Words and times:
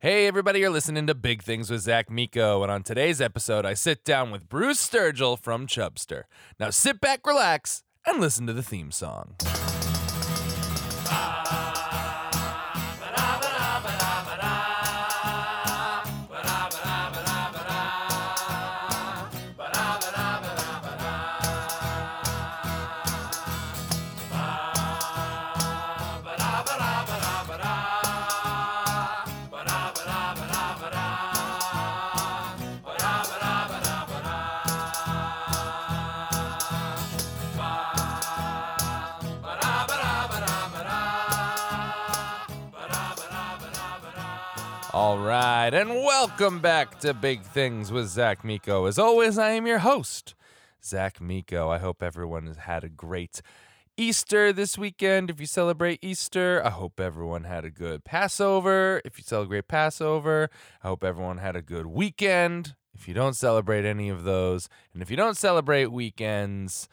Hey, 0.00 0.28
everybody, 0.28 0.60
you're 0.60 0.70
listening 0.70 1.08
to 1.08 1.14
Big 1.16 1.42
Things 1.42 1.72
with 1.72 1.80
Zach 1.80 2.08
Miko. 2.08 2.62
And 2.62 2.70
on 2.70 2.84
today's 2.84 3.20
episode, 3.20 3.66
I 3.66 3.74
sit 3.74 4.04
down 4.04 4.30
with 4.30 4.48
Bruce 4.48 4.88
Sturgill 4.88 5.36
from 5.36 5.66
Chubster. 5.66 6.22
Now 6.60 6.70
sit 6.70 7.00
back, 7.00 7.26
relax, 7.26 7.82
and 8.06 8.20
listen 8.20 8.46
to 8.46 8.52
the 8.52 8.62
theme 8.62 8.92
song. 8.92 9.34
Right, 45.18 45.74
and 45.74 45.90
welcome 45.90 46.60
back 46.60 47.00
to 47.00 47.12
Big 47.12 47.42
Things 47.42 47.90
with 47.90 48.06
Zach 48.06 48.44
Miko. 48.44 48.86
As 48.86 49.00
always, 49.00 49.36
I 49.36 49.50
am 49.50 49.66
your 49.66 49.80
host, 49.80 50.36
Zach 50.82 51.20
Miko. 51.20 51.68
I 51.68 51.78
hope 51.78 52.04
everyone 52.04 52.46
has 52.46 52.56
had 52.56 52.84
a 52.84 52.88
great 52.88 53.42
Easter 53.96 54.52
this 54.52 54.78
weekend. 54.78 55.28
If 55.28 55.40
you 55.40 55.46
celebrate 55.46 55.98
Easter, 56.02 56.62
I 56.64 56.70
hope 56.70 57.00
everyone 57.00 57.44
had 57.44 57.64
a 57.64 57.70
good 57.70 58.04
Passover. 58.04 59.02
If 59.04 59.18
you 59.18 59.24
celebrate 59.24 59.66
Passover, 59.66 60.50
I 60.84 60.86
hope 60.86 61.02
everyone 61.02 61.38
had 61.38 61.56
a 61.56 61.62
good 61.62 61.86
weekend. 61.86 62.76
If 62.94 63.08
you 63.08 63.12
don't 63.12 63.34
celebrate 63.34 63.84
any 63.84 64.08
of 64.08 64.22
those, 64.22 64.68
and 64.94 65.02
if 65.02 65.10
you 65.10 65.16
don't 65.16 65.36
celebrate 65.36 65.86
weekends, 65.86 66.88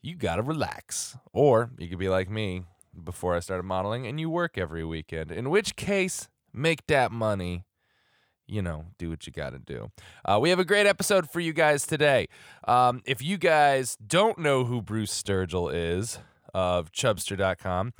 you 0.00 0.16
gotta 0.16 0.42
relax. 0.42 1.16
Or 1.32 1.70
you 1.78 1.88
could 1.88 1.98
be 1.98 2.08
like 2.08 2.30
me 2.30 2.64
before 3.04 3.36
I 3.36 3.40
started 3.40 3.64
modeling 3.64 4.06
and 4.06 4.18
you 4.18 4.30
work 4.30 4.56
every 4.56 4.84
weekend, 4.84 5.30
in 5.30 5.50
which 5.50 5.76
case, 5.76 6.28
make 6.54 6.86
that 6.86 7.12
money. 7.12 7.65
You 8.46 8.62
know, 8.62 8.86
do 8.98 9.10
what 9.10 9.26
you 9.26 9.32
got 9.32 9.50
to 9.50 9.58
do. 9.58 9.90
Uh, 10.24 10.38
we 10.40 10.50
have 10.50 10.58
a 10.58 10.64
great 10.64 10.86
episode 10.86 11.28
for 11.28 11.40
you 11.40 11.52
guys 11.52 11.86
today. 11.86 12.28
Um, 12.66 13.02
if 13.04 13.20
you 13.20 13.38
guys 13.38 13.96
don't 13.96 14.38
know 14.38 14.64
who 14.64 14.80
Bruce 14.80 15.20
Sturgill 15.20 15.72
is 15.74 16.18
of 16.54 16.92
Chubster.com, 16.92 17.92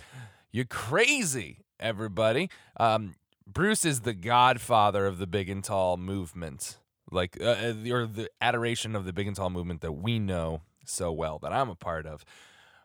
you're 0.53 0.65
crazy, 0.65 1.65
everybody. 1.81 2.49
Um, 2.79 3.17
Bruce 3.47 3.85
is 3.85 4.01
the 4.01 4.15
godfather 4.15 5.07
of 5.07 5.19
the 5.19 5.27
big 5.27 5.51
and 5.51 5.65
tall 5.65 5.97
movement, 5.97 6.79
like, 7.11 7.37
uh, 7.41 7.45
uh, 7.45 7.75
or 7.91 8.07
the 8.07 8.31
adoration 8.41 8.95
of 8.95 9.05
the 9.05 9.13
big 9.13 9.27
and 9.27 9.37
tall 9.37 9.51
movement 9.51 9.81
that 9.81 9.93
we 9.93 10.19
know 10.19 10.63
so 10.85 11.11
well, 11.13 11.41
that 11.41 11.53
I'm 11.53 11.69
a 11.69 11.75
part 11.75 12.07
of 12.07 12.25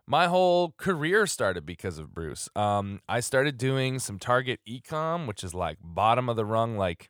my 0.07 0.27
whole 0.27 0.73
career 0.77 1.27
started 1.27 1.65
because 1.65 1.97
of 1.97 2.13
Bruce. 2.13 2.49
Um, 2.55 3.01
I 3.07 3.19
started 3.19 3.57
doing 3.57 3.99
some 3.99 4.19
Target 4.19 4.59
ecom, 4.67 5.27
which 5.27 5.43
is 5.43 5.53
like 5.53 5.77
bottom 5.81 6.27
of 6.27 6.35
the 6.35 6.45
rung, 6.45 6.75
like 6.75 7.09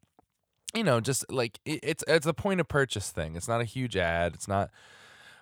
you 0.74 0.84
know, 0.84 1.00
just 1.00 1.32
like 1.32 1.60
it, 1.66 1.80
it's 1.84 2.04
it's 2.08 2.26
a 2.26 2.34
point 2.34 2.60
of 2.60 2.68
purchase 2.68 3.12
thing. 3.12 3.36
It's 3.36 3.48
not 3.48 3.62
a 3.62 3.66
huge 3.66 3.96
ad. 3.98 4.34
It's 4.34 4.48
not 4.48 4.70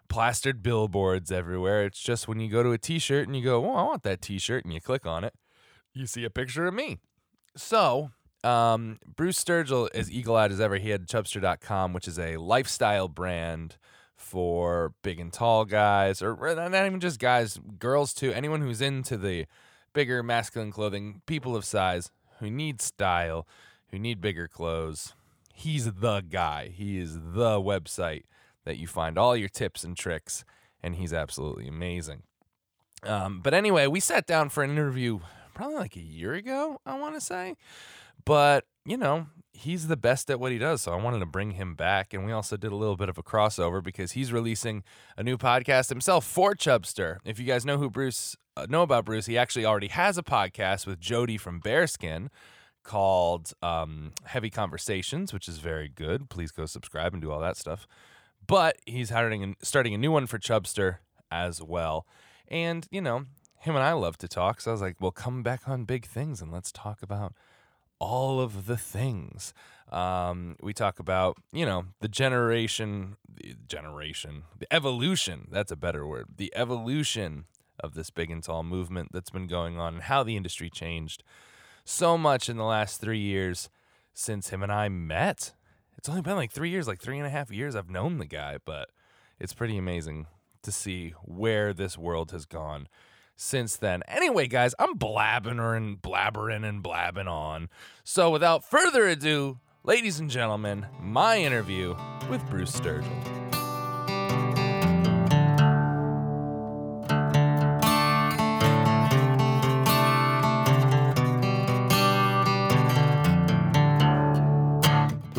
plastered 0.07 0.63
billboards 0.63 1.31
everywhere. 1.31 1.85
It's 1.85 2.01
just 2.01 2.27
when 2.27 2.39
you 2.39 2.49
go 2.49 2.63
to 2.63 2.71
a 2.71 2.77
T-shirt 2.77 3.27
and 3.27 3.35
you 3.35 3.43
go, 3.43 3.65
"Oh, 3.65 3.75
I 3.75 3.83
want 3.83 4.03
that 4.03 4.21
T-shirt," 4.21 4.65
and 4.65 4.73
you 4.73 4.81
click 4.81 5.05
on 5.05 5.23
it, 5.23 5.33
you 5.93 6.05
see 6.05 6.23
a 6.23 6.29
picture 6.29 6.67
of 6.67 6.73
me. 6.73 6.99
So. 7.55 8.11
Um, 8.41 8.99
Bruce 9.05 9.43
Sturgill, 9.43 9.89
as 9.93 10.09
eagle-eyed 10.09 10.53
as 10.53 10.61
ever, 10.61 10.77
he 10.77 10.91
had 10.91 11.07
Chubster.com, 11.07 11.91
which 11.91 12.07
is 12.07 12.17
a 12.17 12.37
lifestyle 12.37 13.09
brand 13.09 13.75
for 14.15 14.93
big 15.01 15.19
and 15.19 15.31
tall 15.33 15.65
guys, 15.65 16.21
or 16.21 16.35
not 16.55 16.85
even 16.85 16.99
just 16.99 17.19
guys, 17.19 17.59
girls 17.79 18.13
too. 18.13 18.31
Anyone 18.31 18.61
who's 18.61 18.81
into 18.81 19.17
the 19.17 19.45
bigger 19.93 20.21
masculine 20.21 20.71
clothing, 20.71 21.21
people 21.25 21.55
of 21.55 21.65
size 21.65 22.11
who 22.39 22.49
need 22.49 22.81
style, 22.81 23.47
who 23.87 23.99
need 23.99 24.21
bigger 24.21 24.47
clothes. 24.47 25.13
He's 25.59 25.91
the 25.91 26.21
guy. 26.21 26.69
He 26.69 26.97
is 26.99 27.15
the 27.15 27.59
website 27.59 28.23
that 28.63 28.77
you 28.77 28.87
find 28.87 29.17
all 29.17 29.35
your 29.35 29.49
tips 29.49 29.83
and 29.83 29.97
tricks, 29.97 30.45
and 30.81 30.95
he's 30.95 31.11
absolutely 31.11 31.67
amazing. 31.67 32.23
Um, 33.03 33.41
but 33.41 33.53
anyway, 33.53 33.85
we 33.87 33.99
sat 33.99 34.25
down 34.25 34.47
for 34.47 34.63
an 34.63 34.71
interview 34.71 35.19
probably 35.53 35.75
like 35.75 35.97
a 35.97 36.01
year 36.01 36.33
ago, 36.33 36.79
I 36.85 36.97
want 36.97 37.15
to 37.15 37.21
say. 37.21 37.57
But, 38.23 38.63
you 38.85 38.95
know, 38.95 39.27
he's 39.51 39.87
the 39.87 39.97
best 39.97 40.31
at 40.31 40.39
what 40.39 40.53
he 40.53 40.57
does. 40.57 40.83
So 40.83 40.93
I 40.93 40.95
wanted 40.95 41.19
to 41.19 41.25
bring 41.25 41.51
him 41.51 41.75
back. 41.75 42.13
And 42.13 42.25
we 42.25 42.31
also 42.31 42.55
did 42.55 42.71
a 42.71 42.77
little 42.77 42.95
bit 42.95 43.09
of 43.09 43.17
a 43.17 43.23
crossover 43.23 43.83
because 43.83 44.13
he's 44.13 44.31
releasing 44.31 44.83
a 45.17 45.23
new 45.23 45.37
podcast 45.37 45.89
himself 45.89 46.25
for 46.25 46.53
Chubster. 46.55 47.17
If 47.25 47.37
you 47.37 47.45
guys 47.45 47.65
know 47.65 47.77
who 47.77 47.89
Bruce 47.89 48.37
uh, 48.55 48.65
know 48.69 48.83
about 48.83 49.03
Bruce, 49.03 49.25
he 49.25 49.37
actually 49.37 49.65
already 49.65 49.89
has 49.89 50.17
a 50.17 50.23
podcast 50.23 50.87
with 50.87 51.01
Jody 51.01 51.35
from 51.35 51.59
Bearskin 51.59 52.29
called 52.89 53.53
um, 53.61 54.13
Heavy 54.23 54.49
Conversations, 54.49 55.31
which 55.31 55.47
is 55.47 55.59
very 55.59 55.87
good. 55.87 56.27
Please 56.27 56.51
go 56.51 56.65
subscribe 56.65 57.13
and 57.13 57.21
do 57.21 57.31
all 57.31 57.39
that 57.39 57.55
stuff. 57.55 57.87
But 58.47 58.77
he's 58.87 59.09
starting 59.09 59.55
starting 59.61 59.93
a 59.93 59.97
new 59.97 60.11
one 60.11 60.25
for 60.25 60.39
Chubster 60.39 60.97
as 61.31 61.61
well. 61.61 62.07
And, 62.47 62.87
you 62.89 62.99
know, 62.99 63.25
him 63.59 63.75
and 63.75 63.83
I 63.83 63.93
love 63.93 64.17
to 64.17 64.27
talk. 64.27 64.59
So 64.59 64.71
I 64.71 64.73
was 64.73 64.81
like, 64.81 64.95
well, 64.99 65.11
come 65.11 65.43
back 65.43 65.69
on 65.69 65.85
big 65.85 66.07
things 66.07 66.41
and 66.41 66.51
let's 66.51 66.71
talk 66.71 67.03
about 67.03 67.35
all 67.99 68.41
of 68.41 68.65
the 68.65 68.77
things. 68.77 69.53
Um, 69.91 70.55
we 70.59 70.73
talk 70.73 70.97
about, 70.97 71.37
you 71.53 71.67
know, 71.67 71.85
the 72.01 72.07
generation, 72.07 73.17
the 73.31 73.55
generation, 73.67 74.45
the 74.57 74.73
evolution. 74.73 75.47
That's 75.51 75.71
a 75.71 75.75
better 75.75 76.07
word. 76.07 76.25
The 76.37 76.51
evolution 76.55 77.45
of 77.79 77.93
this 77.93 78.09
big 78.09 78.31
and 78.31 78.43
tall 78.43 78.63
movement 78.63 79.09
that's 79.13 79.29
been 79.29 79.45
going 79.45 79.77
on 79.77 79.93
and 79.93 80.03
how 80.03 80.23
the 80.23 80.35
industry 80.35 80.71
changed 80.71 81.23
so 81.83 82.17
much 82.17 82.49
in 82.49 82.57
the 82.57 82.63
last 82.63 83.01
three 83.01 83.19
years 83.19 83.69
since 84.13 84.49
him 84.49 84.63
and 84.63 84.71
I 84.71 84.89
met. 84.89 85.53
It's 85.97 86.09
only 86.09 86.21
been 86.21 86.35
like 86.35 86.51
three 86.51 86.69
years, 86.69 86.87
like 86.87 87.01
three 87.01 87.17
and 87.17 87.27
a 87.27 87.31
half 87.31 87.51
years 87.51 87.75
I've 87.75 87.89
known 87.89 88.17
the 88.17 88.25
guy, 88.25 88.57
but 88.63 88.89
it's 89.39 89.53
pretty 89.53 89.77
amazing 89.77 90.27
to 90.61 90.71
see 90.71 91.13
where 91.23 91.73
this 91.73 91.97
world 91.97 92.31
has 92.31 92.45
gone 92.45 92.87
since 93.35 93.75
then. 93.77 94.03
Anyway, 94.07 94.47
guys, 94.47 94.75
I'm 94.77 94.95
blabbing 94.95 95.59
and 95.59 96.01
blabbering 96.01 96.67
and 96.67 96.83
blabbing 96.83 97.27
on. 97.27 97.69
So 98.03 98.29
without 98.29 98.63
further 98.63 99.07
ado, 99.07 99.59
ladies 99.83 100.19
and 100.19 100.29
gentlemen, 100.29 100.85
my 101.01 101.37
interview 101.37 101.95
with 102.29 102.45
Bruce 102.49 102.77
Sturgill. 102.77 103.38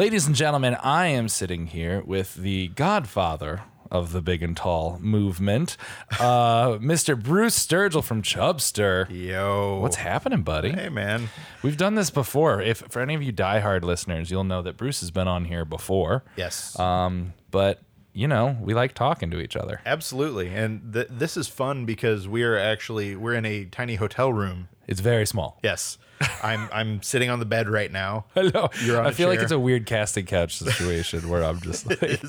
Ladies 0.00 0.26
and 0.26 0.34
gentlemen, 0.34 0.76
I 0.76 1.08
am 1.08 1.28
sitting 1.28 1.66
here 1.66 2.00
with 2.00 2.34
the 2.36 2.68
godfather 2.68 3.64
of 3.90 4.12
the 4.12 4.22
big 4.22 4.42
and 4.42 4.56
tall 4.56 4.96
movement, 4.98 5.76
uh, 6.18 6.68
Mr. 6.78 7.22
Bruce 7.22 7.66
Sturgill 7.66 8.02
from 8.02 8.22
Chubster. 8.22 9.06
Yo, 9.10 9.78
What's 9.80 9.96
happening, 9.96 10.40
buddy? 10.40 10.70
Hey, 10.70 10.88
man. 10.88 11.28
We've 11.62 11.76
done 11.76 11.96
this 11.96 12.08
before. 12.08 12.62
If 12.62 12.78
for 12.88 13.02
any 13.02 13.14
of 13.14 13.22
you 13.22 13.30
diehard 13.30 13.82
listeners, 13.82 14.30
you'll 14.30 14.42
know 14.42 14.62
that 14.62 14.78
Bruce 14.78 15.00
has 15.00 15.10
been 15.10 15.28
on 15.28 15.44
here 15.44 15.66
before. 15.66 16.24
Yes. 16.34 16.78
Um, 16.80 17.34
but 17.50 17.82
you 18.14 18.26
know, 18.26 18.56
we 18.58 18.72
like 18.72 18.94
talking 18.94 19.30
to 19.32 19.38
each 19.38 19.54
other. 19.54 19.82
Absolutely, 19.84 20.48
and 20.48 20.94
th- 20.94 21.08
this 21.10 21.36
is 21.36 21.46
fun 21.46 21.84
because 21.84 22.26
we 22.26 22.42
are 22.42 22.56
actually 22.56 23.16
we're 23.16 23.34
in 23.34 23.44
a 23.44 23.66
tiny 23.66 23.96
hotel 23.96 24.32
room. 24.32 24.70
It's 24.88 25.00
very 25.00 25.26
small. 25.26 25.58
Yes, 25.62 25.98
I'm 26.42 26.68
I'm 26.72 27.02
sitting 27.02 27.30
on 27.30 27.38
the 27.38 27.46
bed 27.46 27.68
right 27.68 27.90
now. 27.90 28.26
Hello. 28.34 28.68
You're 28.82 28.98
on 29.00 29.06
I 29.06 29.12
feel 29.12 29.28
like 29.28 29.40
it's 29.40 29.52
a 29.52 29.58
weird 29.58 29.86
casting 29.86 30.26
couch 30.26 30.56
situation 30.56 31.28
where 31.28 31.44
I'm 31.44 31.60
just 31.60 31.88
like, 32.02 32.20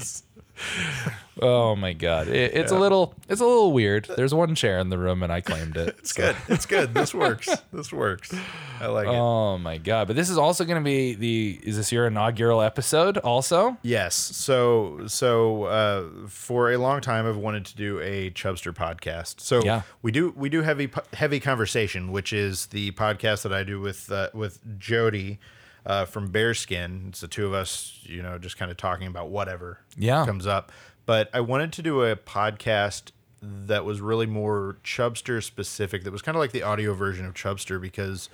oh 1.42 1.76
my 1.76 1.94
god, 1.94 2.28
it, 2.28 2.54
it's 2.54 2.72
a 2.72 2.78
little, 2.78 3.14
it's 3.30 3.42
a 3.42 3.46
little 3.46 3.72
weird. 3.72 4.08
There's 4.16 4.34
one 4.34 4.56
chair 4.56 4.80
in 4.80 4.90
the 4.90 4.98
room, 4.98 5.24
and 5.24 5.32
I 5.32 5.42
claimed 5.42 5.78
it. 5.78 5.96
It's 6.00 6.14
good. 6.14 6.36
It's 6.48 6.66
good. 6.66 6.94
This 6.94 7.14
works. 7.14 7.50
This 7.74 7.94
works. 7.94 8.34
I 8.82 8.88
like 8.88 9.08
it. 9.08 9.14
Oh 9.14 9.58
my 9.58 9.78
god! 9.78 10.08
But 10.08 10.16
this 10.16 10.30
is 10.30 10.38
also 10.38 10.66
going 10.66 10.80
to 10.82 10.84
be 10.84 11.14
the. 11.16 11.60
Is 11.64 11.78
this 11.78 11.92
your 11.92 12.08
inaugural 12.08 12.62
episode? 12.62 13.18
Also, 13.20 13.78
Yes. 13.82 14.14
So 14.16 15.02
so 15.08 15.64
uh, 15.64 16.04
for 16.28 16.72
a 16.72 16.78
long 16.78 17.00
time, 17.02 17.26
I've 17.26 17.38
wanted 17.38 17.66
to 17.68 17.76
do 17.78 18.00
a 18.02 18.30
Chubster 18.32 18.74
podcast. 18.74 19.40
So 19.40 19.62
Yeah. 19.64 19.84
we 20.02 20.12
do 20.12 20.34
we 20.36 20.50
do 20.50 20.62
heavy 20.64 20.90
heavy 21.14 21.40
conversation, 21.40 22.12
which 22.12 22.34
is 22.34 22.68
the 22.68 22.92
podcast 22.92 23.44
that 23.44 23.54
I 23.54 23.64
do 23.64 23.80
with 23.80 24.12
uh, 24.12 24.30
with 24.34 24.60
Jody. 24.78 25.40
Uh, 25.86 26.06
from 26.06 26.30
Bearskin, 26.32 27.10
it's 27.10 27.22
the 27.22 27.28
two 27.28 27.46
of 27.48 27.54
us, 27.54 28.00
you 28.04 28.22
know, 28.22 28.38
just 28.38 28.58
kind 28.58 28.70
of 28.70 28.78
talking 28.78 29.08
about 29.08 29.30
whatever 29.30 29.80
Yeah. 29.98 30.26
comes 30.26 30.46
up. 30.46 30.72
But 31.08 31.30
I 31.34 31.40
wanted 31.42 31.74
to 31.74 31.82
do 31.82 32.04
a 32.04 32.16
podcast 32.16 33.12
that 33.42 33.84
was 33.84 34.00
really 34.02 34.28
more 34.28 34.78
Chubster 34.84 35.42
specific. 35.44 36.04
That 36.04 36.12
was 36.12 36.22
kind 36.22 36.36
of 36.36 36.40
like 36.40 36.52
the 36.52 36.62
audio 36.62 36.94
version 36.94 37.26
of 37.26 37.34
Chubster 37.34 37.82
because 37.82 38.30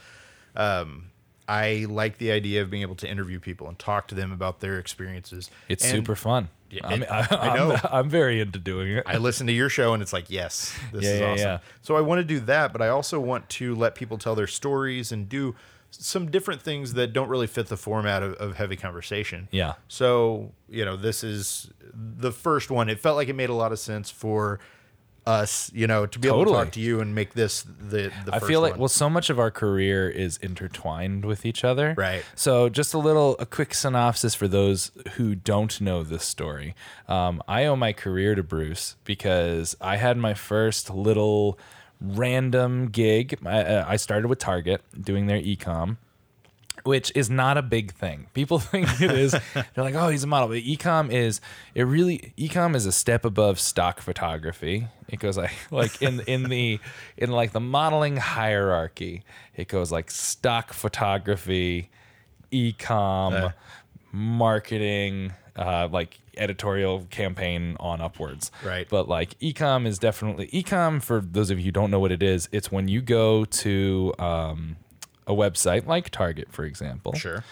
um, 0.55 1.11
I 1.47 1.85
like 1.89 2.17
the 2.17 2.31
idea 2.31 2.61
of 2.61 2.69
being 2.69 2.81
able 2.81 2.95
to 2.95 3.09
interview 3.09 3.39
people 3.39 3.67
and 3.69 3.79
talk 3.79 4.07
to 4.09 4.15
them 4.15 4.31
about 4.33 4.59
their 4.59 4.77
experiences. 4.79 5.49
It's 5.69 5.85
And 5.85 5.91
super 5.93 6.15
fun. 6.15 6.49
I, 6.83 6.89
mean, 6.97 7.05
I, 7.09 7.27
I 7.31 7.55
know. 7.55 7.71
I'm, 7.71 7.79
I'm 7.91 8.09
very 8.09 8.41
into 8.41 8.59
doing 8.59 8.91
it. 8.91 9.03
I 9.07 9.17
listen 9.17 9.47
to 9.47 9.53
your 9.53 9.69
show 9.69 9.93
and 9.93 10.03
it's 10.03 10.11
like, 10.11 10.29
yes, 10.29 10.77
this 10.91 11.05
Yeah, 11.05 11.09
is 11.11 11.19
yeah, 11.21 11.25
awesome. 11.27 11.39
yeah. 11.47 11.59
So 11.81 11.95
I 11.95 12.01
want 12.01 12.19
to 12.19 12.25
do 12.25 12.41
that, 12.41 12.73
but 12.73 12.81
I 12.81 12.89
also 12.89 13.21
want 13.21 13.47
to 13.51 13.73
let 13.75 13.95
people 13.95 14.17
tell 14.17 14.35
their 14.35 14.47
stories 14.47 15.13
and 15.13 15.29
do 15.29 15.55
some 15.91 16.29
different 16.29 16.61
things 16.61 16.93
that 16.93 17.13
don't 17.13 17.29
really 17.29 17.47
fit 17.47 17.67
the 17.67 17.77
format 17.77 18.23
of, 18.23 18.33
of 18.35 18.55
heavy 18.55 18.75
conversation. 18.75 19.47
Yeah. 19.51 19.73
So, 19.87 20.51
you 20.69 20.85
know, 20.85 20.95
this 20.95 21.23
is 21.23 21.71
the 21.93 22.31
first 22.31 22.69
one. 22.69 22.89
It 22.89 22.99
felt 22.99 23.15
like 23.15 23.29
it 23.29 23.35
made 23.35 23.49
a 23.49 23.55
lot 23.55 23.71
of 23.71 23.79
sense 23.79 24.09
for 24.09 24.59
us, 25.27 25.69
you 25.73 25.87
know, 25.87 26.05
to 26.05 26.19
be 26.19 26.27
able 26.29 26.45
to 26.45 26.51
talk 26.51 26.71
to 26.71 26.79
you 26.79 27.01
and 27.01 27.13
make 27.13 27.33
this 27.33 27.63
the, 27.63 28.11
the 28.25 28.33
I 28.33 28.39
feel 28.39 28.61
like 28.61 28.73
one. 28.73 28.79
well, 28.79 28.87
so 28.87 29.09
much 29.09 29.29
of 29.29 29.39
our 29.39 29.51
career 29.51 30.09
is 30.09 30.37
intertwined 30.37 31.25
with 31.25 31.45
each 31.45 31.63
other. 31.65 31.93
Right. 31.97 32.23
So 32.33 32.69
just 32.69 32.93
a 32.93 32.97
little, 32.97 33.35
a 33.37 33.45
quick 33.45 33.73
synopsis 33.73 34.35
for 34.35 34.47
those 34.47 34.91
who 35.15 35.35
don't 35.35 35.79
know 35.81 36.03
this 36.03 36.23
story. 36.23 36.75
Um, 37.09 37.43
I 37.47 37.65
owe 37.65 37.75
my 37.75 37.91
career 37.91 38.35
to 38.35 38.43
Bruce 38.43 38.95
because 39.03 39.75
I 39.81 39.97
had 39.97 40.17
my 40.17 40.33
first 40.33 40.89
little 40.89 41.59
random 42.01 42.87
gig. 42.89 43.37
I, 43.45 43.93
I 43.93 43.95
started 43.97 44.27
with 44.27 44.39
Target 44.39 44.81
doing 44.99 45.27
their 45.27 45.41
ecom. 45.41 45.97
Which 46.83 47.11
is 47.15 47.29
not 47.29 47.57
a 47.57 47.61
big 47.61 47.91
thing. 47.93 48.27
People 48.33 48.59
think 48.73 49.01
it 49.01 49.11
is. 49.11 49.31
They're 49.53 49.83
like, 49.83 49.95
"Oh, 49.95 50.07
he's 50.07 50.23
a 50.23 50.27
model." 50.27 50.47
But 50.49 50.59
ecom 50.63 51.11
is 51.11 51.41
it 51.75 51.81
really? 51.83 52.33
Ecom 52.37 52.75
is 52.75 52.85
a 52.85 52.93
step 52.93 53.25
above 53.25 53.59
stock 53.59 53.99
photography. 53.99 54.87
It 55.09 55.19
goes 55.19 55.37
like 55.37 55.51
like 55.71 56.01
in 56.01 56.21
in 56.21 56.43
the 56.43 56.79
in 57.17 57.31
like 57.31 57.51
the 57.51 57.59
modeling 57.59 58.15
hierarchy. 58.15 59.23
It 59.53 59.67
goes 59.67 59.91
like 59.91 60.09
stock 60.09 60.71
photography, 60.71 61.89
ecom, 62.53 63.33
Uh. 63.33 63.49
marketing, 64.13 65.33
uh, 65.57 65.89
like 65.91 66.19
editorial 66.37 67.05
campaign 67.09 67.75
on 67.79 68.01
upwards. 68.01 68.51
Right. 68.63 68.87
But 68.89 69.07
like 69.09 69.37
ecom 69.39 69.85
is 69.87 69.99
definitely 69.99 70.47
ecom 70.47 71.01
for 71.01 71.21
those 71.21 71.49
of 71.49 71.59
you 71.59 71.65
who 71.65 71.71
don't 71.71 71.91
know 71.91 71.99
what 71.99 72.11
it 72.11 72.23
is. 72.23 72.47
It's 72.51 72.71
when 72.71 72.87
you 72.87 73.01
go 73.01 73.45
to 73.45 74.13
um, 74.19 74.77
a 75.25 75.33
website 75.33 75.85
like 75.87 76.09
Target, 76.09 76.47
for 76.51 76.63
example 76.65 77.13
sure. 77.13 77.43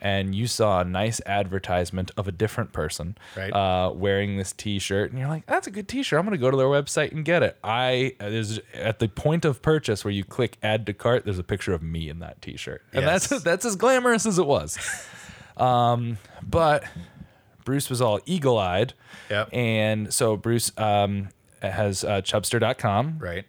and 0.00 0.34
you 0.34 0.46
saw 0.46 0.80
a 0.80 0.84
nice 0.84 1.20
advertisement 1.26 2.10
of 2.16 2.26
a 2.28 2.32
different 2.32 2.72
person 2.72 3.18
Right. 3.36 3.52
uh, 3.52 3.90
wearing 3.92 4.36
this 4.38 4.52
T-shirt, 4.52 5.10
and 5.10 5.18
you're 5.18 5.28
like, 5.28 5.44
"That's 5.46 5.66
a 5.66 5.70
good 5.70 5.88
T-shirt. 5.88 6.18
I'm 6.18 6.24
going 6.24 6.38
to 6.38 6.40
go 6.40 6.50
to 6.50 6.56
their 6.56 6.68
website 6.68 7.12
and 7.12 7.24
get 7.24 7.42
it." 7.42 7.58
I 7.64 8.14
there's 8.18 8.60
at 8.74 8.98
the 9.00 9.08
point 9.08 9.44
of 9.44 9.60
purchase 9.60 10.04
where 10.04 10.12
you 10.12 10.24
click 10.24 10.56
add 10.62 10.86
to 10.86 10.94
cart. 10.94 11.24
There's 11.24 11.38
a 11.38 11.44
picture 11.44 11.72
of 11.74 11.82
me 11.82 12.08
in 12.08 12.20
that 12.20 12.40
T-shirt, 12.40 12.82
and 12.92 13.04
Yes. 13.04 13.26
that's 13.26 13.42
that's 13.50 13.64
as 13.66 13.76
glamorous 13.76 14.24
as 14.24 14.38
it 14.38 14.46
was. 14.46 14.78
um, 15.56 16.16
but 16.48 16.84
Bruce 17.64 17.88
was 17.90 18.00
all 18.00 18.20
eagle-eyed, 18.26 18.94
Yep. 19.30 19.48
and 19.52 20.12
so 20.12 20.36
Bruce 20.36 20.72
um, 20.76 21.28
has 21.62 22.04
uh, 22.04 22.20
Chubster.com, 22.22 23.18
Right. 23.18 23.44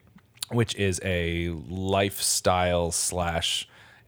which 0.50 0.76
is 0.76 1.00
a 1.04 1.50
lifestyle 2.12 2.92
slash 2.92 3.68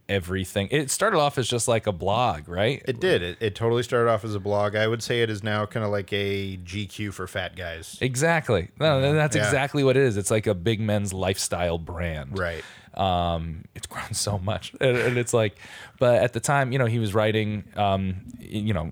everything. 0.10 0.68
It 0.70 0.92
started 0.92 1.18
off 1.18 1.38
as 1.38 1.48
just 1.48 1.68
like 1.70 1.88
a 1.88 1.92
blog, 1.94 2.50
right? 2.50 2.82
It 2.86 3.00
did. 3.00 3.22
It, 3.22 3.38
it 3.40 3.56
totally 3.56 3.84
started 3.84 4.10
off 4.12 4.26
as 4.26 4.36
a 4.36 4.40
blog. 4.40 4.76
I 4.76 4.86
would 4.88 5.02
say 5.02 5.22
it 5.22 5.30
is 5.30 5.44
now 5.44 5.66
kind 5.66 5.86
of 5.86 5.92
like 5.92 6.12
a 6.12 6.58
GQ 6.58 7.14
for 7.14 7.26
fat 7.26 7.56
guys. 7.56 7.98
Exactly. 8.02 8.68
No, 8.80 9.14
that's 9.14 9.36
Yeah. 9.36 9.46
exactly 9.46 9.84
what 9.84 9.96
it 9.96 10.04
is. 10.04 10.18
It's 10.18 10.30
like 10.30 10.46
a 10.46 10.54
big 10.54 10.82
men's 10.82 11.14
lifestyle 11.14 11.78
brand. 11.78 12.38
Right. 12.38 12.64
Um, 12.96 13.64
it's 13.74 13.88
grown 13.88 14.14
so 14.14 14.38
much, 14.38 14.74
and, 14.80 14.96
and 14.98 15.18
it's 15.18 15.34
like, 15.34 15.56
but 16.00 16.22
at 16.22 16.34
the 16.34 16.40
time, 16.40 16.72
you 16.72 16.78
know, 16.78 16.86
he 16.86 17.00
was 17.00 17.14
writing. 17.16 17.64
Um, 17.76 18.18
you 18.40 18.74
know, 18.74 18.92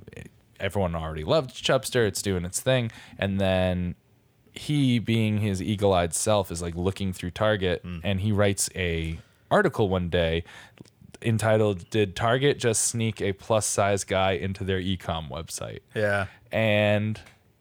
everyone 0.62 0.96
already 0.96 1.24
loved 1.24 1.52
Chubster. 1.52 2.08
It's 2.08 2.22
doing 2.22 2.46
its 2.46 2.60
thing, 2.62 2.92
and 3.18 3.40
then 3.40 3.96
he, 4.54 5.00
being 5.00 5.40
his 5.40 5.62
eagle-eyed 5.62 6.14
self, 6.14 6.52
is 6.52 6.62
like 6.62 6.76
looking 6.76 7.14
through 7.14 7.32
Target, 7.32 7.82
Hmm. 7.84 8.00
and 8.04 8.22
he 8.22 8.32
writes 8.32 8.70
a 8.76 9.20
article 9.50 9.90
one 9.90 10.10
day 10.10 10.44
entitled 11.22 11.90
"Did 11.90 12.16
Target 12.16 12.58
just 12.60 12.84
sneak 12.86 13.22
a 13.22 13.34
plus-size 13.34 14.04
guy 14.04 14.32
into 14.34 14.64
their 14.64 14.80
e-com 14.80 15.30
website?" 15.30 15.80
Yeah. 15.96 16.28
and 16.52 17.20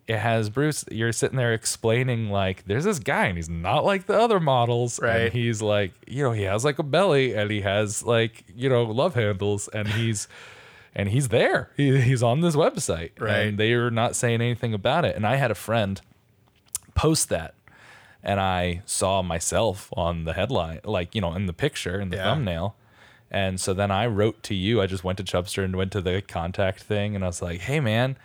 it 0.09 0.19
has 0.19 0.51
Bruce. 0.51 0.85
You're 0.91 1.13
sitting 1.13 1.37
there 1.37 1.53
explaining 1.55 2.31
like, 2.31 2.65
there's 2.65 2.83
this 2.83 2.99
guy 2.99 3.27
and 3.27 3.37
he's 3.39 3.49
not 3.49 3.85
like 3.85 4.07
the 4.07 4.19
other 4.19 4.41
models, 4.41 4.99
Right. 5.01 5.21
And 5.27 5.33
he's 5.33 5.63
like, 5.63 5.93
you 6.09 6.25
know, 6.25 6.33
he 6.33 6.43
has 6.43 6.65
like 6.65 6.81
a 6.81 6.83
belly 6.83 7.33
and 7.35 7.49
he 7.49 7.61
has 7.61 8.03
like, 8.03 8.43
you 8.53 8.69
know, 8.69 8.83
love 8.83 9.15
handles 9.15 9.69
and 9.69 9.87
he's. 9.87 10.27
And 10.95 11.09
he's 11.11 11.29
there. 11.29 11.71
He, 11.77 12.01
he's 12.01 12.23
on 12.23 12.41
this 12.41 12.57
website, 12.57 13.13
Right. 13.19 13.47
and 13.47 13.59
they 13.59 13.73
are 13.75 13.91
not 13.91 14.17
saying 14.17 14.41
anything 14.41 14.75
about 14.75 15.05
it. 15.05 15.15
And 15.17 15.27
I 15.27 15.37
had 15.37 15.51
a 15.51 15.55
friend 15.55 16.01
post 16.95 17.29
that, 17.29 17.55
and 18.23 18.41
I 18.41 18.83
saw 18.87 19.23
myself 19.23 19.89
on 19.97 20.25
the 20.25 20.33
headline, 20.33 20.81
like 20.85 21.15
you 21.15 21.21
know, 21.21 21.33
in 21.35 21.47
the 21.47 21.53
picture, 21.53 22.01
in 22.01 22.11
the 22.11 22.17
Yeah. 22.17 22.25
thumbnail. 22.25 22.75
And 23.31 23.61
so 23.61 23.73
then 23.73 23.93
I 23.93 24.07
wrote 24.07 24.43
to 24.45 24.55
you. 24.57 24.83
I 24.83 24.87
just 24.87 25.05
went 25.05 25.17
to 25.19 25.25
Chubster 25.25 25.65
and 25.65 25.77
went 25.77 25.93
to 25.93 26.01
the 26.01 26.21
contact 26.21 26.83
thing, 26.83 27.15
and 27.15 27.23
I 27.23 27.29
was 27.29 27.41
like, 27.41 27.61
"Hey, 27.61 27.79
man, 27.79 28.17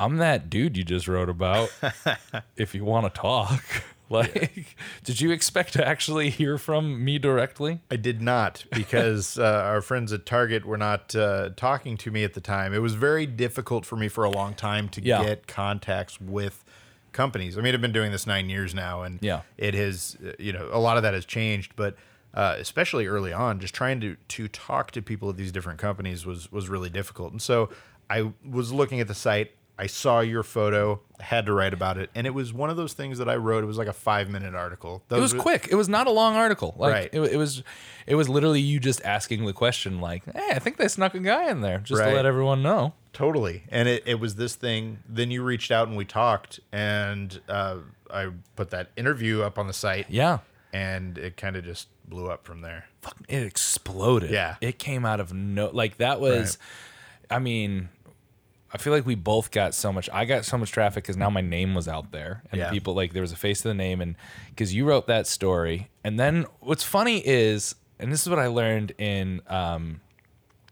I'm 0.00 0.16
that 0.16 0.48
dude 0.48 0.76
you 0.78 0.84
just 0.84 1.06
wrote 1.08 1.28
about. 1.28 1.70
if 2.56 2.74
you 2.74 2.84
want 2.84 3.12
to 3.12 3.20
talk, 3.20 3.62
like, 4.10 4.76
did 5.04 5.20
you 5.20 5.30
expect 5.30 5.72
to 5.74 5.86
actually 5.86 6.30
hear 6.30 6.58
from 6.58 7.04
me 7.04 7.18
directly?" 7.18 7.80
I 7.90 7.96
did 7.96 8.20
not 8.22 8.64
because 8.72 9.38
uh, 9.38 9.44
our 9.44 9.82
friends 9.82 10.12
at 10.12 10.24
Target 10.26 10.64
were 10.64 10.78
not 10.78 11.14
uh, 11.14 11.50
talking 11.56 11.96
to 11.98 12.10
me 12.10 12.24
at 12.24 12.34
the 12.34 12.40
time. 12.40 12.72
It 12.74 12.78
was 12.80 12.94
very 12.94 13.26
difficult 13.26 13.84
for 13.86 13.96
me 13.96 14.08
for 14.08 14.24
a 14.24 14.30
long 14.30 14.54
time 14.54 14.88
to 14.90 15.02
Yeah. 15.02 15.22
get 15.24 15.46
contacts 15.46 16.20
with 16.20 16.64
companies. 17.12 17.56
I 17.58 17.60
mean, 17.62 17.74
I've 17.74 17.80
been 17.80 17.92
doing 17.92 18.12
this 18.12 18.26
nine 18.26 18.48
years 18.48 18.74
now, 18.74 19.02
and 19.02 19.18
Yeah. 19.22 19.42
it 19.56 19.74
has, 19.74 20.16
uh, 20.24 20.32
you 20.38 20.52
know, 20.52 20.68
a 20.72 20.78
lot 20.78 20.96
of 20.96 21.02
that 21.02 21.14
has 21.14 21.24
changed. 21.24 21.72
But 21.76 21.96
uh, 22.34 22.56
especially 22.58 23.06
early 23.06 23.32
on, 23.32 23.58
just 23.60 23.74
trying 23.74 24.00
to 24.00 24.16
to 24.28 24.48
talk 24.48 24.90
to 24.92 25.02
people 25.02 25.30
at 25.30 25.36
these 25.36 25.50
different 25.52 25.78
companies 25.78 26.24
was 26.26 26.52
was 26.52 26.68
really 26.68 26.90
difficult. 26.90 27.32
And 27.32 27.40
so 27.42 27.70
I 28.10 28.32
was 28.48 28.72
looking 28.72 29.00
at 29.00 29.08
the 29.08 29.14
site. 29.14 29.52
I 29.78 29.86
saw 29.86 30.20
your 30.20 30.42
photo, 30.42 31.00
had 31.20 31.46
to 31.46 31.52
write 31.52 31.72
about 31.72 31.98
it, 31.98 32.10
and 32.14 32.26
it 32.26 32.34
was 32.34 32.52
one 32.52 32.68
of 32.68 32.76
those 32.76 32.94
things 32.94 33.18
that 33.18 33.28
I 33.28 33.36
wrote. 33.36 33.62
It 33.62 33.66
was 33.68 33.78
like 33.78 33.86
a 33.88 33.92
five 33.92 34.28
minute 34.28 34.54
article. 34.54 35.02
It 35.10 35.20
was 35.20 35.32
quick. 35.32 35.68
It 35.70 35.76
was 35.76 35.88
not 35.88 36.06
a 36.06 36.10
long 36.10 36.34
article. 36.34 36.74
Like 36.76 36.92
Right. 36.92 37.10
it, 37.12 37.20
it 37.20 37.36
was, 37.36 37.62
it 38.06 38.16
was 38.16 38.28
literally 38.28 38.60
you 38.60 38.80
just 38.80 39.00
asking 39.04 39.46
the 39.46 39.52
question, 39.52 40.00
like, 40.00 40.24
"Hey, 40.34 40.50
I 40.50 40.58
think 40.58 40.78
they 40.78 40.88
snuck 40.88 41.14
a 41.14 41.20
guy 41.20 41.48
in 41.50 41.60
there," 41.60 41.78
just 41.78 42.02
to 42.02 42.10
let 42.12 42.26
everyone 42.26 42.62
know. 42.62 42.94
Totally. 43.12 43.64
And 43.68 43.88
it, 43.88 44.02
it 44.06 44.20
was 44.20 44.34
this 44.36 44.54
thing. 44.56 44.98
Then 45.08 45.30
you 45.30 45.42
reached 45.42 45.70
out 45.70 45.88
and 45.88 45.96
we 45.96 46.04
talked, 46.04 46.60
and 46.72 47.40
uh, 47.48 47.78
I 48.12 48.30
put 48.56 48.70
that 48.70 48.90
interview 48.96 49.42
up 49.42 49.58
on 49.58 49.66
the 49.66 49.72
site. 49.72 50.06
Yeah. 50.08 50.38
And 50.72 51.16
it 51.18 51.36
kind 51.36 51.56
of 51.56 51.64
just 51.64 51.88
blew 52.06 52.30
up 52.30 52.44
from 52.44 52.60
there. 52.60 52.86
it 53.28 53.42
exploded. 53.42 54.30
Yeah. 54.30 54.56
It 54.60 54.78
came 54.78 55.04
out 55.04 55.20
of 55.20 55.32
no 55.32 55.70
like 55.72 55.96
that 55.98 56.20
was 56.20 56.58
I 57.30 57.38
mean, 57.38 57.88
I 58.72 58.78
feel 58.78 58.92
like 58.92 59.06
we 59.06 59.14
both 59.14 59.50
got 59.50 59.74
so 59.74 59.92
much 59.92 60.08
I 60.12 60.24
got 60.24 60.44
so 60.44 60.58
much 60.58 60.70
traffic 60.72 61.04
cuz 61.04 61.16
now 61.16 61.30
my 61.30 61.40
name 61.40 61.74
was 61.74 61.88
out 61.88 62.12
there 62.12 62.42
and 62.52 62.58
Yeah. 62.58 62.70
people 62.70 62.94
like 62.94 63.12
there 63.14 63.22
was 63.22 63.32
a 63.32 63.36
face 63.36 63.62
to 63.62 63.68
the 63.68 63.74
name 63.74 64.00
and 64.00 64.14
cuz 64.56 64.74
you 64.74 64.84
wrote 64.84 65.06
that 65.06 65.26
story 65.26 65.88
and 66.04 66.18
then 66.20 66.44
what's 66.60 66.84
funny 66.84 67.26
is 67.26 67.74
and 67.98 68.12
this 68.12 68.22
is 68.22 68.28
what 68.28 68.38
I 68.38 68.46
learned 68.46 68.92
in 68.98 69.40
um 69.48 70.00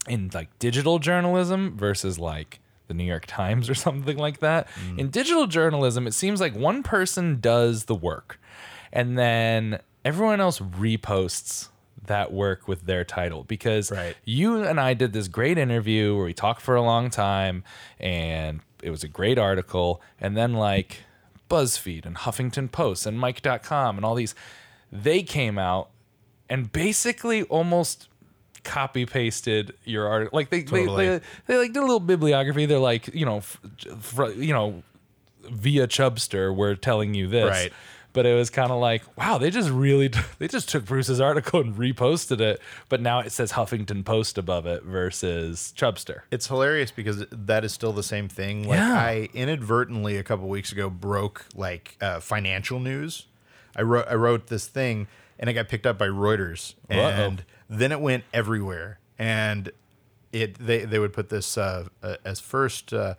in 0.08 0.30
like 0.34 0.56
digital 0.58 0.98
journalism 0.98 1.76
versus 1.76 2.18
like 2.18 2.60
the 2.88 2.94
New 2.94 3.04
York 3.04 3.24
Times 3.26 3.68
or 3.72 3.74
something 3.74 4.16
like 4.16 4.38
that. 4.40 4.68
Mm. 4.88 4.98
In 5.00 5.10
digital 5.10 5.46
journalism, 5.48 6.06
it 6.06 6.12
seems 6.14 6.40
like 6.40 6.54
one 6.54 6.82
person 6.84 7.40
does 7.40 7.86
the 7.86 7.94
work 7.96 8.38
and 8.92 9.18
then 9.18 9.80
everyone 10.04 10.40
else 10.40 10.60
reposts 10.60 11.70
that 12.06 12.32
work 12.32 12.66
with 12.68 12.86
their 12.86 13.04
title 13.04 13.44
because 13.44 13.90
Right. 13.90 14.16
you 14.24 14.62
and 14.62 14.80
I 14.80 14.94
did 14.94 15.12
this 15.12 15.28
great 15.28 15.58
interview 15.58 16.14
where 16.16 16.24
we 16.26 16.34
talked 16.34 16.60
for 16.62 16.74
a 16.76 16.82
long 16.82 17.10
time 17.10 17.64
and 18.00 18.60
it 18.82 18.90
was 18.90 19.02
a 19.04 19.08
great 19.08 19.38
article 19.38 20.00
and 20.20 20.36
then 20.36 20.52
like 20.54 20.98
BuzzFeed 21.50 22.04
and 22.06 22.16
Huffington 22.16 22.70
Post 22.70 23.06
and 23.06 23.20
Mic.com 23.20 23.96
and 23.96 24.04
all 24.04 24.14
these 24.14 24.34
they 24.92 25.22
came 25.22 25.58
out 25.58 25.90
and 26.48 26.70
basically 26.72 27.42
almost 27.44 28.08
copy 28.64 29.06
pasted 29.06 29.72
your 29.84 30.08
art 30.08 30.32
like 30.34 30.50
they, 30.50 30.62
Totally. 30.62 31.06
they, 31.06 31.18
they 31.18 31.24
they 31.46 31.56
like 31.58 31.72
did 31.72 31.78
a 31.78 31.82
little 31.86 32.00
bibliography 32.00 32.66
they're 32.66 32.78
like 32.80 33.06
you 33.14 33.24
know 33.24 33.40
fr- 33.40 34.30
you 34.32 34.52
know 34.52 34.82
via 35.48 35.86
chubster 35.86 36.52
we're 36.54 36.74
telling 36.74 37.14
you 37.14 37.28
this 37.28 37.48
Right. 37.48 37.72
But 38.16 38.26
it 38.26 38.34
was 38.34 38.50
kind 38.50 38.72
of 38.72 38.80
like 38.80 39.02
wow 39.16 39.38
they 39.38 39.50
just 39.50 39.70
really 39.70 40.08
they 40.38 40.48
just 40.48 40.68
took 40.68 40.84
bruce's 40.84 41.20
article 41.20 41.60
and 41.60 41.76
reposted 41.76 42.40
it 42.40 42.60
but 42.88 43.00
now 43.00 43.20
it 43.20 43.30
says 43.30 43.52
huffington 43.52 44.04
post 44.04 44.38
above 44.38 44.66
it 44.66 44.82
versus 44.82 45.72
chubster 45.76 46.22
It's 46.30 46.46
hilarious 46.48 46.90
because 46.90 47.24
that 47.30 47.64
is 47.64 47.72
still 47.72 47.92
the 47.92 48.02
same 48.02 48.28
thing. 48.28 48.66
Like 48.66 48.78
Yeah. 48.78 48.94
I 48.94 49.28
inadvertently 49.34 50.16
a 50.16 50.22
couple 50.22 50.48
weeks 50.48 50.72
ago 50.72 50.88
broke 50.90 51.44
like 51.54 51.96
uh, 52.00 52.20
financial 52.20 52.80
news. 52.80 53.26
I 53.76 53.82
wrote 53.82 54.06
I 54.08 54.14
wrote 54.14 54.46
this 54.48 54.66
thing 54.66 55.06
and 55.38 55.50
it 55.50 55.52
got 55.52 55.68
picked 55.68 55.86
up 55.86 55.98
by 55.98 56.08
Reuters 56.08 56.74
and 56.88 57.44
then 57.68 57.92
it 57.92 58.00
went 58.00 58.24
everywhere. 58.32 58.98
and 59.18 59.70
it 60.32 60.54
they 60.58 60.84
they 60.84 60.98
would 60.98 61.12
put 61.12 61.28
this 61.28 61.56
uh, 61.58 61.88
uh, 62.02 62.16
as 62.24 62.40
first. 62.40 62.92
Uh, 62.92 63.14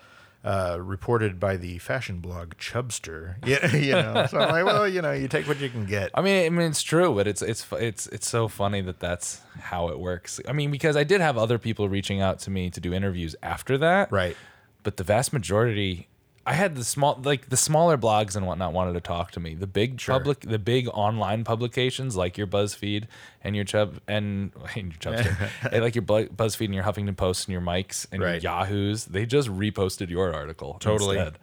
uh, 0.48 0.78
reported 0.80 1.40
by 1.40 1.58
the 1.58 1.78
fashion 1.80 2.20
blog 2.20 2.54
Chubster. 2.56 3.36
Yeah, 3.46 3.76
you 3.76 3.92
know. 3.92 4.26
So 4.30 4.40
I'm 4.40 4.52
like, 4.52 4.66
well, 4.66 4.88
you 4.88 5.02
know, 5.02 5.12
you 5.12 5.28
take 5.28 5.48
what 5.48 5.60
you 5.60 5.70
can 5.70 5.86
get. 5.86 6.12
I 6.14 6.22
mean, 6.22 6.46
I 6.46 6.50
mean, 6.50 6.70
it's 6.70 6.82
true, 6.84 7.14
but 7.14 7.28
it's 7.28 7.42
it's 7.42 7.66
it's 7.74 8.08
it's 8.08 8.28
so 8.28 8.48
funny 8.48 8.82
that 8.82 9.00
that's 9.00 9.42
how 9.60 9.90
it 9.90 10.00
works. 10.00 10.40
I 10.48 10.54
mean, 10.54 10.72
because 10.72 10.96
I 10.96 11.04
did 11.04 11.20
have 11.20 11.38
other 11.38 11.58
people 11.58 11.90
reaching 11.90 12.22
out 12.22 12.40
to 12.40 12.50
me 12.50 12.70
to 12.70 12.80
do 12.80 12.94
interviews 12.94 13.36
after 13.44 13.78
that, 13.80 14.12
Right. 14.12 14.38
But 14.84 14.96
the 14.96 15.04
vast 15.04 15.34
majority, 15.34 16.08
I 16.48 16.54
had 16.54 16.76
the 16.76 16.86
small, 16.86 17.20
like 17.22 17.50
the 17.50 17.58
smaller 17.58 17.98
blogs 17.98 18.38
and 18.38 18.48
whatnot, 18.48 18.72
wanted 18.72 18.94
to 18.94 19.02
talk 19.02 19.32
to 19.32 19.42
me. 19.42 19.54
The 19.54 19.68
big 19.68 20.02
public, 20.02 20.40
the 20.40 20.58
big 20.58 20.88
online 20.94 21.44
publications 21.44 22.16
like 22.16 22.38
your 22.38 22.48
BuzzFeed 22.48 23.04
and 23.44 23.54
your 23.54 23.66
Chub 23.66 24.00
and, 24.08 24.54
and 24.76 24.94
your 24.94 25.14
Chubster, 25.14 25.50
and 25.74 25.84
like 25.84 25.94
your 25.94 26.06
BuzzFeed 26.06 26.66
and 26.66 26.74
your 26.74 26.86
Huffington 26.86 27.18
Post 27.18 27.50
and 27.50 27.52
your 27.52 27.62
Mics 27.62 28.08
and 28.14 28.24
Right. 28.24 28.42
your 28.42 28.54
Yahoos, 28.54 29.06
they 29.06 29.26
just 29.26 29.50
reposted 29.50 30.10
your 30.10 30.34
article 30.34 30.78
Totally. 30.80 31.18
instead. 31.18 31.38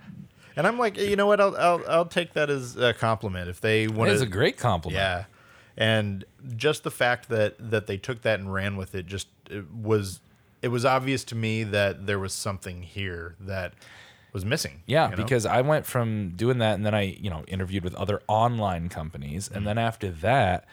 And 0.57 0.67
I'm 0.67 0.79
like, 0.79 0.97
you 0.97 1.17
know 1.17 1.27
what? 1.27 1.39
I'll 1.39 1.55
I'll, 1.55 1.83
I'll 1.87 2.07
take 2.07 2.33
that 2.33 2.49
as 2.49 2.77
a 2.77 2.95
compliment 2.95 3.51
if 3.51 3.61
they 3.61 3.89
want 3.89 4.11
It 4.11 4.15
is 4.15 4.23
a 4.23 4.27
great 4.27 4.57
compliment. 4.57 4.99
Yeah, 4.99 5.25
and 5.77 6.25
just 6.57 6.83
the 6.83 6.91
fact 6.91 7.29
that 7.29 7.57
that 7.59 7.87
they 7.87 7.99
took 7.99 8.23
that 8.23 8.41
and 8.41 8.51
ran 8.55 8.77
with 8.79 8.95
it 8.95 9.05
just 9.05 9.29
it 9.51 9.71
was 9.71 10.21
it 10.63 10.69
was 10.69 10.87
obvious 10.87 11.25
to 11.25 11.35
me 11.35 11.63
that 11.65 12.07
there 12.07 12.19
was 12.19 12.33
something 12.33 12.83
here 12.83 13.35
that 13.41 13.75
was 14.35 14.45
missing. 14.45 14.83
Yeah, 14.87 15.05
you 15.07 15.11
know? 15.13 15.17
because 15.23 15.47
I 15.47 15.63
went 15.63 15.87
from 15.87 16.31
doing 16.37 16.59
that 16.59 16.75
and 16.75 16.85
then 16.85 16.95
I, 16.95 17.03
you 17.19 17.31
know, 17.31 17.45
interviewed 17.49 17.85
with 17.85 17.95
other 17.95 18.21
online 18.29 18.91
companies. 18.91 19.49
And 19.49 19.67
then 19.67 19.79
after 19.79 20.11
that, 20.11 20.67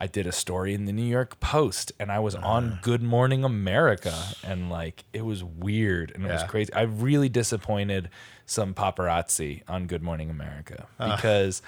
I 0.00 0.06
did 0.06 0.28
a 0.28 0.32
story 0.32 0.74
in 0.74 0.84
the 0.84 0.92
New 0.92 1.02
York 1.06 1.40
Post 1.40 1.90
and 1.98 2.12
I 2.12 2.20
was 2.20 2.36
Uh. 2.36 2.40
on 2.42 2.78
Good 2.82 3.02
Morning 3.02 3.42
America. 3.44 4.14
And 4.44 4.70
like, 4.70 5.04
it 5.12 5.22
was 5.24 5.42
weird 5.42 6.12
and 6.14 6.24
it 6.24 6.30
was 6.30 6.44
crazy. 6.44 6.72
I 6.72 6.82
really 6.82 7.28
disappointed 7.28 8.10
some 8.46 8.74
paparazzi 8.74 9.62
on 9.66 9.86
Good 9.88 10.02
Morning 10.02 10.30
America 10.30 10.86
Uh. 11.00 11.16
because. 11.16 11.62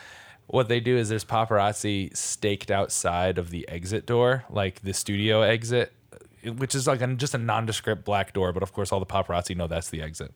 What 0.46 0.66
they 0.66 0.80
do 0.80 0.96
is 0.96 1.08
there's 1.08 1.24
paparazzi 1.24 2.16
staked 2.16 2.72
outside 2.72 3.38
of 3.38 3.50
the 3.50 3.68
exit 3.68 4.04
door, 4.04 4.42
like 4.50 4.80
the 4.82 4.92
studio 4.92 5.42
exit, 5.42 5.92
which 6.56 6.74
is 6.74 6.88
like 6.88 7.00
a, 7.00 7.06
just 7.14 7.34
a 7.34 7.38
nondescript 7.38 8.04
black 8.04 8.32
door. 8.32 8.52
But 8.52 8.64
of 8.64 8.72
course, 8.72 8.90
all 8.90 8.98
the 8.98 9.06
paparazzi 9.06 9.56
know 9.56 9.68
that's 9.68 9.90
the 9.90 10.02
exit 10.02 10.32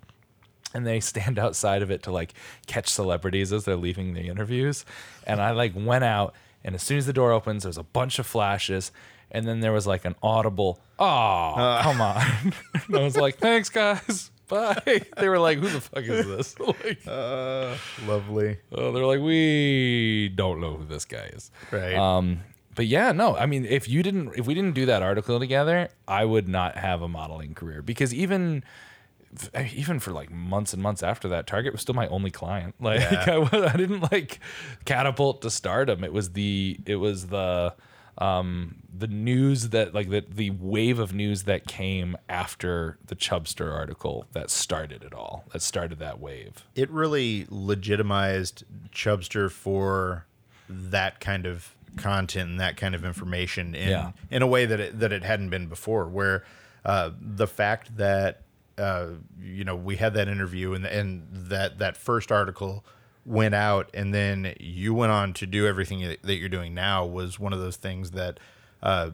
and 0.77 0.87
they 0.87 1.01
stand 1.01 1.39
outside 1.39 1.83
of 1.83 1.91
it 1.91 2.03
to 2.05 2.13
like 2.13 2.35
catch 2.67 2.89
celebrities 2.89 3.53
as 3.53 3.65
they're 3.65 3.77
leaving 3.77 4.15
the 4.15 4.29
interviews. 4.29 4.85
And 5.27 5.41
I 5.41 5.53
like 5.53 5.73
went 5.75 6.05
out, 6.05 6.35
and 6.65 6.75
as 6.75 6.83
soon 6.83 6.99
as 6.99 7.07
the 7.07 7.13
door 7.13 7.33
opens, 7.33 7.63
there's 7.63 7.79
a 7.79 7.83
bunch 7.83 8.19
of 8.19 8.27
flashes, 8.27 8.93
and 9.31 9.47
then 9.47 9.61
there 9.61 9.73
was 9.73 9.87
like 9.87 10.05
an 10.05 10.15
audible, 10.23 10.81
"Oh, 10.99 11.79
come 11.83 12.01
on!" 12.01 12.53
and 12.87 12.97
I 12.97 13.03
was 13.03 13.17
like, 13.17 13.39
"Thanks, 13.39 13.69
guys." 13.69 14.31
Bye. 14.49 15.01
They 15.17 15.29
were 15.31 15.39
like, 15.39 15.59
"Who 15.59 15.69
the 15.69 15.81
fuck 15.81 16.05
is 16.05 16.27
this?" 16.27 16.61
like, 16.61 17.01
uh, 17.07 17.77
lovely, 18.07 18.59
uh, 18.71 18.77
oh, 18.77 18.93
they're 18.93 19.07
like, 19.07 19.21
"We 19.21 20.31
don't 20.35 20.61
know 20.61 20.77
who 20.77 20.85
this 20.85 21.07
guy 21.07 21.31
is." 21.33 21.51
right? 21.71 21.95
Um, 21.95 22.41
but 22.75 22.87
yeah, 22.87 23.13
no, 23.13 23.37
I 23.37 23.47
mean, 23.47 23.65
if 23.65 23.89
you 23.89 24.03
didn't, 24.03 24.33
if 24.37 24.47
we 24.47 24.55
didn't 24.55 24.75
do 24.75 24.87
that 24.87 25.03
article 25.03 25.39
together, 25.39 25.89
I 26.07 26.25
would 26.25 26.49
not 26.49 26.77
have 26.77 27.03
a 27.03 27.09
modeling 27.09 27.55
career 27.55 27.83
because 27.83 28.13
even, 28.13 28.65
even 29.75 29.99
for 30.01 30.13
like 30.13 30.31
months 30.31 30.73
and 30.73 30.83
months 30.83 31.03
after 31.03 31.29
that, 31.29 31.47
Target 31.47 31.73
was 31.73 31.81
still 31.83 31.95
my 31.95 32.07
only 32.09 32.31
client. 32.31 32.75
Like 32.81 33.01
Yeah. 33.01 33.25
I, 33.27 33.39
wa- 33.39 33.49
I 33.73 33.77
didn't 33.77 34.11
like 34.13 34.41
catapult 34.85 35.43
to 35.43 35.51
stardom. 35.51 36.05
It 36.05 36.13
was 36.13 36.33
the, 36.33 36.79
it 36.87 36.97
was 36.97 37.29
the, 37.29 37.75
um, 38.19 38.77
the 38.97 39.09
news 39.09 39.71
that 39.71 39.93
like 39.93 40.09
the 40.09 40.25
the 40.29 40.51
wave 40.51 41.01
of 41.01 41.13
news 41.13 41.43
that 41.45 41.67
came 41.67 42.17
after 42.29 42.97
the 43.07 43.17
Chubster 43.17 43.75
article 43.75 44.27
that 44.35 44.51
started 44.51 45.03
it 45.03 45.13
all. 45.13 45.45
That 45.53 45.63
started 45.63 45.99
that 45.99 46.21
wave. 46.21 46.65
it 46.77 46.89
really 46.91 47.45
legitimized 47.51 48.63
Chubster 48.93 49.51
for 49.51 50.27
that 50.69 51.19
kind 51.19 51.45
of 51.45 51.75
content 51.97 52.51
and 52.51 52.61
that 52.61 52.77
kind 52.77 52.95
of 52.95 53.05
information 53.05 53.75
in 53.75 53.89
Yeah. 53.89 54.13
in 54.31 54.43
a 54.43 54.47
way 54.47 54.65
that 54.65 54.79
it, 54.79 55.01
that 55.01 55.13
it 55.13 55.25
hadn't 55.25 55.51
been 55.51 55.67
before. 55.67 56.07
Where 56.09 56.45
uh, 56.85 57.11
the 57.21 57.49
fact 57.49 57.97
that 57.97 58.43
uh, 58.79 59.09
you 59.41 59.65
know 59.65 59.77
we 59.77 59.97
had 59.97 60.15
that 60.15 60.29
interview 60.29 60.73
and 60.75 60.85
and 60.85 61.27
that 61.31 61.79
that 61.79 61.97
first 61.97 62.33
article 62.33 62.85
went 63.27 63.55
out 63.55 63.89
and 63.95 64.13
then 64.13 64.55
you 64.61 64.93
went 64.93 65.11
on 65.13 65.33
to 65.33 65.47
do 65.47 65.67
everything 65.67 66.17
that 66.23 66.35
you're 66.37 66.49
doing 66.49 66.75
now 66.75 67.07
was 67.07 67.39
one 67.39 67.53
of 67.53 67.61
those 67.61 67.77
things 67.77 68.11
that 68.11 68.39
uh, 68.83 69.11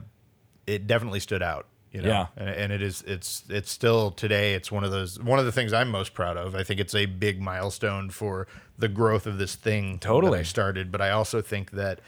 it 0.66 0.86
definitely 0.86 1.20
stood 1.20 1.42
out. 1.42 1.66
You 1.92 2.02
know, 2.02 2.08
Yeah. 2.08 2.26
and, 2.36 2.48
and 2.48 2.72
it 2.72 2.82
is 2.82 3.02
it's 3.02 3.44
it's 3.48 3.70
still 3.70 4.10
today 4.12 4.54
it's 4.54 4.70
one 4.72 4.84
of 4.84 4.90
those 4.92 5.20
one 5.20 5.38
of 5.40 5.44
the 5.44 5.52
things 5.52 5.72
I'm 5.72 5.90
most 5.90 6.14
proud 6.14 6.36
of. 6.36 6.54
I 6.54 6.62
think 6.64 6.78
it's 6.80 6.94
a 6.94 7.06
big 7.06 7.40
milestone 7.40 8.10
for 8.10 8.46
the 8.78 8.88
growth 8.88 9.26
of 9.26 9.38
this 9.38 9.54
thing 9.56 9.98
Totally. 9.98 10.44
started, 10.44 10.90
but 10.92 11.00
I 11.00 11.10
also 11.10 11.40
think 11.42 11.72
that 11.72 12.00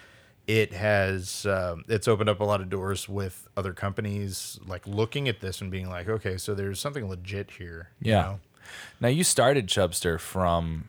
it 0.61 0.73
has 0.75 1.47
um, 1.47 1.85
it's 1.89 2.07
opened 2.07 2.29
up 2.29 2.41
a 2.41 2.45
lot 2.45 2.61
of 2.61 2.69
doors 2.69 3.09
with 3.09 3.49
other 3.57 3.73
companies 3.73 4.59
like 4.67 4.87
looking 4.87 5.29
at 5.29 5.41
this 5.41 5.61
and 5.63 5.71
being 5.71 5.89
like, 5.89 6.09
okay, 6.09 6.37
so 6.37 6.55
there's 6.55 6.79
something 6.81 7.09
legit 7.09 7.53
here. 7.53 7.89
you 8.01 8.13
Yeah. 8.13 8.23
know? 8.23 8.41
Now 9.01 9.09
you 9.09 9.25
started 9.25 9.67
Chubster 9.67 10.21
from 10.21 10.89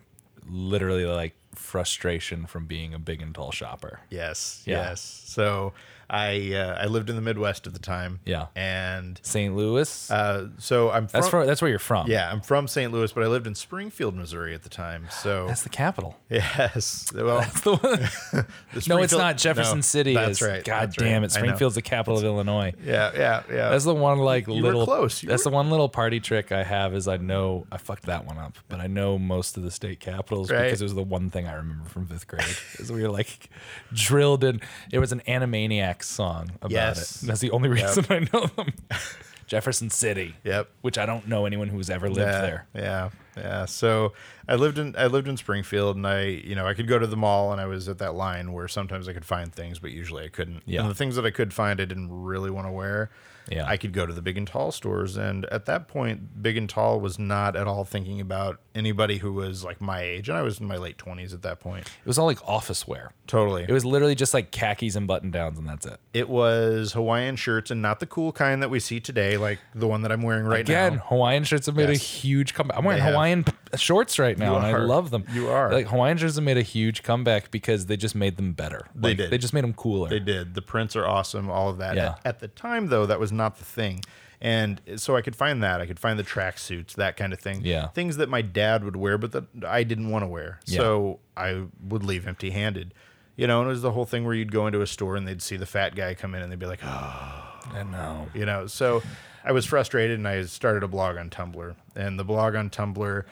literally 0.49 1.05
like 1.05 1.33
frustration 1.55 2.45
from 2.45 2.65
being 2.65 2.93
a 2.93 2.99
big 2.99 3.21
and 3.21 3.33
tall 3.33 3.51
shopper. 3.51 4.01
Yes. 4.09 4.63
Yeah. 4.65 4.89
Yes. 4.89 5.23
So 5.25 5.73
I 6.13 6.53
uh, 6.53 6.77
I 6.79 6.85
lived 6.85 7.09
in 7.09 7.15
the 7.15 7.21
Midwest 7.23 7.65
at 7.65 7.73
the 7.73 7.79
time. 7.79 8.19
Yeah. 8.23 8.47
And 8.55 9.19
St. 9.23 9.55
Louis. 9.55 10.11
uh, 10.11 10.49
so 10.59 10.91
I'm 10.91 11.07
from, 11.07 11.19
that's 11.19 11.29
from, 11.29 11.47
that's 11.47 11.61
where 11.61 11.69
you're 11.69 11.79
from. 11.79 12.07
yeah 12.07 12.31
I'm 12.31 12.41
from 12.41 12.67
St. 12.67 12.91
Louis, 12.91 13.11
but 13.11 13.23
I 13.23 13.27
lived 13.27 13.47
in 13.47 13.55
Springfield, 13.55 14.15
Missouri 14.15 14.53
at 14.53 14.61
the 14.63 14.69
time. 14.69 15.07
So 15.09 15.47
That's 15.47 15.63
the 15.63 15.69
capital. 15.69 16.15
yes. 16.29 17.11
Well, 17.15 17.39
That's 17.39 17.61
the 17.61 17.75
one. 17.75 18.45
the 18.73 18.85
no, 18.87 18.97
it's 18.99 19.13
not. 19.13 19.37
Jefferson 19.37 19.79
no, 19.79 19.81
City 19.81 20.13
That's 20.13 20.41
is. 20.41 20.47
right. 20.47 20.63
God 20.63 20.89
that's 20.89 20.99
right. 21.01 21.07
damn 21.09 21.23
it! 21.23 21.31
Springfield's 21.31 21.75
the 21.75 21.81
capital 21.81 22.19
of 22.19 22.23
Illinois. 22.23 22.73
Yeah. 22.85 23.11
Yeah. 23.15 23.43
Yeah. 23.49 23.69
That's 23.69 23.85
the 23.85 23.95
one 23.95 24.19
like 24.19 24.47
You 24.47 24.53
little 24.61 24.85
close. 24.85 25.23
You 25.23 25.29
that's 25.29 25.43
were- 25.45 25.49
the 25.51 25.55
one 25.55 25.69
little 25.71 25.89
party 25.89 26.19
trick 26.19 26.51
I 26.51 26.63
have 26.63 26.93
is 26.93 27.07
I 27.07 27.17
know 27.17 27.65
I 27.71 27.77
fucked 27.77 28.05
that 28.05 28.25
one 28.25 28.37
up, 28.37 28.57
but 28.69 28.79
I 28.79 28.87
know 28.87 29.17
most 29.17 29.57
of 29.57 29.63
the 29.63 29.71
state 29.71 29.99
capitals 29.99 30.51
Right. 30.51 30.65
because 30.65 30.81
it 30.81 30.85
was 30.85 30.93
the 30.93 31.01
one 31.01 31.29
thing 31.31 31.47
I 31.47 31.53
remember 31.55 31.89
from 31.89 32.05
fifth 32.05 32.27
grade. 32.27 32.45
is 32.79 32.91
we 32.91 33.01
were 33.01 33.09
like 33.09 33.49
drilled 33.93 34.43
in. 34.43 34.61
It 34.91 34.99
was 34.99 35.11
an 35.11 35.21
Animaniacs 35.27 36.02
song 36.07 36.51
about 36.61 36.71
Yes. 36.71 37.23
it. 37.23 37.27
That's 37.27 37.39
the 37.41 37.51
only 37.51 37.69
reason 37.77 38.05
I 38.09 38.27
know 38.31 38.47
them. 38.47 38.73
Jefferson 39.47 39.89
City. 39.89 40.35
Yep. 40.43 40.69
Which 40.81 40.97
I 40.97 41.05
don't 41.05 41.27
know 41.27 41.45
anyone 41.45 41.67
who's 41.67 41.89
ever 41.89 42.07
lived 42.09 42.19
yeah, 42.27 42.41
there. 42.41 42.67
Yeah, 42.73 43.09
yeah. 43.37 43.65
So 43.65 44.13
I 44.47 44.55
lived 44.55 44.77
in 44.77 44.95
I 44.97 45.07
lived 45.07 45.27
in 45.27 45.37
Springfield, 45.37 45.95
and 45.95 46.07
I 46.07 46.23
you 46.23 46.55
know 46.55 46.65
I 46.65 46.73
could 46.73 46.87
go 46.87 46.97
to 46.97 47.05
the 47.07 47.17
mall, 47.17 47.51
and 47.51 47.59
I 47.61 47.65
was 47.65 47.89
at 47.89 47.97
that 47.99 48.15
line 48.15 48.53
where 48.53 48.67
sometimes 48.67 49.07
I 49.07 49.13
could 49.13 49.25
find 49.25 49.53
things, 49.53 49.79
but 49.79 49.91
usually 49.91 50.23
I 50.23 50.29
couldn't. 50.29 50.63
Yeah. 50.65 50.81
And 50.81 50.89
the 50.89 50.95
things 50.95 51.15
that 51.17 51.25
I 51.25 51.31
could 51.31 51.53
find, 51.53 51.79
I 51.79 51.85
didn't 51.85 52.09
really 52.11 52.49
want 52.49 52.67
to 52.67 52.71
wear. 52.71 53.11
Yeah. 53.49 53.65
I 53.67 53.77
could 53.77 53.91
go 53.93 54.05
to 54.05 54.13
the 54.13 54.21
big 54.21 54.37
and 54.37 54.47
tall 54.47 54.71
stores, 54.71 55.17
and 55.17 55.45
at 55.45 55.65
that 55.65 55.87
point, 55.87 56.41
big 56.41 56.55
and 56.57 56.69
tall 56.69 56.99
was 56.99 57.19
not 57.19 57.55
at 57.55 57.67
all 57.67 57.83
thinking 57.83 58.21
about 58.21 58.59
anybody 58.73 59.17
who 59.17 59.33
was 59.33 59.63
like 59.63 59.81
my 59.81 60.01
age, 60.01 60.29
and 60.29 60.37
I 60.37 60.41
was 60.41 60.59
in 60.59 60.65
my 60.65 60.77
late 60.77 60.97
twenties 60.97 61.33
at 61.33 61.41
that 61.41 61.59
point. 61.59 61.85
It 61.87 62.07
was 62.07 62.17
all 62.17 62.25
like 62.25 62.39
office 62.47 62.87
wear. 62.87 63.11
Totally. 63.27 63.63
It 63.63 63.71
was 63.71 63.85
literally 63.85 64.15
just 64.15 64.33
like 64.33 64.51
khakis 64.51 64.95
and 64.95 65.07
button 65.07 65.31
downs, 65.31 65.59
and 65.59 65.67
that's 65.67 65.85
it. 65.85 65.99
It 66.13 66.29
was 66.29 66.93
Hawaiian 66.93 67.35
shirts, 67.35 67.69
and 67.71 67.81
not 67.81 67.99
the 67.99 68.05
cool 68.05 68.31
kind 68.31 68.61
that 68.61 68.69
we 68.69 68.79
see 68.79 68.99
today, 68.99 69.37
like 69.37 69.59
the 69.75 69.87
one 69.87 70.01
that 70.03 70.11
I'm 70.11 70.21
wearing 70.21 70.45
right 70.45 70.61
Again, 70.61 70.75
now. 70.75 70.87
Again, 70.87 71.07
Hawaiian 71.07 71.43
shirts 71.43 71.65
have 71.65 71.75
made 71.75 71.89
Yes. 71.89 71.97
a 72.01 72.03
huge 72.03 72.53
comeback. 72.53 72.77
I'm 72.77 72.85
wearing. 72.85 73.01
Hawaiian 73.03 73.45
Uh, 73.73 73.77
shorts 73.77 74.19
right 74.19 74.37
now, 74.37 74.51
You 74.53 74.57
and 74.59 74.65
I 74.77 74.79
love 74.79 75.09
them. 75.09 75.25
You 75.33 75.49
are. 75.49 75.71
like 75.71 75.87
Hawaiian 75.87 76.17
shirts 76.17 76.35
have 76.35 76.43
made 76.43 76.57
a 76.57 76.61
huge 76.61 77.03
comeback 77.03 77.51
because 77.51 77.87
they 77.87 77.97
just 77.97 78.15
made 78.15 78.37
them 78.37 78.53
better. 78.53 78.87
They 78.95 79.09
Like, 79.09 79.17
did. 79.17 79.29
They 79.31 79.37
just 79.37 79.53
made 79.53 79.63
them 79.63 79.73
cooler. 79.73 80.09
They 80.09 80.19
did. 80.19 80.53
The 80.53 80.61
prints 80.61 80.95
are 80.95 81.05
awesome, 81.05 81.49
all 81.49 81.69
of 81.69 81.77
that. 81.79 81.95
Yeah. 81.95 82.09
At, 82.19 82.25
at 82.25 82.39
the 82.39 82.47
time, 82.47 82.87
though, 82.87 83.05
that 83.05 83.19
was 83.19 83.31
not 83.31 83.57
the 83.57 83.65
thing. 83.65 84.03
And 84.41 84.81
so 84.97 85.15
I 85.15 85.21
could 85.21 85.35
find 85.37 85.63
that. 85.63 85.79
I 85.79 85.85
could 85.85 85.99
find 85.99 86.19
the 86.19 86.23
track 86.23 86.57
suits, 86.59 86.95
that 86.95 87.15
kind 87.15 87.31
of 87.31 87.39
thing. 87.39 87.61
Yeah. 87.63 87.87
Things 87.87 88.17
that 88.17 88.27
my 88.27 88.41
dad 88.41 88.83
would 88.83 88.97
wear, 88.97 89.17
but 89.17 89.31
that 89.31 89.45
I 89.65 89.83
didn't 89.83 90.09
want 90.09 90.23
to 90.23 90.27
wear. 90.27 90.59
Yeah. 90.65 90.77
So 90.79 91.19
I 91.37 91.63
would 91.81 92.03
leave 92.03 92.27
empty 92.27 92.49
handed. 92.51 92.93
You 93.37 93.47
know, 93.47 93.61
and 93.61 93.67
it 93.67 93.71
was 93.71 93.81
the 93.81 93.91
whole 93.93 94.05
thing 94.05 94.25
where 94.25 94.35
you'd 94.35 94.51
go 94.51 94.67
into 94.67 94.81
a 94.81 94.87
store 94.87 95.15
and 95.15 95.25
they'd 95.27 95.41
see 95.41 95.55
the 95.57 95.65
fat 95.65 95.95
guy 95.95 96.13
come 96.13 96.35
in 96.35 96.41
and 96.43 96.51
they'd 96.51 96.59
be 96.59 96.65
like, 96.67 96.81
oh, 96.83 97.59
I 97.73 97.83
know. 97.83 98.27
you 98.35 98.45
know. 98.45 98.67
So 98.67 99.01
I 99.45 99.53
was 99.53 99.65
frustrated 99.65 100.19
and 100.19 100.27
I 100.27 100.43
started 100.43 100.83
a 100.83 100.87
blog 100.87 101.17
on 101.17 101.29
Tumblr. 101.29 101.73
And 101.95 102.19
the 102.19 102.23
blog 102.25 102.53
on 102.55 102.69
Tumblr 102.69 103.23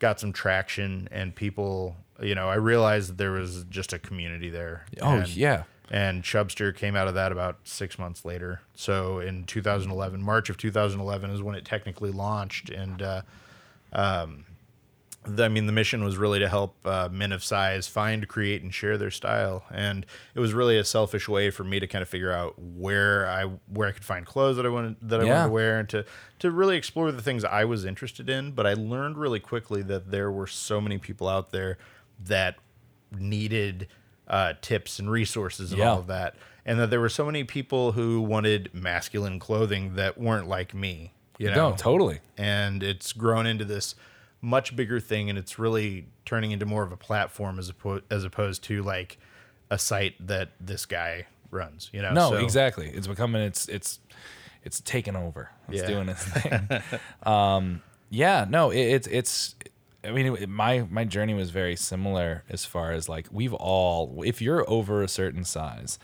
got 0.00 0.18
some 0.18 0.32
traction 0.32 1.08
and 1.12 1.34
people, 1.34 1.94
you 2.20 2.34
know, 2.34 2.48
I 2.48 2.56
realized 2.56 3.10
that 3.10 3.18
there 3.18 3.30
was 3.30 3.64
just 3.70 3.92
a 3.92 3.98
community 4.00 4.50
there. 4.50 4.84
Oh 5.00 5.18
And- 5.18 5.28
yeah. 5.36 5.62
and 5.90 6.22
Chubster 6.24 6.74
came 6.74 6.96
out 6.96 7.06
of 7.06 7.14
that 7.14 7.30
about 7.32 7.58
six 7.64 7.98
months 7.98 8.24
later. 8.24 8.60
So 8.74 9.20
in 9.20 9.44
2011, 9.44 10.22
March 10.22 10.50
of 10.50 10.56
2011 10.56 11.30
is 11.30 11.42
when 11.42 11.54
it 11.54 11.64
technically 11.64 12.10
launched, 12.10 12.70
and 12.70 13.00
uh, 13.02 13.22
um, 13.92 14.44
I 15.26 15.48
mean, 15.48 15.66
the 15.66 15.72
mission 15.72 16.02
was 16.02 16.16
really 16.16 16.38
to 16.38 16.48
help 16.48 16.76
uh, 16.86 17.08
men 17.12 17.30
of 17.32 17.44
size 17.44 17.86
find, 17.86 18.26
create, 18.26 18.62
and 18.62 18.72
share 18.72 18.96
their 18.96 19.10
style, 19.10 19.64
and 19.70 20.06
it 20.34 20.40
was 20.40 20.54
really 20.54 20.78
a 20.78 20.84
selfish 20.84 21.28
way 21.28 21.50
for 21.50 21.62
me 21.62 21.78
to 21.78 21.86
kind 21.86 22.00
of 22.00 22.08
figure 22.08 22.32
out 22.32 22.54
where 22.58 23.28
I 23.28 23.44
where 23.68 23.88
I 23.88 23.92
could 23.92 24.04
find 24.04 24.24
clothes 24.24 24.56
that 24.56 24.64
I 24.64 24.70
wanted 24.70 24.96
that 25.02 25.20
I 25.20 25.24
Yeah. 25.24 25.32
wanted 25.34 25.44
to 25.48 25.52
wear, 25.52 25.78
and 25.78 25.88
to 25.90 26.04
to 26.38 26.50
really 26.50 26.76
explore 26.78 27.12
the 27.12 27.20
things 27.20 27.44
I 27.44 27.66
was 27.66 27.84
interested 27.84 28.30
in. 28.30 28.52
But 28.52 28.66
I 28.66 28.72
learned 28.72 29.18
really 29.18 29.40
quickly 29.40 29.82
that 29.82 30.10
there 30.10 30.30
were 30.32 30.46
so 30.46 30.80
many 30.80 30.96
people 30.96 31.28
out 31.28 31.50
there 31.50 31.76
that 32.24 32.56
needed 33.12 33.88
uh, 34.26 34.54
tips 34.62 34.98
and 34.98 35.10
resources 35.10 35.72
and 35.72 35.80
Yeah. 35.80 35.90
all 35.92 35.98
of 35.98 36.06
that, 36.06 36.36
and 36.64 36.78
that 36.78 36.88
there 36.90 37.00
were 37.00 37.08
so 37.08 37.26
many 37.26 37.42
people 37.44 37.92
who 37.92 38.20
wanted 38.22 38.70
masculine 38.72 39.38
clothing 39.38 39.96
that 39.96 40.18
weren't 40.18 40.46
like 40.48 40.72
me. 40.72 41.12
You 41.38 41.48
know, 41.50 41.70
No, 41.70 41.76
totally. 41.76 42.20
and 42.38 42.82
it's 42.82 43.12
grown 43.12 43.46
into 43.46 43.64
this 43.64 43.94
much 44.42 44.74
bigger 44.74 44.98
thing 45.00 45.28
and 45.28 45.38
it's 45.38 45.58
really 45.58 46.06
turning 46.24 46.50
into 46.50 46.64
more 46.66 46.82
of 46.82 46.92
a 46.92 46.96
platform 46.96 47.58
as 47.58 47.68
opposed 47.68 48.04
as 48.10 48.24
opposed 48.24 48.62
to 48.64 48.82
like 48.82 49.18
a 49.70 49.78
site 49.78 50.14
that 50.26 50.48
this 50.60 50.86
guy 50.86 51.26
runs 51.50 51.90
you 51.92 52.00
know 52.00 52.12
No, 52.12 52.30
So- 52.30 52.36
exactly. 52.38 52.88
It's 52.88 53.06
becoming 53.06 53.42
it's 53.42 53.68
it's 53.68 53.98
it's 54.64 54.80
taken 54.80 55.16
over. 55.16 55.50
It's 55.68 55.82
Yeah. 55.82 55.86
doing 55.88 56.08
its 56.10 56.22
thing. 56.24 56.68
um, 57.22 57.82
yeah, 58.10 58.44
no, 58.48 58.70
it, 58.70 58.78
it's 58.80 59.06
it's. 59.06 59.54
I 60.04 60.10
mean, 60.12 60.34
it, 60.36 60.48
my 60.50 60.86
my 60.90 61.04
journey 61.04 61.32
was 61.34 61.50
very 61.50 61.76
similar 61.76 62.44
as 62.50 62.64
far 62.66 62.92
as 62.92 63.08
like 63.08 63.26
we've 63.30 63.54
all, 63.54 64.22
if 64.24 64.42
you're 64.42 64.68
over 64.68 65.02
a 65.02 65.08
certain 65.08 65.44
size, 65.44 65.98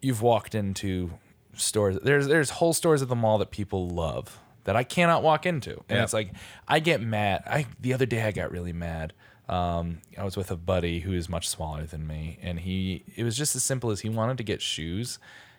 you've 0.00 0.22
walked 0.22 0.54
into 0.54 1.12
stores. 1.54 1.98
There's 2.02 2.26
there's 2.28 2.50
whole 2.50 2.72
stores 2.72 3.02
at 3.02 3.08
the 3.08 3.16
mall 3.16 3.38
that 3.38 3.50
people 3.50 3.88
love 3.88 4.38
that 4.64 4.76
I 4.76 4.84
cannot 4.84 5.22
walk 5.22 5.46
into, 5.46 5.82
and 5.88 5.98
it's 6.00 6.12
like 6.12 6.32
I 6.68 6.80
get 6.80 7.00
mad. 7.00 7.42
I 7.46 7.66
the 7.80 7.92
other 7.94 8.06
day 8.06 8.22
I 8.22 8.32
got 8.32 8.50
really 8.50 8.72
mad. 8.72 9.12
Um, 9.48 9.98
I 10.16 10.24
was 10.24 10.36
with 10.36 10.50
a 10.50 10.56
buddy 10.56 11.00
who 11.00 11.12
is 11.12 11.28
much 11.28 11.48
smaller 11.48 11.84
than 11.84 12.06
me, 12.06 12.38
and 12.42 12.60
he 12.60 13.04
it 13.16 13.24
was 13.24 13.36
just 13.36 13.56
as 13.56 13.62
simple 13.62 13.90
as 13.90 14.00
he 14.00 14.08
wanted 14.08 14.38
to 14.38 14.44
get 14.44 14.62
shoes, 14.62 15.18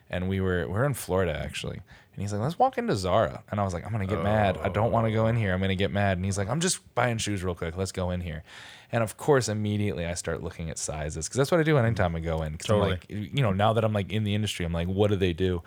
and 0.10 0.30
we 0.30 0.40
were 0.40 0.68
we 0.68 0.74
are 0.76 0.86
in 0.86 0.94
Florida 0.94 1.38
actually, 1.38 1.76
and 2.14 2.22
he's 2.22 2.32
like, 2.32 2.42
let's 2.42 2.58
walk 2.58 2.78
into 2.78 2.96
Zara, 2.96 3.44
and 3.52 3.60
I 3.60 3.64
was 3.64 3.74
like, 3.74 3.86
I'm 3.86 3.92
gonna 3.92 4.08
get 4.08 4.24
mad. 4.24 4.58
I 4.64 4.70
don't 4.70 4.92
want 4.92 5.06
to 5.08 5.12
go 5.12 5.28
in 5.28 5.36
here. 5.36 5.54
I'm 5.54 5.60
gonna 5.60 5.76
get 5.76 5.92
mad, 5.92 6.18
and 6.18 6.26
he's 6.26 6.38
like, 6.38 6.50
I'm 6.50 6.62
just 6.62 6.80
buying 6.96 7.18
shoes 7.18 7.44
real 7.44 7.56
quick. 7.56 7.76
Let's 7.76 7.92
go 7.92 8.10
in 8.12 8.22
here, 8.22 8.44
and 8.92 9.04
of 9.04 9.18
course 9.18 9.50
immediately 9.50 10.06
I 10.06 10.14
start 10.14 10.42
looking 10.42 10.70
at 10.70 10.78
sizes 10.80 11.28
because 11.28 11.38
that's 11.38 11.52
what 11.52 11.60
I 11.60 11.64
do 11.64 11.78
anytime 11.78 12.16
I 12.16 12.20
go 12.22 12.42
in. 12.42 12.58
'Cause 12.58 12.70
I'm 12.70 12.78
Totally. 12.80 12.92
like, 12.92 13.06
you 13.10 13.44
know, 13.44 13.52
now 13.52 13.74
that 13.74 13.84
I'm 13.84 13.94
like 13.94 14.12
in 14.12 14.24
the 14.24 14.34
industry, 14.34 14.66
I'm 14.66 14.74
like, 14.74 14.88
what 14.88 15.10
do 15.10 15.18
they 15.18 15.34
do? 15.34 15.62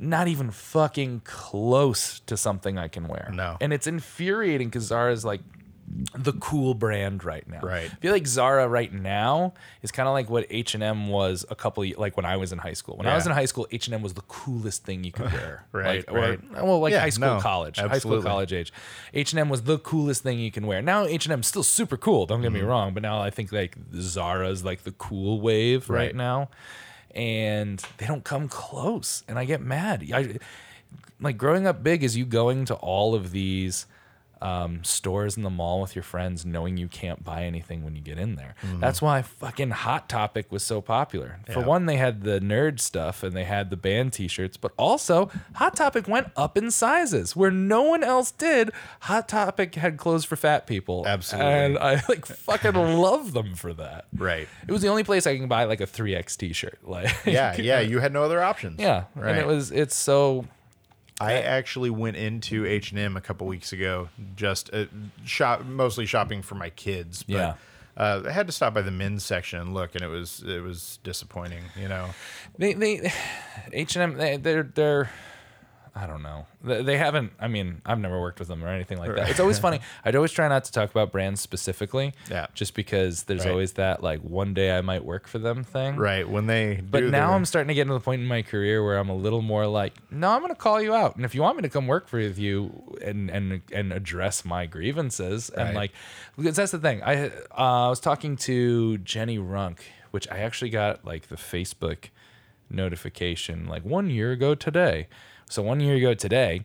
Not 0.00 0.28
even 0.28 0.50
fucking 0.50 1.22
close 1.24 2.20
to 2.20 2.36
something 2.36 2.78
I 2.78 2.88
can 2.88 3.06
wear. 3.06 3.30
No. 3.34 3.56
And 3.60 3.72
it's 3.72 3.86
infuriating 3.86 4.68
because 4.68 4.84
Zara's 4.84 5.24
like 5.24 5.40
the 6.16 6.32
cool 6.34 6.74
brand 6.74 7.24
right 7.24 7.44
now. 7.48 7.58
Right. 7.62 7.90
I 7.90 7.94
feel 7.96 8.12
like 8.12 8.24
Zara 8.24 8.68
right 8.68 8.92
now 8.92 9.54
is 9.82 9.90
kind 9.90 10.08
of 10.08 10.12
like 10.14 10.30
what 10.30 10.46
H 10.48 10.74
and 10.74 10.84
M 10.84 11.08
was 11.08 11.44
a 11.50 11.56
couple 11.56 11.82
of, 11.82 11.98
like 11.98 12.16
when 12.16 12.24
I 12.24 12.36
was 12.36 12.52
in 12.52 12.58
high 12.58 12.74
school. 12.74 12.96
When 12.96 13.08
I 13.08 13.14
was 13.16 13.26
in 13.26 13.32
high 13.32 13.44
school, 13.46 13.66
H 13.72 13.88
and 13.88 13.94
M 13.94 14.00
was 14.00 14.14
the 14.14 14.20
coolest 14.22 14.84
thing 14.84 15.02
you 15.02 15.10
could 15.10 15.32
wear. 15.32 15.66
Right, 15.72 16.06
Like, 16.08 16.16
or- 16.16 16.20
right. 16.20 16.40
well, 16.64 16.78
like 16.78 16.92
Yeah, 16.92 17.00
high 17.00 17.08
school, 17.10 17.34
no, 17.34 17.40
college, 17.40 17.78
high 17.78 17.98
school, 17.98 18.22
college 18.22 18.52
age. 18.52 18.72
H 19.12 19.32
and 19.32 19.40
M 19.40 19.48
was 19.48 19.62
the 19.62 19.78
coolest 19.78 20.22
thing 20.22 20.38
you 20.38 20.52
can 20.52 20.66
wear. 20.68 20.80
Now 20.80 21.06
H 21.06 21.26
and 21.26 21.32
M 21.32 21.42
still 21.42 21.64
super 21.64 21.96
cool. 21.96 22.24
Don't 22.24 22.40
get 22.40 22.52
me 22.52 22.60
Mm-hmm. 22.60 22.68
wrong, 22.68 22.94
but 22.94 23.02
now 23.02 23.20
I 23.20 23.30
think 23.30 23.50
like 23.50 23.76
Zara 23.96 24.48
is 24.48 24.64
like 24.64 24.84
the 24.84 24.92
cool 24.92 25.40
wave 25.40 25.90
right, 25.90 25.98
Right. 25.98 26.14
now, 26.14 26.50
and 27.14 27.82
they 27.98 28.06
don't 28.06 28.24
come 28.24 28.48
close, 28.48 29.22
and 29.28 29.38
I 29.38 29.44
get 29.44 29.60
mad. 29.60 30.08
I 30.12 30.38
like 31.20 31.36
growing 31.36 31.66
up 31.66 31.82
big 31.82 32.02
is 32.02 32.16
you 32.16 32.24
going 32.24 32.64
to 32.66 32.74
all 32.74 33.14
of 33.14 33.30
these 33.30 33.86
um, 34.42 34.82
stores 34.84 35.36
in 35.36 35.42
the 35.42 35.50
mall 35.50 35.80
with 35.80 35.94
your 35.94 36.02
friends, 36.02 36.44
knowing 36.46 36.76
you 36.76 36.88
can't 36.88 37.22
buy 37.24 37.44
anything 37.44 37.84
when 37.84 37.94
you 37.94 38.00
get 38.02 38.18
in 38.18 38.36
there. 38.36 38.54
That's 38.78 39.00
why 39.02 39.22
fucking 39.22 39.70
Hot 39.70 40.08
Topic 40.08 40.50
was 40.50 40.62
so 40.62 40.80
popular. 40.80 41.40
For 41.52 41.60
one, 41.62 41.86
they 41.86 41.96
had 41.96 42.22
the 42.22 42.40
nerd 42.40 42.80
stuff 42.80 43.22
and 43.22 43.36
they 43.36 43.44
had 43.44 43.70
the 43.70 43.76
band 43.76 44.12
T-shirts, 44.12 44.56
but 44.56 44.72
also 44.76 45.30
Hot 45.54 45.76
Topic 45.76 46.08
went 46.08 46.28
up 46.36 46.56
in 46.56 46.70
sizes 46.70 47.34
where 47.36 47.50
no 47.50 47.82
one 47.82 48.02
else 48.02 48.30
did. 48.30 48.70
Hot 49.00 49.28
Topic 49.28 49.74
had 49.74 49.96
clothes 49.96 50.24
for 50.24 50.36
fat 50.36 50.66
people, 50.66 51.04
Absolutely. 51.06 51.50
and 51.52 51.78
I 51.78 52.02
like 52.08 52.26
fucking 52.26 52.74
love 52.98 53.32
them 53.32 53.54
for 53.54 53.72
that. 53.74 54.06
right 54.16 54.48
It 54.66 54.72
was 54.72 54.82
the 54.82 54.88
only 54.88 55.04
place 55.04 55.26
I 55.26 55.36
can 55.36 55.48
buy 55.48 55.64
like 55.64 55.80
a 55.80 55.86
three 55.86 56.14
X 56.14 56.36
T-shirt. 56.36 56.78
Like 56.90 57.10
yeah 57.24 57.54
yeah 57.56 57.80
you 57.90 58.00
had 58.00 58.12
no 58.12 58.24
other 58.24 58.42
options 58.42 58.80
yeah, 58.80 59.04
right 59.14 59.30
and 59.30 59.38
it 59.38 59.46
was 59.46 59.70
it's 59.70 59.94
so 59.94 60.44
I 61.20 61.34
actually 61.34 61.90
went 61.90 62.16
into 62.16 62.64
H 62.66 62.90
and 62.92 62.98
M 63.00 63.16
a 63.16 63.20
couple 63.20 63.46
weeks 63.46 63.72
ago, 63.72 64.08
just 64.36 64.72
uh, 64.72 64.86
shop 65.24 65.64
mostly 65.64 66.06
shopping 66.06 66.40
for 66.42 66.54
my 66.54 66.70
kids. 66.70 67.22
But, 67.22 67.34
Yeah. 67.34 67.54
uh, 67.96 68.22
I 68.26 68.30
had 68.30 68.46
to 68.46 68.52
stop 68.52 68.72
by 68.72 68.80
the 68.82 68.90
men's 68.90 69.22
section 69.24 69.60
and 69.60 69.74
look, 69.74 69.94
and 69.94 70.02
it 70.02 70.08
was 70.08 70.42
it 70.46 70.62
was 70.62 70.98
disappointing. 71.04 71.62
You 71.78 71.88
know, 71.88 72.08
They 72.58 72.72
they 72.72 73.12
H 73.72 73.96
and 73.96 74.12
M 74.14 74.18
they, 74.18 74.36
they're 74.38 74.62
they're 74.62 75.10
I 76.02 76.06
don't 76.06 76.22
know 76.22 76.46
they, 76.64 76.82
they 76.82 76.96
haven't 76.96 77.32
I 77.38 77.48
mean 77.48 77.82
I've 77.84 77.98
never 77.98 78.18
worked 78.20 78.38
with 78.38 78.48
them 78.48 78.64
or 78.64 78.68
anything 78.68 78.96
like 78.98 79.14
that. 79.14 79.28
It's 79.30 79.40
always 79.40 79.58
funny. 79.58 79.80
I'd 80.04 80.16
always 80.16 80.32
try 80.32 80.48
not 80.48 80.64
to 80.64 80.72
talk 80.72 80.90
about 80.90 81.12
brands 81.12 81.40
specifically. 81.42 82.14
Yeah. 82.30 82.46
Just 82.54 82.74
because 82.74 83.24
there's 83.24 83.44
Right. 83.44 83.50
always 83.50 83.72
that 83.74 84.02
like 84.02 84.20
one 84.20 84.54
day 84.54 84.76
I 84.76 84.80
might 84.80 85.04
work 85.04 85.26
for 85.28 85.38
them 85.38 85.62
thing. 85.64 85.96
right 85.96 86.26
when 86.28 86.46
they. 86.46 86.80
But 86.80 87.04
now 87.04 87.26
their- 87.28 87.36
I'm 87.36 87.44
starting 87.44 87.68
to 87.68 87.74
get 87.74 87.86
to 87.88 87.92
the 87.92 88.00
point 88.00 88.22
in 88.22 88.28
my 88.28 88.42
career 88.42 88.82
where 88.84 88.96
I'm 88.98 89.10
a 89.10 89.14
little 89.16 89.42
more 89.42 89.66
like, 89.66 89.92
no, 90.10 90.30
I'm 90.30 90.40
going 90.40 90.54
to 90.54 90.58
call 90.58 90.80
you 90.80 90.94
out, 90.94 91.16
and 91.16 91.24
if 91.24 91.34
you 91.34 91.42
want 91.42 91.56
me 91.56 91.62
to 91.62 91.68
come 91.68 91.86
work 91.86 92.08
for 92.08 92.18
you 92.20 92.72
and 93.04 93.30
and 93.30 93.60
and 93.72 93.92
address 93.92 94.44
my 94.44 94.66
grievances, 94.66 95.50
and 95.50 95.74
like, 95.74 95.92
because 96.36 96.56
that's 96.56 96.72
the 96.72 96.78
thing. 96.78 97.02
I 97.02 97.26
uh, 97.28 97.30
I 97.86 97.88
was 97.88 98.00
talking 98.00 98.36
to 98.48 98.98
Jenny 98.98 99.38
Runk, 99.38 99.78
which 100.12 100.26
I 100.30 100.38
actually 100.38 100.70
got 100.70 101.04
like 101.04 101.28
the 101.28 101.36
Facebook 101.36 102.08
notification 102.70 103.66
like 103.66 103.84
one 103.84 104.08
year 104.10 104.32
ago 104.32 104.54
today. 104.54 105.08
So 105.50 105.62
one 105.62 105.80
year 105.80 105.96
ago 105.96 106.14
today, 106.14 106.62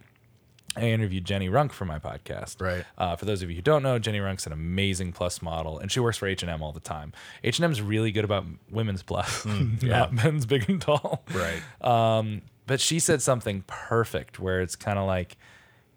I 0.77 0.81
interviewed 0.81 1.25
Jenny 1.25 1.49
Runk 1.49 1.71
for 1.71 1.85
my 1.85 1.97
podcast. 1.97 2.61
Right. 2.61 2.85
Uh, 2.99 3.15
for 3.15 3.25
those 3.25 3.41
of 3.41 3.49
you 3.49 3.55
who 3.55 3.63
don't 3.63 3.81
know, 3.81 3.97
Jenny 3.97 4.19
Runk's 4.19 4.45
an 4.45 4.51
amazing 4.53 5.11
plus 5.11 5.41
model, 5.41 5.79
and 5.79 5.91
she 5.91 5.99
works 5.99 6.17
for 6.17 6.27
H 6.27 6.43
and 6.43 6.51
M 6.51 6.61
all 6.61 6.71
the 6.71 6.79
time. 6.79 7.11
H 7.43 7.57
and 7.57 7.65
M's 7.65 7.81
really 7.81 8.11
good 8.11 8.25
about 8.25 8.45
women's 8.69 9.01
plus, 9.01 9.43
not 9.81 10.13
men's 10.13 10.45
big 10.45 10.69
and 10.69 10.79
tall. 10.79 11.23
right. 11.33 11.63
Um, 11.81 12.43
but 12.67 12.79
she 12.79 12.99
said 12.99 13.23
something 13.23 13.63
perfect 13.65 14.39
where 14.39 14.61
it's 14.61 14.75
kind 14.75 14.99
of 14.99 15.07
like, 15.07 15.35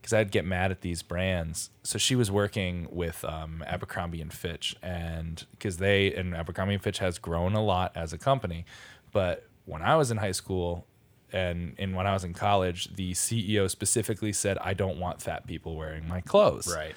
because 0.00 0.14
I'd 0.14 0.30
get 0.30 0.46
mad 0.46 0.70
at 0.70 0.80
these 0.80 1.02
brands. 1.02 1.68
So 1.82 1.98
she 1.98 2.16
was 2.16 2.30
working 2.30 2.88
with 2.90 3.22
um, 3.26 3.62
Abercrombie 3.66 4.22
and 4.22 4.32
Fitch, 4.32 4.74
and 4.82 5.44
because 5.50 5.76
they 5.76 6.14
and 6.14 6.34
Abercrombie 6.34 6.72
and 6.72 6.82
Fitch 6.82 7.00
has 7.00 7.18
grown 7.18 7.52
a 7.52 7.62
lot 7.62 7.92
as 7.94 8.14
a 8.14 8.18
company, 8.18 8.64
but 9.12 9.46
when 9.66 9.82
I 9.82 9.96
was 9.96 10.10
in 10.10 10.16
high 10.16 10.32
school 10.32 10.86
and 11.32 11.74
and 11.78 11.94
when 11.94 12.06
I 12.06 12.12
was 12.12 12.24
in 12.24 12.34
college, 12.34 12.94
the 12.94 13.12
CEO 13.12 13.68
specifically 13.70 14.32
said, 14.32 14.58
"I 14.58 14.74
don't 14.74 14.98
want 14.98 15.20
fat 15.20 15.46
people 15.46 15.76
wearing 15.76 16.08
my 16.08 16.20
clothes." 16.20 16.74
Right. 16.74 16.94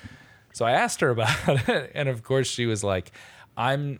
So 0.53 0.65
I 0.65 0.71
asked 0.71 1.01
her 1.01 1.09
about 1.09 1.35
it, 1.69 1.91
and 1.93 2.09
of 2.09 2.23
course 2.23 2.47
she 2.47 2.65
was 2.65 2.83
like, 2.83 3.11
"I'm." 3.57 3.99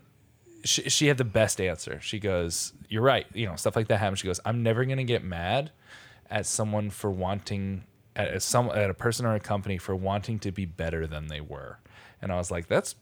She, 0.64 0.88
she 0.88 1.08
had 1.08 1.18
the 1.18 1.24
best 1.24 1.60
answer. 1.60 2.00
She 2.00 2.18
goes, 2.18 2.72
"You're 2.88 3.02
right. 3.02 3.26
You 3.34 3.46
know, 3.46 3.56
stuff 3.56 3.76
like 3.76 3.88
that 3.88 3.98
happens." 3.98 4.20
She 4.20 4.26
goes, 4.26 4.40
"I'm 4.44 4.62
never 4.62 4.84
gonna 4.84 5.04
get 5.04 5.24
mad 5.24 5.72
at 6.30 6.46
someone 6.46 6.90
for 6.90 7.10
wanting 7.10 7.84
at 8.14 8.34
a, 8.34 8.40
some 8.40 8.70
at 8.70 8.88
a 8.88 8.94
person 8.94 9.26
or 9.26 9.34
a 9.34 9.40
company 9.40 9.76
for 9.76 9.94
wanting 9.96 10.38
to 10.40 10.52
be 10.52 10.64
better 10.64 11.06
than 11.06 11.26
they 11.26 11.40
were." 11.40 11.78
And 12.22 12.32
I 12.32 12.36
was 12.36 12.50
like, 12.50 12.68
"That's 12.68 12.94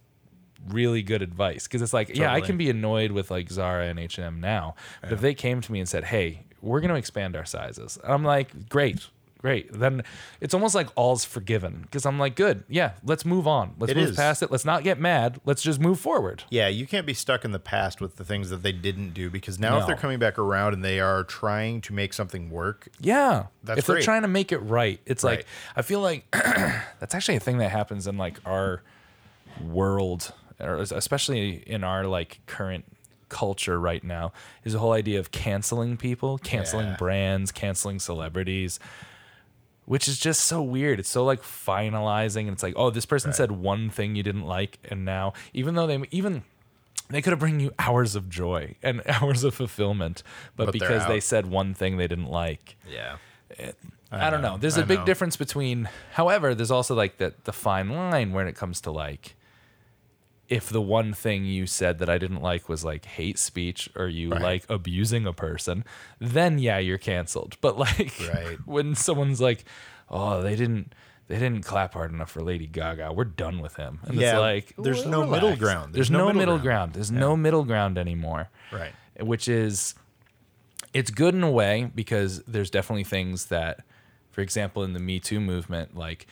really 0.68 1.02
good 1.02 1.22
advice 1.22 1.66
because 1.66 1.82
it's 1.82 1.92
like, 1.92 2.14
yeah, 2.16 2.32
I 2.32 2.40
can 2.40 2.56
be 2.56 2.68
annoyed 2.70 3.12
with 3.12 3.30
like 3.30 3.50
Zara 3.50 3.86
and 3.86 3.98
H 3.98 4.18
and 4.18 4.26
M 4.26 4.40
now, 4.40 4.74
but 5.00 5.12
if 5.12 5.20
they 5.20 5.34
came 5.34 5.60
to 5.60 5.72
me 5.72 5.80
and 5.80 5.88
said, 5.88 6.04
"Hey, 6.04 6.44
we're 6.62 6.80
going 6.80 6.90
to 6.90 6.96
expand 6.96 7.36
our 7.36 7.44
sizes," 7.44 7.98
I'm 8.04 8.24
like, 8.24 8.68
"Great." 8.68 9.06
Great. 9.38 9.72
Then 9.72 10.02
it's 10.42 10.52
almost 10.52 10.74
like 10.74 10.88
all's 10.96 11.24
forgiven 11.24 11.80
because 11.80 12.04
I'm 12.04 12.18
like, 12.18 12.34
good. 12.36 12.62
Yeah, 12.68 12.92
let's 13.02 13.24
move 13.24 13.46
on. 13.48 13.74
Let's 13.78 13.92
It 13.92 13.96
move 13.96 14.10
is. 14.10 14.16
past 14.16 14.42
it. 14.42 14.50
Let's 14.50 14.66
not 14.66 14.84
get 14.84 15.00
mad. 15.00 15.40
Let's 15.46 15.62
just 15.62 15.80
move 15.80 15.98
forward. 15.98 16.44
Yeah, 16.50 16.68
you 16.68 16.86
can't 16.86 17.06
be 17.06 17.14
stuck 17.14 17.42
in 17.42 17.52
the 17.52 17.58
past 17.58 18.02
with 18.02 18.16
the 18.16 18.24
things 18.26 18.50
that 18.50 18.62
they 18.62 18.72
didn't 18.72 19.14
do 19.14 19.30
because 19.30 19.58
now 19.58 19.78
if 19.78 19.86
they're 19.86 19.96
coming 19.96 20.18
back 20.18 20.38
around 20.38 20.74
and 20.74 20.84
they 20.84 21.00
are 21.00 21.24
trying 21.24 21.80
to 21.80 21.94
make 21.94 22.12
something 22.12 22.50
work, 22.50 22.88
Yeah. 23.00 23.46
That's 23.64 23.78
if 23.78 23.86
they're 23.86 23.96
great. 23.96 24.04
trying 24.04 24.22
to 24.22 24.28
make 24.28 24.52
it 24.52 24.58
right, 24.58 25.00
it's 25.06 25.24
like 25.24 25.38
Right. 25.38 25.46
I 25.74 25.80
feel 25.80 26.02
like 26.02 26.30
that's 26.32 27.14
actually 27.14 27.36
a 27.36 27.40
thing 27.40 27.56
that 27.58 27.70
happens 27.70 28.06
in 28.06 28.18
like 28.18 28.36
our 28.44 28.82
world, 29.64 30.34
or 30.60 30.76
especially 30.76 31.62
in 31.66 31.82
our 31.82 32.04
like 32.04 32.40
current 32.46 32.84
culture 33.30 33.80
right 33.80 34.04
now, 34.04 34.32
is 34.64 34.74
the 34.74 34.78
whole 34.78 34.92
idea 34.92 35.18
of 35.18 35.30
canceling 35.30 35.96
people, 35.96 36.36
canceling 36.38 36.88
Yeah. 36.88 36.96
brands, 36.96 37.50
canceling 37.52 37.98
celebrities. 37.98 38.78
Which 39.86 40.06
is 40.06 40.20
just 40.20 40.42
so 40.42 40.62
weird. 40.62 41.00
It's 41.00 41.08
so 41.08 41.24
like 41.24 41.42
finalizing, 41.42 42.42
and 42.42 42.50
it's 42.50 42.62
like, 42.62 42.74
oh, 42.76 42.90
this 42.90 43.06
person 43.06 43.32
said 43.32 43.50
one 43.50 43.90
thing 43.90 44.14
you 44.14 44.22
didn't 44.22 44.44
like, 44.46 44.78
and 44.88 45.04
now, 45.04 45.32
even 45.52 45.74
though 45.74 45.86
they 45.88 45.98
even 46.12 46.42
they 47.08 47.20
could 47.20 47.32
have 47.32 47.40
bring 47.40 47.58
you 47.58 47.72
hours 47.76 48.14
of 48.14 48.28
joy 48.30 48.76
and 48.84 49.02
hours 49.08 49.42
of 49.42 49.52
fulfillment, 49.54 50.22
but, 50.54 50.66
But 50.66 50.72
because 50.74 51.06
they 51.08 51.18
said 51.18 51.46
one 51.46 51.74
thing 51.74 51.96
they 51.96 52.06
didn't 52.06 52.28
like, 52.30 52.76
yeah, 52.88 53.16
I, 54.12 54.30
don't 54.30 54.42
know. 54.42 54.52
know, 54.52 54.58
There's 54.58 54.78
I 54.78 54.82
a 54.82 54.86
big 54.86 55.00
know. 55.00 55.06
difference 55.06 55.36
between, 55.36 55.88
however, 56.12 56.54
there's 56.54 56.70
also 56.70 56.94
like 56.94 57.18
the 57.18 57.34
the 57.42 57.52
fine 57.52 57.88
line 57.88 58.32
when 58.32 58.46
it 58.46 58.54
comes 58.54 58.80
to 58.82 58.92
like 58.92 59.34
if 60.50 60.68
the 60.68 60.80
one 60.82 61.14
thing 61.14 61.44
you 61.46 61.64
said 61.66 61.98
that 62.00 62.10
I 62.10 62.18
didn't 62.18 62.42
like 62.42 62.68
was 62.68 62.84
like 62.84 63.04
hate 63.06 63.38
speech 63.38 63.88
or 63.96 64.08
you 64.08 64.30
Right. 64.30 64.42
like 64.42 64.64
abusing 64.68 65.24
a 65.26 65.32
person, 65.32 65.84
then 66.18 66.58
yeah, 66.58 66.78
you're 66.78 66.98
canceled. 66.98 67.56
But 67.62 67.78
like 67.78 68.12
Right. 68.34 68.58
when 68.66 68.94
someone's 68.96 69.40
like, 69.40 69.64
"Oh, 70.10 70.42
they 70.42 70.56
didn't 70.56 70.92
they 71.28 71.38
didn't 71.38 71.62
clap 71.64 71.94
hard 71.94 72.12
enough 72.12 72.30
for 72.32 72.42
Lady 72.42 72.66
Gaga. 72.66 73.12
We're 73.12 73.24
done 73.24 73.60
with 73.60 73.76
him." 73.76 74.00
And 74.02 74.18
Yeah, 74.20 74.32
it's 74.32 74.38
like 74.40 74.74
there's 74.76 75.06
no 75.06 75.20
relax. 75.22 75.30
middle 75.42 75.56
ground. 75.56 75.94
There's, 75.94 76.10
no, 76.10 76.32
middle 76.32 76.58
ground. 76.58 76.94
There's 76.94 77.12
no 77.12 77.36
middle 77.36 77.62
ground 77.64 77.96
anymore. 77.96 78.50
Right. 78.72 78.92
Which 79.20 79.46
is 79.48 79.94
it's 80.92 81.12
good 81.12 81.34
in 81.34 81.44
a 81.44 81.50
way 81.50 81.88
because 81.94 82.42
there's 82.44 82.70
definitely 82.70 83.04
things 83.04 83.46
that 83.46 83.84
for 84.32 84.40
example 84.40 84.82
in 84.82 84.92
the 84.94 84.98
Me 84.98 85.20
Too 85.20 85.38
movement 85.40 85.96
like 85.96 86.26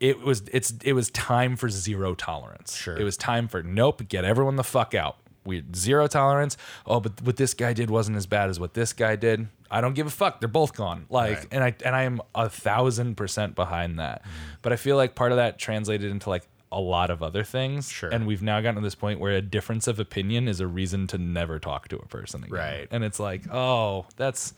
it 0.00 0.20
was 0.20 0.42
it's 0.52 0.72
it 0.84 0.92
was 0.92 1.10
time 1.10 1.56
for 1.56 1.68
zero 1.68 2.14
tolerance. 2.14 2.76
Sure. 2.76 2.96
It 2.96 3.04
was 3.04 3.16
time 3.16 3.48
for 3.48 3.62
nope, 3.62 4.06
get 4.08 4.24
everyone 4.24 4.56
the 4.56 4.64
fuck 4.64 4.94
out. 4.94 5.16
We 5.44 5.62
zero 5.74 6.06
tolerance. 6.06 6.56
Oh, 6.86 7.00
but 7.00 7.20
what 7.22 7.36
this 7.36 7.52
guy 7.54 7.72
did 7.74 7.90
wasn't 7.90 8.16
as 8.16 8.26
bad 8.26 8.48
as 8.48 8.58
what 8.58 8.74
this 8.74 8.92
guy 8.92 9.16
did. 9.16 9.48
I 9.70 9.80
don't 9.80 9.94
give 9.94 10.06
a 10.06 10.10
fuck. 10.10 10.40
They're 10.40 10.48
both 10.48 10.74
gone. 10.74 11.06
Like, 11.10 11.36
Right. 11.38 11.46
and 11.52 11.64
I 11.64 11.74
and 11.84 11.94
I 11.96 12.04
am 12.04 12.20
a 12.34 12.48
thousand 12.48 13.16
percent 13.16 13.54
behind 13.54 13.98
that. 13.98 14.22
Mm-hmm. 14.22 14.30
But 14.62 14.72
I 14.72 14.76
feel 14.76 14.96
like 14.96 15.14
part 15.14 15.32
of 15.32 15.36
that 15.36 15.58
translated 15.58 16.10
into 16.10 16.30
like 16.30 16.48
a 16.72 16.80
lot 16.80 17.10
of 17.10 17.22
other 17.22 17.44
things. 17.44 17.90
Sure. 17.90 18.08
And 18.10 18.26
we've 18.26 18.42
now 18.42 18.60
gotten 18.60 18.76
to 18.76 18.80
this 18.80 18.94
point 18.94 19.20
where 19.20 19.32
a 19.32 19.42
difference 19.42 19.86
of 19.86 20.00
opinion 20.00 20.48
is 20.48 20.60
a 20.60 20.66
reason 20.66 21.06
to 21.08 21.18
never 21.18 21.58
talk 21.58 21.88
to 21.88 21.96
a 21.96 22.06
person 22.06 22.42
again. 22.44 22.54
Right. 22.58 22.88
And 22.90 23.04
it's 23.04 23.20
like, 23.20 23.42
oh, 23.52 24.06
that's 24.16 24.54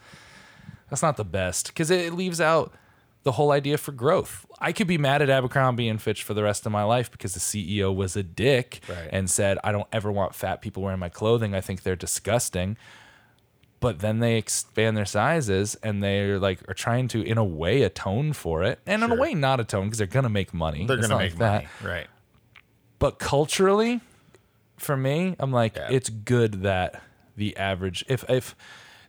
that's 0.89 1.03
not 1.03 1.17
the 1.17 1.25
best 1.25 1.67
because 1.69 1.91
it, 1.91 2.07
it 2.07 2.13
leaves 2.15 2.41
out 2.41 2.73
the 3.27 3.33
whole 3.33 3.51
idea 3.51 3.77
for 3.77 3.91
growth. 3.91 4.47
I 4.61 4.71
could 4.73 4.87
be 4.87 4.99
mad 4.99 5.21
at 5.21 5.29
Abercrombie 5.29 5.89
and 5.89 6.01
Fitch 6.01 6.23
for 6.23 6.33
the 6.33 6.45
rest 6.45 6.65
of 6.65 6.71
my 6.71 6.85
life 6.85 7.11
because 7.11 7.35
the 7.35 7.41
CEO 7.41 7.93
was 7.93 8.15
a 8.15 8.23
dick 8.23 8.81
Right. 8.89 9.09
and 9.11 9.29
said, 9.29 9.59
I 9.65 9.73
don't 9.73 9.89
ever 9.93 10.13
want 10.13 10.33
fat 10.33 10.63
people 10.63 10.85
wearing 10.85 11.01
my 11.01 11.09
clothing. 11.09 11.53
I 11.53 11.61
think 11.61 11.83
they're 11.83 11.97
disgusting. 11.97 12.77
But 13.81 13.99
then 13.99 14.21
they 14.21 14.37
expand 14.37 14.97
their 14.97 15.05
sizes 15.05 15.75
and 15.83 16.03
they're 16.05 16.39
like 16.39 16.61
are 16.71 16.75
trying 16.75 17.09
to, 17.09 17.23
in 17.23 17.37
a 17.37 17.45
way, 17.45 17.83
atone 17.83 18.33
for 18.33 18.63
it, 18.63 18.79
and 18.87 19.03
in 19.03 19.11
a 19.11 19.17
way, 19.17 19.35
not 19.35 19.59
atone 19.59 19.87
because 19.87 19.99
they're 19.99 20.07
gonna 20.07 20.29
make 20.31 20.55
money. 20.55 20.87
They're 20.87 20.97
It's 20.99 21.09
gonna 21.09 21.21
make 21.21 21.33
like 21.33 21.39
that. 21.41 21.65
money. 21.83 21.95
Right. 21.97 22.07
But 23.01 23.19
culturally, 23.19 24.01
for 24.77 24.97
me, 24.97 25.35
I'm 25.39 25.51
like, 25.53 25.75
Yeah. 25.77 25.89
it's 25.91 26.09
good 26.09 26.63
that 26.63 27.03
the 27.37 27.57
average, 27.57 28.05
if 28.09 28.25
if 28.31 28.55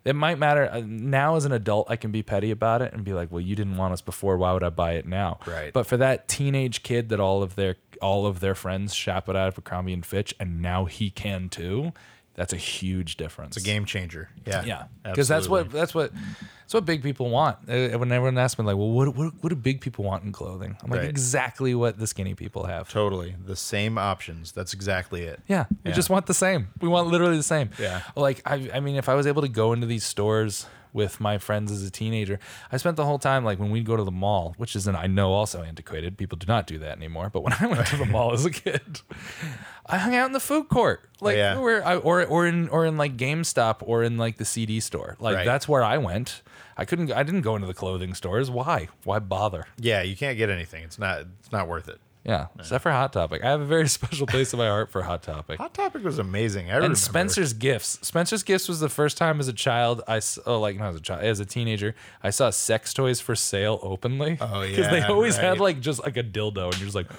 it 0.07 0.13
might 0.13 0.39
matter 0.39 0.69
uh, 0.71 0.81
now 0.85 1.35
as 1.35 1.45
an 1.45 1.51
adult, 1.51 1.89
I 1.89 1.97
can 1.97 2.11
be 2.11 2.23
petty 2.23 2.51
about 2.51 2.81
it 2.81 2.93
and 2.93 3.03
be 3.03 3.13
like, 3.13 3.31
well, 3.31 3.41
you 3.41 3.55
didn't 3.55 3.77
want 3.77 3.93
us 3.93 4.01
before, 4.01 4.37
why 4.37 4.53
would 4.53 4.63
I 4.63 4.69
buy 4.69 4.93
it 4.93 5.05
now? 5.05 5.39
Right. 5.45 5.73
But 5.73 5.85
for 5.85 5.97
that 5.97 6.27
teenage 6.27 6.83
kid 6.83 7.09
that 7.09 7.19
all 7.19 7.43
of 7.43 7.55
their 7.55 7.75
all 8.01 8.25
of 8.25 8.39
their 8.39 8.55
friends 8.55 8.93
shop 8.93 9.27
it 9.27 9.35
at 9.35 9.47
Abercrombie 9.47 9.93
and 9.93 10.05
Fitch, 10.05 10.33
and 10.39 10.61
now 10.61 10.85
he 10.85 11.09
can 11.09 11.49
too. 11.49 11.91
That's 12.37 12.53
a 12.53 12.57
huge 12.57 13.17
difference. 13.17 13.57
It's 13.57 13.65
a 13.65 13.67
game 13.67 13.83
changer. 13.85 14.29
Yeah. 14.45 14.63
Yeah, 14.63 14.83
because 15.03 15.27
that's 15.27 15.49
what 15.49 15.69
that's 15.71 15.93
what 15.93 16.11
that's 16.13 16.73
what 16.73 16.85
big 16.85 17.01
people 17.01 17.29
want. 17.31 17.57
Uh, 17.67 17.97
When 17.97 18.11
everyone 18.11 18.37
asks 18.37 18.59
me 18.59 18.63
like, 18.65 18.77
"Well, 18.77 18.91
what 18.91 19.15
what, 19.15 19.33
what 19.41 19.49
do 19.49 19.55
big 19.55 19.81
people 19.81 20.05
want 20.05 20.23
in 20.23 20.31
clothing?" 20.31 20.77
I'm 20.83 20.91
like, 20.91 20.99
Right. 21.01 21.09
exactly 21.09 21.73
what 21.73 21.97
the 21.97 22.05
skinny 22.05 22.35
people 22.35 22.65
have. 22.67 22.89
Totally. 22.89 23.35
The 23.43 23.55
same 23.55 23.97
options. 23.97 24.51
That's 24.51 24.73
exactly 24.75 25.23
it. 25.23 25.41
Yeah, 25.47 25.65
we 25.83 25.89
Yeah. 25.89 25.95
just 25.95 26.11
want 26.11 26.27
the 26.27 26.33
same. 26.35 26.67
We 26.79 26.87
want 26.87 27.07
literally 27.07 27.37
the 27.37 27.43
same. 27.43 27.71
Yeah. 27.79 28.03
Like 28.15 28.43
I, 28.45 28.69
I 28.71 28.79
mean, 28.81 28.95
if 28.97 29.09
I 29.09 29.15
was 29.15 29.25
able 29.25 29.41
to 29.41 29.49
go 29.49 29.73
into 29.73 29.87
these 29.87 30.03
stores 30.03 30.67
with 30.97 31.21
my 31.21 31.37
friends 31.37 31.71
as 31.71 31.83
a 31.83 31.89
teenager, 31.89 32.39
I 32.71 32.75
spent 32.77 32.97
the 32.97 33.05
whole 33.05 33.19
time 33.19 33.45
like 33.45 33.57
when 33.59 33.69
we'd 33.69 33.85
go 33.85 33.95
to 33.95 34.03
the 34.03 34.11
mall, 34.11 34.53
which 34.57 34.75
is 34.75 34.85
an 34.87 34.95
I 34.97 35.07
know 35.07 35.31
also 35.31 35.61
antiquated. 35.63 36.17
People 36.17 36.37
do 36.37 36.45
not 36.47 36.67
do 36.67 36.77
that 36.79 36.97
anymore. 36.97 37.29
But 37.29 37.43
when 37.43 37.53
I 37.57 37.67
went 37.67 37.87
to 37.87 37.95
the 37.97 38.05
mall 38.05 38.33
as 38.33 38.43
a 38.43 38.51
kid, 38.51 38.99
I 39.85 39.97
hung 39.97 40.15
out 40.15 40.25
in 40.25 40.33
the 40.33 40.41
food 40.41 40.67
court, 40.67 41.01
oh, 41.21 41.25
like 41.25 41.35
Oh, 41.35 41.37
yeah. 41.37 41.57
where 41.59 41.85
I, 41.87 41.95
or 41.95 42.25
or 42.25 42.45
in 42.45 42.67
or 42.69 42.85
in 42.85 42.97
like 42.97 43.15
GameStop 43.15 43.77
or 43.81 44.03
in 44.03 44.17
like 44.17 44.35
the 44.37 44.45
CD 44.45 44.79
store. 44.81 45.15
Like 45.19 45.35
Right. 45.37 45.45
that's 45.45 45.67
where 45.67 45.83
I 45.83 45.97
went. 45.97 46.41
I 46.79 46.85
couldn't. 46.85 47.11
I 47.11 47.23
didn't 47.23 47.41
go 47.41 47.55
into 47.55 47.67
the 47.67 47.73
clothing 47.73 48.13
stores. 48.13 48.51
Why? 48.51 48.89
Why 49.03 49.19
bother? 49.19 49.67
Yeah, 49.79 50.01
you 50.01 50.15
can't 50.15 50.37
get 50.37 50.49
anything. 50.49 50.83
It's 50.83 50.99
not 50.99 51.21
it's 51.39 51.51
not 51.51 51.67
worth 51.67 51.87
it. 51.87 51.99
Yeah, 52.27 52.47
except 52.59 52.83
for 52.83 52.91
Hot 52.91 53.13
Topic. 53.13 53.41
I 53.41 53.47
have 53.49 53.61
a 53.61 53.65
very 53.65 53.87
special 53.99 54.27
place 54.27 54.51
in 54.51 54.59
my 54.59 54.67
heart 54.67 54.91
for 54.91 55.01
Hot 55.01 55.23
Topic. 55.23 55.57
Hot 55.59 55.73
Topic 55.73 56.03
was 56.03 56.19
amazing. 56.19 56.65
I 56.65 56.73
and 56.73 56.75
remember. 56.79 56.95
Spencer's 56.97 57.53
Gifts. 57.53 57.99
Spencer's 58.01 58.43
Gifts 58.43 58.67
was 58.67 58.81
the 58.81 58.89
first 58.89 59.17
time 59.17 59.39
as 59.39 59.47
a 59.47 59.53
child 59.53 60.01
I 60.09 60.19
oh 60.45 60.59
like 60.59 60.77
not 60.77 60.89
as 60.89 60.95
a 60.97 60.99
child 60.99 61.23
as 61.23 61.39
a 61.39 61.45
teenager 61.45 61.95
I 62.21 62.31
saw 62.31 62.49
sex 62.49 62.93
toys 62.93 63.21
for 63.21 63.33
sale 63.33 63.79
openly. 63.81 64.37
Oh, 64.41 64.61
yeah, 64.61 64.69
because 64.75 64.91
they 64.91 64.99
yeah, 64.99 65.07
always 65.07 65.37
had 65.37 65.61
like 65.61 65.79
just 65.79 66.03
like 66.03 66.17
a 66.17 66.23
dildo 66.23 66.65
and 66.65 66.77
you're 66.79 66.89
just 66.91 66.95
like, 66.95 67.09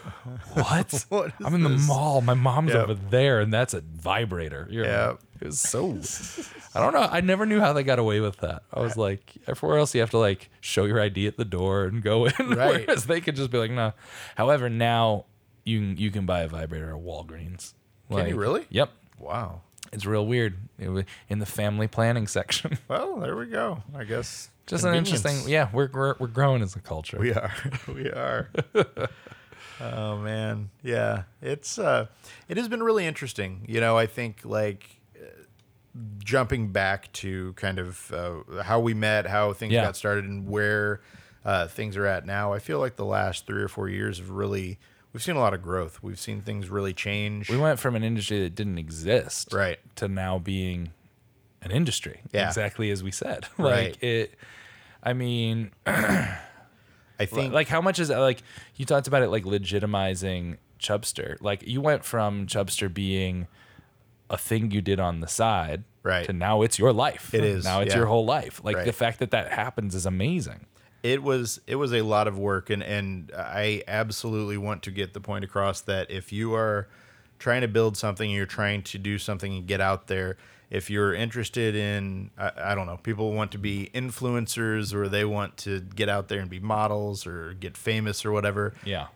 what? 0.55 1.07
What 1.09 1.33
I'm 1.43 1.55
in 1.55 1.63
the 1.63 1.71
mall. 1.71 2.21
My 2.21 2.35
mom's 2.35 2.75
Yep. 2.75 2.83
over 2.91 2.95
there 2.95 3.41
and 3.41 3.51
that's 3.53 3.73
a 3.73 3.81
vibrator. 3.81 4.69
You're 4.71 4.85
Yep. 4.85 5.09
like, 5.11 5.19
it 5.41 5.47
was 5.47 5.61
so. 5.61 5.99
I 6.75 6.81
don't 6.81 6.93
know. 6.93 7.09
I 7.11 7.21
never 7.21 7.47
knew 7.47 7.61
how 7.61 7.73
they 7.73 7.83
got 7.83 7.99
away 7.99 8.21
with 8.21 8.39
that. 8.39 8.63
I 8.73 8.81
was 8.81 8.97
like, 8.97 9.35
everywhere 9.47 9.79
else 9.79 9.95
you 9.95 10.01
have 10.01 10.11
to 10.11 10.19
like 10.19 10.51
show 10.61 10.85
your 10.85 11.01
ID 11.01 11.27
at 11.27 11.37
the 11.37 11.45
door 11.45 11.85
and 11.85 12.03
go 12.03 12.27
in, 12.27 12.33
Right. 12.51 12.87
whereas 12.87 13.07
they 13.07 13.21
could 13.21 13.37
just 13.37 13.51
be 13.51 13.59
like, 13.59 13.71
no. 13.71 13.93
However, 14.37 14.69
now 14.69 15.25
you 15.65 15.81
can- 15.81 15.97
you 15.97 16.11
can 16.11 16.27
buy 16.27 16.41
a 16.41 16.49
vibrator 16.49 16.91
at 16.97 17.03
Walgreens. 17.03 17.75
Can 18.11 18.27
you 18.29 18.37
really? 18.37 18.67
Yep. 18.71 18.91
Wow. 19.19 19.61
It's 19.93 20.05
real 20.07 20.27
weird 20.27 20.57
It 20.79 20.89
wa- 20.91 21.03
in 21.29 21.39
the 21.39 21.47
family 21.47 21.89
planning 21.89 22.27
section. 22.39 22.79
Well, 22.89 23.17
there 23.17 23.37
we 23.37 23.47
go. 23.47 23.83
I 23.97 24.05
guess 24.05 24.51
Just 24.67 24.85
an 24.85 24.93
convenience. 24.93 25.25
interesting. 25.25 25.51
Yeah, 25.51 25.69
we're, 25.73 25.89
we're 25.93 26.15
we're 26.19 26.27
growing 26.27 26.63
as 26.63 26.77
a 26.77 26.81
culture. 26.81 27.19
We 27.19 27.33
are. 27.33 27.53
we 27.89 28.11
are. 28.11 28.51
oh 29.81 30.19
man. 30.19 30.71
Yeah. 30.83 31.23
It's 31.43 31.79
uh 31.79 32.07
it 32.49 32.57
has 32.57 32.69
been 32.69 32.83
really 32.83 33.07
interesting. 33.07 33.65
You 33.69 33.81
know, 33.81 33.97
I 33.97 34.07
think 34.07 34.41
like 34.45 34.98
jumping 36.25 36.71
back 36.73 37.13
to 37.15 37.53
kind 37.55 37.79
of 37.79 38.13
uh, 38.13 38.63
how 38.63 38.79
we 38.81 38.95
met, 38.95 39.27
how 39.27 39.53
things 39.53 39.73
Yeah. 39.73 39.85
got 39.85 39.97
started 39.97 40.25
and 40.25 40.49
where 40.49 41.01
uh, 41.45 41.67
things 41.67 41.97
are 41.97 42.07
at 42.07 42.27
now. 42.27 42.53
I 42.53 42.59
feel 42.59 42.79
like 42.79 42.97
the 42.97 43.05
last 43.05 43.47
3 43.47 43.63
or 43.63 43.69
4 43.69 43.89
years 43.89 44.19
have 44.19 44.31
really 44.31 44.79
we've 45.13 45.23
seen 45.23 45.37
a 45.37 45.41
lot 45.41 45.55
of 45.55 45.63
growth. 45.63 46.03
We've 46.03 46.19
seen 46.19 46.43
things 46.43 46.69
really 46.69 46.93
change. 46.93 47.49
we 47.51 47.57
went 47.57 47.79
from 47.81 47.97
an 47.97 48.05
industry 48.05 48.41
that 48.43 48.55
didn't 48.55 48.79
exist, 48.79 49.53
Right. 49.53 49.79
to 49.97 50.07
now 50.09 50.39
being 50.39 50.91
an 51.63 51.71
industry. 51.71 52.21
Yeah. 52.33 52.49
exactly 52.49 52.91
as 52.91 53.03
we 53.03 53.11
said. 53.11 53.47
Right. 53.59 53.93
Like 53.93 54.03
it. 54.03 54.35
I 55.03 55.13
mean, 55.15 55.71
I 55.87 57.25
think 57.27 57.53
like 57.53 57.69
how 57.69 57.81
much 57.81 57.99
is 57.99 58.09
that? 58.09 58.19
Like 58.19 58.43
you 58.77 58.85
talked 58.85 59.07
about 59.09 59.23
it, 59.23 59.29
like 59.29 59.45
legitimizing 59.45 60.59
Chubster. 60.79 61.37
Like 61.41 61.67
you 61.67 61.81
went 61.81 62.05
from 62.05 62.47
Chubster 62.47 62.93
being 62.93 63.49
a 64.31 64.37
thing 64.39 64.71
you 64.71 64.81
did 64.81 65.01
on 65.01 65.21
the 65.21 65.29
side, 65.29 65.85
Right. 66.03 66.25
to 66.27 66.33
now 66.33 66.63
it's 66.63 66.79
your 66.79 66.93
life. 66.93 67.35
It 67.35 67.45
is, 67.45 67.65
now 67.65 67.81
it's 67.81 67.93
yeah. 67.93 67.99
your 67.99 68.07
whole 68.07 68.25
life. 68.25 68.61
Like 68.65 68.77
Right. 68.77 68.87
the 68.87 68.93
fact 68.93 69.19
that 69.21 69.31
that 69.33 69.53
happens 69.53 69.95
is 69.95 70.07
amazing. 70.07 70.67
it 71.03 71.23
was 71.23 71.61
it 71.69 71.77
was 71.77 71.93
a 71.95 72.03
lot 72.03 72.27
of 72.27 72.37
work 72.37 72.71
and 72.71 72.83
and 72.83 73.31
I 73.37 73.85
absolutely 73.87 74.57
want 74.59 74.83
to 74.83 74.91
get 74.91 75.15
the 75.15 75.21
point 75.21 75.45
across 75.45 75.81
that 75.83 76.11
if 76.11 76.33
you 76.33 76.55
are 76.55 76.89
trying 77.39 77.61
to 77.61 77.69
build 77.69 77.97
something 77.97 78.29
you're 78.29 78.47
trying 78.47 78.83
to 78.83 78.99
do 78.99 79.17
something 79.17 79.53
and 79.55 79.65
get 79.67 79.81
out 79.81 80.09
there 80.09 80.37
if 80.71 80.91
you're 80.91 81.15
interested 81.15 81.77
in 81.77 82.31
I, 82.37 82.51
I 82.73 82.75
don't 82.75 82.87
know 82.87 82.97
people 82.97 83.33
want 83.33 83.53
to 83.53 83.59
be 83.59 83.91
influencers 83.95 84.93
or 84.93 85.09
they 85.09 85.25
want 85.25 85.57
to 85.59 85.81
get 85.83 86.09
out 86.09 86.27
there 86.27 86.41
and 86.41 86.51
be 86.51 86.59
models 86.59 87.29
or 87.29 87.55
get 87.55 87.77
famous 87.77 88.25
or 88.27 88.33
whatever 88.33 88.75
Yeah. 88.85 89.07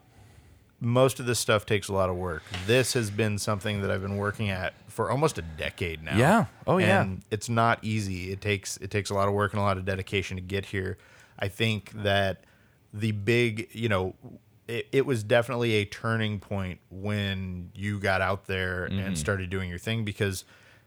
most 0.80 1.18
of 1.18 1.26
this 1.26 1.40
stuff 1.40 1.66
takes 1.66 1.88
a 1.88 1.92
lot 1.92 2.08
of 2.10 2.16
work 2.16 2.44
this 2.66 2.92
has 2.92 3.10
been 3.10 3.38
something 3.38 3.82
that 3.82 3.90
I've 3.90 4.02
been 4.02 4.16
working 4.18 4.50
at 4.50 4.72
for 4.92 5.10
almost 5.10 5.38
a 5.38 5.42
decade 5.42 6.02
now 6.02 6.16
Yeah. 6.16 6.44
Oh, 6.66 6.78
yeah. 6.78 7.02
and 7.02 7.22
it's 7.30 7.48
not 7.48 7.78
easy. 7.82 8.30
It 8.32 8.40
takes 8.40 8.76
it 8.76 8.90
takes 8.90 9.10
a 9.10 9.14
lot 9.14 9.26
of 9.28 9.34
work 9.34 9.52
and 9.52 9.60
a 9.60 9.64
lot 9.64 9.78
of 9.78 9.84
dedication 9.84 10.36
to 10.36 10.42
get 10.42 10.66
here. 10.66 10.98
I 11.38 11.48
think 11.48 11.90
that 12.02 12.44
the 12.92 13.12
big, 13.12 13.68
you 13.72 13.88
know, 13.88 14.14
it, 14.68 14.86
it 14.92 15.06
was 15.06 15.24
definitely 15.24 15.72
a 15.74 15.84
turning 15.86 16.38
point 16.38 16.78
when 16.90 17.70
you 17.74 17.98
got 17.98 18.20
out 18.20 18.46
there 18.46 18.88
Mm-hmm. 18.88 18.98
and 18.98 19.18
started 19.18 19.50
doing 19.50 19.68
your 19.70 19.78
thing 19.78 20.04
because 20.04 20.44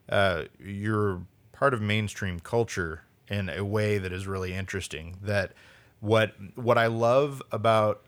uh, 0.09 0.43
you're 0.59 1.21
part 1.51 1.73
of 1.73 1.81
mainstream 1.81 2.39
culture 2.39 3.01
in 3.27 3.49
a 3.49 3.65
way 3.65 3.97
that 3.97 4.13
is 4.13 4.27
really 4.27 4.53
interesting. 4.53 5.17
That 5.23 5.51
what 5.99 6.35
what 6.55 6.77
I 6.77 6.87
love 6.87 7.41
about 7.51 8.03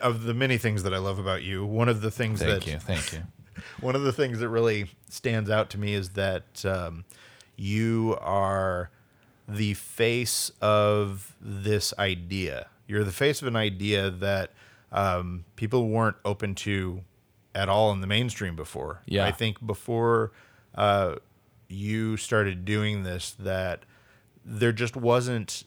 of 0.00 0.22
the 0.22 0.34
many 0.34 0.56
things 0.58 0.84
that 0.84 0.94
I 0.94 0.98
love 0.98 1.18
about 1.18 1.42
you, 1.42 1.66
one 1.66 1.88
of 1.88 2.00
the 2.00 2.10
things 2.12 2.38
Thank 2.40 2.64
that 2.64 2.70
you. 2.70 2.78
Thank 2.78 3.12
you. 3.12 3.22
one 3.80 3.94
of 3.96 4.02
the 4.02 4.12
things 4.12 4.38
that 4.40 4.48
really 4.48 4.90
stands 5.08 5.50
out 5.50 5.70
to 5.70 5.78
me 5.78 5.94
is 5.94 6.10
that 6.10 6.64
um, 6.64 7.04
you 7.56 8.16
are 8.20 8.90
the 9.48 9.74
face 9.74 10.50
of 10.60 11.34
this 11.40 11.92
idea. 11.98 12.68
You're 12.86 13.04
the 13.04 13.12
face 13.12 13.42
of 13.42 13.48
an 13.48 13.56
idea 13.56 14.10
that 14.10 14.50
um, 14.92 15.44
people 15.56 15.88
weren't 15.88 16.16
open 16.24 16.54
to 16.56 17.02
at 17.54 17.68
all 17.68 17.92
in 17.92 18.00
the 18.00 18.06
mainstream 18.06 18.56
before. 18.56 19.02
Yeah. 19.06 19.24
I 19.26 19.32
think 19.32 19.64
before 19.64 20.32
uh, 20.74 21.16
you 21.68 22.16
started 22.16 22.64
doing 22.64 23.02
this, 23.04 23.32
that 23.38 23.84
there 24.44 24.72
just 24.72 24.96
wasn't. 24.96 25.64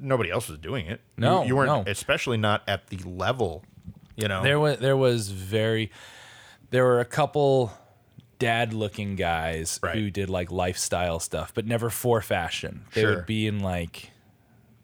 Nobody 0.00 0.30
else 0.30 0.48
was 0.48 0.58
doing 0.58 0.86
it. 0.86 1.00
You- 1.16 1.22
No, 1.22 1.44
you, 1.44 1.54
weren't, 1.56 1.86
no. 1.86 1.90
especially 1.90 2.36
not 2.38 2.62
at 2.68 2.86
the 2.88 2.96
level. 2.98 3.64
You 4.16 4.28
know, 4.28 4.42
There 4.42 4.58
was 4.58 4.78
there 4.78 4.96
was 4.96 5.28
very 5.30 5.90
there 6.70 6.84
were 6.84 7.00
a 7.00 7.04
couple 7.04 7.72
dad 8.38 8.72
looking 8.72 9.16
guys 9.16 9.80
Right. 9.82 9.94
who 9.96 10.10
did 10.10 10.28
like 10.30 10.50
lifestyle 10.50 11.20
stuff, 11.20 11.52
but 11.54 11.66
never 11.66 11.88
for 11.90 12.20
fashion. 12.20 12.84
They 12.94 13.02
Sure. 13.02 13.16
would 13.16 13.26
be 13.26 13.46
in 13.46 13.60
like 13.60 14.10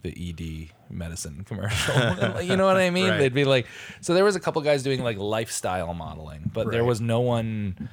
the 0.02 0.10
ED 0.10 0.70
medicine 0.90 1.44
commercial. 1.44 1.94
You 2.42 2.56
know 2.56 2.66
what 2.66 2.76
I 2.76 2.90
mean? 2.90 3.10
Right. 3.10 3.18
They'd 3.18 3.34
be 3.34 3.44
like, 3.44 3.66
so 4.00 4.14
there 4.14 4.24
was 4.24 4.36
a 4.36 4.40
couple 4.40 4.60
guys 4.62 4.82
doing 4.82 5.02
like 5.02 5.18
lifestyle 5.18 5.92
modeling, 5.94 6.50
but 6.52 6.70
there 6.70 6.84
was 6.84 7.00
no 7.00 7.20
one. 7.20 7.88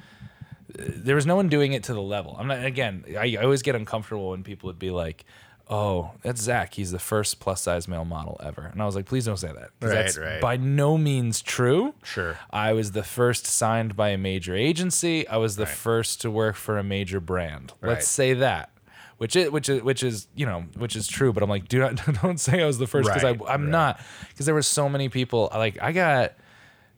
Uh, 0.78 0.84
there 0.96 1.14
was 1.16 1.26
no 1.26 1.36
one 1.36 1.48
doing 1.48 1.72
it 1.72 1.84
to 1.84 1.94
the 1.94 2.02
level. 2.02 2.36
I'm 2.38 2.46
not. 2.46 2.64
Again, 2.64 3.04
I, 3.18 3.36
I 3.38 3.42
always 3.42 3.62
get 3.62 3.74
uncomfortable 3.74 4.30
when 4.30 4.42
people 4.44 4.68
would 4.68 4.78
be 4.78 4.90
like, 4.90 5.24
"Oh, 5.70 6.10
that's 6.22 6.42
Zach. 6.42 6.74
He's 6.74 6.90
the 6.90 6.98
first 6.98 7.40
plus 7.40 7.62
size 7.62 7.86
male 7.88 8.04
model 8.04 8.38
ever," 8.42 8.62
and 8.66 8.82
I 8.82 8.86
was 8.86 8.96
like, 8.96 9.06
"Please 9.06 9.24
don't 9.24 9.36
say 9.38 9.48
that. 9.48 9.70
Right, 9.80 9.94
that's 9.94 10.18
right. 10.18 10.40
By 10.40 10.56
no 10.56 10.98
means 10.98 11.40
true. 11.40 11.94
Sure. 12.02 12.36
I 12.50 12.72
was 12.72 12.92
the 12.92 13.04
first 13.04 13.46
signed 13.46 13.94
by 13.96 14.08
a 14.08 14.18
major 14.18 14.54
agency. 14.54 15.26
I 15.28 15.36
was 15.36 15.56
the 15.56 15.66
first 15.66 16.20
to 16.22 16.30
work 16.30 16.56
for 16.56 16.76
a 16.76 16.82
major 16.84 17.20
brand. 17.20 17.72
Right. 17.80 17.90
Let's 17.90 18.08
say 18.08 18.34
that. 18.34 18.70
Which 19.18 19.36
is 19.36 19.50
which 19.50 19.68
is 19.68 19.82
which 19.82 20.02
is 20.02 20.28
you 20.34 20.46
know 20.46 20.64
which 20.76 20.96
is 20.96 21.06
true, 21.06 21.32
but 21.32 21.42
I'm 21.42 21.50
like, 21.50 21.68
do 21.68 21.78
not 21.78 21.96
don't 22.22 22.40
say 22.40 22.62
I 22.62 22.66
was 22.66 22.78
the 22.78 22.86
first 22.86 23.06
because 23.06 23.22
Right, 23.22 23.38
I'm 23.48 23.64
right. 23.64 23.70
not 23.70 24.00
because 24.30 24.46
there 24.46 24.54
were 24.54 24.62
so 24.62 24.88
many 24.88 25.08
people. 25.08 25.50
Like 25.52 25.78
I 25.80 25.92
got 25.92 26.32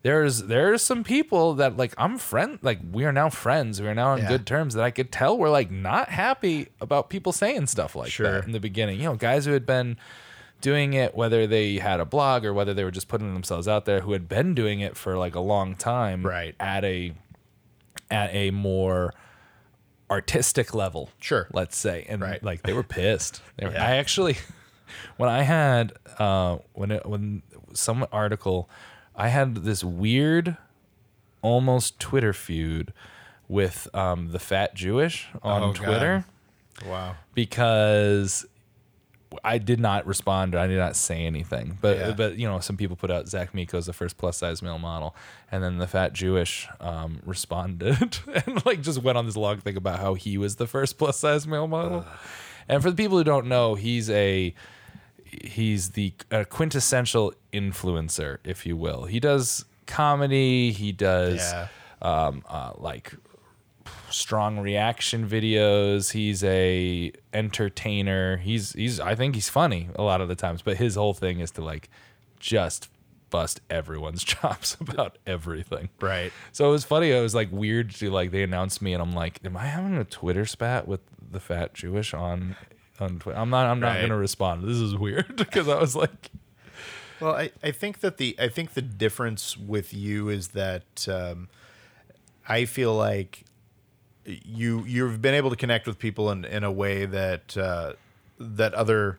there's 0.03 0.43
there's 0.45 0.83
some 0.83 1.05
people 1.05 1.55
that 1.55 1.77
like 1.77 1.95
I'm 1.97 2.19
friend 2.19 2.59
like 2.63 2.81
we 2.93 3.05
are 3.05 3.13
now 3.13 3.31
friends. 3.31 3.81
We 3.81 3.87
are 3.89 3.95
now 3.95 4.09
on 4.11 4.19
Yeah. 4.19 4.29
good 4.29 4.47
terms 4.47 4.75
that 4.75 4.83
I 4.85 4.91
could 4.91 5.13
tell 5.13 5.39
were 5.39 5.49
like 5.51 5.71
not 5.71 6.09
happy 6.09 6.69
about 6.81 7.09
people 7.09 7.33
saying 7.33 7.69
stuff 7.69 7.95
like 7.95 8.11
Sure. 8.11 8.33
that 8.33 8.45
in 8.45 8.53
the 8.53 8.61
beginning. 8.61 8.99
You 8.99 9.05
know, 9.11 9.15
guys 9.17 9.45
who 9.47 9.53
had 9.53 9.65
been 9.67 9.97
doing 10.61 10.93
it, 10.95 11.15
whether 11.15 11.47
they 11.47 11.77
had 11.79 11.99
a 12.01 12.05
blog 12.05 12.45
or 12.45 12.53
whether 12.55 12.73
they 12.75 12.85
were 12.85 12.91
just 12.91 13.09
putting 13.09 13.33
themselves 13.35 13.67
out 13.69 13.85
there, 13.85 14.01
who 14.01 14.13
had 14.13 14.29
been 14.29 14.55
doing 14.55 14.81
it 14.81 14.97
for 14.97 15.17
like 15.19 15.35
a 15.35 15.41
long 15.41 15.75
time, 15.77 16.25
Right. 16.27 16.55
At 16.61 16.85
a 16.85 17.13
at 18.11 18.33
a 18.35 18.51
more 18.51 19.13
artistic 20.11 20.75
level, 20.75 21.11
Sure. 21.19 21.47
Let's 21.53 21.77
say, 21.77 22.05
and 22.09 22.21
Right. 22.21 22.43
like 22.43 22.63
they 22.63 22.73
were 22.73 22.83
pissed. 22.83 23.41
They 23.57 23.67
were, 23.67 23.73
Yeah. 23.73 23.85
I 23.87 23.97
actually, 23.97 24.37
when 25.17 25.31
I 25.31 25.43
had 25.43 25.93
uh, 26.19 26.59
when 26.75 26.91
it, 26.91 27.07
when 27.07 27.43
some 27.73 28.07
article, 28.13 28.69
I 29.17 29.29
had 29.29 29.57
this 29.57 29.83
weird, 29.85 30.57
almost 31.43 31.99
Twitter 32.01 32.33
feud 32.33 32.93
with 33.49 33.89
um, 33.95 34.33
the 34.33 34.39
fat 34.39 34.75
Jewish 34.75 35.29
on 35.43 35.63
Oh, 35.63 35.67
God. 35.73 35.77
Twitter 35.85 36.25
Wow. 36.87 37.17
because 37.35 38.47
I 39.45 39.59
did 39.59 39.81
not 39.81 40.07
respond 40.07 40.55
or 40.55 40.59
I 40.59 40.67
did 40.67 40.79
not 40.79 40.97
say 40.97 41.25
anything. 41.27 41.79
But 41.81 41.97
Yeah. 41.99 42.11
but 42.13 42.37
you 42.39 42.49
know, 42.49 42.61
some 42.61 42.77
people 42.77 42.97
put 42.97 43.11
out 43.11 43.29
Zach 43.29 43.55
Miko 43.55 43.79
is 43.79 43.87
the 43.87 43.93
first 43.93 44.17
plus 44.19 44.37
size 44.39 44.63
male 44.63 44.79
model, 44.79 45.15
and 45.51 45.63
then 45.63 45.79
the 45.79 45.87
fat 45.87 46.13
Jewish 46.13 46.69
um, 46.81 47.21
responded 47.27 48.19
and 48.47 48.65
like 48.67 48.81
just 48.83 49.03
went 49.03 49.19
on 49.19 49.27
this 49.27 49.37
long 49.37 49.59
thing 49.59 49.77
about 49.77 50.01
how 50.01 50.15
he 50.15 50.37
was 50.39 50.57
the 50.57 50.67
first 50.67 50.99
plus 50.99 51.19
size 51.19 51.47
male 51.47 51.67
model. 51.69 52.05
And 52.69 52.83
for 52.83 52.91
the 52.91 52.97
people 52.97 53.19
who 53.19 53.25
don't 53.25 53.47
know, 53.49 53.75
he's 53.75 54.09
a 54.11 54.55
he's 55.45 55.91
the 55.91 56.13
uh, 56.31 56.45
quintessential 56.49 57.33
influencer, 57.53 58.39
if 58.45 58.67
you 58.67 58.77
will. 58.77 59.05
He 59.05 59.21
does 59.21 59.65
comedy. 59.87 60.73
He 60.73 60.93
does 60.93 61.37
Yeah. 61.53 61.69
um, 62.01 62.43
uh, 62.49 62.73
like 62.77 63.15
strong 64.11 64.59
reaction 64.59 65.29
videos. 65.29 66.13
He's 66.13 66.45
a 66.45 67.13
entertainer. 67.33 68.37
He's 68.39 68.73
he's 68.73 69.01
I 69.01 69.15
think 69.15 69.35
he's 69.35 69.49
funny 69.49 69.89
a 69.97 70.03
lot 70.03 70.21
of 70.21 70.29
the 70.29 70.35
times, 70.35 70.63
but 70.63 70.77
his 70.77 70.95
whole 70.97 71.15
thing 71.15 71.41
is 71.41 71.51
to 71.53 71.63
like 71.63 71.89
just 72.39 72.89
bust 73.31 73.61
everyone's 73.71 74.23
chops 74.25 74.77
about 74.81 75.17
everything. 75.27 75.89
Right. 76.01 76.33
So 76.53 76.69
it 76.69 76.73
was 76.73 76.85
funny. 76.85 77.11
It 77.11 77.21
was 77.21 77.35
like 77.35 77.49
weird 77.51 77.91
to 77.97 78.11
like 78.11 78.31
they 78.31 78.43
announced 78.43 78.83
me 78.83 78.93
and 78.93 79.03
I'm 79.03 79.13
like, 79.13 79.41
am 79.45 79.57
I 79.57 79.67
having 79.67 79.97
a 79.97 80.05
Twitter 80.05 80.45
spat 80.45 80.87
with 80.87 81.01
the 81.31 81.41
fat 81.41 81.73
Jewish 81.75 82.13
on 82.13 82.57
on 83.03 83.19
Twitter? 83.19 83.39
I'm 83.39 83.51
not 83.51 83.67
I'm 83.67 83.81
not 83.81 83.89
Right. 83.89 83.99
going 83.99 84.11
to 84.11 84.17
respond. 84.17 84.65
This 84.65 84.79
is 84.79 84.97
weird 84.97 85.37
because 85.37 85.69
I 85.69 85.79
was 85.79 85.95
like 85.95 86.31
Well, 87.21 87.35
I, 87.35 87.51
I 87.63 87.71
think 87.71 88.01
that 88.01 88.17
the 88.17 88.35
I 88.39 88.49
think 88.49 88.75
the 88.75 88.83
difference 88.83 89.57
with 89.57 89.93
you 89.95 90.29
is 90.29 90.49
that 90.49 91.07
um, 91.09 91.49
I 92.49 92.65
feel 92.65 92.95
like 92.95 93.45
you 94.25 94.85
you've 94.87 95.21
been 95.21 95.35
able 95.35 95.51
to 95.51 95.57
connect 95.57 95.87
with 95.87 95.99
people 95.99 96.31
in, 96.31 96.45
in 96.45 96.63
a 96.65 96.71
way 96.73 97.05
that 97.07 97.57
uh, 97.57 97.93
that 98.39 98.73
other 98.75 99.19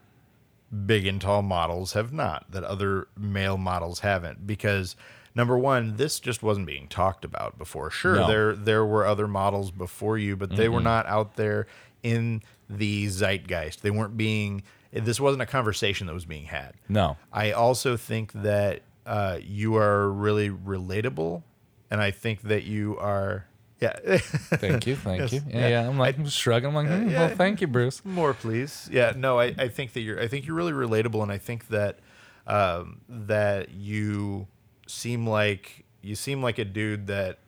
big 0.85 1.05
and 1.05 1.21
tall 1.21 1.41
models 1.41 1.93
have 1.93 2.11
not 2.11 2.49
that 2.51 2.63
other 2.63 3.07
male 3.17 3.57
models 3.57 3.99
haven't 3.99 4.47
because 4.47 4.95
number 5.35 5.55
one 5.57 5.97
this 5.97 6.19
just 6.19 6.41
wasn't 6.41 6.65
being 6.65 6.87
talked 6.87 7.23
about 7.23 7.57
before 7.59 7.91
sure 7.91 8.15
No. 8.15 8.27
there 8.27 8.55
there 8.55 8.83
were 8.85 9.05
other 9.05 9.27
models 9.27 9.69
before 9.69 10.17
you 10.17 10.35
but 10.35 10.55
they 10.55 10.67
were 10.69 10.81
not 10.81 11.05
out 11.05 11.35
there 11.35 11.67
in 12.01 12.41
the 12.77 13.07
zeitgeist 13.07 13.81
they 13.81 13.91
weren't 13.91 14.17
being 14.17 14.63
this 14.91 15.19
wasn't 15.19 15.41
a 15.41 15.45
conversation 15.45 16.07
that 16.07 16.13
was 16.13 16.25
being 16.25 16.45
had 16.45 16.73
no. 16.87 17.17
I 17.31 17.51
also 17.51 17.97
think 17.97 18.31
that 18.33 18.81
uh, 19.05 19.39
you 19.41 19.75
are 19.75 20.09
really 20.09 20.49
relatable, 20.49 21.43
and 21.91 22.01
I 22.01 22.11
think 22.11 22.43
that 22.43 22.63
you 22.63 22.97
are. 22.99 23.45
Yeah. 23.81 23.97
Thank 24.17 24.87
you. 24.87 24.95
Thank 24.95 25.19
Yes, 25.19 25.33
you. 25.33 25.41
Yeah, 25.49 25.59
yeah. 25.59 25.67
yeah. 25.67 25.89
I'm 25.89 25.97
like 25.97 26.15
shrugging. 26.27 26.69
I'm 26.69 26.75
like, 26.75 26.87
hmm, 26.87 27.09
yeah. 27.09 27.27
well, 27.27 27.35
thank 27.35 27.59
you, 27.59 27.67
Bruce. 27.67 28.05
More, 28.05 28.33
please. 28.33 28.87
Yeah. 28.89 29.11
No, 29.15 29.39
I, 29.39 29.53
I 29.57 29.67
think 29.67 29.91
that 29.93 30.01
you're. 30.01 30.21
I 30.21 30.27
think 30.29 30.45
you're 30.47 30.55
really 30.55 30.71
relatable, 30.71 31.21
and 31.21 31.31
I 31.31 31.37
think 31.37 31.67
that 31.67 31.99
um, 32.47 33.01
that 33.09 33.71
you 33.71 34.47
seem 34.87 35.27
like 35.27 35.83
you 36.01 36.15
seem 36.15 36.41
like 36.41 36.59
a 36.59 36.65
dude 36.65 37.07
that 37.07 37.39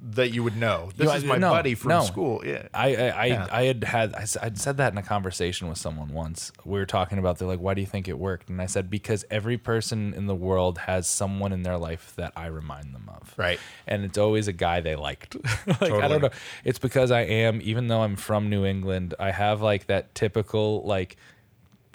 that 0.00 0.32
you 0.32 0.42
would 0.42 0.56
know. 0.56 0.90
This 0.96 1.08
know, 1.08 1.14
is 1.14 1.24
my 1.24 1.38
no, 1.38 1.50
buddy 1.50 1.74
from 1.74 1.90
no. 1.90 2.02
school. 2.02 2.42
Yeah. 2.44 2.68
I 2.72 2.94
I, 2.96 3.08
I, 3.08 3.26
Yeah. 3.26 3.46
I 3.50 3.62
had 3.64 3.84
had 3.84 4.14
I 4.14 4.26
I'd 4.42 4.58
said 4.58 4.76
that 4.78 4.92
in 4.92 4.98
a 4.98 5.02
conversation 5.02 5.68
with 5.68 5.78
someone 5.78 6.12
once. 6.12 6.52
We 6.64 6.78
were 6.78 6.86
talking 6.86 7.18
about 7.18 7.38
they're 7.38 7.48
like, 7.48 7.60
why 7.60 7.74
do 7.74 7.80
you 7.80 7.86
think 7.86 8.08
it 8.08 8.18
worked? 8.18 8.48
And 8.48 8.60
I 8.60 8.66
said 8.66 8.90
because 8.90 9.24
every 9.30 9.58
person 9.58 10.14
in 10.14 10.26
the 10.26 10.34
world 10.34 10.78
has 10.78 11.06
someone 11.06 11.52
in 11.52 11.62
their 11.62 11.78
life 11.78 12.12
that 12.16 12.32
I 12.36 12.46
remind 12.46 12.94
them 12.94 13.08
of. 13.08 13.34
Right. 13.36 13.58
And 13.86 14.04
it's 14.04 14.18
always 14.18 14.48
a 14.48 14.52
guy 14.52 14.80
they 14.80 14.96
liked. 14.96 15.36
like 15.66 15.92
I 15.92 16.08
don't 16.08 16.22
know. 16.22 16.30
It's 16.64 16.78
because 16.78 17.10
I 17.10 17.22
am 17.22 17.60
even 17.62 17.88
though 17.88 18.02
I'm 18.02 18.16
from 18.16 18.50
New 18.50 18.64
England, 18.64 19.14
I 19.18 19.30
have 19.30 19.60
like 19.62 19.86
that 19.86 20.14
typical 20.14 20.82
like 20.84 21.16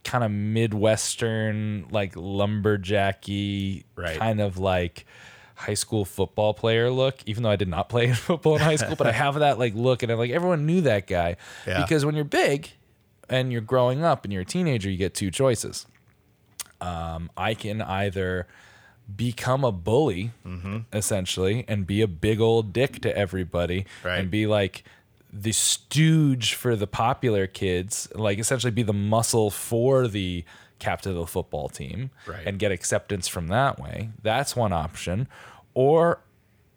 kind 0.03 0.23
of 0.23 0.31
midwestern 0.31 1.85
like 1.91 2.15
lumberjacky 2.15 3.83
Right. 3.95 4.17
kind 4.17 4.39
of 4.39 4.57
like 4.57 5.05
high 5.57 5.73
school 5.73 6.05
football 6.05 6.53
player 6.53 6.89
look 6.91 7.17
even 7.25 7.41
though 7.43 7.49
i 7.49 7.55
did 7.55 7.67
not 7.67 7.89
play 7.93 8.13
football 8.13 8.55
in 8.55 8.61
high 8.61 8.75
school 8.75 8.95
but 8.95 9.07
i 9.07 9.11
have 9.25 9.35
that 9.35 9.57
like 9.57 9.73
look 9.75 10.03
and 10.03 10.11
i'm 10.11 10.17
like 10.19 10.31
everyone 10.31 10.65
knew 10.65 10.81
that 10.81 11.07
guy 11.07 11.35
Yeah. 11.65 11.81
because 11.81 12.05
when 12.05 12.13
you're 12.15 12.23
big 12.25 12.69
and 13.29 13.51
you're 13.51 13.61
growing 13.61 14.03
up 14.03 14.23
and 14.23 14.31
you're 14.31 14.43
a 14.43 14.45
teenager 14.45 14.89
you 14.89 14.97
get 14.97 15.13
two 15.15 15.31
choices 15.31 15.85
um, 16.79 17.29
i 17.35 17.53
can 17.53 17.81
either 17.81 18.47
become 19.15 19.63
a 19.63 19.71
bully 19.71 20.31
essentially 20.93 21.65
and 21.67 21.87
be 21.87 22.01
a 22.01 22.07
big 22.07 22.39
old 22.41 22.73
dick 22.73 23.01
to 23.01 23.17
everybody 23.17 23.85
Right. 24.03 24.19
and 24.19 24.29
be 24.29 24.45
like 24.47 24.83
the 25.31 25.51
stooge 25.53 26.53
for 26.53 26.75
the 26.75 26.87
popular 26.87 27.47
kids 27.47 28.07
like 28.15 28.37
essentially 28.39 28.71
be 28.71 28.83
the 28.83 28.93
muscle 28.93 29.49
for 29.49 30.07
the 30.07 30.43
captain 30.79 31.11
of 31.11 31.17
the 31.17 31.25
football 31.27 31.69
team 31.69 32.11
Right. 32.25 32.45
and 32.45 32.59
get 32.59 32.71
acceptance 32.71 33.27
from 33.27 33.47
that 33.47 33.79
way 33.79 34.11
that's 34.21 34.55
one 34.55 34.73
option 34.73 35.27
or 35.73 36.21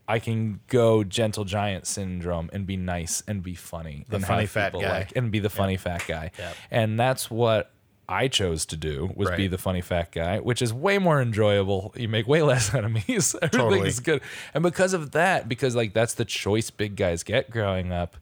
I 0.09 0.19
can 0.19 0.59
go 0.67 1.05
gentle 1.05 1.45
giant 1.45 1.87
syndrome 1.87 2.51
and 2.53 2.67
be 2.67 2.77
nice 2.77 3.23
and 3.29 3.43
be 3.45 3.55
funny 3.55 4.07
The 4.09 4.17
and 4.17 4.27
funny 4.27 4.47
fat 4.47 4.73
people 4.73 4.81
guy. 4.81 4.99
like 5.01 5.13
and 5.17 5.31
be 5.31 5.39
the 5.39 5.51
funny 5.51 5.77
fat 5.77 6.03
guy. 6.09 6.33
Yep. 6.37 6.57
And 6.73 6.99
that's 6.99 7.31
what 7.31 7.71
I 8.09 8.27
chose 8.27 8.67
to 8.67 8.77
do 8.77 9.13
was 9.15 9.31
be 9.31 9.47
the 9.47 9.57
funny 9.57 9.81
fat 9.83 10.11
guy, 10.11 10.41
which 10.41 10.63
is 10.63 10.73
way 10.75 10.99
more 10.99 11.23
enjoyable. 11.23 11.95
You 11.97 12.09
make 12.09 12.27
way 12.27 12.43
less 12.53 12.75
enemies. 12.75 13.37
Everything 13.41 13.61
Totally. 13.61 13.89
is 13.89 14.01
good. 14.01 14.21
And 14.53 14.65
because 14.65 14.95
of 14.95 15.13
that, 15.13 15.49
because 15.49 15.77
like 15.77 15.93
that's 15.95 16.15
the 16.15 16.25
choice 16.25 16.71
big 16.71 16.97
guys 16.97 17.23
get 17.23 17.49
growing 17.51 17.93
up, 17.93 18.17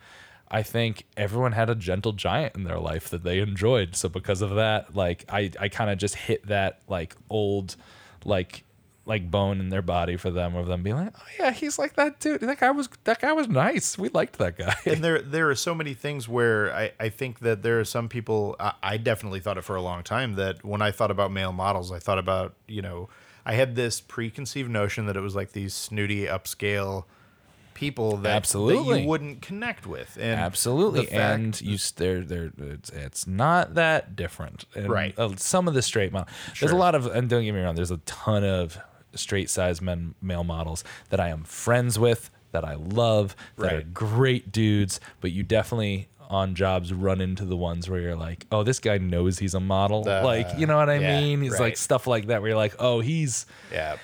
I 0.50 0.62
think 0.62 1.04
everyone 1.16 1.52
had 1.52 1.68
a 1.68 1.74
gentle 1.74 2.12
giant 2.12 2.56
in 2.56 2.64
their 2.64 2.78
life 2.78 3.10
that 3.10 3.22
they 3.22 3.38
enjoyed. 3.38 3.94
So 3.94 4.08
because 4.08 4.40
of 4.40 4.54
that, 4.54 4.94
like 4.94 5.24
I, 5.28 5.50
I 5.60 5.68
kind 5.68 5.90
of 5.90 5.98
just 5.98 6.14
hit 6.14 6.46
that 6.46 6.80
like 6.88 7.16
old 7.28 7.76
like 8.24 8.64
like 9.04 9.30
bone 9.30 9.58
in 9.58 9.70
their 9.70 9.80
body 9.80 10.18
for 10.18 10.30
them 10.30 10.54
of 10.54 10.66
them 10.66 10.82
being 10.82 10.96
like, 10.96 11.14
Oh 11.18 11.26
yeah, 11.38 11.50
he's 11.50 11.78
like 11.78 11.94
that 11.94 12.20
dude. 12.20 12.40
That 12.42 12.60
guy 12.60 12.70
was 12.70 12.88
that 13.04 13.20
guy 13.20 13.32
was 13.32 13.48
nice. 13.48 13.98
We 13.98 14.08
liked 14.10 14.38
that 14.38 14.56
guy. 14.56 14.74
and 14.86 15.02
there 15.02 15.20
there 15.20 15.50
are 15.50 15.54
so 15.54 15.74
many 15.74 15.94
things 15.94 16.28
where 16.28 16.74
I, 16.74 16.92
I 17.00 17.08
think 17.08 17.40
that 17.40 17.62
there 17.62 17.80
are 17.80 17.84
some 17.84 18.08
people 18.08 18.56
I, 18.58 18.72
I 18.82 18.96
definitely 18.96 19.40
thought 19.40 19.58
it 19.58 19.64
for 19.64 19.76
a 19.76 19.82
long 19.82 20.02
time 20.02 20.34
that 20.34 20.64
when 20.64 20.82
I 20.82 20.90
thought 20.90 21.10
about 21.10 21.30
male 21.30 21.52
models 21.52 21.92
I 21.92 21.98
thought 21.98 22.18
about 22.18 22.54
you 22.66 22.82
know 22.82 23.08
I 23.44 23.54
had 23.54 23.76
this 23.76 24.00
preconceived 24.00 24.70
notion 24.70 25.06
that 25.06 25.16
it 25.16 25.20
was 25.20 25.34
like 25.34 25.52
these 25.52 25.72
snooty 25.72 26.26
upscale 26.26 27.04
people 27.78 28.16
that, 28.18 28.42
that 28.44 29.00
you 29.00 29.06
wouldn't 29.06 29.40
connect 29.40 29.86
with 29.86 30.18
and 30.20 30.40
Absolutely, 30.40 31.08
and 31.12 31.60
you 31.60 31.78
they're, 31.96 32.22
they're, 32.22 32.50
it's, 32.58 32.90
it's 32.90 33.26
not 33.28 33.74
that 33.74 34.16
different. 34.16 34.64
And, 34.74 34.88
Right. 34.88 35.16
uh, 35.16 35.36
some 35.36 35.68
of 35.68 35.74
the 35.74 35.82
straight 35.82 36.12
model, 36.12 36.28
there's 36.58 36.72
a 36.72 36.74
Sure. 36.74 36.78
lot 36.78 36.96
of, 36.96 37.06
and 37.06 37.28
don't 37.28 37.44
get 37.44 37.52
me 37.52 37.60
wrong, 37.60 37.76
there's 37.76 37.92
a 37.92 37.98
ton 37.98 38.42
of 38.42 38.78
straight 39.14 39.48
size 39.48 39.80
men 39.80 40.16
male 40.20 40.42
models 40.42 40.82
that 41.10 41.20
I 41.20 41.28
am 41.28 41.44
friends 41.44 42.00
with, 42.00 42.30
that 42.50 42.64
I 42.64 42.74
love 42.74 43.36
that 43.58 43.72
are 43.72 43.76
Right. 43.76 43.94
great 43.94 44.50
dudes, 44.50 44.98
but 45.20 45.30
you 45.30 45.44
definitely 45.44 46.08
on 46.28 46.54
jobs 46.56 46.92
run 46.92 47.20
into 47.20 47.44
the 47.44 47.56
ones 47.56 47.88
where 47.88 48.00
you're 48.00 48.16
like, 48.16 48.44
oh, 48.50 48.62
this 48.64 48.80
guy 48.80 48.98
knows 48.98 49.38
he's 49.38 49.54
a 49.54 49.60
model. 49.60 50.06
Uh, 50.06 50.22
like, 50.24 50.48
you 50.58 50.66
know 50.66 50.76
what 50.76 50.90
I 50.90 50.98
yeah, 50.98 51.20
mean? 51.20 51.40
He's 51.42 51.52
like 51.52 51.60
right. 51.60 51.78
stuff 51.78 52.06
like 52.08 52.26
that 52.26 52.42
where 52.42 52.50
you're 52.50 52.58
like, 52.58 52.74
oh, 52.80 53.00
he's 53.00 53.46
Yeah. 53.72 53.96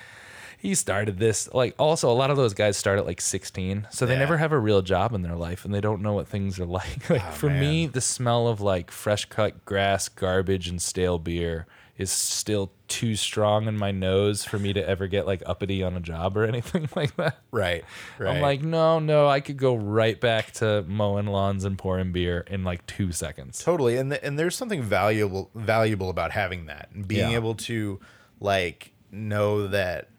He 0.65 0.75
started 0.75 1.17
this 1.19 1.53
like 1.53 1.75
also 1.79 2.09
a 2.11 2.13
lot 2.13 2.29
of 2.31 2.37
those 2.37 2.53
guys 2.53 2.75
start 2.77 2.97
at 2.99 3.05
like 3.05 3.21
16 3.21 3.87
so 3.91 4.05
they 4.05 4.13
Yeah. 4.13 4.19
never 4.19 4.37
have 4.37 4.51
a 4.51 4.59
real 4.59 4.81
job 4.81 5.13
in 5.13 5.21
their 5.21 5.35
life 5.35 5.63
and 5.65 5.73
they 5.73 5.81
don't 5.81 6.01
know 6.01 6.13
what 6.13 6.27
things 6.27 6.59
are 6.59 6.65
like 6.79 7.09
like 7.09 7.23
Oh, 7.25 7.31
for 7.31 7.49
me 7.49 7.85
the 7.87 8.01
smell 8.01 8.47
of 8.47 8.61
like 8.61 8.91
fresh 8.91 9.25
cut 9.25 9.63
grass 9.65 10.09
garbage 10.09 10.67
and 10.67 10.81
stale 10.81 11.19
beer 11.19 11.67
is 11.97 12.11
still 12.11 12.73
too 12.89 13.15
strong 13.15 13.67
in 13.69 13.77
my 13.77 13.89
nose 13.91 14.43
for 14.43 14.59
me 14.59 14.73
to 14.73 14.85
ever 14.85 15.07
get 15.07 15.25
like 15.25 15.41
uppity 15.45 15.81
on 15.81 15.95
a 15.95 15.99
job 16.01 16.35
or 16.35 16.43
anything 16.53 16.89
like 16.95 17.15
that 17.15 17.37
Right. 17.51 17.85
Right. 18.19 18.35
i'm 18.35 18.41
like 18.41 18.61
no 18.61 18.99
no 18.99 19.27
i 19.27 19.39
could 19.39 19.57
go 19.57 19.75
right 19.75 20.19
back 20.19 20.51
to 20.53 20.83
mowing 20.87 21.27
lawns 21.27 21.63
and 21.63 21.77
pouring 21.77 22.11
beer 22.11 22.43
in 22.47 22.63
like 22.63 22.85
two 22.85 23.11
seconds 23.13 23.63
Totally, 23.63 23.95
and 23.97 24.11
th- 24.11 24.21
and 24.23 24.37
there's 24.37 24.55
something 24.57 24.81
valuable 24.81 25.49
valuable 25.55 26.09
about 26.09 26.31
having 26.31 26.65
that 26.65 26.89
and 26.93 27.07
being 27.07 27.29
Yeah. 27.31 27.37
able 27.37 27.55
to 27.55 27.99
like 28.41 28.91
know 29.11 29.67
that 29.69 30.09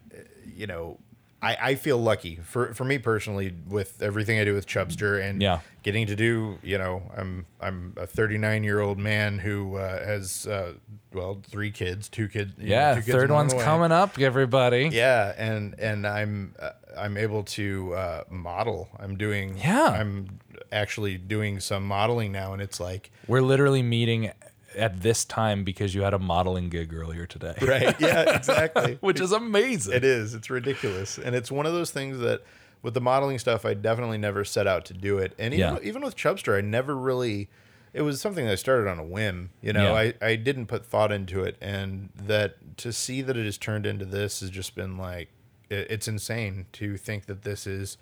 you 0.57 0.67
know 0.67 0.97
I, 1.39 1.57
I 1.61 1.75
feel 1.75 1.99
lucky 1.99 2.37
for 2.37 2.73
for 2.73 2.83
me 2.83 2.97
personally 2.97 3.53
with 3.69 4.01
everything 4.01 4.39
I 4.39 4.43
do 4.43 4.55
with 4.55 4.65
Chubstr 4.65 5.21
and 5.21 5.39
Yeah. 5.39 5.59
getting 5.83 6.07
to 6.07 6.15
do 6.15 6.57
you 6.63 6.77
know 6.79 7.03
I'm 7.15 7.45
I'm 7.61 7.93
a 7.95 8.07
39 8.07 8.63
year 8.63 8.79
old 8.79 8.97
man 8.97 9.37
who 9.39 9.75
uh, 9.77 10.03
has 10.03 10.47
uh, 10.47 10.73
well 11.13 11.39
three 11.47 11.69
kids 11.69 12.09
two 12.09 12.27
kids 12.27 12.53
you 12.57 12.69
know, 12.69 12.75
yeah 12.75 12.95
two 12.95 13.01
kids 13.01 13.11
third 13.11 13.29
one's 13.31 13.53
the 13.53 13.61
coming 13.63 13.91
up 13.91 14.17
everybody 14.19 14.89
yeah 14.91 15.33
and 15.37 15.79
and 15.79 16.07
I'm 16.07 16.55
uh, 16.59 16.71
I'm 16.97 17.17
able 17.17 17.43
to 17.43 17.93
uh, 17.93 18.23
model 18.31 18.89
I'm 18.99 19.15
doing 19.15 19.57
Yeah. 19.57 19.89
I'm 19.89 20.39
actually 20.71 21.17
doing 21.19 21.59
some 21.59 21.85
modeling 21.85 22.31
now 22.31 22.53
and 22.53 22.61
it's 22.63 22.79
like 22.79 23.11
we're 23.27 23.41
literally 23.43 23.83
meeting 23.83 24.31
at 24.77 25.01
this 25.01 25.25
time 25.25 25.63
because 25.63 25.93
you 25.95 26.01
had 26.03 26.13
a 26.13 26.19
modeling 26.19 26.69
gig 26.69 26.93
earlier 26.93 27.25
today 27.25 27.55
right 27.61 27.99
yeah 27.99 28.35
exactly 28.35 28.97
which 29.01 29.19
is 29.19 29.31
amazing. 29.31 29.93
It 29.93 30.03
is. 30.03 30.33
It's 30.33 30.49
ridiculous, 30.49 31.17
and 31.17 31.35
it's 31.35 31.51
one 31.51 31.65
of 31.65 31.73
those 31.73 31.91
things 31.91 32.19
that 32.19 32.41
with 32.83 32.93
the 32.93 33.01
modeling 33.01 33.39
stuff, 33.39 33.65
I 33.65 33.73
definitely 33.73 34.19
never 34.19 34.45
set 34.45 34.67
out 34.67 34.85
to 34.85 34.93
do 34.93 35.17
it, 35.17 35.33
and 35.39 35.53
even 35.53 35.73
Yeah. 35.75 35.79
even 35.83 36.01
with 36.03 36.15
Chubstr, 36.15 36.57
I 36.57 36.61
never 36.61 36.95
really. 36.95 37.49
It 37.93 38.01
was 38.03 38.21
something 38.21 38.45
that 38.45 38.51
I 38.51 38.55
started 38.55 38.87
on 38.87 38.99
a 38.99 39.03
whim. 39.03 39.49
You 39.61 39.73
know, 39.73 39.93
Yeah. 39.93 40.11
I 40.21 40.25
I 40.31 40.35
didn't 40.35 40.67
put 40.67 40.85
thought 40.85 41.11
into 41.11 41.43
it, 41.43 41.57
and 41.59 42.09
that 42.15 42.77
to 42.77 42.93
see 42.93 43.21
that 43.23 43.35
it 43.35 43.45
has 43.45 43.57
turned 43.57 43.85
into 43.87 44.05
this 44.05 44.41
has 44.41 44.49
just 44.51 44.75
been 44.75 44.97
like 44.97 45.29
it, 45.69 45.87
it's 45.89 46.07
insane 46.07 46.67
to 46.73 46.97
think 46.97 47.25
that 47.25 47.41
this 47.41 47.65
is 47.65 47.97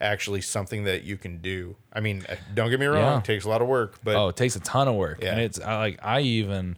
actually 0.00 0.40
something 0.40 0.84
that 0.84 1.02
you 1.04 1.16
can 1.16 1.38
do. 1.38 1.74
I 1.92 2.00
mean, 2.00 2.24
uh, 2.28 2.36
don't 2.54 2.70
get 2.70 2.78
me 2.80 2.86
wrong, 2.86 3.02
Yeah. 3.02 3.18
it 3.18 3.24
takes 3.24 3.44
a 3.44 3.48
lot 3.48 3.60
of 3.62 3.68
work, 3.68 3.98
but 4.04 4.14
oh, 4.16 4.28
it 4.28 4.36
takes 4.36 4.54
a 4.56 4.60
ton 4.60 4.86
of 4.88 4.94
work, 4.94 5.18
and 5.24 5.38
Yeah. 5.38 5.44
it's 5.44 5.60
I, 5.60 5.76
like 5.78 5.98
I 6.02 6.20
even, 6.20 6.76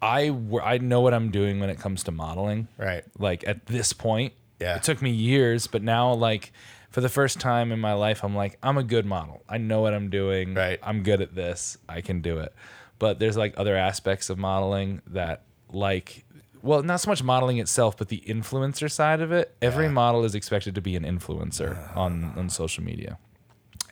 I 0.00 0.78
know 0.80 1.00
what 1.00 1.14
I'm 1.14 1.30
doing 1.30 1.60
when 1.60 1.70
it 1.70 1.78
comes 1.78 2.02
to 2.04 2.10
modeling. 2.12 2.68
right, 2.78 3.04
Like 3.18 3.46
at 3.46 3.66
this 3.66 3.92
point, 3.92 4.32
Yeah. 4.60 4.76
it 4.76 4.82
took 4.82 5.02
me 5.02 5.10
years, 5.10 5.66
but 5.66 5.82
now 5.82 6.12
like 6.12 6.52
for 6.90 7.00
the 7.00 7.08
first 7.08 7.38
time 7.40 7.70
in 7.72 7.80
my 7.80 7.92
life, 7.92 8.24
I'm 8.24 8.34
like 8.34 8.58
I'm 8.62 8.78
a 8.78 8.82
good 8.82 9.04
model. 9.06 9.42
I 9.48 9.58
know 9.58 9.80
what 9.82 9.92
I'm 9.94 10.08
doing. 10.10 10.54
Right. 10.54 10.78
I'm 10.82 11.02
good 11.02 11.20
at 11.20 11.34
this. 11.34 11.76
I 11.88 12.00
can 12.00 12.20
do 12.22 12.38
it. 12.38 12.54
But 12.98 13.18
there's 13.18 13.36
like 13.36 13.54
other 13.56 13.76
aspects 13.76 14.30
of 14.30 14.38
modeling 14.38 15.02
that 15.08 15.42
like. 15.70 16.24
Well, 16.68 16.82
not 16.82 17.00
so 17.00 17.08
much 17.10 17.22
modeling 17.22 17.56
itself, 17.56 17.96
but 17.96 18.08
the 18.08 18.22
influencer 18.26 18.90
side 18.90 19.22
of 19.22 19.32
it. 19.32 19.54
Every 19.62 19.86
Yeah. 19.86 19.92
model 19.92 20.22
is 20.26 20.34
expected 20.34 20.74
to 20.74 20.82
be 20.82 20.96
an 20.96 21.02
influencer 21.02 21.96
on, 21.96 22.34
on 22.36 22.50
social 22.50 22.84
media. 22.84 23.16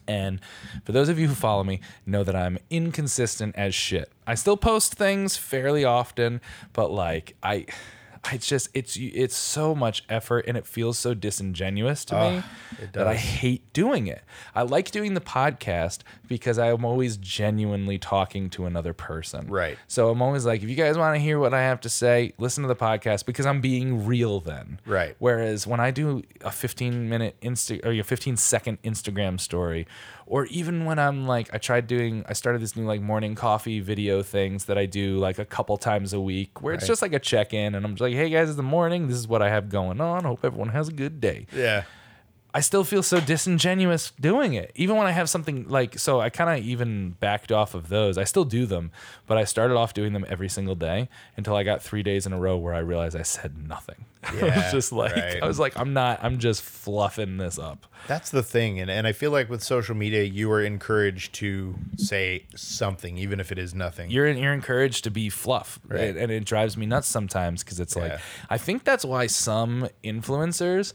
And 0.07 0.43
for 0.85 0.93
those 0.93 1.09
of 1.09 1.19
you 1.19 1.27
who 1.29 1.35
follow 1.35 1.65
me, 1.65 1.81
know 2.05 2.23
that 2.23 2.37
I'm 2.37 2.59
inconsistent 2.69 3.57
as 3.57 3.75
shit. 3.75 4.13
I 4.27 4.35
still 4.35 4.59
post 4.59 4.95
things 4.95 5.39
fairly 5.39 5.87
often, 5.87 6.43
but 6.75 6.91
like 6.93 7.35
I 7.43 7.65
I 8.31 8.37
just 8.39 8.69
it's 8.75 8.97
it's 8.97 9.37
so 9.37 9.75
much 9.75 10.05
effort 10.09 10.45
and 10.49 10.57
it 10.57 10.67
feels 10.67 10.99
so 10.99 11.15
disingenuous 11.15 12.05
to 12.07 12.15
me 12.15 12.43
ah, 12.43 12.51
that 12.93 13.07
I 13.07 13.15
hate 13.15 13.73
doing 13.73 14.07
it. 14.07 14.23
I 14.55 14.63
like 14.63 14.91
doing 14.91 15.15
the 15.15 15.21
podcast 15.21 16.01
because 16.27 16.59
I'm 16.59 16.85
always 16.85 17.17
genuinely 17.17 17.99
talking 17.99 18.51
to 18.51 18.67
another 18.67 18.93
person. 18.93 19.47
Right. 19.49 19.79
So 19.87 20.11
I'm 20.11 20.23
always 20.23 20.45
like, 20.45 20.63
if 20.63 20.69
you 20.69 20.77
guys 20.77 20.99
want 20.99 21.15
to 21.15 21.21
hear 21.21 21.39
what 21.39 21.55
I 21.55 21.63
have 21.63 21.81
to 21.83 21.89
say, 21.89 22.33
listen 22.39 22.63
to 22.63 22.69
the 22.69 22.77
podcast 22.77 23.27
because 23.27 23.47
I'm 23.47 23.61
being 23.61 24.07
real 24.07 24.41
then. 24.41 24.81
Right. 24.87 25.15
Whereas 25.19 25.67
when 25.67 25.81
I 25.81 25.91
do 25.91 26.23
a 26.41 26.51
15 26.51 27.09
minute 27.09 27.37
Insta 27.41 27.85
or 27.85 27.93
your 27.93 28.05
15 28.05 28.37
second 28.37 28.83
Instagram 28.83 29.39
story, 29.39 29.87
or 30.27 30.47
even 30.47 30.85
when 30.85 30.99
I'm 30.99 31.27
like, 31.27 31.49
I 31.55 31.59
tried 31.59 31.87
doing, 31.87 32.25
I 32.29 32.33
started 32.33 32.61
this 32.61 32.77
new 32.77 32.85
like 32.85 33.01
morning 33.01 33.35
coffee 33.37 33.81
video 33.81 34.23
things 34.23 34.65
that 34.67 34.77
I 34.77 34.85
do 34.87 35.19
like 35.19 35.39
a 35.39 35.45
couple 35.45 35.77
times 35.77 36.13
a 36.13 36.21
week 36.21 36.61
where 36.61 36.75
it's 36.75 36.87
just 36.87 37.01
like 37.01 37.13
a 37.13 37.19
check 37.21 37.55
in 37.55 37.75
and 37.75 37.87
I'm 37.87 37.93
just 37.93 38.03
like, 38.03 38.15
hey 38.15 38.29
guys, 38.29 38.49
it's 38.49 38.57
the 38.57 38.63
morning. 38.63 39.07
This 39.07 39.17
is 39.17 39.29
what 39.29 39.41
I 39.41 39.49
have 39.51 39.69
going 39.69 40.01
on. 40.01 40.25
Hope 40.25 40.45
everyone 40.45 40.71
has 40.71 40.89
a 40.89 40.93
good 40.93 41.21
day. 41.21 41.47
yeah, 41.55 41.85
I 42.57 42.61
still 42.61 42.85
feel 42.85 43.03
so 43.03 43.21
disingenuous 43.21 44.13
doing 44.19 44.55
it. 44.55 44.73
Even 44.75 44.97
when 44.97 45.07
I 45.07 45.11
have 45.11 45.29
something 45.29 45.69
like, 45.69 45.99
so 45.99 46.21
I 46.21 46.31
kind 46.31 46.59
of 46.59 46.65
even 46.67 47.11
backed 47.21 47.53
off 47.53 47.75
of 47.75 47.91
those. 47.91 48.17
I 48.17 48.25
still 48.25 48.47
do 48.47 48.65
them, 48.65 48.93
but 49.27 49.37
I 49.37 49.45
started 49.45 49.75
off 49.77 49.93
doing 49.93 50.15
them 50.15 50.25
every 50.27 50.49
single 50.49 50.75
day 50.75 51.11
until 51.37 51.55
I 51.55 51.65
got 51.65 51.83
three 51.83 52.03
days 52.03 52.25
in 52.27 52.33
a 52.33 52.39
row 52.39 52.57
where 52.57 52.73
I 52.73 52.79
realized 52.79 53.15
I 53.15 53.23
said 53.23 53.69
nothing. 53.69 54.07
Yeah, 54.35 54.47
I 54.55 54.57
was 54.65 54.73
just 54.73 54.91
like, 54.93 55.15
right. 55.15 55.43
I 55.43 55.47
was 55.47 55.59
like, 55.59 55.79
I'm 55.79 55.93
not, 55.93 56.21
I'm 56.23 56.39
just 56.39 56.63
fluffing 56.63 57.37
this 57.37 57.59
up. 57.59 57.85
That's 58.09 58.31
the 58.31 58.43
thing, 58.43 58.81
and 58.81 58.91
and 58.91 59.07
I 59.07 59.13
feel 59.13 59.31
like 59.33 59.51
with 59.51 59.63
social 59.63 59.95
media, 59.95 60.23
you 60.23 60.51
are 60.53 60.63
encouraged 60.63 61.35
to 61.35 61.75
say 61.97 62.45
something, 62.55 63.19
even 63.19 63.39
if 63.41 63.53
it 63.53 63.59
is 63.59 63.75
nothing. 63.75 64.11
You're 64.11 64.29
you're 64.31 64.53
encouraged 64.55 65.05
to 65.05 65.11
be 65.11 65.29
fluff, 65.29 65.79
Right. 65.89 66.01
and, 66.01 66.19
and 66.19 66.33
it 66.33 66.45
drives 66.45 66.77
me 66.77 66.87
nuts 66.87 67.09
sometimes 67.09 67.63
because 67.65 67.81
it's 67.81 67.97
like 67.97 68.19
I 68.49 68.59
think 68.59 68.85
that's 68.85 69.05
why 69.05 69.27
some 69.27 69.89
influencers 70.03 70.93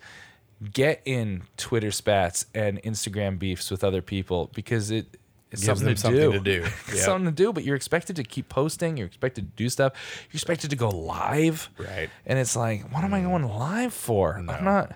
get 0.74 1.02
in 1.06 1.44
Twitter 1.58 1.92
spats 1.92 2.46
and 2.54 2.82
Instagram 2.84 3.40
beefs 3.40 3.72
with 3.72 3.84
other 3.84 4.02
people 4.02 4.50
because 4.54 4.92
it. 4.92 5.18
It's 5.54 5.66
something, 5.66 5.88
to, 5.88 5.98
something 5.98 6.22
do. 6.22 6.32
to 6.32 6.40
do. 6.40 6.62
It's 6.88 6.94
Yep. 6.96 7.04
something 7.04 7.26
to 7.26 7.32
do, 7.36 7.52
but 7.52 7.66
you're 7.66 7.76
expected 7.76 8.16
to 8.16 8.24
keep 8.24 8.48
posting. 8.48 8.96
You're 8.96 9.08
expected 9.08 9.42
to 9.52 9.56
do 9.62 9.68
stuff. 9.68 9.92
You're 10.32 10.38
expected 10.38 10.70
to 10.70 10.78
go 10.78 10.88
live. 10.88 11.70
Right. 11.78 12.10
And 12.26 12.40
it's 12.40 12.56
like, 12.56 12.90
what 12.94 13.04
am 13.04 13.14
I 13.14 13.20
going 13.20 13.44
live 13.44 13.94
for? 13.94 14.42
No. 14.42 14.54
I'm 14.54 14.64
not. 14.64 14.96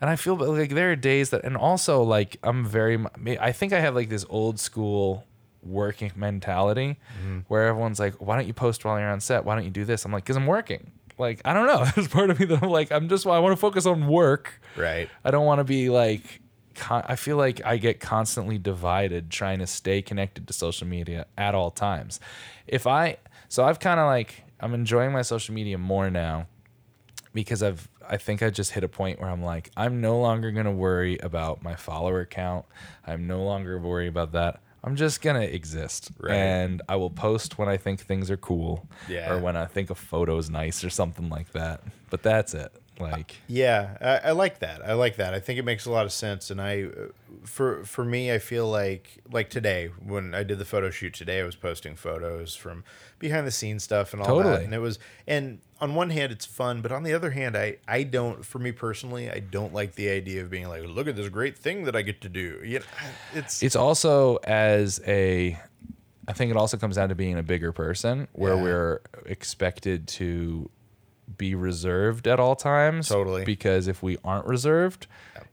And 0.00 0.10
I 0.10 0.16
feel 0.16 0.34
like 0.34 0.70
there 0.70 0.90
are 0.90 0.96
days 0.96 1.30
that, 1.30 1.44
and 1.44 1.56
also 1.56 2.02
like 2.02 2.36
I'm 2.42 2.64
very, 2.66 2.98
I 3.40 3.52
think 3.52 3.72
I 3.72 3.78
have 3.78 3.94
like 3.94 4.08
this 4.08 4.26
old 4.28 4.58
school 4.58 5.24
working 5.62 6.10
mentality 6.16 6.96
Mm-hmm. 7.22 7.38
where 7.46 7.68
everyone's 7.68 8.00
like, 8.00 8.14
why 8.14 8.34
don't 8.36 8.48
you 8.48 8.54
post 8.54 8.84
while 8.84 8.98
you're 8.98 9.08
on 9.08 9.20
set? 9.20 9.44
Why 9.44 9.54
don't 9.54 9.64
you 9.64 9.70
do 9.70 9.84
this? 9.84 10.04
I'm 10.04 10.10
like, 10.10 10.24
because 10.24 10.36
I'm 10.36 10.46
working. 10.48 10.90
Like, 11.18 11.40
I 11.44 11.52
don't 11.54 11.66
know. 11.66 11.84
There's 11.94 12.08
part 12.08 12.30
of 12.30 12.38
me 12.38 12.46
that 12.46 12.62
I'm 12.62 12.70
like, 12.70 12.90
I'm 12.92 13.08
just, 13.08 13.26
I 13.26 13.38
want 13.38 13.52
to 13.52 13.56
focus 13.56 13.86
on 13.86 14.06
work. 14.06 14.60
right. 14.76 15.08
I 15.24 15.30
don't 15.30 15.46
want 15.46 15.60
to 15.60 15.64
be 15.64 15.88
like, 15.88 16.40
con- 16.74 17.04
I 17.06 17.16
feel 17.16 17.36
like 17.36 17.64
I 17.64 17.76
get 17.78 18.00
constantly 18.00 18.58
divided 18.58 19.30
trying 19.30 19.58
to 19.60 19.66
stay 19.66 20.02
connected 20.02 20.46
to 20.46 20.52
social 20.52 20.86
media 20.86 21.26
at 21.36 21.54
all 21.54 21.70
times. 21.70 22.20
If 22.66 22.86
I, 22.86 23.16
so 23.48 23.64
I've 23.64 23.80
kind 23.80 23.98
of 23.98 24.06
like, 24.06 24.44
I'm 24.60 24.74
enjoying 24.74 25.12
my 25.12 25.22
social 25.22 25.54
media 25.54 25.78
more 25.78 26.10
now 26.10 26.46
because 27.34 27.62
I've, 27.62 27.88
I 28.08 28.16
think 28.16 28.42
I 28.42 28.50
just 28.50 28.72
hit 28.72 28.84
a 28.84 28.88
point 28.88 29.20
where 29.20 29.28
I'm 29.28 29.42
like, 29.42 29.70
I'm 29.76 30.00
no 30.00 30.20
longer 30.20 30.50
going 30.52 30.66
to 30.66 30.72
worry 30.72 31.18
about 31.18 31.62
my 31.62 31.74
follower 31.74 32.24
count. 32.24 32.64
I'm 33.06 33.26
no 33.26 33.42
longer 33.42 33.78
worry 33.78 34.06
about 34.06 34.32
that. 34.32 34.60
I'm 34.86 34.94
just 34.96 35.20
going 35.20 35.34
to 35.40 35.54
exist. 35.54 36.10
Right. 36.18 36.32
And 36.32 36.80
I 36.88 36.94
will 36.96 37.10
post 37.10 37.58
when 37.58 37.68
I 37.68 37.76
think 37.76 38.00
things 38.00 38.30
are 38.30 38.36
cool 38.36 38.86
Yeah. 39.08 39.32
or 39.32 39.38
when 39.40 39.56
I 39.56 39.66
think 39.66 39.90
a 39.90 39.94
photo 39.96 40.38
is 40.38 40.48
nice 40.48 40.84
or 40.84 40.90
something 40.90 41.28
like 41.28 41.50
that. 41.52 41.80
But 42.08 42.22
that's 42.22 42.54
it. 42.54 42.72
Like, 42.98 43.36
Yeah, 43.46 43.96
I, 44.00 44.28
I 44.28 44.32
like 44.32 44.58
that. 44.60 44.84
I 44.84 44.94
like 44.94 45.16
that. 45.16 45.34
I 45.34 45.40
think 45.40 45.58
it 45.58 45.64
makes 45.64 45.86
a 45.86 45.90
lot 45.90 46.06
of 46.06 46.12
sense. 46.12 46.50
And 46.50 46.60
I, 46.60 46.84
uh, 46.84 46.88
for 47.44 47.84
for 47.84 48.04
me, 48.04 48.32
I 48.32 48.38
feel 48.38 48.68
like 48.68 49.18
like 49.30 49.50
today 49.50 49.90
when 50.04 50.34
I 50.34 50.42
did 50.42 50.58
the 50.58 50.64
photo 50.64 50.90
shoot 50.90 51.14
today, 51.14 51.40
I 51.40 51.44
was 51.44 51.56
posting 51.56 51.94
photos 51.96 52.54
from 52.54 52.84
behind 53.18 53.46
the 53.46 53.50
scenes 53.50 53.84
stuff 53.84 54.12
and 54.12 54.22
all 54.22 54.38
that. 54.38 54.62
And 54.62 54.74
it 54.74 54.78
was 54.80 54.98
and 55.26 55.60
on 55.80 55.94
one 55.94 56.10
hand 56.10 56.32
it's 56.32 56.46
fun, 56.46 56.80
but 56.80 56.90
on 56.90 57.02
the 57.02 57.12
other 57.12 57.30
hand, 57.30 57.56
I 57.56 57.76
I 57.86 58.02
don't. 58.02 58.44
For 58.44 58.58
me 58.58 58.72
personally, 58.72 59.30
I 59.30 59.40
don't 59.40 59.74
like 59.74 59.94
the 59.94 60.08
idea 60.08 60.42
of 60.42 60.50
being 60.50 60.68
like, 60.68 60.82
look 60.84 61.06
at 61.06 61.16
this 61.16 61.28
great 61.28 61.56
thing 61.58 61.84
that 61.84 61.94
I 61.94 62.02
get 62.02 62.20
to 62.22 62.28
do. 62.28 62.60
You 62.64 62.78
know, 62.80 62.84
it's 63.34 63.62
it's 63.62 63.76
also 63.76 64.36
as 64.44 65.00
a 65.06 65.58
i 66.28 66.32
think 66.32 66.50
it 66.50 66.56
also 66.56 66.76
comes 66.76 66.96
down 66.96 67.08
to 67.10 67.14
being 67.14 67.38
a 67.38 67.42
bigger 67.42 67.70
person 67.70 68.26
where 68.32 68.56
Yeah. 68.56 68.62
we're 68.62 69.00
expected 69.26 70.08
to 70.08 70.68
be 71.38 71.54
reserved 71.54 72.26
at 72.26 72.38
all 72.40 72.56
times 72.56 73.08
Totally. 73.08 73.44
because 73.44 73.88
if 73.88 74.02
we 74.02 74.18
aren't 74.24 74.46
reserved 74.46 75.06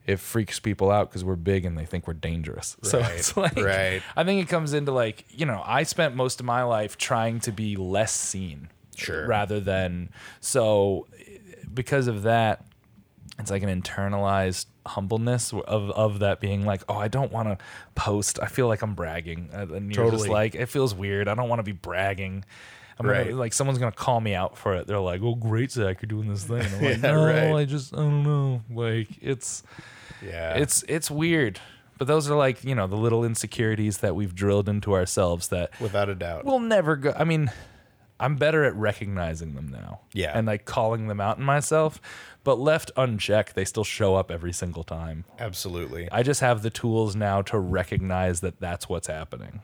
it 0.06 0.18
freaks 0.20 0.60
people 0.60 0.90
out 0.90 1.08
because 1.10 1.24
we're 1.24 1.36
big 1.36 1.64
and 1.64 1.76
they 1.78 1.84
think 1.86 2.06
we're 2.06 2.14
dangerous 2.14 2.76
so 2.82 3.00
Right, 3.00 3.12
it's 3.16 3.36
like 3.36 3.56
right. 3.56 4.02
i 4.16 4.24
think 4.24 4.42
it 4.42 4.48
comes 4.48 4.72
into 4.74 4.92
like 4.92 5.24
you 5.30 5.46
know 5.46 5.62
i 5.64 5.82
spent 5.82 6.14
most 6.14 6.40
of 6.40 6.46
my 6.46 6.62
life 6.62 6.96
trying 6.98 7.40
to 7.40 7.52
be 7.52 7.76
less 7.76 8.12
seen 8.12 8.68
Sure. 8.96 9.26
rather 9.26 9.58
than 9.60 10.10
so 10.40 11.06
because 11.72 12.06
of 12.06 12.22
that 12.22 12.64
it's 13.38 13.50
like 13.50 13.62
an 13.64 13.82
internalized 13.82 14.66
humbleness 14.86 15.52
of 15.52 15.90
of 15.90 16.20
that 16.20 16.38
being 16.40 16.64
like, 16.64 16.82
oh, 16.88 16.94
I 16.94 17.08
don't 17.08 17.32
want 17.32 17.48
to 17.48 17.58
post. 17.96 18.38
I 18.40 18.46
feel 18.46 18.68
like 18.68 18.82
I'm 18.82 18.94
bragging, 18.94 19.48
and 19.52 19.92
you're 19.92 20.10
just 20.12 20.28
like, 20.28 20.54
it 20.54 20.66
feels 20.66 20.94
weird. 20.94 21.26
I 21.26 21.34
don't 21.34 21.48
want 21.48 21.58
to 21.58 21.64
be 21.64 21.72
bragging. 21.72 22.44
I'm 22.98 23.06
gonna- 23.06 23.18
Right. 23.18 23.34
like 23.34 23.52
someone's 23.52 23.78
gonna 23.78 23.92
call 23.92 24.20
me 24.20 24.34
out 24.34 24.56
for 24.56 24.74
it. 24.74 24.86
They're 24.86 25.00
like, 25.00 25.20
"Oh, 25.22 25.34
great, 25.34 25.70
Zach, 25.72 26.00
you're 26.02 26.08
doing 26.08 26.28
this 26.28 26.44
thing." 26.44 26.62
I'm 26.62 26.72
like, 26.72 27.02
Yeah, 27.02 27.12
no, 27.12 27.24
right. 27.26 27.52
I 27.60 27.64
just, 27.64 27.92
I 27.94 27.98
don't 27.98 28.22
know. 28.22 28.62
Like, 28.70 29.08
it's, 29.20 29.62
Yeah. 30.24 30.54
it's, 30.54 30.84
it's 30.88 31.10
weird. 31.10 31.58
But 31.98 32.06
those 32.08 32.28
are 32.30 32.36
like, 32.36 32.64
you 32.64 32.74
know, 32.74 32.86
the 32.86 32.96
little 32.96 33.24
insecurities 33.24 33.98
that 33.98 34.14
we've 34.16 34.34
drilled 34.34 34.68
into 34.68 34.94
ourselves 34.94 35.48
that 35.48 35.70
without 35.80 36.08
a 36.08 36.14
doubt. 36.14 36.44
we'll 36.44 36.58
never 36.60 36.96
go. 36.96 37.14
I 37.16 37.22
mean, 37.24 37.50
I'm 38.18 38.36
better 38.36 38.64
at 38.64 38.74
recognizing 38.74 39.54
them 39.54 39.68
now. 39.68 40.00
Yeah. 40.12 40.36
And 40.36 40.46
like 40.46 40.64
calling 40.64 41.06
them 41.08 41.20
out 41.20 41.38
in 41.38 41.44
myself. 41.44 42.00
But 42.42 42.58
left 42.58 42.90
unchecked, 42.96 43.54
they 43.54 43.64
still 43.64 43.84
show 43.84 44.16
up 44.16 44.30
every 44.30 44.52
single 44.52 44.82
time. 44.84 45.24
Absolutely. 45.38 46.08
I 46.12 46.22
just 46.22 46.40
have 46.40 46.62
the 46.62 46.70
tools 46.70 47.14
now 47.16 47.42
to 47.42 47.58
recognize 47.58 48.40
that 48.40 48.60
that's 48.60 48.88
what's 48.88 49.06
happening. 49.06 49.62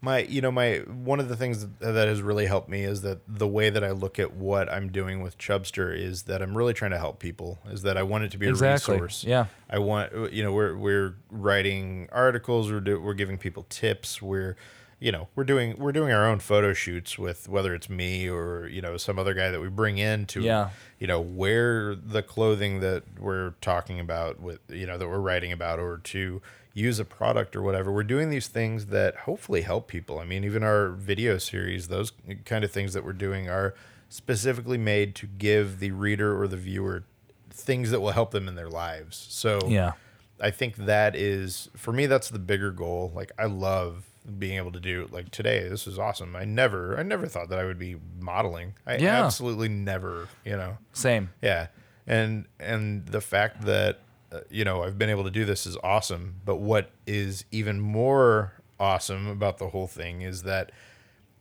My 0.00 0.20
you 0.20 0.40
know 0.40 0.52
my 0.52 0.76
one 0.86 1.18
of 1.18 1.28
the 1.28 1.34
things 1.36 1.66
that, 1.80 2.08
has 2.08 2.22
really 2.22 2.46
helped 2.46 2.68
me 2.68 2.84
is 2.84 3.02
that 3.02 3.18
the 3.26 3.48
way 3.48 3.68
that 3.68 3.82
I 3.82 3.90
look 3.90 4.20
at 4.20 4.32
what 4.34 4.70
I'm 4.72 4.92
doing 4.92 5.22
with 5.22 5.38
Chubstr 5.38 5.92
is 5.96 6.22
that 6.24 6.40
I'm 6.40 6.56
really 6.56 6.72
trying 6.72 6.92
to 6.92 6.98
help 6.98 7.18
people 7.18 7.58
is 7.68 7.82
that 7.82 7.96
I 7.96 8.04
want 8.04 8.22
it 8.24 8.30
to 8.30 8.38
be 8.38 8.46
a 8.46 8.50
Exactly. 8.50 8.94
resource. 8.94 9.24
Yeah. 9.24 9.46
I 9.68 9.80
want 9.80 10.32
you 10.32 10.44
know 10.44 10.52
we're 10.52 10.76
we're 10.76 11.14
writing 11.30 12.08
articles 12.12 12.70
we're 12.70 12.80
do, 12.80 13.00
we're 13.00 13.14
giving 13.14 13.38
people 13.38 13.66
tips 13.68 14.22
we're 14.22 14.54
you 15.00 15.10
know 15.10 15.26
we're 15.34 15.44
doing 15.44 15.76
we're 15.78 15.92
doing 15.92 16.12
our 16.12 16.26
own 16.28 16.38
photo 16.38 16.72
shoots 16.72 17.18
with 17.18 17.48
whether 17.48 17.74
it's 17.74 17.88
me 17.90 18.28
or 18.28 18.68
you 18.68 18.80
know 18.80 18.96
some 18.96 19.18
other 19.18 19.34
guy 19.34 19.50
that 19.50 19.60
we 19.60 19.68
bring 19.68 19.98
in 19.98 20.26
to 20.26 20.40
Yeah. 20.42 20.70
you 21.00 21.06
know 21.08 21.20
wear 21.20 21.94
the 21.96 22.22
clothing 22.22 22.78
that 22.80 23.02
we're 23.18 23.50
talking 23.60 23.98
about 23.98 24.40
with 24.40 24.60
you 24.68 24.86
know 24.86 24.96
that 24.98 25.08
we're 25.08 25.18
writing 25.20 25.50
about 25.52 25.78
or 25.80 25.98
to 25.98 26.40
use 26.78 26.98
a 26.98 27.04
product 27.04 27.56
or 27.56 27.62
whatever 27.62 27.90
we're 27.92 28.02
doing 28.14 28.30
these 28.30 28.48
things 28.48 28.86
that 28.86 29.14
hopefully 29.28 29.62
help 29.62 29.88
people 29.88 30.18
i 30.18 30.24
mean 30.24 30.44
even 30.44 30.62
our 30.62 30.88
video 30.90 31.36
series 31.38 31.88
those 31.88 32.12
kind 32.44 32.62
of 32.64 32.70
things 32.70 32.92
that 32.94 33.04
we're 33.04 33.12
doing 33.28 33.48
are 33.48 33.74
specifically 34.08 34.78
made 34.78 35.14
to 35.14 35.26
give 35.26 35.80
the 35.80 35.90
reader 35.90 36.40
or 36.40 36.46
the 36.48 36.56
viewer 36.56 37.04
things 37.50 37.90
that 37.90 38.00
will 38.00 38.12
help 38.12 38.30
them 38.30 38.46
in 38.48 38.54
their 38.54 38.68
lives 38.70 39.16
so 39.30 39.58
Yeah. 39.66 39.92
I 40.40 40.52
think 40.52 40.76
that 40.76 41.16
is 41.16 41.68
for 41.76 41.92
me 41.92 42.06
that's 42.06 42.28
the 42.28 42.38
bigger 42.38 42.70
goal. 42.70 43.10
Like 43.12 43.32
I 43.36 43.46
love 43.46 44.04
being 44.38 44.56
able 44.56 44.70
to 44.70 44.78
do 44.78 45.08
like 45.10 45.30
today 45.32 45.68
this 45.68 45.88
is 45.88 45.98
awesome. 45.98 46.36
I 46.36 46.44
never 46.44 46.96
I 46.96 47.02
never 47.02 47.26
thought 47.26 47.48
that 47.48 47.58
I 47.58 47.64
would 47.64 47.78
be 47.78 47.96
modeling. 48.20 48.74
I 48.86 48.98
Yeah. 48.98 49.24
absolutely 49.24 49.68
never, 49.68 50.28
you 50.44 50.56
know. 50.56 50.78
Same. 50.92 51.30
Yeah. 51.42 51.66
And 52.06 52.46
and 52.60 53.04
the 53.06 53.20
fact 53.20 53.62
that 53.62 53.98
uh, 54.32 54.40
you 54.50 54.64
know, 54.64 54.82
I've 54.82 54.98
been 54.98 55.10
able 55.10 55.24
to 55.24 55.30
do 55.30 55.44
this 55.44 55.66
is 55.66 55.76
awesome, 55.82 56.36
but 56.44 56.56
what 56.56 56.90
is 57.06 57.44
even 57.50 57.80
more 57.80 58.52
awesome 58.78 59.26
about 59.28 59.58
the 59.58 59.68
whole 59.68 59.86
thing 59.86 60.22
is 60.22 60.42
that 60.44 60.70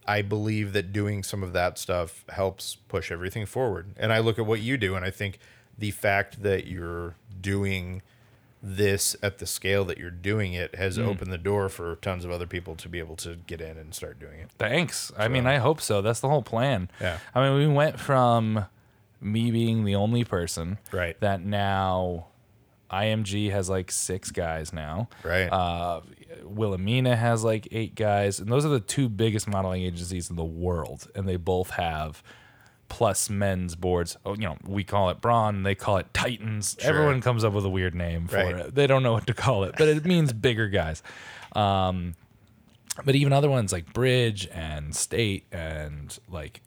I 0.07 0.21
believe 0.21 0.71
that 0.73 0.93
doing 0.93 1.21
some 1.23 1.43
of 1.43 1.51
that 1.53 1.77
stuff 1.77 2.23
helps 2.29 2.75
push 2.75 3.11
everything 3.11 3.45
forward. 3.45 3.87
And 3.97 4.13
I 4.13 4.19
look 4.19 4.39
at 4.39 4.45
what 4.45 4.61
you 4.61 4.77
do 4.77 4.95
and 4.95 5.03
I 5.05 5.11
think 5.11 5.37
the 5.77 5.91
fact 5.91 6.41
that 6.43 6.65
you're 6.65 7.15
doing 7.41 8.01
this 8.63 9.15
at 9.21 9.37
the 9.37 9.45
scale 9.45 9.85
that 9.85 9.97
you're 9.99 10.09
doing 10.09 10.53
it 10.53 10.75
has 10.75 10.97
Mm. 10.97 11.05
opened 11.07 11.31
the 11.31 11.37
door 11.37 11.69
for 11.69 11.95
tons 11.97 12.25
of 12.25 12.31
other 12.31 12.47
people 12.47 12.75
to 12.77 12.89
be 12.89 12.97
able 12.99 13.15
to 13.17 13.35
get 13.47 13.61
in 13.61 13.77
and 13.77 13.93
start 13.93 14.19
doing 14.19 14.39
it. 14.39 14.49
Thanks. 14.57 15.11
I 15.17 15.27
mean, 15.27 15.45
I 15.45 15.57
hope 15.57 15.79
so. 15.79 16.01
That's 16.01 16.21
the 16.21 16.29
whole 16.29 16.41
plan. 16.41 16.89
Yeah. 16.99 17.19
I 17.35 17.47
mean, 17.47 17.57
we 17.57 17.67
went 17.67 17.99
from 17.99 18.65
me 19.21 19.51
being 19.51 19.83
the 19.85 19.95
only 19.95 20.23
person 20.23 20.79
Right. 20.91 21.19
that 21.19 21.41
now 21.41 22.27
IMG 22.91 23.51
has 23.51 23.69
like 23.69 23.91
six 23.91 24.31
guys 24.31 24.71
now. 24.73 25.09
Right. 25.23 25.47
Uh, 25.47 26.01
Wilhelmina 26.43 27.15
has 27.15 27.43
like 27.43 27.67
eight 27.71 27.95
guys, 27.95 28.39
and 28.39 28.49
those 28.51 28.65
are 28.65 28.69
the 28.69 28.79
two 28.79 29.09
biggest 29.09 29.47
modeling 29.47 29.83
agencies 29.83 30.29
in 30.29 30.35
the 30.35 30.45
world, 30.45 31.07
and 31.15 31.27
they 31.27 31.35
both 31.35 31.71
have 31.71 32.23
plus 32.89 33.29
men's 33.29 33.75
boards. 33.75 34.15
Oh, 34.25 34.33
you 34.35 34.43
know, 34.43 34.57
we 34.65 34.83
call 34.85 35.09
it 35.09 35.19
Brawn, 35.19 35.63
they 35.63 35.75
call 35.75 35.97
it 35.97 36.07
Titans. 36.13 36.77
Everyone 36.81 37.19
comes 37.19 37.43
up 37.43 37.51
with 37.53 37.65
a 37.65 37.69
weird 37.69 37.93
name 37.95 38.27
for 38.27 38.37
Right. 38.37 38.55
it. 38.55 38.75
They 38.75 38.87
don't 38.87 39.03
know 39.03 39.11
what 39.11 39.27
to 39.27 39.33
call 39.33 39.65
it, 39.65 39.75
but 39.77 39.89
it 39.89 40.05
means 40.05 40.31
bigger 40.47 40.69
guys. 40.69 41.03
Um, 41.53 42.15
but 43.03 43.15
even 43.15 43.33
other 43.33 43.49
ones 43.49 43.73
like 43.73 43.91
Bridge 43.93 44.47
and 44.53 44.95
State 44.95 45.45
and 45.51 46.17
like 46.29 46.61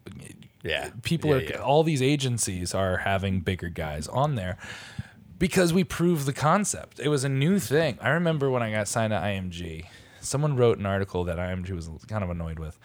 Yeah. 0.62 0.90
people 1.02 1.30
Yeah, 1.30 1.36
are 1.36 1.42
yeah. 1.42 1.56
all 1.56 1.82
these 1.84 2.02
agencies 2.02 2.74
are 2.74 2.98
having 2.98 3.40
bigger 3.40 3.68
guys 3.70 4.06
on 4.06 4.34
there 4.34 4.58
because 5.41 5.72
we 5.72 5.82
proved 5.82 6.26
the 6.26 6.32
concept. 6.32 7.01
It 7.01 7.09
was 7.09 7.24
a 7.24 7.28
new 7.28 7.59
thing. 7.59 7.99
I 8.01 8.11
remember 8.11 8.49
when 8.49 8.62
I 8.62 8.70
got 8.70 8.86
signed 8.86 9.11
to 9.11 9.16
IMG, 9.16 9.86
someone 10.20 10.55
wrote 10.57 10.78
an 10.78 10.86
article 10.86 11.24
that 11.24 11.38
IMG 11.38 11.70
was 11.72 11.91
kind 12.07 12.22
of 12.22 12.30
annoyed 12.30 12.61
with 12.61 12.78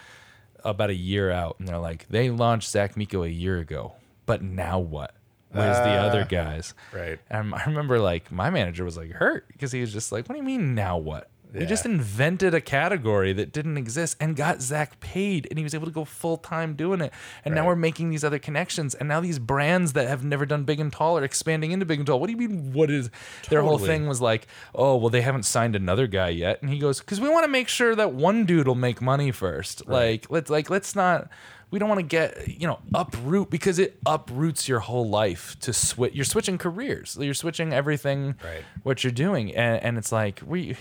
about 0.64 0.90
a 0.90 0.96
year 0.96 1.30
out, 1.30 1.58
and 1.60 1.68
they're 1.68 1.78
like, 1.78 2.08
they 2.10 2.32
launched 2.32 2.70
Zach 2.72 2.98
Miko 2.98 3.22
a 3.24 3.28
year 3.28 3.60
ago, 3.60 3.94
but 4.26 4.42
now 4.42 4.80
what? 4.80 5.14
Where's 5.52 5.78
the 5.78 5.92
other 5.92 6.22
Ah. 6.24 6.28
guys? 6.28 6.74
Right. 6.92 7.20
And 7.30 7.54
I 7.54 7.64
remember 7.66 8.00
like 8.00 8.32
my 8.32 8.50
manager 8.50 8.84
was 8.84 8.98
like 8.98 9.12
hurt 9.12 9.48
because 9.50 9.72
he 9.72 9.80
was 9.80 9.94
just 9.94 10.12
like, 10.12 10.28
"What 10.28 10.34
do 10.34 10.40
you 10.40 10.44
mean 10.44 10.76
now 10.76 10.98
what?" 10.98 11.30
We 11.54 11.66
just 11.66 11.86
invented 11.86 12.54
a 12.54 12.62
category 12.62 13.32
that 13.34 13.54
didn't 13.54 13.78
exist 13.78 14.18
and 14.20 14.36
got 14.36 14.62
Zach 14.62 15.00
paid, 15.00 15.48
and 15.50 15.58
he 15.58 15.64
was 15.64 15.74
able 15.74 15.86
to 15.86 15.92
go 15.92 16.04
full 16.04 16.38
time 16.38 16.76
doing 16.76 17.02
it. 17.02 17.14
And 17.46 17.56
now 17.56 17.66
we're 17.66 17.76
making 17.76 18.10
these 18.10 18.24
other 18.24 18.40
connections, 18.40 18.94
and 18.94 19.08
now 19.08 19.22
these 19.22 19.40
brands 19.40 19.94
that 19.94 20.08
have 20.08 20.24
never 20.24 20.46
done 20.46 20.64
big 20.64 20.80
and 20.80 20.92
tall 20.92 21.18
are 21.18 21.24
expanding 21.24 21.72
into 21.72 21.86
big 21.86 22.00
and 22.00 22.08
tall. 22.08 22.20
What 22.20 22.28
do 22.28 22.34
you 22.34 22.38
mean? 22.38 22.74
What 22.74 22.90
is 22.90 23.10
their 23.50 23.62
whole 23.62 23.78
thing 23.78 24.08
was 24.08 24.22
like? 24.22 24.48
Oh 24.74 24.96
well, 24.98 25.10
they 25.10 25.22
haven't 25.22 25.44
signed 25.44 25.76
another 25.76 26.08
guy 26.08 26.30
yet, 26.30 26.62
and 26.62 26.70
he 26.70 26.80
goes 26.80 27.00
because 27.00 27.22
we 27.22 27.30
want 27.30 27.46
to 27.46 27.52
make 27.52 27.68
sure 27.68 27.96
that 27.96 28.14
one 28.14 28.46
dude 28.46 28.68
will 28.68 28.76
make 28.76 29.02
money 29.02 29.32
first. 29.32 29.88
Like 29.88 30.30
let's 30.30 30.50
like 30.50 30.70
let's 30.70 30.96
not. 30.96 31.30
We 31.72 31.80
don't 31.80 31.90
want 31.90 32.00
to 32.00 32.06
get 32.06 32.48
you 32.48 32.68
know 32.68 32.80
uproot 32.94 33.50
because 33.50 33.80
it 33.80 34.00
uproots 34.06 34.68
your 34.68 34.80
whole 34.80 35.10
life 35.10 35.58
to 35.62 35.74
switch. 35.74 36.14
You're 36.14 36.26
switching 36.26 36.58
careers. 36.58 37.18
You're 37.20 37.34
switching 37.34 37.74
everything. 37.74 38.36
Right. 38.44 38.64
What 38.84 39.04
you're 39.04 39.12
doing, 39.12 39.56
and 39.56 39.82
and 39.82 39.98
it's 39.98 40.12
like 40.12 40.42
we, 40.46 40.78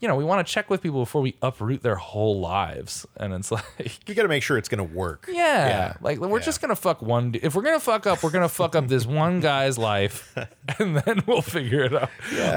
you 0.00 0.06
know, 0.08 0.14
we 0.16 0.24
want 0.24 0.46
to 0.46 0.52
check 0.52 0.70
with 0.70 0.80
people 0.82 1.00
before 1.00 1.20
we 1.22 1.34
uproot 1.42 1.82
their 1.82 1.96
whole 1.96 2.38
lives, 2.40 3.06
and 3.16 3.32
it's 3.34 3.50
like. 3.78 4.08
You 4.08 4.14
got 4.14 4.22
to 4.22 4.28
make 4.28 4.42
sure 4.42 4.56
it's 4.56 4.68
going 4.68 4.86
to 4.86 4.94
work. 4.94 5.26
Yeah, 5.28 5.34
yeah. 5.68 5.94
like 6.00 6.18
we're 6.18 6.38
Yeah. 6.38 6.44
just 6.44 6.60
gonna 6.60 6.76
fuck 6.76 7.02
one. 7.02 7.34
If 7.42 7.54
we're 7.54 7.62
gonna 7.62 7.80
fuck 7.80 8.06
up, 8.06 8.22
we're 8.22 8.30
gonna 8.30 8.48
fuck 8.48 8.74
up 8.76 8.86
this 8.88 9.04
one 9.06 9.40
guy's 9.40 9.76
life, 9.78 10.34
and 10.78 10.96
then 10.98 11.22
we'll 11.26 11.42
figure 11.42 11.82
it 11.82 11.94
out. 11.94 12.10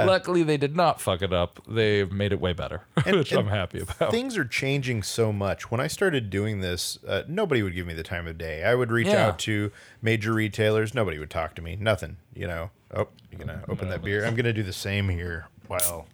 Luckily, 0.06 0.44
they 0.44 0.58
did 0.58 0.76
not 0.76 1.02
fuck 1.02 1.22
it 1.22 1.34
up. 1.34 1.60
They've 1.68 2.12
made 2.12 2.32
it 2.32 2.40
way 2.40 2.54
better, 2.54 2.82
which 3.06 3.32
I'm 3.34 3.48
happy 3.48 3.80
about. 3.82 4.12
Things 4.12 4.38
are 4.38 4.46
changing 4.46 5.04
so 5.04 5.32
much. 5.34 5.72
When 5.72 5.80
I 5.82 5.88
started 5.88 6.30
doing 6.30 6.62
this, 6.62 7.00
uh, 7.08 7.24
nobody 7.28 7.64
would 7.64 7.74
give 7.76 7.88
me 7.88 7.94
the 7.94 8.04
time 8.04 8.28
of 8.28 8.38
day. 8.38 8.64
I 8.64 8.76
would 8.76 8.92
reach 8.92 9.08
Yeah. 9.08 9.28
out 9.28 9.40
to 9.40 9.72
major 10.02 10.34
retailers. 10.34 10.94
Nobody 10.94 11.18
would 11.20 11.30
talk 11.32 11.56
to 11.56 11.62
me. 11.62 11.76
Nothing. 11.80 12.18
You 12.36 12.48
know. 12.48 12.70
Oh, 12.94 13.08
you're 13.32 13.40
gonna 13.40 13.64
open 13.70 13.90
that 13.90 14.04
beer. 14.04 14.26
I'm 14.26 14.36
gonna 14.36 14.54
do 14.54 14.64
the 14.64 14.74
same 14.74 15.10
here. 15.10 15.48
Wow. 15.70 16.06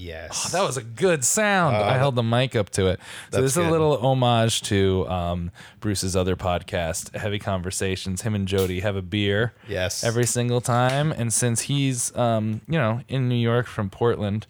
Yes. 0.00 0.50
That 0.52 0.62
was 0.62 0.76
a 0.78 0.82
good 0.82 1.24
sound. 1.24 1.76
I 1.76 1.98
held 1.98 2.14
the 2.16 2.22
mic 2.22 2.56
up 2.56 2.70
to 2.70 2.86
it. 2.86 3.00
So 3.32 3.38
Uh, 3.38 3.40
this 3.42 3.52
is 3.52 3.56
a 3.58 3.70
little 3.70 3.98
homage 3.98 4.62
to 4.62 5.06
um, 5.08 5.50
Bruce's 5.80 6.16
other 6.16 6.36
podcast, 6.36 7.14
Heavy 7.14 7.38
Conversations. 7.38 8.22
Him 8.22 8.34
and 8.34 8.48
Jody 8.48 8.80
have 8.80 8.96
a 8.96 9.02
beer 9.02 9.52
Yes. 9.68 10.02
every 10.02 10.24
single 10.26 10.60
time, 10.62 11.12
and 11.12 11.32
since 11.32 11.62
he's 11.62 12.16
um, 12.16 12.62
you 12.66 12.78
know 12.78 13.02
in 13.08 13.28
New 13.28 13.34
York 13.34 13.66
from 13.66 13.90
Portland. 13.90 14.46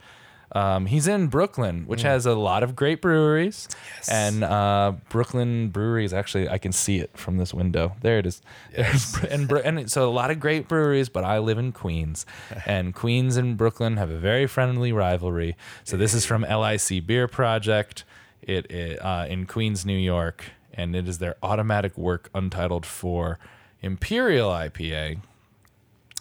Um, 0.52 0.86
he's 0.86 1.06
in 1.06 1.28
Brooklyn, 1.28 1.84
which 1.86 2.02
has 2.02 2.26
a 2.26 2.34
lot 2.34 2.62
of 2.64 2.74
great 2.74 3.00
breweries, 3.00 3.68
Yes. 3.96 4.08
and 4.08 4.42
uh, 4.42 4.94
Brooklyn 5.08 5.68
breweries. 5.68 6.12
Actually, 6.12 6.48
I 6.48 6.58
can 6.58 6.72
see 6.72 6.98
it 6.98 7.16
from 7.16 7.36
this 7.38 7.54
window. 7.54 7.92
There 8.00 8.18
it 8.18 8.26
is. 8.26 8.42
Br- 9.46 9.58
and 9.58 9.78
and 9.78 9.90
so 9.90 10.08
a 10.08 10.10
lot 10.10 10.30
of 10.30 10.40
great 10.40 10.66
breweries. 10.66 11.08
But 11.08 11.22
I 11.24 11.38
live 11.38 11.58
in 11.58 11.70
Queens, 11.72 12.26
and 12.66 12.94
Queens 12.94 13.36
and 13.36 13.56
Brooklyn 13.56 13.96
have 13.96 14.10
a 14.10 14.18
very 14.18 14.46
friendly 14.46 14.90
rivalry. 14.92 15.56
So 15.84 15.96
this 15.96 16.14
is 16.14 16.26
from 16.26 16.42
LIC 16.42 17.06
Beer 17.06 17.28
Project. 17.28 18.04
It, 18.42 18.70
it 18.70 18.98
uh, 19.04 19.26
in 19.28 19.46
Queens, 19.46 19.84
New 19.86 19.98
York, 19.98 20.46
and 20.74 20.96
it 20.96 21.06
is 21.06 21.18
their 21.18 21.36
automatic 21.42 21.96
work 21.98 22.30
untitled 22.34 22.86
for 22.86 23.38
Imperial 23.82 24.50
IPA, 24.50 25.20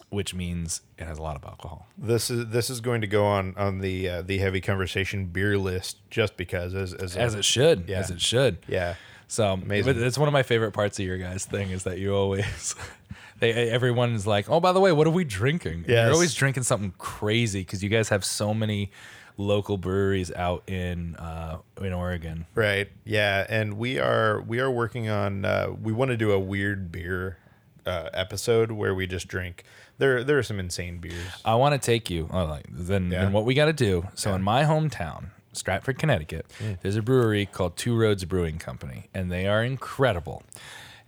which 0.09 0.33
means 0.33 0.81
it 0.97 1.05
has 1.05 1.17
a 1.17 1.21
lot 1.21 1.35
of 1.35 1.43
alcohol. 1.45 1.87
This 1.97 2.29
is 2.29 2.47
this 2.47 2.69
is 2.69 2.81
going 2.81 3.01
to 3.01 3.07
go 3.07 3.25
on 3.25 3.53
on 3.57 3.79
the 3.79 4.09
uh, 4.09 4.21
the 4.23 4.37
heavy 4.39 4.61
conversation 4.61 5.25
beer 5.27 5.57
list 5.57 5.97
just 6.09 6.35
because 6.37 6.73
as 6.75 6.93
as, 6.93 7.15
a- 7.35 7.39
it 7.39 7.45
should, 7.45 7.85
Yeah. 7.87 7.99
as 7.99 8.09
it 8.09 8.19
should. 8.21 8.57
yeah 8.67 8.95
So 9.27 9.53
Amazing. 9.53 10.01
It's 10.01 10.17
one 10.17 10.27
of 10.27 10.33
my 10.33 10.43
favorite 10.43 10.71
parts 10.71 10.99
of 10.99 11.05
your 11.05 11.17
guys' 11.17 11.45
thing 11.45 11.69
is 11.69 11.83
that 11.83 11.99
you 11.99 12.13
always, 12.15 12.75
they 13.39 13.51
everyone 13.69 14.13
is 14.15 14.25
like, 14.25 14.49
oh, 14.49 14.59
by 14.59 14.71
the 14.71 14.79
way, 14.79 14.91
what 14.91 15.05
are 15.05 15.11
we 15.11 15.23
drinking? 15.23 15.85
Yes. 15.87 16.05
You're 16.05 16.13
always 16.13 16.33
drinking 16.33 16.63
something 16.63 16.93
crazy 16.97 17.61
because 17.61 17.83
you 17.83 17.89
guys 17.89 18.09
have 18.09 18.25
so 18.25 18.53
many 18.53 18.91
local 19.37 19.77
breweries 19.77 20.31
out 20.33 20.63
in 20.67 21.15
uh, 21.15 21.59
in 21.81 21.93
Oregon. 21.93 22.45
right 22.55 22.89
yeah 23.05 23.45
and 23.47 23.75
we 23.77 23.97
are 23.97 24.41
we 24.41 24.59
are 24.59 24.69
working 24.69 25.07
on 25.07 25.45
uh, 25.45 25.69
we 25.81 25.93
want 25.93 26.11
to 26.11 26.17
do 26.17 26.31
a 26.33 26.39
weird 26.39 26.91
beer 26.91 27.37
uh, 27.85 28.09
episode 28.13 28.71
where 28.71 28.93
we 28.93 29.07
just 29.07 29.27
drink. 29.29 29.63
There 29.99 30.23
there 30.23 30.37
are 30.39 30.43
some 30.43 30.59
insane 30.59 30.97
beers. 30.97 31.15
I 31.45 31.55
want 31.55 31.79
to 31.79 31.85
take 31.85 32.09
you. 32.09 32.27
Oh, 32.31 32.45
like, 32.45 32.65
then, 32.69 33.11
Yeah. 33.11 33.23
then 33.23 33.33
what 33.33 33.45
we 33.45 33.53
got 33.53 33.65
to 33.65 33.73
do? 33.73 34.07
So 34.15 34.33
in 34.33 34.41
my 34.41 34.63
hometown, 34.63 35.27
Stratford, 35.53 35.99
Connecticut, 35.99 36.47
mm. 36.59 36.79
there's 36.81 36.95
a 36.95 37.01
brewery 37.01 37.45
called 37.45 37.77
Two 37.77 37.95
Roads 37.95 38.25
Brewing 38.25 38.57
Company, 38.59 39.09
and 39.13 39.31
they 39.31 39.45
are 39.45 39.63
incredible. 39.63 40.43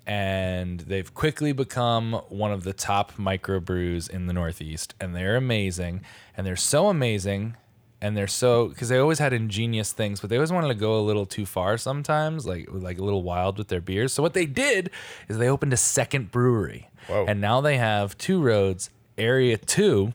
And 0.06 0.82
they've 0.82 1.14
quickly 1.14 1.54
become 1.54 2.14
one 2.30 2.52
of 2.52 2.64
the 2.64 2.74
top 2.74 3.14
microbrews 3.18 4.10
in 4.10 4.26
the 4.28 4.34
Northeast, 4.34 4.94
and 5.00 5.16
they're 5.16 5.36
amazing. 5.38 6.02
And 6.36 6.46
they're 6.46 6.56
so 6.56 6.88
amazing, 6.88 7.56
and 8.02 8.18
they're 8.18 8.28
so 8.28 8.70
because 8.70 8.90
they 8.90 8.98
always 8.98 9.20
had 9.20 9.32
ingenious 9.32 9.94
things, 9.94 10.20
but 10.20 10.30
they 10.30 10.38
always 10.38 10.52
wanted 10.52 10.70
to 10.70 10.74
go 10.74 11.00
a 11.00 11.02
little 11.02 11.26
too 11.26 11.46
far 11.46 11.78
sometimes, 11.78 12.46
like 12.46 12.68
like 12.72 12.98
a 12.98 13.04
little 13.04 13.24
wild 13.24 13.58
with 13.58 13.68
their 13.68 13.82
beers. 13.82 14.12
So 14.14 14.24
what 14.24 14.34
they 14.34 14.46
did 14.46 14.90
is 15.30 15.38
they 15.38 15.48
opened 15.48 15.72
a 15.74 15.78
second 15.78 16.32
brewery, 16.32 16.90
Whoa. 17.08 17.26
and 17.28 17.40
now 17.40 17.62
they 17.62 17.78
have 17.78 18.18
Two 18.18 18.42
Roads 18.42 18.90
Area 19.18 19.58
Two, 19.58 20.14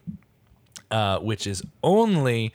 uh, 0.91 1.19
which 1.19 1.47
is 1.47 1.63
only 1.81 2.53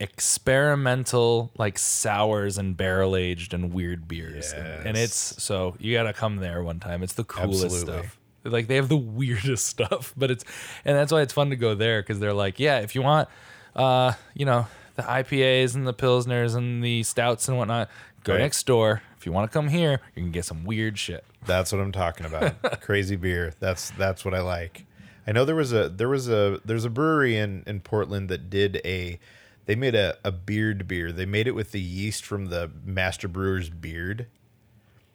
experimental 0.00 1.52
like 1.56 1.78
sours 1.78 2.58
and 2.58 2.76
barrel 2.76 3.14
aged 3.14 3.54
and 3.54 3.72
weird 3.72 4.08
beers 4.08 4.52
and, 4.52 4.88
and 4.88 4.96
it's 4.96 5.40
so 5.40 5.76
you 5.78 5.94
gotta 5.94 6.12
come 6.12 6.38
there 6.38 6.60
one 6.60 6.80
time 6.80 7.04
it's 7.04 7.12
the 7.12 7.22
coolest 7.22 7.64
Absolutely. 7.64 8.02
stuff 8.02 8.18
like 8.42 8.66
they 8.66 8.74
have 8.74 8.88
the 8.88 8.96
weirdest 8.96 9.64
stuff 9.64 10.12
but 10.16 10.28
it's 10.28 10.44
and 10.84 10.96
that's 10.96 11.12
why 11.12 11.20
it's 11.20 11.32
fun 11.32 11.50
to 11.50 11.56
go 11.56 11.76
there 11.76 12.02
because 12.02 12.18
they're 12.18 12.32
like 12.32 12.58
yeah 12.58 12.80
if 12.80 12.96
you 12.96 13.02
want 13.02 13.28
uh 13.76 14.12
you 14.34 14.44
know 14.44 14.66
the 14.96 15.02
ipas 15.02 15.74
and 15.74 15.86
the 15.86 15.94
pilsners 15.94 16.54
and 16.54 16.82
the 16.84 17.02
stouts 17.02 17.48
and 17.48 17.56
whatnot 17.56 17.88
go 18.24 18.34
Right. 18.34 18.40
next 18.40 18.64
door 18.66 19.02
if 19.18 19.26
you 19.26 19.32
want 19.32 19.50
to 19.50 19.52
come 19.52 19.68
here 19.68 20.00
you 20.14 20.22
can 20.22 20.30
get 20.32 20.44
some 20.44 20.64
weird 20.64 20.98
shit 20.98 21.24
That's 21.46 21.72
what 21.72 21.80
I'm 21.80 21.92
talking 21.92 22.24
about. 22.26 22.80
Crazy 22.82 23.16
beer. 23.16 23.52
That's 23.58 23.90
that's 23.90 24.24
what 24.24 24.32
I 24.34 24.40
like. 24.42 24.84
I 25.26 25.32
know 25.32 25.44
there 25.44 25.56
was 25.56 25.72
a 25.72 25.88
there 25.88 26.08
was 26.08 26.28
a 26.28 26.60
there's 26.64 26.84
a 26.84 26.90
brewery 26.90 27.36
in 27.36 27.64
in 27.66 27.80
Portland 27.80 28.28
that 28.28 28.48
did 28.50 28.80
a 28.84 29.18
they 29.66 29.74
made 29.76 29.94
a, 29.96 30.16
a 30.24 30.30
beard 30.32 30.86
beer. 30.88 31.10
They 31.12 31.26
made 31.26 31.46
it 31.48 31.52
with 31.56 31.70
the 31.72 31.80
yeast 31.80 32.24
from 32.24 32.46
the 32.46 32.70
master 32.84 33.26
brewer's 33.28 33.70
beard. 33.70 34.26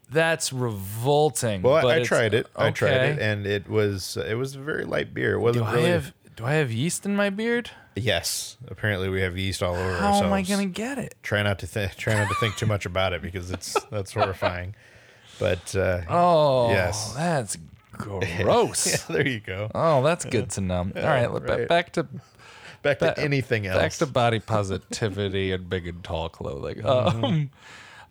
that's 0.09 0.51
revolting 0.53 1.61
Well, 1.61 1.81
but 1.81 1.97
I, 1.97 1.99
I 1.99 2.03
tried 2.03 2.33
it. 2.33 2.47
I 2.55 2.71
tried 2.71 2.91
it, 2.91 3.19
and 3.19 3.45
it 3.45 3.69
was 3.69 4.17
it 4.17 4.35
was 4.35 4.55
a 4.55 4.59
very 4.59 4.85
light 4.85 5.13
beer. 5.13 5.33
It 5.33 5.39
wasn't 5.39 5.65
i 5.65 5.73
really. 5.75 5.89
have 5.89 6.13
do 6.35 6.45
i 6.45 6.53
have 6.53 6.71
yeast 6.71 7.05
in 7.05 7.15
my 7.15 7.29
beard 7.29 7.71
yes, 7.97 8.57
apparently 8.67 9.09
we 9.09 9.21
have 9.21 9.37
yeast 9.37 9.61
all 9.63 9.73
over 9.75 9.97
how 9.97 10.07
ourselves. 10.13 10.21
am 10.21 10.33
i 10.33 10.41
gonna 10.41 10.65
get 10.65 10.97
it 10.97 11.15
try 11.23 11.41
not 11.43 11.59
to 11.59 11.67
think 11.67 11.95
try 11.95 12.13
not 12.13 12.27
to 12.29 12.35
think 12.35 12.55
too 12.55 12.65
much 12.65 12.85
about 12.85 13.13
it 13.13 13.21
because 13.21 13.51
it's 13.51 13.75
that's 13.91 14.13
horrifying. 14.13 14.75
But 15.39 15.75
uh, 15.75 16.01
Oh, 16.09 16.69
Yes. 16.71 17.13
that's 17.13 17.57
gross. 17.91 18.87
yeah, 19.09 19.15
there 19.15 19.27
you 19.27 19.39
go. 19.39 19.69
Oh, 19.75 20.01
that's 20.03 20.25
good 20.25 20.49
to 20.51 20.61
know. 20.61 20.89
All 20.95 21.03
right, 21.03 21.27
right. 21.27 21.67
back 21.67 21.93
to 21.93 22.07
Back 22.83 22.99
to 22.99 23.05
ba- 23.15 23.19
anything 23.19 23.65
else. 23.67 23.77
back 23.81 23.91
to 23.93 24.05
body 24.05 24.39
positivity 24.39 25.51
and 25.51 25.69
big 25.69 25.87
and 25.87 26.03
tall 26.03 26.29
clothing. 26.29 26.77
Mm-hmm. 26.83 27.23
Um, 27.25 27.49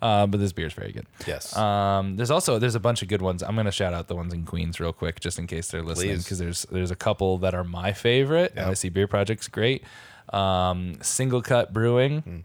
uh, 0.03 0.27
but 0.27 0.39
this 0.41 0.53
beer 0.53 0.67
is 0.67 0.73
very 0.75 0.93
good. 0.93 1.07
yes. 1.27 1.57
Um, 1.57 2.17
there's 2.17 2.31
also 2.31 2.59
there's 2.59 2.75
a 2.75 2.81
bunch 2.81 3.03
of 3.03 3.09
good 3.09 3.23
ones. 3.23 3.43
I'm 3.43 3.57
gonna 3.57 3.71
shout 3.73 3.95
out 3.95 4.09
the 4.09 4.17
ones 4.17 4.33
in 4.35 4.45
Queens 4.45 4.79
real 4.81 4.93
quick, 4.93 5.21
just 5.21 5.39
in 5.39 5.47
case 5.47 5.69
they're 5.71 5.83
listening, 5.83 6.19
because 6.19 6.39
there's 6.39 6.63
there's 6.71 6.91
a 6.91 6.97
couple 6.97 7.39
that 7.39 7.55
are 7.55 7.65
my 7.65 7.93
favorite. 7.93 8.53
Yeah. 8.57 8.69
LIC 8.69 8.93
Beer 8.93 9.07
Project's 9.07 9.49
great. 9.49 9.85
Um, 10.33 10.99
Single 11.03 11.41
Cut 11.43 11.73
Brewing 11.73 12.21
Hmm. 12.23 12.39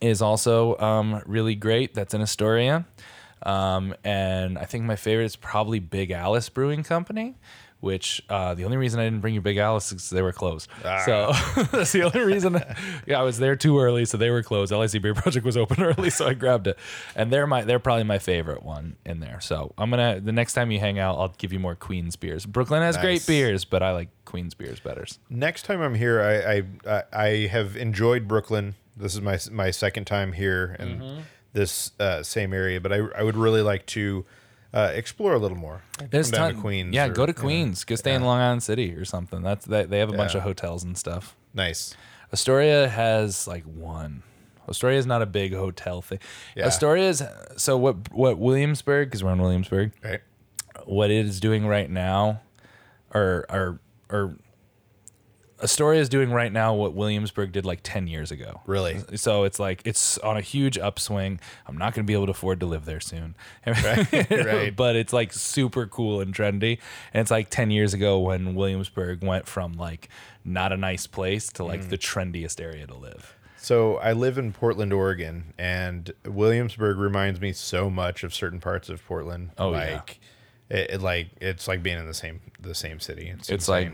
is 0.00 0.20
also 0.22 0.76
um, 0.78 1.22
really 1.26 1.54
great. 1.54 1.94
That's 1.94 2.14
in 2.14 2.20
Astoria. 2.20 2.84
Um, 3.44 3.94
and 4.04 4.58
I 4.58 4.64
think 4.64 4.84
my 4.84 4.96
favorite 4.96 5.26
is 5.26 5.36
probably 5.36 5.78
Big 5.78 6.10
Alice 6.10 6.48
Brewing 6.48 6.82
Company, 6.82 7.36
which 7.80 8.22
uh, 8.30 8.54
the 8.54 8.64
only 8.64 8.78
reason 8.78 8.98
I 8.98 9.04
didn't 9.04 9.20
bring 9.20 9.34
you 9.34 9.42
Big 9.42 9.58
Alice 9.58 9.92
is 9.92 10.08
they 10.08 10.22
were 10.22 10.32
closed. 10.32 10.70
So 11.04 11.32
that's 11.70 11.92
the 11.92 12.04
only 12.04 12.20
reason. 12.20 12.58
yeah, 13.06 13.20
I 13.20 13.22
was 13.22 13.38
there 13.38 13.56
too 13.56 13.78
early, 13.78 14.06
so 14.06 14.16
they 14.16 14.30
were 14.30 14.42
closed. 14.42 14.72
LIC 14.72 15.02
Beer 15.02 15.14
Project 15.14 15.44
was 15.44 15.58
open 15.58 15.82
early, 15.82 16.08
so 16.08 16.26
I 16.26 16.32
grabbed 16.32 16.66
it. 16.66 16.78
And 17.14 17.30
they're 17.30 17.46
my 17.46 17.62
they're 17.62 17.78
probably 17.78 18.04
my 18.04 18.18
favorite 18.18 18.62
one 18.62 18.96
in 19.04 19.20
there. 19.20 19.38
So 19.40 19.74
I'm 19.76 19.90
gonna 19.90 20.20
the 20.20 20.32
next 20.32 20.54
time 20.54 20.70
you 20.70 20.80
hang 20.80 20.98
out, 20.98 21.18
I'll 21.18 21.34
give 21.36 21.52
you 21.52 21.58
more 21.58 21.74
Queens 21.74 22.16
beers. 22.16 22.46
Brooklyn 22.46 22.80
has 22.80 22.96
great 22.96 23.26
beers, 23.26 23.66
but 23.66 23.82
I 23.82 23.92
like 23.92 24.08
Queens 24.24 24.54
beers 24.54 24.80
better. 24.80 25.04
Next 25.28 25.64
time 25.64 25.82
I'm 25.82 25.94
here, 25.94 26.22
I 26.22 26.62
I, 26.90 27.02
I, 27.12 27.28
have 27.48 27.76
enjoyed 27.76 28.26
Brooklyn. 28.26 28.76
This 28.96 29.14
is 29.14 29.20
my 29.20 29.38
my 29.52 29.70
second 29.70 30.06
time 30.06 30.32
here 30.32 30.74
in 30.78 31.00
Mm-hmm. 31.00 31.20
This 31.54 31.92
uh, 31.98 32.22
same 32.22 32.52
area, 32.52 32.80
but 32.80 32.92
I 32.92 32.98
I 33.16 33.22
would 33.22 33.36
really 33.36 33.62
like 33.62 33.86
to 33.86 34.26
uh, 34.74 34.90
explore 34.92 35.32
a 35.32 35.38
little 35.38 35.56
more. 35.56 35.82
There's 36.10 36.30
Come 36.30 36.38
down 36.38 36.54
to 36.56 36.60
Queens. 36.60 36.94
Yeah, 36.94 37.06
or- 37.06 37.12
go 37.12 37.24
to 37.24 37.32
Queens. 37.32 37.84
Go 37.84 37.94
stay 37.94 38.12
in 38.12 38.22
Long 38.22 38.40
Island 38.40 38.62
City 38.62 38.94
or 38.94 39.04
something. 39.06 39.40
That's 39.42 39.64
they, 39.64 39.84
they 39.86 39.98
have 40.00 40.10
a 40.12 40.16
bunch 40.16 40.34
of 40.34 40.42
hotels 40.42 40.84
and 40.84 40.98
stuff. 40.98 41.34
Nice. 41.54 41.96
Astoria 42.32 42.88
has 42.88 43.46
like 43.46 43.64
one. 43.64 44.22
Astoria 44.68 44.98
is 44.98 45.06
not 45.06 45.22
a 45.22 45.26
big 45.26 45.54
hotel 45.54 46.02
thing. 46.02 46.18
Yeah. 46.56 46.66
Astoria 46.66 47.08
is 47.08 47.22
so 47.56 47.76
what 47.78 48.12
what 48.12 48.38
Williamsburg 48.38 49.08
because 49.08 49.22
we're 49.22 49.32
in 49.32 49.40
Williamsburg. 49.40 49.92
Right. 50.02 50.20
What 50.84 51.10
it 51.10 51.24
is 51.26 51.38
doing 51.38 51.66
right 51.66 51.88
now, 51.88 52.40
or 53.14 53.46
or 53.48 53.78
or 54.10 54.36
Astoria 55.62 56.00
is 56.00 56.08
doing 56.08 56.30
right 56.30 56.52
now 56.52 56.74
what 56.74 56.94
Williamsburg 56.94 57.52
did 57.52 57.64
like 57.64 57.80
ten 57.82 58.06
years 58.06 58.30
ago. 58.30 58.60
Really? 58.66 59.00
So 59.16 59.44
it's 59.44 59.58
like 59.58 59.82
it's 59.84 60.18
on 60.18 60.36
a 60.36 60.40
huge 60.40 60.76
upswing. 60.76 61.38
I'm 61.66 61.78
not 61.78 61.94
going 61.94 62.04
to 62.04 62.06
be 62.06 62.12
able 62.14 62.26
to 62.26 62.32
afford 62.32 62.60
to 62.60 62.66
live 62.66 62.84
there 62.84 63.00
soon. 63.00 63.34
right. 63.66 64.12
right. 64.30 64.74
but 64.76 64.96
it's 64.96 65.12
like 65.12 65.32
super 65.32 65.86
cool 65.86 66.20
and 66.20 66.34
trendy. 66.34 66.78
And 67.12 67.20
it's 67.20 67.30
like 67.30 67.50
10 67.50 67.70
years 67.70 67.94
ago 67.94 68.18
when 68.18 68.54
Williamsburg 68.54 69.22
went 69.22 69.46
from 69.46 69.74
like 69.74 70.08
not 70.44 70.72
a 70.72 70.76
nice 70.76 71.06
place 71.06 71.48
to 71.52 71.62
Mm. 71.62 71.68
like 71.68 71.88
the 71.88 71.98
trendiest 71.98 72.60
area 72.60 72.86
to 72.86 72.94
live. 72.94 73.34
So 73.56 73.96
I 73.96 74.12
live 74.12 74.36
in 74.36 74.52
Portland, 74.52 74.92
Oregon, 74.92 75.54
and 75.56 76.12
Williamsburg 76.26 76.98
reminds 76.98 77.40
me 77.40 77.52
so 77.54 77.88
much 77.88 78.22
of 78.22 78.34
certain 78.34 78.60
parts 78.60 78.90
of 78.90 79.02
Portland. 79.06 79.52
Oh, 79.56 79.70
yeah. 79.72 79.94
like 79.94 80.20
it, 80.68 80.90
it 80.90 81.00
like 81.00 81.28
it's 81.40 81.66
like 81.66 81.82
being 81.82 81.98
in 81.98 82.06
the 82.06 82.12
same 82.12 82.40
the 82.60 82.74
same 82.74 83.00
city. 83.00 83.28
It's, 83.28 83.48
It's 83.48 83.68
like 83.68 83.92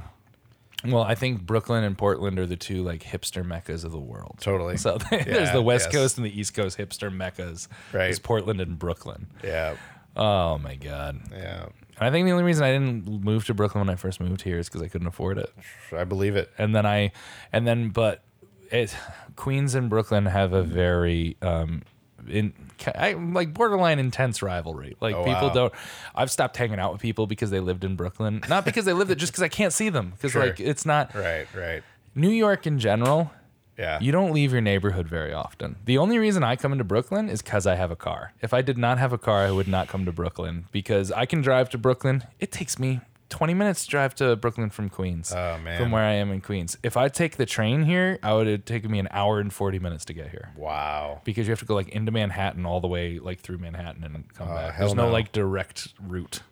well, 0.85 1.03
I 1.03 1.15
think 1.15 1.43
Brooklyn 1.43 1.85
and 1.85 1.97
Portland 1.97 2.39
are 2.39 2.47
the 2.47 2.57
two 2.57 2.83
like 2.83 3.03
hipster 3.03 3.45
meccas 3.45 3.85
of 3.85 3.93
the 3.93 3.99
world. 3.99 4.39
Totally. 4.41 4.77
So 4.77 4.99
there's 5.11 5.53
the 5.53 5.63
West 5.63 5.87
yes. 5.87 5.95
Coast 5.95 6.17
and 6.17 6.27
the 6.27 6.39
East 6.41 6.55
Coast 6.55 6.79
hipster 6.79 7.13
meccas. 7.15 7.69
Right. 7.93 8.11
It's 8.11 8.19
Portland 8.19 8.61
and 8.61 8.79
Brooklyn. 8.79 9.27
yeah, 9.45 9.77
Oh 10.17 10.59
my 10.59 10.75
god. 10.77 11.21
yeah. 11.33 11.67
And 11.99 12.09
I 12.09 12.11
think 12.11 12.27
the 12.27 12.33
only 12.33 12.45
reason 12.45 12.65
I 12.65 12.73
didn't 12.73 13.07
move 13.25 13.45
to 13.47 13.55
Brooklyn 13.55 13.87
when 13.87 13.93
I 13.93 13.97
first 13.97 14.21
moved 14.21 14.43
here 14.43 14.59
is 14.59 14.69
because 14.69 14.81
I 14.83 14.89
couldn't 14.89 15.07
afford 15.07 15.37
it. 15.39 15.53
I 15.95 16.05
believe 16.05 16.35
it. 16.35 16.51
and 16.57 16.75
then 16.75 16.87
I, 16.87 17.13
and 17.53 17.67
then 17.67 17.91
but 17.91 18.23
it, 18.71 18.97
Queens 19.37 19.75
and 19.75 19.91
Brooklyn 19.91 20.25
have 20.27 20.53
a 20.55 20.63
very 20.63 21.37
um, 21.43 21.83
in 22.29 22.53
I, 22.95 23.13
like 23.13 23.53
borderline 23.55 23.99
intense 23.99 24.43
rivalry. 24.43 24.97
Like 25.01 25.15
Oh, 25.15 25.25
people 25.25 25.49
wow. 25.49 25.55
don't. 25.55 25.75
I've 26.15 26.31
stopped 26.31 26.57
hanging 26.57 26.79
out 26.79 26.93
with 26.93 27.01
people 27.01 27.27
because 27.27 27.51
they 27.51 27.61
lived 27.61 27.85
in 27.85 27.97
Brooklyn, 27.97 28.43
not 28.49 28.65
because 28.65 28.85
they 28.85 28.93
lived 28.93 29.11
there, 29.11 29.17
just 29.17 29.33
because 29.33 29.43
I 29.43 29.49
can't 29.49 29.73
see 29.73 29.89
them. 29.89 30.13
Because 30.17 30.33
Sure. 30.33 30.47
like 30.47 30.61
it's 30.61 30.85
not 30.87 31.15
Right, 31.15 31.47
right. 31.55 31.83
New 32.15 32.31
York 32.31 32.67
in 32.67 32.79
general. 32.79 33.31
Yeah. 33.79 33.99
You 34.01 34.13
don't 34.13 34.33
leave 34.33 34.53
your 34.53 34.61
neighborhood 34.61 35.09
very 35.09 35.33
often. 35.33 35.77
The 35.87 35.97
only 35.97 36.19
reason 36.19 36.45
I 36.45 36.55
come 36.57 36.73
into 36.73 36.85
Brooklyn 36.85 37.31
is 37.31 37.41
because 37.41 37.67
I 37.67 37.77
have 37.77 37.91
a 37.91 37.97
car. 37.97 38.33
If 38.43 38.53
I 38.53 38.61
did 38.61 38.77
not 38.77 38.99
have 38.99 39.13
a 39.15 39.19
car, 39.19 39.47
I 39.47 39.51
would 39.51 39.69
not 39.69 39.89
come 39.89 40.05
to 40.05 40.13
Brooklyn 40.13 40.67
because 40.71 41.11
I 41.13 41.25
can 41.25 41.41
drive 41.41 41.71
to 41.71 41.79
Brooklyn. 41.79 42.25
It 42.41 42.53
takes 42.53 42.79
me 42.79 43.01
20 43.31 43.55
minutes 43.55 43.87
drive 43.87 44.15
to 44.17 44.37
Brooklyn 44.37 44.69
from 44.71 44.89
Queens. 44.91 45.33
Oh, 45.33 45.59
man. 45.59 45.81
From 45.81 45.91
where 45.91 46.03
I 46.03 46.13
am 46.13 46.31
in 46.31 46.41
Queens. 46.41 46.77
If 46.83 46.97
I 46.97 47.09
take 47.09 47.37
the 47.37 47.47
train 47.47 47.85
here, 47.85 48.19
I 48.23 48.35
would 48.35 48.47
have 48.47 48.65
taken 48.65 48.91
me 48.91 48.99
an 48.99 49.09
hour 49.11 49.41
and 49.41 49.53
40 49.53 49.79
minutes 49.79 50.05
to 50.07 50.13
get 50.13 50.31
here 50.31 50.51
wow. 50.57 51.21
because 51.25 51.47
you 51.47 51.53
have 51.53 51.61
to 51.61 51.65
go 51.65 51.75
like 51.75 51.89
into 51.89 52.13
Manhattan 52.13 52.67
all 52.67 52.81
the 52.81 52.89
way 52.89 53.19
like 53.19 53.41
through 53.41 53.59
Manhattan 53.59 54.05
and 54.05 54.35
come 54.35 54.49
back. 54.49 54.57
Uh, 54.57 54.73
hell 54.73 54.87
There's 54.87 54.95
no, 54.95 55.07
no. 55.07 55.13
like 55.13 55.33
direct 55.33 55.95
route. 56.01 56.43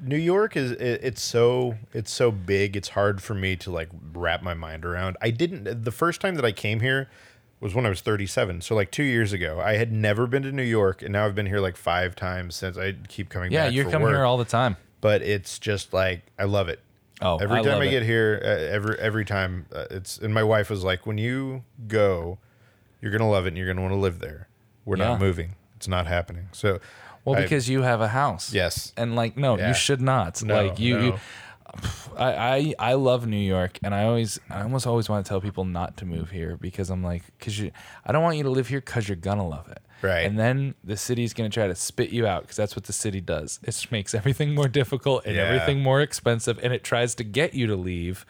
New 0.00 0.16
York 0.16 0.56
is 0.56 0.70
it, 0.72 1.00
it's 1.02 1.20
so 1.20 1.76
it's 1.92 2.10
so 2.10 2.30
big. 2.30 2.76
It's 2.76 2.88
hard 2.90 3.22
for 3.22 3.34
me 3.34 3.56
to 3.56 3.70
like 3.70 3.90
wrap 4.14 4.42
my 4.42 4.54
mind 4.54 4.84
around. 4.86 5.18
I 5.20 5.30
didn't 5.30 5.84
the 5.84 5.90
first 5.90 6.20
time 6.20 6.36
that 6.36 6.44
I 6.44 6.52
came 6.52 6.80
here 6.80 7.10
was 7.60 7.74
when 7.74 7.84
I 7.84 7.88
was 7.90 8.00
37. 8.00 8.60
So 8.62 8.74
like 8.74 8.90
2 8.90 9.02
years 9.02 9.32
ago. 9.32 9.60
I 9.60 9.74
had 9.76 9.92
never 9.92 10.26
been 10.26 10.42
to 10.44 10.52
New 10.52 10.62
York 10.62 11.02
and 11.02 11.12
now 11.12 11.26
I've 11.26 11.34
been 11.34 11.46
here 11.46 11.60
like 11.60 11.76
5 11.76 12.14
times 12.14 12.54
since 12.54 12.78
I 12.78 12.94
keep 13.08 13.28
coming 13.28 13.52
Yeah, 13.52 13.66
back 13.66 13.74
you're 13.74 13.84
for 13.84 13.90
coming 13.90 14.06
work. 14.06 14.14
here 14.14 14.24
all 14.24 14.38
the 14.38 14.44
time. 14.44 14.76
But 15.06 15.22
it's 15.22 15.60
just 15.60 15.92
like 15.92 16.22
I 16.36 16.44
love 16.44 16.68
it. 16.68 16.80
Oh, 17.22 17.36
every 17.36 17.60
I 17.60 17.62
time 17.62 17.80
I 17.80 17.84
it. 17.84 17.90
get 17.90 18.02
here, 18.02 18.40
uh, 18.44 18.48
every 18.76 18.98
every 18.98 19.24
time 19.24 19.66
uh, 19.72 19.84
it's 19.90 20.18
and 20.18 20.34
my 20.34 20.42
wife 20.42 20.68
was 20.68 20.82
like, 20.82 21.06
when 21.06 21.16
you 21.18 21.62
go, 21.86 22.38
you're 23.00 23.12
gonna 23.12 23.30
love 23.30 23.44
it 23.46 23.50
and 23.50 23.56
you're 23.56 23.68
gonna 23.68 23.82
want 23.82 23.92
to 23.94 24.00
live 24.00 24.18
there. 24.18 24.48
We're 24.84 24.96
Yeah. 24.98 25.10
not 25.10 25.20
moving. 25.20 25.54
It's 25.76 25.86
not 25.88 26.06
happening. 26.06 26.48
So, 26.52 26.80
Well, 27.24 27.36
I- 27.38 27.42
because 27.42 27.68
you 27.68 27.82
have 27.82 28.00
a 28.00 28.08
house. 28.08 28.52
yes, 28.52 28.92
And 28.96 29.14
like, 29.14 29.36
no, 29.36 29.56
Yeah. 29.56 29.68
you 29.68 29.74
should 29.74 30.00
not. 30.00 30.42
No, 30.42 30.54
like 30.66 30.78
you, 30.80 30.98
you. 31.00 31.12
I, 32.16 32.32
I 32.56 32.74
I 32.90 32.92
love 32.94 33.26
New 33.26 33.36
York, 33.56 33.78
and 33.84 33.94
I 33.94 34.04
always 34.04 34.38
I 34.50 34.62
almost 34.62 34.86
always 34.86 35.08
want 35.08 35.24
to 35.24 35.28
tell 35.28 35.40
people 35.40 35.64
not 35.64 35.96
to 35.98 36.04
move 36.04 36.30
here 36.30 36.56
because 36.56 36.90
I'm 36.90 37.02
like, 37.04 37.22
because 37.38 37.58
you, 37.60 37.70
I 38.04 38.12
don't 38.12 38.22
want 38.22 38.36
you 38.38 38.42
to 38.44 38.50
live 38.50 38.68
here 38.68 38.80
because 38.80 39.08
you're 39.08 39.16
gonna 39.30 39.46
love 39.46 39.68
it. 39.68 39.82
Right. 40.06 40.24
And 40.26 40.38
then 40.38 40.74
the 40.84 40.96
city's 40.96 41.34
going 41.34 41.50
to 41.50 41.54
try 41.54 41.66
to 41.66 41.74
spit 41.74 42.10
you 42.10 42.26
out 42.26 42.42
because 42.42 42.56
that's 42.56 42.76
what 42.76 42.84
the 42.84 42.92
city 42.92 43.20
does. 43.20 43.58
It 43.62 43.86
makes 43.90 44.14
everything 44.14 44.54
more 44.54 44.68
difficult 44.68 45.26
and 45.26 45.34
Yeah. 45.36 45.42
everything 45.42 45.82
more 45.82 46.00
expensive, 46.00 46.58
and 46.62 46.72
it 46.72 46.84
tries 46.84 47.14
to 47.16 47.24
get 47.24 47.54
you 47.54 47.66
to 47.66 47.76
leave. 47.76 48.24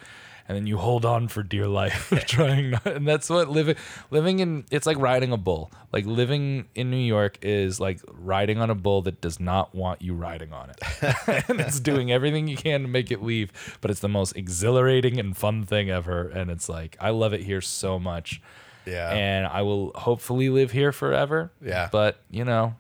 And 0.48 0.54
then 0.56 0.68
you 0.68 0.78
hold 0.78 1.04
on 1.04 1.26
for 1.26 1.42
dear 1.42 1.66
life, 1.66 2.12
trying 2.28 2.70
not. 2.70 2.86
And 2.86 3.04
that's 3.04 3.28
what 3.28 3.48
living 3.48 3.74
living 4.12 4.38
in. 4.38 4.64
It's 4.70 4.86
like 4.86 4.96
riding 4.96 5.32
a 5.32 5.36
bull. 5.36 5.72
Like 5.92 6.06
living 6.06 6.68
in 6.76 6.88
New 6.88 7.04
York 7.04 7.38
is 7.42 7.80
like 7.80 7.98
riding 8.12 8.58
on 8.58 8.70
a 8.70 8.76
bull 8.76 9.02
that 9.02 9.20
does 9.20 9.40
not 9.40 9.74
want 9.74 10.02
you 10.02 10.14
riding 10.14 10.52
on 10.52 10.70
it, 10.70 10.78
and 11.48 11.60
it's 11.60 11.80
doing 11.80 12.12
everything 12.12 12.46
you 12.46 12.56
can 12.56 12.82
to 12.82 12.88
make 12.88 13.10
it 13.10 13.24
leave. 13.24 13.50
But 13.80 13.90
it's 13.90 13.98
the 13.98 14.08
most 14.08 14.36
exhilarating 14.36 15.18
and 15.18 15.36
fun 15.36 15.64
thing 15.64 15.90
ever. 15.90 16.28
And 16.28 16.48
it's 16.48 16.68
like 16.68 16.96
I 17.00 17.10
love 17.10 17.32
it 17.32 17.42
here 17.42 17.60
so 17.60 17.98
much 17.98 18.40
Yeah. 18.86 19.10
and 19.10 19.46
I 19.46 19.62
will 19.62 19.92
hopefully 19.94 20.48
live 20.48 20.70
here 20.70 20.92
forever. 20.92 21.50
Yeah. 21.64 21.88
But, 21.90 22.18
you 22.30 22.44
know, 22.44 22.74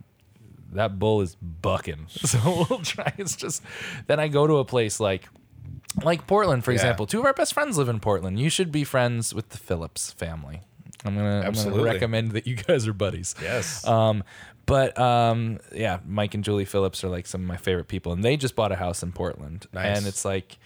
that 0.72 0.98
bull 0.98 1.20
is 1.20 1.34
bucking. 1.36 2.06
So 2.10 2.66
we'll 2.70 2.80
try. 2.80 3.12
It's 3.18 3.36
just 3.36 3.62
then 4.06 4.20
I 4.20 4.28
go 4.28 4.46
to 4.46 4.54
a 4.58 4.64
place 4.64 5.00
like 5.00 5.28
like 6.02 6.26
Portland, 6.26 6.64
for 6.64 6.72
Yeah. 6.72 6.76
example. 6.76 7.06
Two 7.06 7.20
of 7.20 7.24
our 7.24 7.32
best 7.32 7.54
friends 7.54 7.78
live 7.78 7.88
in 7.88 8.00
Portland. 8.00 8.38
You 8.38 8.50
should 8.50 8.70
be 8.70 8.84
friends 8.84 9.34
with 9.34 9.48
the 9.50 9.58
Phillips 9.58 10.12
family. 10.12 10.62
I'm 11.04 11.14
gonna, 11.14 11.26
I'm 11.26 11.32
gonna 11.38 11.46
Absolutely. 11.48 11.84
recommend 11.84 12.32
that 12.32 12.46
you 12.46 12.56
guys 12.56 12.86
are 12.86 12.92
buddies. 12.92 13.34
yes. 13.40 13.86
Um, 13.86 14.22
but 14.66 14.98
um, 14.98 15.58
yeah, 15.72 16.00
Mike 16.04 16.34
and 16.34 16.42
Julie 16.42 16.64
Phillips 16.64 17.04
are 17.04 17.08
like 17.08 17.26
some 17.26 17.40
of 17.42 17.46
my 17.46 17.56
favorite 17.56 17.86
people, 17.88 18.12
and 18.12 18.24
they 18.24 18.36
just 18.36 18.56
bought 18.56 18.72
a 18.72 18.76
house 18.76 19.02
in 19.02 19.12
Portland. 19.12 19.66
Nice. 19.72 19.96
And 19.98 20.06
it's 20.06 20.24
like, 20.24 20.58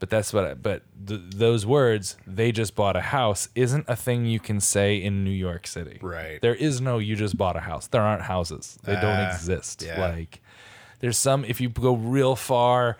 but 0.00 0.10
that's 0.10 0.32
what. 0.32 0.44
I, 0.44 0.54
but 0.54 0.82
th- 1.06 1.20
those 1.30 1.64
words, 1.64 2.16
they 2.26 2.50
just 2.50 2.74
bought 2.74 2.96
a 2.96 3.00
house, 3.00 3.48
isn't 3.54 3.84
a 3.86 3.94
thing 3.94 4.26
you 4.26 4.40
can 4.40 4.58
say 4.60 4.96
in 4.96 5.22
New 5.22 5.30
York 5.30 5.66
City. 5.68 5.98
Right. 6.02 6.40
There 6.42 6.54
is 6.56 6.80
no 6.80 6.98
you 6.98 7.14
just 7.14 7.36
bought 7.36 7.56
a 7.56 7.60
house. 7.60 7.86
There 7.86 8.02
aren't 8.02 8.22
houses. 8.22 8.76
They 8.82 8.94
don't 8.94 9.04
Ah, 9.04 9.32
exist. 9.32 9.82
yeah. 9.86 10.00
Like, 10.00 10.42
there's 10.98 11.16
some. 11.18 11.44
If 11.44 11.60
you 11.60 11.68
go 11.68 11.94
real 11.94 12.34
far, 12.34 12.96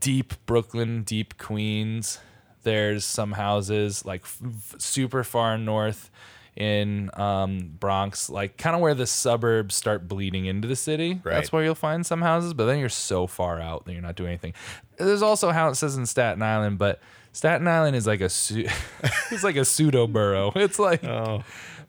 deep 0.00 0.34
Brooklyn, 0.46 1.02
deep 1.02 1.36
Queens, 1.38 2.20
there's 2.62 3.04
some 3.04 3.32
houses 3.32 4.04
like 4.04 4.22
f- 4.22 4.38
f- 4.44 4.74
super 4.80 5.24
far 5.24 5.56
north 5.58 6.10
in 6.58 7.08
um, 7.14 7.70
Bronx, 7.78 8.28
like 8.28 8.56
kind 8.58 8.74
of 8.74 8.82
where 8.82 8.92
the 8.94 9.06
suburbs 9.06 9.74
start 9.76 10.08
bleeding 10.08 10.46
into 10.46 10.66
the 10.66 10.74
city. 10.76 11.20
Right. 11.22 11.34
That's 11.34 11.52
where 11.52 11.62
you'll 11.62 11.74
find 11.76 12.04
some 12.04 12.20
houses, 12.20 12.52
but 12.52 12.66
then 12.66 12.78
you're 12.80 12.88
so 12.88 13.26
far 13.28 13.60
out 13.60 13.84
that 13.84 13.92
you're 13.92 14.02
not 14.02 14.16
doing 14.16 14.30
anything. 14.30 14.54
There's 14.98 15.22
also 15.22 15.52
houses 15.52 15.96
in 15.96 16.04
Staten 16.04 16.42
Island, 16.42 16.76
but 16.78 17.00
Staten 17.32 17.68
Island 17.68 17.94
is 17.94 18.06
like 18.08 18.20
a 18.20 18.28
su- 18.28 18.66
it's 19.30 19.44
like 19.44 19.54
a 19.56 19.64
pseudo 19.64 20.06
borough. 20.08 20.52
It's 20.56 20.78
like 20.80 21.04
oh. 21.04 21.44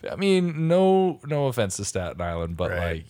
I 0.10 0.16
mean, 0.16 0.68
no 0.68 1.20
no 1.26 1.48
offense 1.48 1.76
to 1.78 1.86
Staten 1.86 2.22
Island, 2.22 2.56
but 2.56 2.70
Right. 2.72 2.80
like 2.98 3.06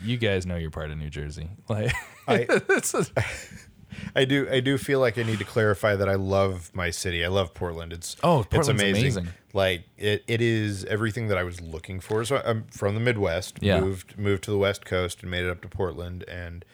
you 0.00 0.16
guys 0.16 0.46
know 0.46 0.54
you're 0.56 0.70
part 0.70 0.92
of 0.92 0.98
New 0.98 1.10
Jersey. 1.10 1.48
Like 1.68 1.92
I- 2.28 2.46
it's 2.48 2.94
a- 2.94 3.04
I 4.16 4.24
do. 4.24 4.48
I 4.50 4.60
do 4.60 4.78
feel 4.78 5.00
like 5.00 5.18
I 5.18 5.22
need 5.22 5.38
to 5.38 5.44
clarify 5.44 5.96
that 5.96 6.08
I 6.08 6.14
love 6.14 6.70
my 6.74 6.90
city. 6.90 7.24
I 7.24 7.28
love 7.28 7.54
Portland. 7.54 7.92
It's 7.92 8.16
Oh, 8.22 8.40
it's 8.40 8.48
Portland's 8.48 8.82
amazing. 8.82 9.02
amazing. 9.12 9.28
Like 9.54 9.84
it, 9.96 10.24
it 10.28 10.40
is 10.40 10.84
everything 10.84 11.28
that 11.28 11.38
I 11.38 11.42
was 11.44 11.60
looking 11.60 12.00
for. 12.00 12.24
So 12.24 12.42
I'm 12.44 12.64
from 12.64 12.94
the 12.94 13.00
Midwest. 13.00 13.58
Yeah. 13.60 13.80
Moved 13.80 14.18
moved 14.18 14.44
to 14.44 14.50
the 14.50 14.58
West 14.58 14.84
Coast 14.84 15.22
and 15.22 15.30
made 15.30 15.44
it 15.44 15.50
up 15.50 15.62
to 15.62 15.68
Portland. 15.68 16.24
And 16.28 16.64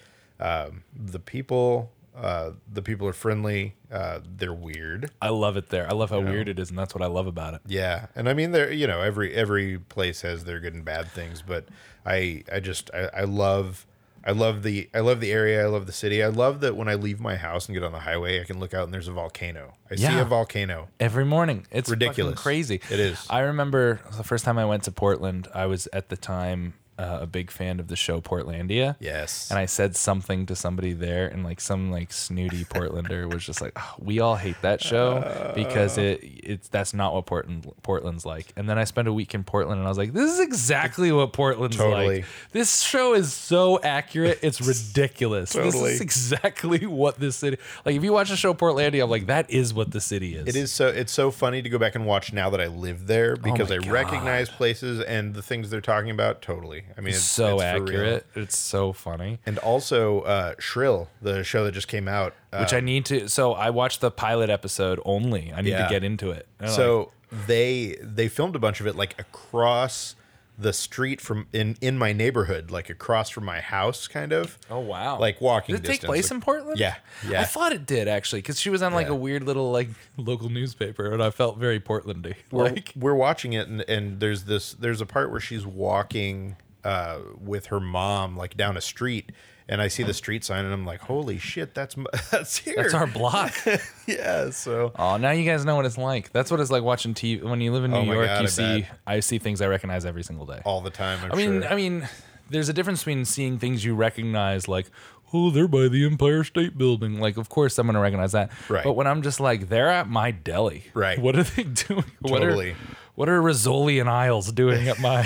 um, 0.41 0.83
the 0.95 1.21
people, 1.21 1.93
uh, 2.17 2.51
the 2.71 2.83
people 2.83 3.07
are 3.07 3.13
friendly. 3.13 3.75
Uh, 3.93 4.19
they're 4.37 4.53
weird. 4.53 5.11
I 5.23 5.29
love 5.29 5.57
it 5.57 5.69
there. 5.69 5.87
I 5.89 5.93
love 5.95 6.11
how 6.11 6.21
weird 6.21 6.49
it 6.49 6.59
is, 6.59 6.69
and 6.71 6.79
that's 6.79 6.93
what 6.95 7.03
I 7.03 7.07
love 7.07 7.29
about 7.29 7.55
it. 7.55 7.61
Yeah, 7.67 8.07
and 8.17 8.29
I 8.29 8.35
mean, 8.35 8.51
there. 8.51 8.73
You 8.73 8.89
know, 8.89 9.01
every 9.01 9.33
every 9.35 9.79
place 9.79 10.23
has 10.23 10.43
their 10.45 10.59
good 10.59 10.75
and 10.75 10.85
bad 10.85 11.09
things, 11.13 11.43
but 11.43 11.67
I 12.05 12.43
I 12.53 12.59
just 12.61 12.91
I, 12.93 13.09
I 13.19 13.23
love. 13.23 13.87
I 14.27 14.33
love 14.33 14.63
the 14.63 14.89
I 14.95 15.01
love 15.01 15.21
the 15.21 15.33
area. 15.33 15.63
I 15.63 15.67
love 15.67 15.87
the 15.87 15.93
city. 15.93 16.23
I 16.23 16.29
love 16.29 16.61
that 16.61 16.77
when 16.77 16.89
I 16.89 16.95
leave 16.95 17.21
my 17.21 17.37
house 17.37 17.67
and 17.67 17.75
get 17.75 17.83
on 17.85 17.93
the 17.93 18.01
highway, 18.01 18.41
I 18.41 18.45
can 18.45 18.59
look 18.59 18.73
out 18.73 18.85
and 18.85 18.95
there's 18.95 19.09
a 19.09 19.13
volcano. 19.13 19.75
I 19.91 19.97
see 19.97 20.19
a 20.19 20.25
volcano. 20.25 20.89
Every 20.99 21.25
morning, 21.27 21.67
it's 21.71 21.91
Ridiculous. 21.91 22.39
ridiculous, 22.39 22.43
crazy. 22.43 22.81
It 22.91 23.01
is. 23.01 23.27
I 23.29 23.41
remember 23.41 24.01
the 24.17 24.25
first 24.25 24.45
time 24.47 24.57
I 24.59 24.65
went 24.65 24.85
to 24.85 24.93
Portland. 24.93 25.49
I 25.55 25.67
was 25.67 25.89
at 25.93 26.09
the 26.09 26.17
time 26.17 26.75
uh, 26.99 27.19
a 27.23 27.27
big 27.27 27.51
fan 27.51 27.81
of 27.81 27.89
the 27.89 27.97
show 27.97 28.21
Portlandia. 28.21 28.97
Yes. 29.01 29.51
And 29.51 29.59
I 29.59 29.67
said 29.67 29.97
something 29.97 30.47
to 30.47 30.57
somebody 30.57 30.93
there, 30.93 31.27
and 31.27 31.45
like 31.45 31.61
some 31.61 31.91
like 31.91 32.13
snooty 32.13 32.65
Portlander 32.65 33.33
was 33.33 33.45
just 33.45 33.61
like, 33.61 33.73
"Oh, 33.77 33.95
"We 33.99 34.21
all 34.21 34.37
hate 34.37 34.61
that 34.63 34.83
show 34.83 35.53
because 35.55 35.99
it 35.99 36.21
it's 36.23 36.69
that's 36.69 36.95
not 36.95 37.15
what 37.15 37.27
Portland 37.27 37.71
Portland's 37.83 38.25
like." 38.25 38.53
And 38.57 38.69
then 38.69 38.79
I 38.79 38.85
spent 38.85 39.09
a 39.09 39.13
week 39.13 39.35
in 39.35 39.45
Portland, 39.45 39.79
and 39.79 39.87
I 39.87 39.91
was 39.91 39.99
like, 39.99 40.13
"This 40.13 40.33
is 40.33 40.41
exactly 40.41 41.11
what 41.13 41.33
Portland's 41.33 41.77
Totally. 41.77 42.17
like. 42.17 42.25
This 42.53 42.83
show 42.83 43.15
is 43.15 43.33
so 43.33 43.81
accurate, 43.83 44.39
it's 44.43 44.61
ridiculous. 44.61 45.53
Totally. 45.53 45.73
This 45.73 45.95
is 45.95 46.01
exactly 46.01 46.87
what 46.87 47.19
this 47.19 47.37
city 47.37 47.59
like. 47.85 47.97
If 47.97 48.05
you 48.05 48.13
watch 48.13 48.31
the 48.31 48.37
show 48.37 48.55
Portlandia, 48.55 49.03
I'm 49.05 49.11
like, 49.11 49.27
that 49.27 49.51
is 49.51 49.75
what 49.75 49.91
the 49.91 50.01
city 50.01 50.37
is. 50.37 50.47
It 50.47 50.57
is 50.57 50.73
so 50.73 50.89
it's 50.89 51.13
so 51.13 51.31
funny 51.31 51.63
to 51.63 51.69
go 51.69 51.79
back 51.79 51.95
and 51.95 52.07
watch 52.07 52.33
now 52.33 52.51
that 52.51 52.61
I 52.61 52.69
live 52.69 53.07
there 53.07 53.37
because 53.37 53.71
my 53.71 53.77
I 53.77 53.91
recognize 53.91 54.49
places 54.49 55.01
and 55.01 55.35
the 55.35 55.43
things 55.43 55.71
they're 55.71 55.81
talking 55.81 56.11
about 56.11 56.43
totally. 56.43 56.84
I 56.97 57.01
mean, 57.01 57.15
it's 57.15 57.23
so 57.23 57.55
it's 57.57 57.63
accurate. 57.65 58.27
It's 58.35 58.57
so 58.57 58.93
funny. 58.93 59.39
And 59.47 59.59
also 59.59 60.21
uh, 60.21 60.55
Shrill, 60.59 61.09
the 61.23 61.43
show 61.45 61.65
that 61.65 61.73
just 61.73 61.89
came 61.89 62.07
out. 62.09 62.35
Uh, 62.53 62.59
Which 62.59 62.73
I 62.73 62.81
need 62.81 63.05
to. 63.07 63.29
So 63.29 63.53
I 63.55 63.71
watched 63.71 64.01
the 64.01 64.11
pilot 64.11 64.51
episode 64.51 65.01
only. 65.05 65.53
I 65.55 65.61
need 65.63 65.71
Yeah. 65.71 65.85
to 65.87 65.91
get 65.91 66.05
into 66.05 66.31
it. 66.31 66.47
I'm 66.61 66.67
like, 66.67 66.77
So 66.77 67.13
they 67.47 67.97
they 68.01 68.29
filmed 68.29 68.55
a 68.57 68.61
bunch 68.61 68.81
of 68.81 68.87
it 68.87 68.95
like 68.97 69.19
across 69.21 70.15
the 70.57 70.73
street 70.73 71.21
from 71.21 71.49
in 71.53 71.77
in 71.81 71.99
my 71.99 72.13
neighborhood, 72.13 72.71
like 72.71 72.89
across 72.89 73.29
from 73.29 73.45
my 73.45 73.61
house, 73.61 74.07
kind 74.07 74.33
of. 74.33 74.57
oh 74.71 74.79
wow, 74.79 75.19
like 75.19 75.41
walking 75.41 75.75
Did 75.75 75.85
it 75.85 75.89
take 75.89 75.95
distance. 75.97 76.09
place 76.09 76.31
in 76.31 76.41
Portland? 76.41 76.79
Yeah, 76.79 76.95
yeah. 77.29 77.41
I 77.41 77.45
thought 77.45 77.73
it 77.73 77.87
did 77.87 78.07
actually, 78.07 78.41
because 78.41 78.61
she 78.61 78.71
was 78.71 78.81
on 78.81 78.95
like 78.95 79.09
Yeah. 79.09 79.15
a 79.15 79.17
weird 79.17 79.43
little 79.43 79.73
like 79.73 79.89
local 80.17 80.49
newspaper, 80.51 81.11
and 81.13 81.21
I 81.21 81.31
felt 81.31 81.59
very 81.59 81.81
Portlandy. 81.81 82.37
We're, 82.53 82.65
Like, 82.71 82.93
we're 82.95 83.15
watching 83.17 83.53
it, 83.55 83.67
and, 83.67 83.81
and 83.89 84.21
there's 84.21 84.45
this 84.45 84.75
there's 84.75 85.01
a 85.01 85.07
part 85.07 85.33
where 85.33 85.41
she's 85.41 85.67
walking 85.67 86.55
uh, 86.85 87.19
with 87.41 87.67
her 87.67 87.81
mom 87.81 88.37
like 88.37 88.57
down 88.57 88.77
a 88.77 88.81
street. 88.81 89.33
And 89.67 89.81
I 89.81 89.89
see 89.89 90.03
the 90.03 90.13
street 90.13 90.45
sign, 90.45 90.67
and 90.67 90.75
I'm 90.75 90.85
like, 90.85 91.01
"Holy 91.01 91.39
shit, 91.39 91.75
that's 91.75 91.97
that's 92.31 92.59
here." 92.59 92.75
that's 92.77 92.93
our 92.93 93.07
block. 93.07 93.55
yeah. 94.07 94.51
So 94.51 94.93
oh, 94.99 95.17
now 95.17 95.31
you 95.31 95.51
guys 95.51 95.65
know 95.65 95.75
what 95.75 95.87
it's 95.87 95.97
like. 95.97 96.31
That's 96.33 96.51
what 96.51 96.61
it's 96.61 96.71
like 96.71 96.83
watching 96.83 97.15
TV. 97.15 97.43
When 97.43 97.63
you 97.63 97.73
live 97.73 97.85
in 97.85 97.91
New 97.93 97.97
Oh 97.97 98.03
York, 98.03 98.27
God, 98.27 98.41
you 98.41 98.45
I 98.45 98.49
see 98.51 98.81
bet. 98.83 98.99
I 99.07 99.21
see 99.21 99.39
things 99.39 99.63
I 99.63 99.67
recognize 99.69 100.05
every 100.05 100.23
single 100.23 100.45
day. 100.45 100.61
all 100.67 100.83
the 100.83 100.91
time. 100.91 101.19
I'm 101.25 101.33
I 101.33 101.35
mean, 101.37 101.63
sure. 101.63 101.73
I 101.73 101.77
mean, 101.77 102.07
there's 102.51 102.69
a 102.69 102.75
difference 102.75 103.01
between 103.01 103.25
seeing 103.25 103.59
things 103.59 103.83
you 103.87 103.95
recognize, 103.95 104.69
like, 104.69 104.91
oh, 105.33 105.49
they're 105.51 105.67
by 105.67 105.89
the 105.89 106.05
Empire 106.05 106.45
State 106.45 106.77
Building. 106.77 107.19
Like, 107.19 107.39
of 107.39 107.49
course, 107.49 107.79
I'm 107.79 107.87
gonna 107.87 108.01
recognize 108.01 108.33
that. 108.33 108.51
Right. 108.69 108.85
But 108.85 108.93
when 108.93 109.07
I'm 109.07 109.23
just 109.23 109.41
like, 109.41 109.71
they're 109.71 109.89
at 109.89 110.11
my 110.11 110.31
deli. 110.31 110.85
Right. 110.93 111.19
What 111.19 111.37
are 111.37 111.43
they 111.43 111.63
doing? 111.89 112.05
What 112.21 112.41
Totally. 112.41 112.73
are 112.73 112.77
what 113.15 113.31
are 113.31 113.41
Rizzoli 113.41 113.99
and 113.99 114.11
Isles 114.11 114.53
doing 114.53 114.89
at 114.89 115.01
my 115.01 115.23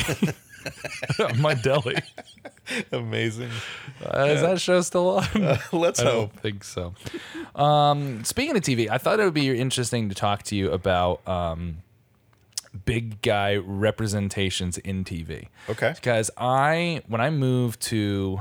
my 1.38 1.54
deli? 1.54 1.96
amazing. 2.92 3.50
Uh, 4.04 4.24
is 4.24 4.40
that 4.42 4.60
show 4.60 4.80
still 4.80 5.18
on? 5.18 5.58
Let's 5.72 6.00
I 6.00 6.04
hope. 6.04 6.32
don't 6.32 6.40
think 6.40 6.64
so. 6.64 6.94
Um, 7.54 8.24
speaking 8.24 8.56
of 8.56 8.62
TV, 8.62 8.88
I 8.90 8.98
thought 8.98 9.20
it 9.20 9.24
would 9.24 9.34
be 9.34 9.58
interesting 9.58 10.08
to 10.08 10.14
talk 10.14 10.42
to 10.44 10.56
you 10.56 10.70
about 10.70 11.26
um, 11.26 11.78
big 12.84 13.20
guy 13.22 13.56
representations 13.56 14.78
in 14.78 15.04
TV. 15.04 15.48
Okay. 15.68 15.92
Because 15.94 16.30
I, 16.36 17.02
when 17.06 17.20
I 17.20 17.30
moved 17.30 17.80
to 17.82 18.40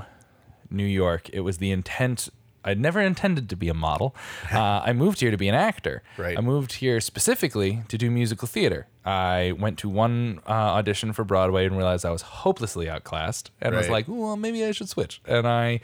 New 0.69 0.86
York, 0.86 1.30
it 1.32 1.41
was 1.41 1.57
the 1.57 1.71
intent. 1.71 2.30
I'd 2.64 2.80
never 2.80 2.99
intended 3.01 3.49
to 3.49 3.55
be 3.55 3.70
a 3.70 3.74
model. 3.74 4.16
Uh, 4.58 4.82
I 4.84 4.93
moved 4.93 5.20
here 5.20 5.30
to 5.30 5.38
be 5.38 5.47
an 5.49 5.55
actor. 5.55 6.01
Right. 6.18 6.38
I 6.38 6.41
moved 6.41 6.74
here 6.74 6.99
specifically 7.01 7.84
to 7.89 7.97
do 7.97 8.10
musical 8.10 8.47
theater. 8.47 8.88
I 9.05 9.53
went 9.60 9.78
to 9.80 9.89
one 9.89 10.39
uh, 10.47 10.51
audition 10.51 11.14
for 11.14 11.24
Broadway 11.24 11.66
and 11.66 11.78
realized 11.78 12.05
I 12.05 12.12
was 12.12 12.22
hopelessly 12.22 12.89
outclassed, 12.89 13.51
and 13.62 13.76
was 13.76 13.89
like, 13.89 14.05
"Well, 14.08 14.36
maybe 14.38 14.66
I 14.66 14.72
should 14.72 14.89
switch." 14.89 15.22
And 15.26 15.47
I 15.47 15.82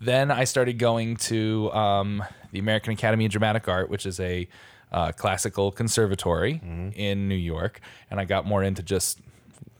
then 0.00 0.30
I 0.30 0.44
started 0.44 0.78
going 0.78 1.16
to 1.16 1.70
um, 1.72 2.24
the 2.52 2.58
American 2.60 2.92
Academy 2.92 3.26
of 3.26 3.32
Dramatic 3.32 3.68
Art, 3.68 3.90
which 3.90 4.06
is 4.06 4.18
a 4.20 4.48
uh, 4.92 5.12
classical 5.12 5.72
conservatory 5.72 6.60
in 6.94 7.28
New 7.28 7.34
York, 7.34 7.80
and 8.10 8.20
I 8.20 8.24
got 8.24 8.46
more 8.46 8.62
into 8.62 8.82
just 8.82 9.18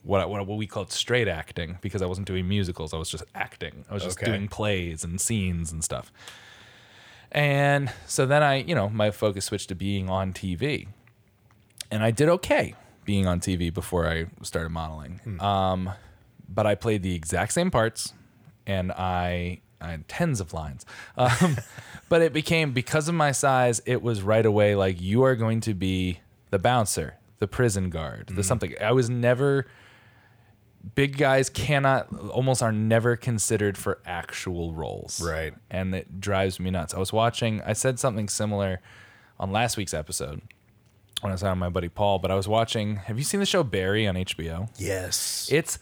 what, 0.04 0.28
what 0.30 0.46
what 0.46 0.56
we 0.58 0.66
called 0.66 0.92
straight 0.92 1.26
acting 1.28 1.78
because 1.80 2.00
I 2.02 2.06
wasn't 2.06 2.26
doing 2.28 2.46
musicals. 2.48 2.94
I 2.94 2.98
was 2.98 3.08
just 3.10 3.24
acting. 3.34 3.84
I 3.90 3.94
was 3.94 4.02
just 4.04 4.18
Okay. 4.18 4.30
doing 4.30 4.48
plays 4.48 5.02
and 5.04 5.20
scenes 5.20 5.72
and 5.72 5.82
stuff. 5.82 6.12
And 7.32 7.90
so 8.06 8.26
then 8.26 8.42
I, 8.42 8.56
you 8.56 8.74
know, 8.74 8.88
my 8.88 9.10
focus 9.10 9.46
switched 9.46 9.68
to 9.70 9.74
being 9.74 10.08
on 10.08 10.32
TV, 10.32 10.86
and 11.90 12.02
I 12.04 12.10
did 12.10 12.28
okay 12.28 12.74
being 13.04 13.26
on 13.26 13.40
TV 13.40 13.72
before 13.74 14.08
I 14.08 14.26
started 14.42 14.70
modeling. 14.70 15.20
Um, 15.40 15.90
but 16.48 16.66
I 16.66 16.74
played 16.74 17.02
the 17.02 17.14
exact 17.14 17.52
same 17.52 17.70
parts, 17.70 18.12
and 18.66 18.92
I 18.92 19.60
I 19.80 19.90
had 19.90 20.08
tens 20.08 20.40
of 20.40 20.52
lines. 20.52 20.86
Um, 21.16 21.56
but 22.08 22.22
it 22.22 22.32
became 22.32 22.72
because 22.72 23.08
of 23.08 23.14
my 23.14 23.32
size, 23.32 23.80
it 23.86 24.02
was 24.02 24.22
right 24.22 24.44
away 24.46 24.74
like 24.76 25.00
you 25.00 25.22
are 25.24 25.34
going 25.34 25.60
to 25.62 25.74
be 25.74 26.20
the 26.50 26.58
bouncer, 26.58 27.14
the 27.38 27.48
prison 27.48 27.88
guard, 27.90 28.28
the 28.28 28.42
something. 28.44 28.74
I 28.80 28.92
was 28.92 29.08
never 29.10 29.66
big 30.94 31.16
guys 31.16 31.48
cannot 31.48 32.12
almost 32.28 32.62
are 32.62 32.72
never 32.72 33.16
considered 33.16 33.78
for 33.78 33.98
actual 34.04 34.74
roles. 34.74 35.20
Right. 35.22 35.54
And 35.70 35.94
it 35.94 36.20
drives 36.20 36.60
me 36.60 36.70
nuts. 36.70 36.94
I 36.94 36.98
was 36.98 37.12
watching 37.12 37.62
I 37.62 37.72
said 37.72 37.98
something 37.98 38.28
similar 38.28 38.80
on 39.38 39.50
last 39.50 39.76
week's 39.76 39.94
episode 39.94 40.42
when 41.20 41.30
I 41.30 41.34
was 41.34 41.42
on 41.42 41.58
my 41.58 41.68
buddy 41.68 41.88
Paul, 41.88 42.18
but 42.18 42.30
I 42.30 42.34
was 42.34 42.48
watching 42.48 42.96
have 42.96 43.18
you 43.18 43.24
seen 43.24 43.40
the 43.40 43.46
show 43.46 43.62
Barry 43.62 44.06
on 44.06 44.14
HBO? 44.14 44.68
Yes. 44.76 45.48
It's 45.50 45.78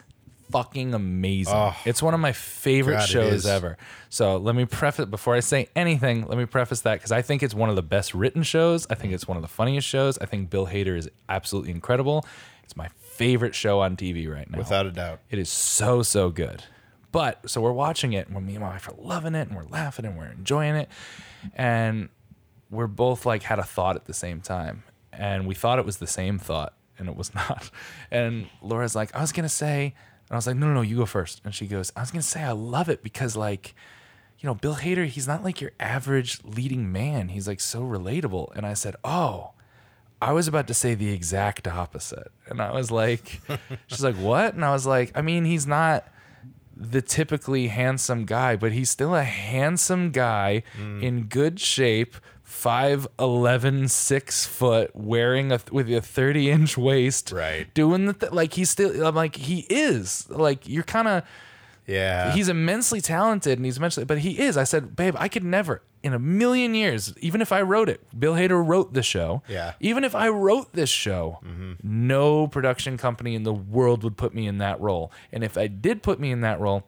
fucking 0.53 0.95
amazing. 0.95 1.55
Oh. 1.55 1.75
it's 1.85 2.03
one 2.03 2.15
of 2.15 2.21
my 2.21 2.33
favorite 2.33 2.99
God, 2.99 3.09
shows 3.09 3.47
ever. 3.47 3.77
So 4.09 4.37
let 4.37 4.55
me 4.55 4.65
preface 4.65 5.07
before 5.07 5.35
I 5.35 5.41
say 5.41 5.69
anything. 5.75 6.27
Let 6.27 6.39
me 6.39 6.47
preface 6.47 6.83
that 6.83 6.95
because 6.95 7.13
I 7.13 7.23
think 7.23 7.43
it's 7.43 7.55
one 7.55 7.71
of 7.71 7.77
the 7.77 7.83
best 7.83 8.15
written 8.15 8.43
shows. 8.43 8.87
I 8.91 8.95
think 8.95 9.13
it's 9.13 9.27
one 9.27 9.37
of 9.37 9.43
the 9.43 9.49
funniest 9.49 9.89
shows. 9.89 10.19
I 10.19 10.27
think 10.27 10.51
Bill 10.51 10.67
Hader 10.67 10.97
is 10.97 11.09
absolutely 11.29 11.71
incredible. 11.73 12.25
It's 12.63 12.77
my 12.77 12.89
favorite 13.01 13.55
show 13.55 13.81
on 13.81 13.97
TV 13.97 14.33
right 14.33 14.49
now. 14.51 14.59
Without 14.59 14.87
a 14.87 14.91
doubt. 14.91 15.21
It 15.31 15.39
is 15.39 15.51
so 15.51 16.03
so 16.03 16.31
good. 16.31 16.65
But 17.13 17.51
so 17.51 17.61
we're 17.61 17.73
watching 17.73 18.15
it, 18.15 18.29
and 18.29 18.47
me 18.47 18.55
and 18.55 18.65
my 18.65 18.71
wife 18.71 18.89
are 18.89 18.95
loving 18.97 19.35
it, 19.35 19.49
and 19.49 19.57
we're 19.57 19.65
laughing, 19.69 20.07
and 20.07 20.17
we're 20.17 20.33
enjoying 20.33 20.75
it, 20.77 20.89
and 21.55 22.09
we're 22.71 22.87
both 22.87 23.27
like 23.27 23.43
had 23.43 23.59
a 23.59 23.63
thought 23.65 23.97
at 23.97 24.07
the 24.07 24.15
same 24.15 24.41
time, 24.41 24.83
and 25.13 25.47
we 25.47 25.55
thought 25.55 25.79
it 25.79 25.85
was 25.85 25.99
the 25.99 26.07
same 26.07 26.39
thought, 26.39 26.73
and 26.99 27.09
it 27.09 27.17
was 27.17 27.35
not. 27.35 27.71
And 28.11 28.49
Laura's 28.63 28.97
like, 28.97 29.15
I 29.15 29.21
was 29.21 29.31
gonna 29.31 29.51
say, 29.51 29.95
I 30.33 30.37
was 30.37 30.47
like, 30.47 30.57
no, 30.57 30.67
no, 30.67 30.75
no, 30.75 30.81
you 30.83 30.97
go 30.97 31.07
first. 31.07 31.41
And 31.45 31.55
she 31.55 31.67
goes, 31.67 31.93
I 31.97 32.01
was 32.01 32.11
gonna 32.11 32.23
say 32.23 32.43
I 32.43 32.53
love 32.53 32.89
it 32.89 33.03
because 33.03 33.37
like, 33.37 33.75
you 34.39 34.47
know, 34.49 34.55
Bill 34.55 34.77
Hader, 34.77 35.07
he's 35.07 35.29
not 35.29 35.45
like 35.45 35.61
your 35.61 35.73
average 35.79 36.41
leading 36.45 36.91
man. 36.91 37.29
He's 37.29 37.47
like 37.47 37.61
so 37.61 37.83
relatable. 37.83 38.55
And 38.57 38.67
I 38.67 38.75
said, 38.75 38.97
oh. 39.05 39.51
I 40.21 40.31
was 40.31 40.47
about 40.47 40.69
to 40.69 40.75
say 40.75 40.95
the 40.95 41.13
exact 41.13 41.67
opposite. 41.67 42.31
And 42.47 42.61
I 42.63 42.71
was 42.73 42.93
like, 42.93 43.41
she's 43.89 44.05
like, 44.05 44.15
what? 44.15 44.55
And 44.55 44.65
I 44.65 44.71
was 44.71 44.87
like, 44.87 45.11
I 45.17 45.21
mean, 45.21 45.45
he's 45.45 45.67
not 45.67 46.07
the 46.77 47.03
typically 47.03 47.67
handsome 47.67 48.25
guy, 48.25 48.55
but 48.55 48.71
he's 48.71 48.89
still 48.89 49.17
a 49.17 49.25
handsome 49.25 50.13
guy 50.13 50.63
Mm. 50.81 51.03
in 51.03 51.23
good 51.25 51.59
shape, 51.59 52.15
5'11, 52.63 53.91
6 53.91 54.47
foot, 54.47 54.91
wearing 54.95 55.53
a, 55.53 55.61
with 55.71 55.93
a 55.93 56.01
30 56.01 56.51
inch 56.51 56.79
waist. 56.79 57.33
Right. 57.33 57.73
Doing 57.75 58.07
the, 58.07 58.13
th- 58.13 58.33
like, 58.33 58.55
he's 58.55 58.71
still, 58.71 59.07
I'm 59.07 59.15
like, 59.15 59.37
he 59.37 59.67
is. 59.69 60.29
Like, 60.31 60.69
you're 60.69 60.85
kind 60.85 61.09
of, 61.09 61.25
Yeah. 61.87 62.33
he's 62.33 62.49
immensely 62.49 63.01
talented 63.01 63.59
and 63.59 63.65
he's 63.65 63.79
immensely, 63.79 64.05
but 64.05 64.19
he 64.19 64.39
is. 64.39 64.57
I 64.57 64.65
said, 64.65 64.95
babe, 64.97 65.17
I 65.19 65.29
could 65.29 65.45
never 65.45 65.83
in 66.03 66.13
a 66.13 66.19
million 66.19 66.75
years, 66.75 67.15
even 67.21 67.41
if 67.41 67.53
I 67.53 67.63
wrote 67.63 67.89
it, 67.89 68.01
Bill 68.19 68.35
Hader 68.35 68.67
wrote 68.67 68.93
the 68.93 69.03
show. 69.03 69.43
Yeah. 69.49 69.75
Even 69.81 70.05
if 70.05 70.15
I 70.15 70.29
wrote 70.29 70.73
this 70.73 70.91
show, 70.91 71.39
mm-hmm. 71.45 71.75
no 71.83 72.49
production 72.49 72.99
company 72.99 73.35
in 73.35 73.45
the 73.45 73.53
world 73.53 74.03
would 74.03 74.17
put 74.17 74.35
me 74.35 74.47
in 74.47 74.59
that 74.59 74.81
role. 74.81 75.13
And 75.33 75.45
if 75.45 75.57
I 75.57 75.69
did 75.69 76.03
put 76.03 76.19
me 76.19 76.31
in 76.33 76.41
that 76.41 76.61
role, 76.61 76.85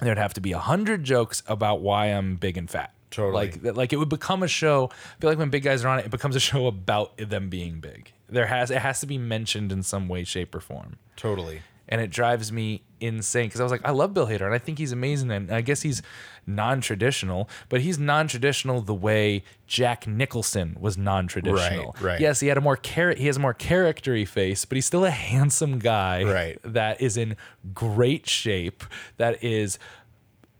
there'd 0.00 0.18
have 0.18 0.34
to 0.34 0.40
be 0.40 0.52
a 0.52 0.58
hundred 0.58 1.04
jokes 1.04 1.42
about 1.46 1.80
why 1.80 2.06
I'm 2.06 2.36
big 2.36 2.56
and 2.56 2.70
fat. 2.70 2.92
Totally. 3.12 3.52
Like, 3.62 3.76
like 3.76 3.92
it 3.92 3.96
would 3.98 4.08
become 4.08 4.42
a 4.42 4.48
show. 4.48 4.90
I 4.92 5.20
feel 5.20 5.30
like 5.30 5.38
when 5.38 5.50
big 5.50 5.62
guys 5.62 5.84
are 5.84 5.88
on 5.88 6.00
it, 6.00 6.06
it 6.06 6.10
becomes 6.10 6.34
a 6.34 6.40
show 6.50 6.66
about 6.66 7.16
them 7.18 7.48
being 7.48 7.78
big. 7.78 8.12
There 8.28 8.46
has 8.46 8.70
it 8.72 8.78
has 8.78 8.98
to 9.00 9.06
be 9.06 9.18
mentioned 9.18 9.70
in 9.70 9.84
some 9.84 10.08
way, 10.08 10.24
shape, 10.24 10.54
or 10.54 10.60
form 10.60 10.96
totally. 11.16 11.60
and 11.88 12.00
it 12.00 12.10
drives 12.10 12.50
me 12.50 12.82
insane 12.98 13.46
because 13.46 13.60
I 13.60 13.64
was 13.64 13.70
like, 13.72 13.84
I 13.84 13.90
love 13.90 14.14
Bill 14.14 14.26
Hader, 14.26 14.46
and 14.46 14.54
I 14.54 14.58
think 14.58 14.78
he's 14.78 14.92
amazing, 14.92 15.30
and 15.30 15.50
I 15.52 15.60
guess 15.60 15.82
he's 15.82 16.00
non-traditional, 16.46 17.48
but 17.68 17.80
he's 17.82 17.98
non-traditional 17.98 18.80
the 18.80 18.94
way 18.94 19.44
Jack 19.66 20.06
Nicholson 20.06 20.76
was 20.80 20.96
non-traditional. 20.96 21.92
Right, 21.96 22.02
right. 22.02 22.20
Yes, 22.20 22.40
he 22.40 22.46
had 22.48 22.56
a 22.56 22.60
more 22.62 22.76
char- 22.76 23.14
he 23.16 23.26
has 23.26 23.36
a 23.36 23.40
more 23.40 23.52
charactery 23.54 24.26
face, 24.26 24.64
but 24.64 24.76
he's 24.76 24.86
still 24.86 25.04
a 25.04 25.10
handsome 25.10 25.78
guy, 25.78 26.22
Right. 26.24 26.58
That 26.64 27.00
is 27.02 27.16
in 27.18 27.36
great 27.74 28.26
shape, 28.28 28.84
that 29.18 29.42
is 29.44 29.78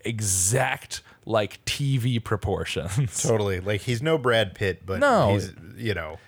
exact 0.04 1.02
like 1.24 1.64
TV 1.64 2.22
proportions. 2.22 3.22
Totally. 3.22 3.60
Like 3.60 3.82
he's 3.82 4.02
no 4.02 4.18
Brad 4.18 4.54
Pitt, 4.54 4.84
but 4.84 4.98
No. 5.00 5.34
he's 5.34 5.52
you 5.76 5.94
know, 5.94 6.18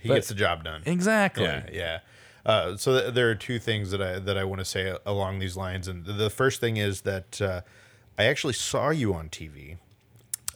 he 0.00 0.08
But- 0.08 0.16
gets 0.16 0.28
the 0.28 0.34
job 0.34 0.64
done. 0.64 0.82
Exactly. 0.86 1.44
Yeah, 1.44 1.66
yeah. 1.72 1.98
Uh, 2.44 2.76
so 2.76 3.00
th- 3.00 3.14
there 3.14 3.28
are 3.28 3.34
two 3.34 3.58
things 3.58 3.90
that 3.90 4.00
I 4.00 4.18
that 4.20 4.38
I 4.38 4.44
want 4.44 4.60
to 4.60 4.64
say 4.64 4.96
along 5.04 5.40
these 5.40 5.56
lines, 5.56 5.88
and 5.88 6.04
the 6.06 6.30
first 6.30 6.60
thing 6.60 6.76
is 6.76 7.00
that 7.00 7.40
uh, 7.42 7.62
I 8.16 8.24
actually 8.26 8.52
saw 8.52 8.90
you 8.90 9.12
on 9.14 9.28
TV. 9.30 9.78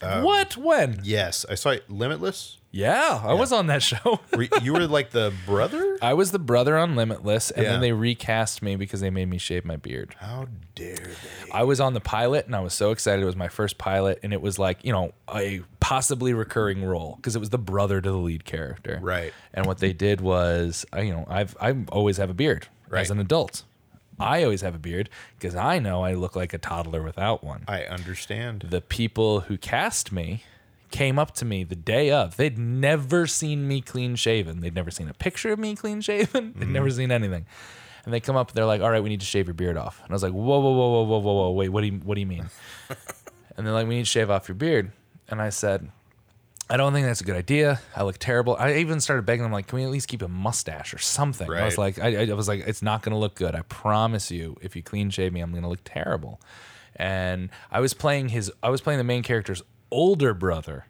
Um, 0.00 0.22
what? 0.22 0.56
When? 0.56 1.00
Yes, 1.02 1.44
I 1.50 1.56
saw 1.56 1.70
it. 1.70 1.90
Limitless. 1.90 2.58
Yeah, 2.72 3.20
I 3.24 3.32
was 3.34 3.50
on 3.52 3.66
that 3.66 3.82
show. 3.82 4.20
Were- 4.34 4.46
you 4.62 4.72
were 4.72 4.86
like 4.86 5.10
the 5.10 5.32
brother. 5.44 5.98
I 6.00 6.14
was 6.14 6.30
the 6.30 6.38
brother 6.38 6.78
on 6.78 6.94
Limitless, 6.94 7.50
and 7.50 7.64
Yeah. 7.64 7.72
then 7.72 7.80
they 7.80 7.92
recast 7.92 8.62
me 8.62 8.76
because 8.76 9.00
they 9.00 9.10
made 9.10 9.28
me 9.28 9.38
shave 9.38 9.64
my 9.64 9.74
beard. 9.76 10.14
How 10.18 10.46
dare 10.76 10.94
they? 10.96 11.50
I 11.52 11.64
was 11.64 11.80
on 11.80 11.94
the 11.94 12.00
pilot 12.00 12.46
and 12.46 12.54
I 12.54 12.60
was 12.60 12.72
so 12.72 12.92
excited. 12.92 13.22
It 13.22 13.26
was 13.26 13.34
my 13.36 13.48
first 13.48 13.76
pilot 13.76 14.20
and 14.22 14.32
it 14.32 14.40
was 14.40 14.58
like, 14.58 14.84
you 14.84 14.92
know, 14.92 15.12
a 15.34 15.62
possibly 15.80 16.32
recurring 16.32 16.84
role 16.84 17.16
because 17.16 17.34
it 17.34 17.40
was 17.40 17.50
the 17.50 17.58
brother 17.58 18.00
to 18.00 18.08
the 18.10 18.16
lead 18.16 18.44
character. 18.44 19.00
Right. 19.02 19.32
And 19.52 19.66
what 19.66 19.78
they 19.78 19.92
did 19.92 20.20
was, 20.20 20.86
I, 20.92 21.00
you 21.00 21.12
know, 21.12 21.24
I've 21.28 21.56
I 21.60 21.74
always 21.90 22.18
have 22.18 22.30
a 22.30 22.34
beard 22.34 22.68
Right. 22.88 23.00
as 23.00 23.10
an 23.10 23.18
adult. 23.18 23.64
I 24.18 24.44
always 24.44 24.60
have 24.60 24.74
a 24.74 24.78
beard 24.78 25.08
because 25.38 25.56
I 25.56 25.78
know 25.80 26.04
I 26.04 26.12
look 26.14 26.36
like 26.36 26.52
a 26.52 26.58
toddler 26.58 27.02
without 27.02 27.42
one. 27.42 27.64
I 27.66 27.84
understand. 27.84 28.66
The 28.68 28.82
people 28.82 29.40
who 29.40 29.56
cast 29.56 30.12
me 30.12 30.44
came 30.90 31.18
up 31.18 31.32
to 31.34 31.44
me 31.44 31.64
the 31.64 31.76
day 31.76 32.10
of. 32.10 32.36
They'd 32.36 32.58
never 32.58 33.26
seen 33.26 33.66
me 33.66 33.80
clean 33.80 34.16
shaven. 34.16 34.60
They'd 34.60 34.74
never 34.74 34.90
seen 34.90 35.08
a 35.08 35.14
picture 35.14 35.52
of 35.52 35.58
me 35.58 35.74
clean 35.76 36.00
shaven. 36.00 36.54
They'd 36.56 36.68
never 36.68 36.88
mm-hmm. 36.88 36.96
seen 36.96 37.12
anything. 37.12 37.46
And 38.04 38.14
they 38.14 38.20
come 38.20 38.36
up, 38.36 38.52
they're 38.52 38.64
like, 38.64 38.80
"All 38.80 38.90
right, 38.90 39.02
we 39.02 39.10
need 39.10 39.20
to 39.20 39.26
shave 39.26 39.46
your 39.46 39.54
beard 39.54 39.76
off." 39.76 40.00
And 40.02 40.10
I 40.10 40.14
was 40.14 40.22
like, 40.22 40.32
"Whoa, 40.32 40.58
whoa, 40.58 40.72
whoa, 40.72 40.90
whoa, 40.90 41.02
whoa, 41.02 41.18
whoa, 41.18 41.32
whoa! 41.32 41.50
Wait, 41.50 41.68
what 41.68 41.82
do 41.82 41.88
you 41.88 42.00
what 42.02 42.14
do 42.14 42.20
you 42.20 42.26
mean?" 42.26 42.48
and 43.56 43.66
they're 43.66 43.74
like, 43.74 43.86
"We 43.86 43.96
need 43.96 44.04
to 44.04 44.10
shave 44.10 44.30
off 44.30 44.48
your 44.48 44.54
beard." 44.54 44.92
And 45.28 45.40
I 45.40 45.50
said, 45.50 45.90
"I 46.70 46.78
don't 46.78 46.94
think 46.94 47.06
that's 47.06 47.20
a 47.20 47.24
good 47.24 47.36
idea. 47.36 47.80
I 47.94 48.04
look 48.04 48.16
terrible." 48.18 48.56
I 48.58 48.76
even 48.76 49.00
started 49.00 49.26
begging 49.26 49.42
them, 49.42 49.52
like, 49.52 49.66
"Can 49.66 49.78
we 49.78 49.84
at 49.84 49.90
least 49.90 50.08
keep 50.08 50.22
a 50.22 50.28
mustache 50.28 50.94
or 50.94 50.98
something?" 50.98 51.50
I 51.52 51.66
was 51.66 51.76
like, 51.76 51.98
I, 51.98 52.30
I 52.30 52.32
was 52.32 52.48
like, 52.48 52.60
"It's 52.66 52.82
not 52.82 53.02
going 53.02 53.12
to 53.12 53.18
look 53.18 53.34
good. 53.34 53.54
I 53.54 53.62
promise 53.62 54.30
you. 54.30 54.56
If 54.62 54.74
you 54.74 54.82
clean 54.82 55.10
shave 55.10 55.34
me, 55.34 55.40
I'm 55.42 55.50
going 55.50 55.62
to 55.62 55.68
look 55.68 55.84
terrible." 55.84 56.40
And 56.96 57.50
I 57.70 57.80
was 57.80 57.94
playing 57.94 58.30
his, 58.30 58.50
I 58.62 58.70
was 58.70 58.80
playing 58.80 58.98
the 58.98 59.04
main 59.04 59.22
character's 59.22 59.62
older 59.90 60.34
brother. 60.34 60.86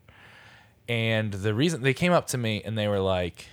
And 0.89 1.33
the 1.33 1.55
reason 1.55 1.83
they 1.83 1.95
came 1.95 2.13
up 2.13 2.27
to 2.29 2.39
me 2.39 2.63
and 2.65 2.77
they 2.77 2.89
were 2.89 3.01
like, 3.01 3.47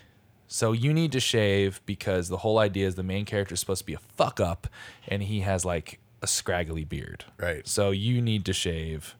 so 0.47 0.71
you 0.71 0.93
need 0.93 1.11
to 1.11 1.19
shave 1.19 1.81
because 1.85 2.29
the 2.29 2.37
whole 2.37 2.57
idea 2.57 2.87
is 2.87 2.95
the 2.95 3.03
main 3.03 3.25
character 3.25 3.53
is 3.53 3.59
supposed 3.59 3.79
to 3.79 3.85
be 3.85 3.93
a 3.93 3.99
fuck 3.99 4.39
up 4.39 4.67
and 5.07 5.21
he 5.23 5.41
has 5.41 5.65
like 5.65 5.99
a 6.21 6.27
scraggly 6.27 6.83
beard. 6.83 7.25
Right. 7.37 7.67
So 7.67 7.91
you 7.91 8.21
need 8.21 8.45
to 8.45 8.53
shave. 8.53 9.15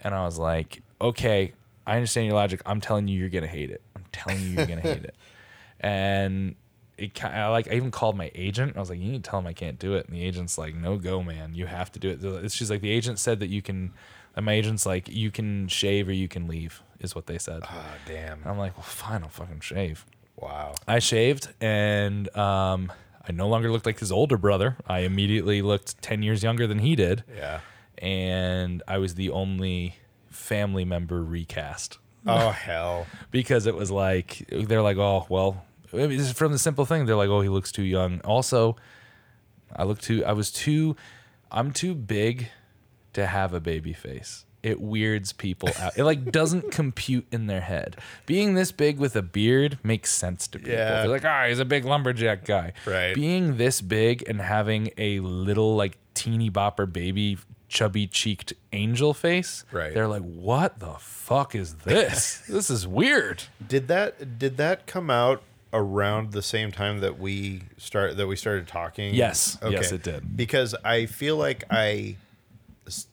And 0.00 0.14
I 0.14 0.24
was 0.24 0.38
like, 0.38 0.82
okay, 1.00 1.52
I 1.86 1.96
understand 1.96 2.26
your 2.26 2.36
logic. 2.36 2.62
I'm 2.66 2.80
telling 2.80 3.08
you, 3.08 3.18
you're 3.18 3.28
going 3.28 3.42
to 3.42 3.48
hate 3.48 3.70
it. 3.70 3.82
I'm 3.94 4.04
telling 4.12 4.40
you, 4.40 4.48
you're 4.48 4.66
going 4.66 4.80
to 4.80 4.88
hate 4.94 5.04
it. 5.04 5.14
And 5.80 6.56
it 6.96 7.24
I 7.24 7.46
like, 7.50 7.70
I 7.70 7.74
even 7.74 7.92
called 7.92 8.16
my 8.16 8.32
agent. 8.34 8.76
I 8.76 8.80
was 8.80 8.90
like, 8.90 8.98
you 8.98 9.12
need 9.12 9.22
to 9.22 9.30
tell 9.30 9.38
him 9.38 9.46
I 9.46 9.52
can't 9.52 9.78
do 9.78 9.94
it. 9.94 10.08
And 10.08 10.16
the 10.16 10.24
agent's 10.24 10.58
like, 10.58 10.74
no 10.74 10.96
go, 10.96 11.22
man. 11.22 11.54
You 11.54 11.66
have 11.66 11.92
to 11.92 12.00
do 12.00 12.10
it. 12.10 12.50
She's 12.50 12.68
like, 12.68 12.80
the 12.80 12.90
agent 12.90 13.20
said 13.20 13.38
that 13.38 13.46
you 13.46 13.62
can, 13.62 13.92
and 14.38 14.46
my 14.46 14.52
agent's 14.52 14.86
like, 14.86 15.08
you 15.08 15.30
can 15.32 15.66
shave 15.66 16.08
or 16.08 16.12
you 16.12 16.28
can 16.28 16.46
leave, 16.46 16.80
is 17.00 17.12
what 17.14 17.26
they 17.26 17.38
said. 17.38 17.62
Ah, 17.64 17.94
damn. 18.06 18.38
I'm 18.44 18.56
like, 18.56 18.76
well, 18.76 18.84
fine, 18.84 19.24
I'll 19.24 19.28
fucking 19.28 19.60
shave. 19.60 20.06
Wow. 20.36 20.76
I 20.86 21.00
shaved 21.00 21.48
and 21.60 22.34
um, 22.36 22.92
I 23.28 23.32
no 23.32 23.48
longer 23.48 23.70
looked 23.72 23.84
like 23.84 23.98
his 23.98 24.12
older 24.12 24.36
brother. 24.38 24.76
I 24.86 25.00
immediately 25.00 25.60
looked 25.60 26.00
10 26.02 26.22
years 26.22 26.44
younger 26.44 26.68
than 26.68 26.78
he 26.78 26.94
did. 26.94 27.24
Yeah. 27.36 27.60
And 27.98 28.80
I 28.86 28.98
was 28.98 29.16
the 29.16 29.30
only 29.30 29.96
family 30.30 30.84
member 30.84 31.20
recast 31.24 31.98
Oh 32.24 32.50
hell. 32.66 33.08
because 33.32 33.66
it 33.66 33.74
was 33.74 33.90
like, 33.90 34.46
they're 34.52 34.82
like, 34.82 34.98
oh, 34.98 35.26
well, 35.28 35.64
I 35.92 35.96
mean, 35.96 36.10
this 36.10 36.28
is 36.28 36.32
from 36.32 36.52
the 36.52 36.58
simple 36.60 36.84
thing. 36.86 37.06
They're 37.06 37.16
like, 37.16 37.28
oh, 37.30 37.40
he 37.40 37.48
looks 37.48 37.72
too 37.72 37.82
young. 37.82 38.20
Also, 38.20 38.76
I 39.74 39.82
look 39.82 40.00
too, 40.00 40.24
I 40.24 40.32
was 40.32 40.52
too, 40.52 40.94
I'm 41.50 41.72
too 41.72 41.96
big 41.96 42.50
to 43.18 43.26
have 43.26 43.52
a 43.52 43.60
baby 43.60 43.92
face. 43.92 44.44
It 44.62 44.80
weirds 44.80 45.32
people 45.32 45.70
out. 45.78 45.96
It 45.96 46.04
like 46.04 46.32
doesn't 46.32 46.72
compute 46.72 47.26
in 47.30 47.46
their 47.46 47.60
head. 47.60 47.96
Being 48.26 48.54
this 48.54 48.72
big 48.72 48.98
with 48.98 49.14
a 49.14 49.22
beard 49.22 49.78
makes 49.84 50.12
sense 50.12 50.48
to 50.48 50.58
people. 50.58 50.72
Yeah. 50.72 51.02
They're 51.02 51.08
like, 51.08 51.24
ah, 51.24 51.46
he's 51.46 51.60
a 51.60 51.64
big 51.64 51.84
lumberjack 51.84 52.44
guy. 52.44 52.72
Right. 52.84 53.14
Being 53.14 53.56
this 53.56 53.80
big 53.80 54.28
and 54.28 54.40
having 54.40 54.90
a 54.98 55.20
little 55.20 55.76
like 55.76 55.96
teeny 56.14 56.50
bopper 56.50 56.92
baby 56.92 57.38
chubby 57.68 58.06
cheeked 58.06 58.52
angel 58.72 59.14
face. 59.14 59.64
Right. 59.70 59.94
They're 59.94 60.08
like, 60.08 60.22
what 60.22 60.80
the 60.80 60.94
fuck 60.98 61.54
is 61.54 61.74
this? 61.74 62.38
this 62.48 62.70
is 62.70 62.86
weird. 62.86 63.44
Did 63.66 63.88
that 63.88 64.38
did 64.38 64.56
that 64.56 64.86
come 64.86 65.10
out 65.10 65.42
around 65.72 66.32
the 66.32 66.42
same 66.42 66.72
time 66.72 67.00
that 67.00 67.18
we 67.18 67.62
start 67.76 68.16
that 68.16 68.26
we 68.26 68.34
started 68.34 68.66
talking? 68.66 69.14
Yes. 69.14 69.56
Yes, 69.62 69.92
it 69.92 70.02
did. 70.02 70.36
Because 70.36 70.74
I 70.84 71.06
feel 71.06 71.36
like 71.36 71.64
I 71.70 72.16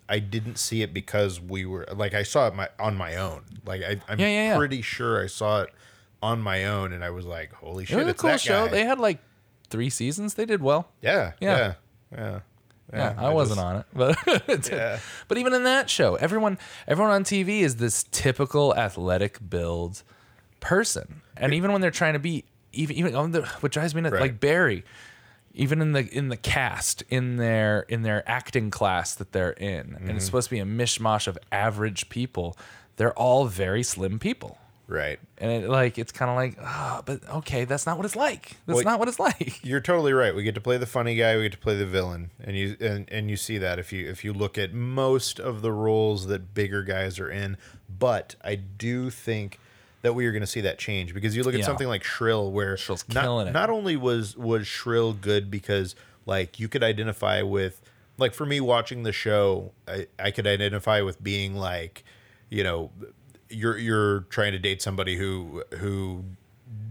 I 0.09 0.19
didn't 0.19 0.57
see 0.57 0.81
it 0.81 0.93
because 0.93 1.39
we 1.41 1.65
were 1.65 1.85
like 1.93 2.13
I 2.13 2.23
saw 2.23 2.47
it 2.47 2.55
my 2.55 2.69
on 2.79 2.95
my 2.95 3.15
own. 3.15 3.43
Like 3.65 3.81
I, 3.83 3.99
I'm 4.07 4.19
Yeah, 4.19 4.27
yeah, 4.27 4.43
yeah. 4.49 4.57
pretty 4.57 4.81
sure 4.81 5.23
I 5.23 5.27
saw 5.27 5.61
it 5.63 5.69
on 6.21 6.41
my 6.41 6.65
own, 6.65 6.93
and 6.93 7.03
I 7.03 7.09
was 7.11 7.25
like, 7.25 7.53
"Holy 7.53 7.85
shit!" 7.85 7.97
It 7.97 7.99
shit!" 7.99 8.05
was 8.05 8.11
a 8.13 8.17
cool 8.17 8.29
that 8.31 8.41
show. 8.41 8.65
guy. 8.65 8.71
They 8.71 8.85
had 8.85 8.99
like 8.99 9.19
three 9.69 9.89
seasons. 9.89 10.35
They 10.35 10.45
did 10.45 10.61
well. 10.61 10.89
yeah, 11.01 11.33
Yeah. 11.39 11.57
yeah, 11.57 12.17
Yeah. 12.17 12.39
Yeah, 12.93 13.13
I, 13.17 13.29
wasn't 13.33 13.57
just- 13.57 13.65
on 13.65 13.75
it, 13.77 13.85
but 13.93 14.69
Yeah. 14.71 14.99
but 15.27 15.37
even 15.39 15.53
in 15.53 15.63
that 15.63 15.89
show, 15.89 16.15
everyone 16.15 16.57
everyone 16.87 17.11
on 17.13 17.23
TV 17.23 17.61
is 17.61 17.77
this 17.77 18.03
typical 18.11 18.75
athletic 18.75 19.39
build 19.49 20.03
person, 20.59 21.21
and 21.35 21.53
even 21.53 21.71
when 21.71 21.81
they're 21.81 21.91
trying 21.91 22.13
to 22.13 22.19
be 22.19 22.45
even 22.73 22.95
even 22.95 23.15
on 23.15 23.31
the, 23.31 23.41
what 23.61 23.71
drives 23.71 23.95
me 23.95 24.01
nuts, 24.01 24.13
Right. 24.13 24.21
like 24.21 24.39
Barry, 24.39 24.83
even 25.55 25.81
in 25.81 25.93
the 25.93 26.07
in 26.15 26.27
the 26.29 26.37
cast 26.37 27.01
in 27.09 27.37
their 27.37 27.81
in 27.89 28.03
their 28.03 28.27
acting 28.29 28.69
class 28.69 29.15
that 29.15 29.31
they're 29.31 29.51
in, 29.51 29.79
and 29.79 29.95
Mm-hmm. 29.95 30.09
it's 30.17 30.25
supposed 30.25 30.49
to 30.49 30.55
be 30.55 30.59
a 30.59 30.65
mishmash 30.65 31.27
of 31.27 31.37
average 31.51 32.09
people. 32.09 32.57
They're 32.97 33.13
all 33.13 33.45
very 33.45 33.83
slim 33.83 34.19
people. 34.19 34.57
Right. 34.87 35.19
And 35.39 35.51
it, 35.63 35.67
like 35.69 35.97
it's 35.97 36.11
kind 36.11 36.29
of 36.29 36.37
like, 36.37 36.57
ah, 36.61 37.01
but 37.03 37.27
okay, 37.27 37.65
that's 37.65 37.87
not 37.87 37.97
what 37.97 38.05
it's 38.05 38.15
like. 38.15 38.55
That's 38.67 38.75
Well, 38.75 38.83
not 38.83 38.99
what 38.99 39.07
it's 39.07 39.19
like. 39.19 39.65
You're 39.65 39.81
totally 39.81 40.13
right. 40.13 40.35
We 40.35 40.43
get 40.43 40.53
to 40.55 40.61
play 40.61 40.77
the 40.77 40.85
funny 40.85 41.15
guy. 41.15 41.35
We 41.35 41.41
get 41.41 41.53
to 41.53 41.57
play 41.57 41.75
the 41.75 41.87
villain, 41.87 42.29
and 42.39 42.55
you 42.55 42.77
and, 42.79 43.09
and 43.11 43.29
you 43.31 43.35
see 43.35 43.57
that 43.57 43.79
if 43.79 43.91
you 43.91 44.07
if 44.07 44.23
you 44.23 44.31
look 44.31 44.59
at 44.59 44.73
most 44.73 45.39
of 45.39 45.61
the 45.63 45.71
roles 45.71 46.27
that 46.27 46.53
bigger 46.53 46.83
guys 46.83 47.19
are 47.19 47.29
in. 47.31 47.57
But 47.89 48.35
I 48.43 48.55
do 48.55 49.09
think 49.09 49.59
that 50.05 50.13
we 50.13 50.25
are 50.27 50.31
going 50.31 50.41
to 50.41 50.47
see 50.47 50.61
that 50.61 50.77
change 50.77 51.13
because 51.13 51.35
you 51.35 51.43
look 51.43 51.53
at 51.53 51.59
Yeah. 51.59 51.65
something 51.65 51.87
like 51.87 52.03
Shrill, 52.03 52.51
where 52.51 52.77
Shrill's 52.77 53.03
not, 53.09 53.23
killing 53.23 53.47
it. 53.47 53.51
not 53.51 53.69
only 53.69 53.97
was 53.97 54.37
was 54.37 54.65
Shrill 54.67 55.13
good 55.13 55.51
because 55.51 55.95
like 56.25 56.59
you 56.59 56.67
could 56.67 56.83
identify 56.83 57.41
with 57.41 57.81
like 58.17 58.33
for 58.33 58.45
me 58.45 58.61
watching 58.61 59.03
the 59.03 59.11
show, 59.11 59.71
I, 59.87 60.07
I 60.17 60.31
could 60.31 60.47
identify 60.47 61.01
with 61.01 61.21
being 61.23 61.55
like, 61.55 62.03
you 62.49 62.63
know, 62.63 62.91
you're 63.49 63.77
you're 63.77 64.21
trying 64.29 64.53
to 64.53 64.59
date 64.59 64.81
somebody 64.81 65.17
who 65.17 65.63
who 65.79 66.23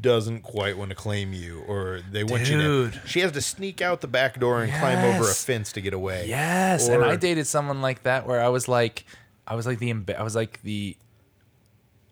doesn't 0.01 0.43
quite 0.43 0.77
want 0.77 0.91
to 0.91 0.95
claim 0.95 1.33
you 1.33 1.63
or 1.67 2.01
they 2.13 2.23
want 2.25 2.49
you 2.51 2.59
to 2.91 2.93
she 3.07 3.21
has 3.21 3.33
to 3.33 3.41
sneak 3.41 3.81
out 3.81 4.03
the 4.03 4.07
back 4.07 4.39
door 4.39 4.63
and 4.63 4.71
climb 4.73 5.03
over 5.15 5.29
a 5.31 5.33
fence 5.35 5.73
to 5.73 5.81
get 5.81 5.95
away. 5.95 6.27
Yes, 6.29 6.89
and 6.89 7.03
I 7.03 7.17
dated 7.17 7.47
someone 7.47 7.81
like 7.81 8.03
that 8.03 8.27
where 8.27 8.41
I 8.43 8.49
was 8.49 8.69
like, 8.69 9.05
I 9.47 9.55
was 9.55 9.67
like 9.67 9.79
the 9.79 9.95
I 10.19 10.23
was 10.23 10.35
like 10.37 10.61
the, 10.63 10.97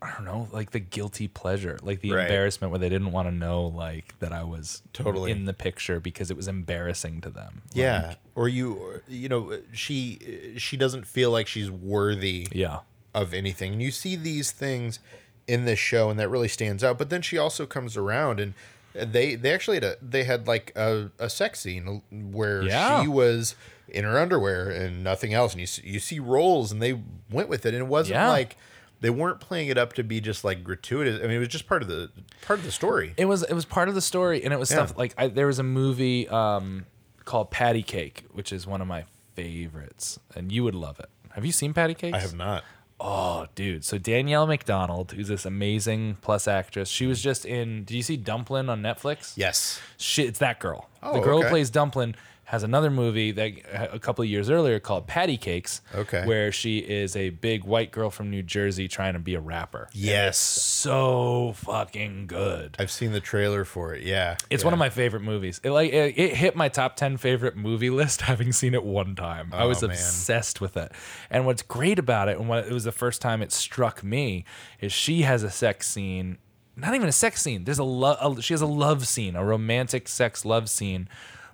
I 0.03 0.11
don't 0.15 0.25
know, 0.25 0.47
like 0.51 0.71
the 0.71 0.79
guilty 0.79 1.27
pleasure, 1.27 1.79
like 1.81 2.01
the 2.01 2.11
Right. 2.11 2.23
embarrassment 2.23 2.71
where 2.71 2.79
they 2.79 2.89
didn't 2.89 3.11
want 3.11 3.27
to 3.27 3.33
know 3.33 3.63
like 3.65 4.17
that 4.19 4.33
I 4.33 4.43
was 4.43 4.81
Totally. 4.91 5.31
in 5.31 5.45
the 5.45 5.53
picture 5.53 5.99
because 5.99 6.29
it 6.29 6.37
was 6.37 6.47
embarrassing 6.47 7.21
to 7.21 7.29
them. 7.29 7.61
Yeah. 7.73 8.07
Like, 8.09 8.17
or 8.35 8.47
you 8.49 9.01
you 9.07 9.29
know 9.29 9.59
she 9.71 10.55
she 10.57 10.75
doesn't 10.77 11.07
feel 11.07 11.31
like 11.31 11.47
she's 11.47 11.71
worthy 11.71 12.47
yeah, 12.51 12.79
of 13.13 13.33
anything. 13.33 13.73
And 13.73 13.81
you 13.81 13.91
see 13.91 14.15
these 14.15 14.51
things 14.51 14.99
in 15.47 15.65
this 15.65 15.79
show, 15.79 16.09
and 16.09 16.19
that 16.19 16.29
really 16.29 16.47
stands 16.47 16.83
out. 16.83 16.97
But 16.97 17.09
then 17.09 17.21
she 17.21 17.37
also 17.37 17.65
comes 17.65 17.95
around, 17.97 18.39
and 18.39 18.53
they 18.93 19.35
they 19.35 19.53
actually 19.53 19.77
had 19.77 19.83
a 19.83 19.95
they 20.01 20.23
had 20.25 20.47
like 20.47 20.71
a, 20.75 21.11
a 21.19 21.29
sex 21.29 21.59
scene 21.61 22.01
where 22.11 22.61
Yeah. 22.63 23.01
she 23.01 23.07
was 23.07 23.55
in 23.87 24.03
her 24.05 24.17
underwear 24.17 24.69
and 24.69 25.03
nothing 25.03 25.33
else, 25.33 25.51
and 25.53 25.61
you 25.61 25.67
see, 25.67 25.81
you 25.85 25.99
see 25.99 26.19
rolls, 26.19 26.71
and 26.71 26.81
they 26.81 26.99
went 27.29 27.49
with 27.49 27.65
it, 27.65 27.73
and 27.73 27.83
it 27.83 27.87
wasn't 27.87 28.15
Yeah. 28.15 28.29
like 28.29 28.55
they 29.03 29.09
weren't 29.09 29.41
playing 29.41 29.67
it 29.67 29.77
up 29.77 29.91
to 29.93 30.03
be 30.03 30.21
just 30.21 30.45
like 30.45 30.63
gratuitous. 30.63 31.19
I 31.19 31.23
mean, 31.23 31.35
it 31.35 31.39
was 31.39 31.49
just 31.49 31.67
part 31.67 31.81
of 31.81 31.89
the 31.89 32.09
part 32.41 32.57
of 32.59 32.63
the 32.65 32.71
story. 32.71 33.13
it 33.17 33.25
was 33.25 33.43
it 33.43 33.53
was 33.53 33.65
part 33.65 33.89
of 33.89 33.95
the 33.95 34.01
story, 34.01 34.41
and 34.45 34.53
it 34.53 34.57
was 34.57 34.71
Yeah. 34.71 34.77
stuff 34.85 34.97
like 34.97 35.13
I, 35.17 35.27
there 35.27 35.45
was 35.45 35.59
a 35.59 35.63
movie 35.63 36.27
um, 36.29 36.85
called 37.25 37.51
Patti 37.51 37.83
Cake, 37.83 38.23
which 38.31 38.53
is 38.53 38.65
one 38.65 38.79
of 38.79 38.87
my 38.87 39.03
favorites, 39.35 40.19
and 40.35 40.53
you 40.53 40.63
would 40.63 40.73
love 40.73 41.01
it. 41.01 41.09
Have 41.31 41.45
you 41.45 41.51
seen 41.51 41.73
Patti 41.73 41.93
Cake? 41.93 42.13
I 42.13 42.19
have 42.19 42.33
not. 42.33 42.63
Oh, 42.97 43.47
dude. 43.55 43.83
So 43.83 43.97
Danielle 43.97 44.47
Macdonald, 44.47 45.11
who's 45.11 45.27
this 45.27 45.45
amazing 45.45 46.15
plus 46.21 46.47
actress, 46.47 46.87
she 46.87 47.05
was 47.05 47.21
just 47.21 47.45
in. 47.45 47.83
Did 47.83 47.95
you 47.95 48.03
see 48.03 48.15
Dumplin 48.15 48.69
on 48.69 48.81
Netflix? 48.81 49.33
Yes. 49.35 49.81
Shit, 49.97 50.27
it's 50.27 50.39
that 50.39 50.61
girl. 50.61 50.89
Oh, 51.01 51.11
the 51.11 51.19
girl 51.19 51.39
okay. 51.39 51.47
who 51.47 51.49
plays 51.49 51.69
Dumplin 51.69 52.15
has 52.53 52.61
another 52.61 52.91
movie 52.91 53.31
that 53.31 53.51
a 53.91 53.97
couple 53.97 54.21
of 54.21 54.29
years 54.29 54.47
earlier 54.47 54.79
called 54.79 55.07
Patti 55.07 55.37
Cakes. 55.37 55.81
Okay. 55.95 56.23
Where 56.23 56.51
she 56.51 56.77
is 56.77 57.15
a 57.15 57.31
big 57.31 57.63
white 57.63 57.91
girl 57.91 58.11
from 58.11 58.29
New 58.29 58.43
Jersey 58.43 58.87
trying 58.87 59.13
to 59.13 59.19
be 59.19 59.33
a 59.33 59.39
rapper. 59.39 59.89
Yes. 59.91 60.37
So 60.37 61.53
fucking 61.55 62.27
good. 62.27 62.75
I've 62.77 62.91
seen 62.91 63.11
the 63.11 63.19
trailer 63.19 63.65
for 63.65 63.95
it. 63.95 64.03
Yeah. 64.03 64.37
It's 64.51 64.63
one 64.63 64.71
of 64.71 64.77
my 64.77 64.91
favorite 64.91 65.21
movies. 65.23 65.59
It 65.63 65.71
like 65.71 65.91
it, 65.91 66.13
it 66.15 66.35
hit 66.35 66.55
my 66.55 66.69
top 66.69 66.95
ten 66.95 67.17
favorite 67.17 67.55
movie 67.57 67.89
list, 67.89 68.21
having 68.33 68.51
seen 68.51 68.75
it 68.75 68.83
one 68.83 69.15
time. 69.15 69.49
I 69.51 69.63
oh, 69.63 69.69
was 69.69 69.83
Oh, 69.83 69.87
man. 69.87 69.95
obsessed 69.95 70.61
with 70.61 70.77
it. 70.77 70.91
And 71.31 71.47
what's 71.47 71.63
great 71.63 71.97
about 71.97 72.29
it, 72.29 72.37
and 72.37 72.47
what 72.47 72.67
it 72.67 72.71
was 72.71 72.83
the 72.83 72.91
first 72.91 73.19
time 73.19 73.41
it 73.41 73.51
struck 73.51 74.03
me, 74.03 74.45
is 74.79 74.93
she 74.93 75.23
has 75.23 75.41
a 75.41 75.49
sex 75.49 75.89
scene. 75.89 76.37
Not 76.75 76.93
even 76.93 77.07
a 77.07 77.11
sex 77.11 77.41
scene. 77.41 77.63
There's 77.63 77.79
a 77.79 77.83
love. 77.83 78.43
She 78.43 78.53
has 78.53 78.61
a 78.61 78.67
love 78.67 79.07
scene, 79.07 79.35
a 79.35 79.43
romantic 79.43 80.07
sex 80.07 80.45
love 80.45 80.69
scene, 80.69 81.09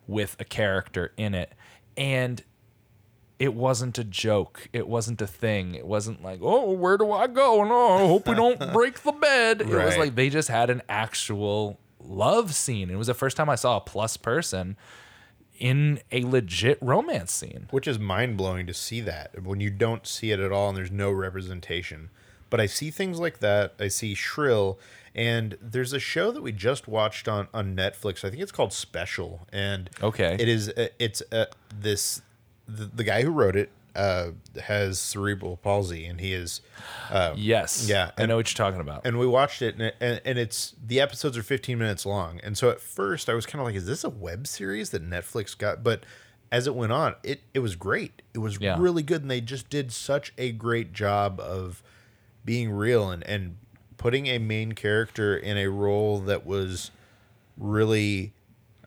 with 0.10 0.36
a 0.40 0.44
character 0.44 1.14
in 1.16 1.34
it, 1.36 1.54
and 1.96 2.44
it 3.38 3.54
wasn't 3.54 3.98
a 3.98 4.04
joke. 4.04 4.68
It 4.74 4.88
wasn't 4.88 5.22
a 5.22 5.28
thing. 5.28 5.76
It 5.76 5.86
wasn't 5.86 6.22
like, 6.22 6.40
oh, 6.42 6.72
where 6.72 6.98
do 6.98 7.12
I 7.12 7.28
go? 7.28 7.62
And 7.62 7.72
oh, 7.72 7.96
I 7.96 8.08
hope 8.08 8.28
we 8.28 8.36
don't 8.36 8.60
break 8.74 9.04
the 9.04 9.14
bed. 9.14 9.62
It 9.62 9.70
was 9.70 9.98
like 9.98 10.16
they 10.16 10.30
just 10.30 10.50
had 10.50 10.70
an 10.70 10.82
actual 10.90 11.80
love 12.04 12.54
scene. 12.54 12.90
It 12.90 12.98
was 12.98 13.08
the 13.08 13.14
first 13.14 13.38
time 13.38 13.50
I 13.50 13.56
saw 13.56 13.78
a 13.78 13.82
plus 13.82 14.18
person 14.18 14.76
in 15.58 16.00
a 16.12 16.24
legit 16.24 16.78
romance 16.82 17.34
scene. 17.34 17.68
which 17.70 17.88
is 17.88 18.00
mind 18.00 18.38
blowing 18.38 18.66
to 18.66 18.74
see 18.74 19.02
that 19.02 19.44
when 19.44 19.60
you 19.60 19.70
don't 19.70 20.08
see 20.08 20.32
it 20.32 20.40
at 20.40 20.54
all 20.54 20.70
and 20.70 20.78
there's 20.78 20.92
no 20.92 21.12
representation. 21.12 22.10
But 22.50 22.60
I 22.62 22.66
see 22.66 22.90
things 22.92 23.20
like 23.20 23.40
that. 23.40 23.76
I 23.80 23.90
see 23.90 24.16
Shrill, 24.16 24.80
and 25.16 25.58
there's 25.62 25.94
a 25.94 26.00
show 26.00 26.32
that 26.32 26.42
we 26.42 26.52
just 26.52 26.88
watched 26.88 27.28
on 27.28 27.48
on 27.54 27.76
Netflix. 27.76 28.24
I 28.24 28.30
think 28.30 28.42
it's 28.42 28.52
called 28.52 28.74
Special, 28.74 29.48
and 29.52 29.90
Okay. 30.02 30.36
it 30.40 30.48
is 30.48 30.70
uh, 30.70 30.88
it's 31.00 31.22
uh, 31.32 31.46
this 31.74 32.22
the, 32.68 32.86
the 32.86 33.04
guy 33.04 33.24
who 33.24 33.32
wrote 33.32 33.56
it 33.56 33.72
uh, 33.96 34.30
has 34.64 35.00
cerebral 35.00 35.58
palsy, 35.58 36.06
and 36.06 36.20
he 36.22 36.34
is 36.34 36.62
Yes. 37.36 37.88
yeah, 37.90 38.12
I 38.18 38.26
know 38.28 38.36
what 38.38 38.50
you're 38.52 38.66
talking 38.66 38.80
about. 38.82 39.06
and 39.06 39.18
we 39.18 39.26
watched 39.28 39.62
it 39.62 39.74
and, 39.76 39.84
it- 39.84 39.96
and 40.00 40.22
and 40.26 40.38
it's 40.40 40.76
the 40.86 41.00
episodes 41.02 41.38
are 41.38 41.44
15 41.44 41.78
minutes 41.78 42.06
long 42.06 42.40
and 42.44 42.58
so 42.58 42.70
at 42.70 42.80
first 42.80 43.30
i 43.30 43.34
was 43.34 43.46
kind 43.46 43.60
of 43.62 43.66
like 43.66 43.76
is 43.76 43.86
this 43.88 44.04
a 44.04 44.10
web 44.10 44.46
series 44.48 44.92
that 44.92 45.08
netflix 45.08 45.58
got 45.58 45.84
but 45.84 46.04
as 46.52 46.68
it 46.68 46.76
went 46.76 46.92
on 46.92 47.16
it 47.24 47.42
it 47.54 47.60
was 47.60 47.76
great 47.76 48.22
it 48.34 48.38
was 48.40 48.60
Yeah. 48.60 48.78
really 48.80 49.04
good 49.04 49.22
and 49.24 49.32
they 49.32 49.42
just 49.42 49.70
did 49.70 49.92
such 49.92 50.34
a 50.38 50.52
great 50.52 50.94
job 50.94 51.40
of 51.40 51.82
being 52.46 52.72
real 52.72 53.10
and 53.10 53.24
and 53.24 53.58
putting 54.00 54.26
a 54.26 54.40
main 54.40 54.72
character 54.72 55.38
in 55.38 55.58
a 55.60 55.68
role 55.68 56.20
that 56.22 56.44
was 56.48 56.90
really 57.58 58.34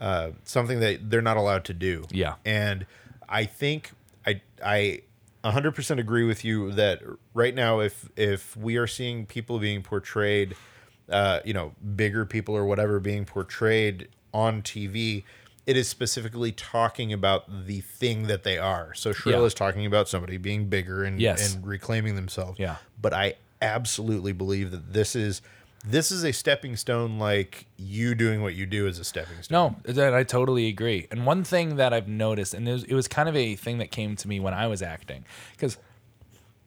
uh, 0.00 0.30
something 0.44 0.80
that 0.80 1.08
they're 1.10 1.22
not 1.22 1.36
allowed 1.36 1.64
to 1.66 1.74
do. 1.74 2.04
Yeah. 2.10 2.34
And 2.44 2.86
I 3.28 3.44
think 3.44 3.92
I 4.26 4.40
I 4.64 5.02
100% 5.44 5.98
agree 5.98 6.24
with 6.24 6.44
you 6.44 6.72
that 6.72 7.02
right 7.34 7.54
now 7.54 7.78
if 7.80 8.08
if 8.16 8.56
we 8.56 8.76
are 8.76 8.86
seeing 8.88 9.26
people 9.26 9.60
being 9.60 9.82
portrayed 9.82 10.56
uh, 11.08 11.40
you 11.44 11.52
know, 11.52 11.72
bigger 11.96 12.24
people 12.24 12.56
or 12.56 12.64
whatever 12.64 12.98
being 12.98 13.24
portrayed 13.26 14.08
on 14.32 14.62
TV, 14.62 15.24
it 15.66 15.76
is 15.76 15.86
specifically 15.88 16.52
talking 16.52 17.12
about 17.12 17.66
the 17.66 17.80
thing 17.80 18.28
that 18.28 18.44
they 18.44 18.56
are. 18.56 18.94
So 18.94 19.12
Shrill 19.12 19.40
Yeah. 19.40 19.46
is 19.46 19.52
talking 19.52 19.84
about 19.84 20.08
somebody 20.08 20.38
being 20.38 20.68
bigger 20.68 21.04
and, 21.04 21.20
Yes. 21.20 21.54
and 21.54 21.66
reclaiming 21.66 22.14
themselves. 22.14 22.58
Yeah. 22.58 22.76
But 23.00 23.12
I 23.12 23.34
absolutely 23.62 24.32
believe 24.32 24.70
that 24.72 24.92
this 24.92 25.16
is 25.16 25.40
this 25.84 26.12
is 26.12 26.24
a 26.24 26.32
stepping 26.32 26.76
stone 26.76 27.18
like 27.18 27.66
you 27.76 28.14
doing 28.14 28.40
what 28.42 28.54
you 28.54 28.66
do 28.66 28.86
is 28.86 28.98
a 28.98 29.04
stepping 29.04 29.42
stone. 29.42 29.76
No, 29.84 29.92
that 29.92 30.14
I 30.14 30.22
totally 30.22 30.68
agree. 30.68 31.08
And 31.10 31.26
one 31.26 31.42
thing 31.42 31.76
that 31.76 31.92
I've 31.92 32.06
noticed, 32.06 32.54
and 32.54 32.68
it 32.68 32.72
was, 32.72 32.84
it 32.84 32.94
was 32.94 33.08
kind 33.08 33.28
of 33.28 33.34
a 33.34 33.56
thing 33.56 33.78
that 33.78 33.90
came 33.90 34.14
to 34.16 34.28
me 34.28 34.38
when 34.38 34.54
I 34.54 34.68
was 34.68 34.80
acting, 34.80 35.24
because 35.52 35.78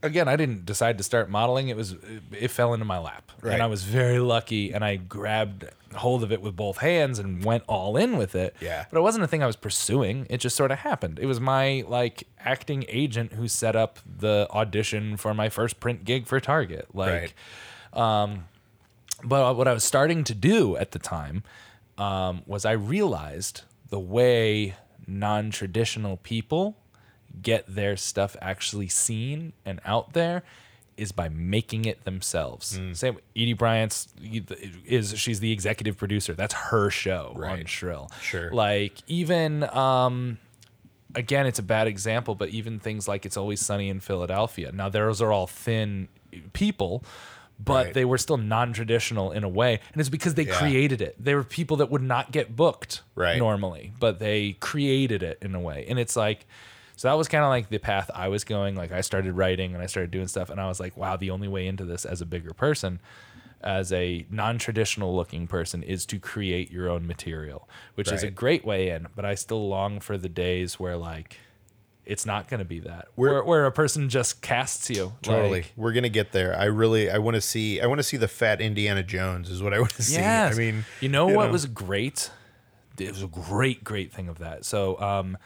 again, 0.03 0.27
I 0.27 0.35
didn't 0.35 0.65
decide 0.65 0.97
to 0.99 1.03
start 1.03 1.29
modeling. 1.29 1.69
It 1.69 1.75
was 1.77 1.95
it 2.31 2.49
fell 2.49 2.73
into 2.73 2.85
my 2.85 2.97
lap, 2.99 3.31
Right. 3.41 3.53
and 3.53 3.63
I 3.63 3.67
was 3.67 3.83
very 3.83 4.19
lucky, 4.19 4.73
and 4.73 4.83
I 4.83 4.95
grabbed 4.97 5.65
hold 5.95 6.23
of 6.23 6.31
it 6.31 6.41
with 6.41 6.55
both 6.55 6.77
hands 6.79 7.19
and 7.19 7.43
went 7.45 7.63
all 7.67 7.95
in 7.95 8.17
with 8.17 8.35
it. 8.35 8.55
Yeah. 8.59 8.85
But 8.91 8.97
it 8.99 9.01
wasn't 9.01 9.23
a 9.23 9.27
thing 9.27 9.41
I 9.41 9.47
was 9.47 9.55
pursuing. 9.55 10.27
It 10.29 10.37
just 10.39 10.55
sort 10.57 10.71
of 10.71 10.79
happened. 10.79 11.19
It 11.19 11.25
was 11.25 11.39
my 11.39 11.85
like 11.87 12.27
acting 12.39 12.83
agent 12.89 13.33
who 13.33 13.47
set 13.47 13.75
up 13.75 13.99
the 14.05 14.47
audition 14.51 15.15
for 15.17 15.33
my 15.33 15.47
first 15.49 15.79
print 15.79 16.03
gig 16.05 16.27
for 16.27 16.39
Target. 16.39 16.87
Like. 16.93 17.33
Right. 17.93 18.39
But 19.23 19.55
what 19.55 19.67
I 19.67 19.73
was 19.73 19.83
starting 19.83 20.23
to 20.25 20.33
do 20.35 20.75
at 20.75 20.91
the 20.91 20.99
time 20.99 21.43
um, 21.97 22.41
was 22.45 22.65
I 22.65 22.73
realized 22.73 23.61
the 23.89 23.99
way 23.99 24.75
non 25.07 25.51
traditional 25.51 26.17
people 26.17 26.75
get 27.41 27.63
their 27.73 27.95
stuff 27.97 28.35
actually 28.41 28.87
seen 28.87 29.53
and 29.65 29.79
out 29.85 30.13
there 30.13 30.43
is 30.97 31.11
by 31.11 31.27
making 31.27 31.83
it 31.85 32.05
themselves. 32.05 32.79
Same 32.93 33.17
Aidy 33.35 33.57
Bryant's 33.57 34.07
is 34.85 35.17
she's 35.19 35.41
the 35.41 35.51
executive 35.51 35.97
producer. 35.97 36.33
That's 36.33 36.53
her 36.53 36.89
show 36.89 37.31
on 37.35 37.41
Right. 37.41 37.67
Shrill. 37.69 38.09
Sure. 38.21 38.49
Like 38.51 38.93
even 39.07 39.63
um 39.75 40.37
again, 41.13 41.45
it's 41.45 41.59
a 41.59 41.63
bad 41.63 41.87
example, 41.87 42.35
but 42.35 42.49
even 42.49 42.79
things 42.79 43.07
like 43.07 43.25
It's 43.25 43.37
Always 43.37 43.59
Sunny 43.59 43.89
in 43.89 43.99
Philadelphia. 44.01 44.71
Now, 44.73 44.89
those 44.89 45.21
are 45.21 45.31
all 45.31 45.47
thin 45.47 46.09
people, 46.53 47.05
but 47.57 47.85
Right. 47.85 47.93
they 47.93 48.03
were 48.05 48.17
still 48.17 48.35
non-traditional 48.35 49.31
in 49.31 49.45
a 49.45 49.49
way, 49.49 49.79
and 49.93 49.99
it's 50.01 50.09
because 50.09 50.33
they 50.33 50.43
Yeah. 50.43 50.57
created 50.57 51.01
it. 51.01 51.15
They 51.17 51.33
were 51.33 51.45
people 51.45 51.77
that 51.77 51.89
would 51.89 52.01
not 52.03 52.31
get 52.33 52.55
booked 52.57 53.01
Right. 53.15 53.37
normally, 53.37 53.93
but 53.97 54.19
they 54.19 54.57
created 54.59 55.23
it 55.23 55.37
in 55.41 55.55
a 55.55 55.59
way, 55.59 55.85
and 55.89 55.99
it's 55.99 56.15
like. 56.15 56.45
So 56.95 57.07
that 57.09 57.15
was 57.15 57.27
kind 57.27 57.43
of 57.43 57.49
like 57.49 57.69
the 57.69 57.77
path 57.77 58.09
I 58.13 58.29
was 58.29 58.43
going. 58.43 58.75
Like 58.75 58.91
I 58.91 59.01
started 59.01 59.33
writing 59.33 59.73
and 59.73 59.83
I 59.83 59.85
started 59.85 60.11
doing 60.11 60.27
stuff, 60.27 60.49
and 60.49 60.59
I 60.59 60.67
was 60.67 60.79
like, 60.79 60.95
wow, 60.95 61.17
the 61.17 61.31
only 61.31 61.47
way 61.47 61.67
into 61.67 61.85
this 61.85 62.05
as 62.05 62.21
a 62.21 62.25
bigger 62.25 62.53
person, 62.53 62.99
as 63.61 63.91
a 63.91 64.25
non-traditional 64.29 65.15
looking 65.15 65.47
person, 65.47 65.83
is 65.83 66.05
to 66.07 66.19
create 66.19 66.71
your 66.71 66.89
own 66.89 67.05
material, 67.05 67.67
which 67.95 68.11
is 68.11 68.23
a 68.23 68.31
great 68.31 68.65
way 68.65 68.89
in. 68.89 69.07
But 69.15 69.25
I 69.25 69.35
still 69.35 69.67
long 69.67 69.99
for 69.99 70.17
the 70.17 70.29
days 70.29 70.79
where 70.79 70.95
like 70.97 71.37
it's 72.05 72.25
not 72.25 72.47
going 72.47 72.59
to 72.59 72.65
be 72.65 72.79
that, 72.81 73.07
where, 73.15 73.43
where 73.43 73.65
a 73.65 73.71
person 73.71 74.09
just 74.09 74.41
casts 74.41 74.89
you. 74.89 75.13
Totally. 75.23 75.61
Like, 75.61 75.73
We're 75.75 75.93
gonna 75.93 76.09
get 76.09 76.31
there. 76.31 76.57
I 76.57 76.65
really 76.65 77.09
I 77.09 77.17
want 77.17 77.35
to 77.35 77.41
see 77.41 77.81
I 77.81 77.87
want 77.87 77.99
to 77.99 78.03
see 78.03 78.17
the 78.17 78.27
fat 78.27 78.61
Indiana 78.61 79.03
Jones 79.03 79.49
is 79.49 79.61
what 79.61 79.73
I 79.73 79.79
want 79.81 79.91
to 79.95 80.03
see. 80.03 80.15
Yes. 80.15 80.55
I 80.55 80.57
mean, 80.57 80.85
you 81.01 81.09
know 81.09 81.27
you 81.27 81.35
what 81.35 81.47
know. 81.47 81.51
was 81.51 81.65
great? 81.65 82.29
It 82.97 83.09
was 83.09 83.23
a 83.23 83.27
great, 83.27 83.83
great 83.83 84.13
thing 84.13 84.29
of 84.29 84.37
that. 84.39 84.63
So, 84.63 84.99
um, 85.01 85.37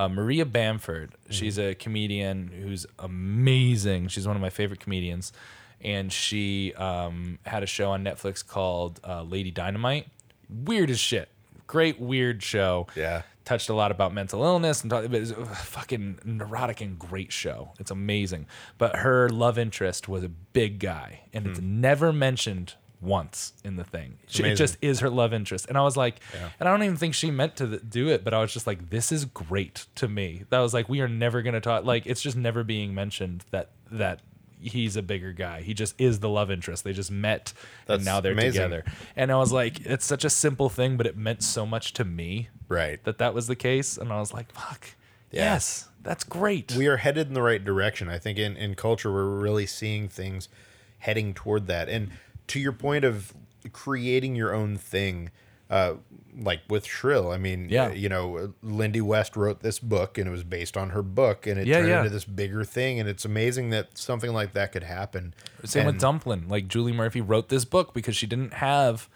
uh, 0.00 0.08
Maria 0.08 0.44
Bamford, 0.46 1.10
Mm-hmm. 1.10 1.32
she's 1.32 1.58
a 1.58 1.74
comedian 1.74 2.48
who's 2.48 2.86
amazing. 2.98 4.08
She's 4.08 4.26
one 4.26 4.36
of 4.36 4.42
my 4.42 4.50
favorite 4.50 4.80
comedians, 4.80 5.32
and 5.80 6.12
she 6.12 6.74
um, 6.74 7.38
had 7.44 7.62
a 7.62 7.66
show 7.66 7.90
on 7.90 8.02
Netflix 8.04 8.46
called 8.46 9.00
uh, 9.06 9.22
Lady 9.22 9.50
Dynamite. 9.50 10.06
Weird 10.48 10.90
as 10.90 10.98
shit. 10.98 11.28
Great 11.66 12.00
weird 12.00 12.42
show. 12.42 12.86
Yeah. 12.96 13.22
Touched 13.44 13.68
a 13.68 13.74
lot 13.74 13.90
about 13.90 14.12
mental 14.12 14.42
illness 14.44 14.82
and 14.82 14.90
talk, 14.90 15.02
but 15.10 15.14
it's 15.20 15.30
a 15.32 15.44
fucking 15.44 16.18
neurotic 16.24 16.80
and 16.80 16.98
great 16.98 17.32
show. 17.32 17.72
It's 17.78 17.90
amazing. 17.90 18.46
But 18.78 18.96
her 18.96 19.28
love 19.28 19.58
interest 19.58 20.08
was 20.08 20.22
a 20.24 20.28
big 20.28 20.78
guy, 20.78 21.20
and 21.32 21.46
it's 21.46 21.60
never 21.60 22.12
mentioned 22.12 22.74
once 23.00 23.52
in 23.64 23.76
the 23.76 23.84
thing. 23.84 24.18
She- 24.26 24.42
It 24.44 24.56
just 24.56 24.76
is 24.82 25.00
her 25.00 25.08
love 25.10 25.32
interest. 25.32 25.66
And 25.68 25.78
I 25.78 25.82
was 25.82 25.96
like, 25.96 26.16
and 26.58 26.68
I 26.68 26.72
don't 26.72 26.82
even 26.82 26.96
think 26.96 27.14
she 27.14 27.30
meant 27.30 27.56
to 27.56 27.78
do 27.78 28.08
it, 28.08 28.24
but 28.24 28.34
I 28.34 28.40
was 28.40 28.52
just 28.52 28.66
like, 28.66 28.90
this 28.90 29.10
is 29.12 29.24
great 29.24 29.86
to 29.96 30.08
me. 30.08 30.44
That 30.50 30.58
was 30.60 30.74
like, 30.74 30.88
we 30.88 31.00
are 31.00 31.08
never 31.08 31.40
going 31.42 31.54
to 31.54 31.60
talk. 31.60 31.84
Like, 31.84 32.06
it's 32.06 32.20
just 32.22 32.36
never 32.36 32.62
being 32.64 32.94
mentioned 32.94 33.44
that 33.50 33.70
that 33.90 34.20
he's 34.62 34.94
a 34.96 35.02
bigger 35.02 35.32
guy. 35.32 35.62
He 35.62 35.72
just 35.72 35.94
is 35.98 36.20
the 36.20 36.28
love 36.28 36.50
interest. 36.50 36.84
They 36.84 36.92
just 36.92 37.10
met 37.10 37.54
That's 37.86 38.00
and 38.00 38.04
now 38.04 38.20
they're 38.20 38.32
amazing. 38.32 38.52
together. 38.62 38.84
And 39.16 39.32
I 39.32 39.36
was 39.38 39.52
like, 39.52 39.80
it's 39.86 40.04
such 40.04 40.22
a 40.22 40.28
simple 40.30 40.68
thing, 40.68 40.98
but 40.98 41.06
it 41.06 41.16
meant 41.16 41.42
so 41.42 41.64
much 41.64 41.94
to 41.94 42.04
me 42.04 42.50
right. 42.68 43.02
that 43.04 43.16
that 43.18 43.32
was 43.32 43.46
the 43.46 43.56
case. 43.56 43.96
And 43.96 44.12
I 44.12 44.20
was 44.20 44.34
like, 44.34 44.52
fuck, 44.52 44.86
Yeah. 45.30 45.54
yes, 45.54 45.88
that's 46.02 46.24
great. 46.24 46.72
we 46.76 46.86
are 46.88 46.98
headed 46.98 47.28
in 47.28 47.32
the 47.32 47.40
right 47.40 47.64
direction. 47.64 48.10
I 48.10 48.18
think 48.18 48.38
in, 48.38 48.54
in 48.58 48.74
culture, 48.74 49.10
we're 49.10 49.24
really 49.40 49.64
seeing 49.64 50.10
things 50.10 50.50
heading 50.98 51.32
toward 51.32 51.66
that. 51.68 51.88
And 51.88 52.10
to 52.50 52.60
your 52.60 52.72
point 52.72 53.04
of 53.04 53.32
creating 53.72 54.34
your 54.36 54.54
own 54.54 54.76
thing, 54.76 55.30
uh, 55.68 55.94
like 56.38 56.60
with 56.68 56.86
Shrill, 56.86 57.30
I 57.30 57.38
mean, 57.38 57.68
Yeah. 57.68 57.90
you 57.92 58.08
know, 58.08 58.54
Lindy 58.62 59.00
West 59.00 59.36
wrote 59.36 59.60
this 59.60 59.78
book 59.78 60.16
and 60.18 60.26
it 60.28 60.30
was 60.30 60.44
based 60.44 60.76
on 60.76 60.90
her 60.90 61.02
book 61.02 61.46
and 61.46 61.58
it 61.60 61.66
Yeah, 61.66 61.78
turned 61.78 61.88
yeah. 61.88 61.98
into 61.98 62.10
this 62.10 62.24
bigger 62.24 62.64
thing. 62.64 62.98
And 63.00 63.08
it's 63.08 63.24
amazing 63.24 63.70
that 63.70 63.96
something 63.98 64.32
like 64.32 64.52
that 64.54 64.72
could 64.72 64.84
happen. 64.84 65.34
Same 65.64 65.86
with 65.86 65.94
And- 65.94 66.00
Dumplin. 66.00 66.48
Like 66.48 66.68
Julie 66.68 66.92
Murphy 66.92 67.20
wrote 67.20 67.48
this 67.50 67.64
book 67.64 67.92
because 67.94 68.16
she 68.16 68.26
didn't 68.26 68.54
have 68.54 69.08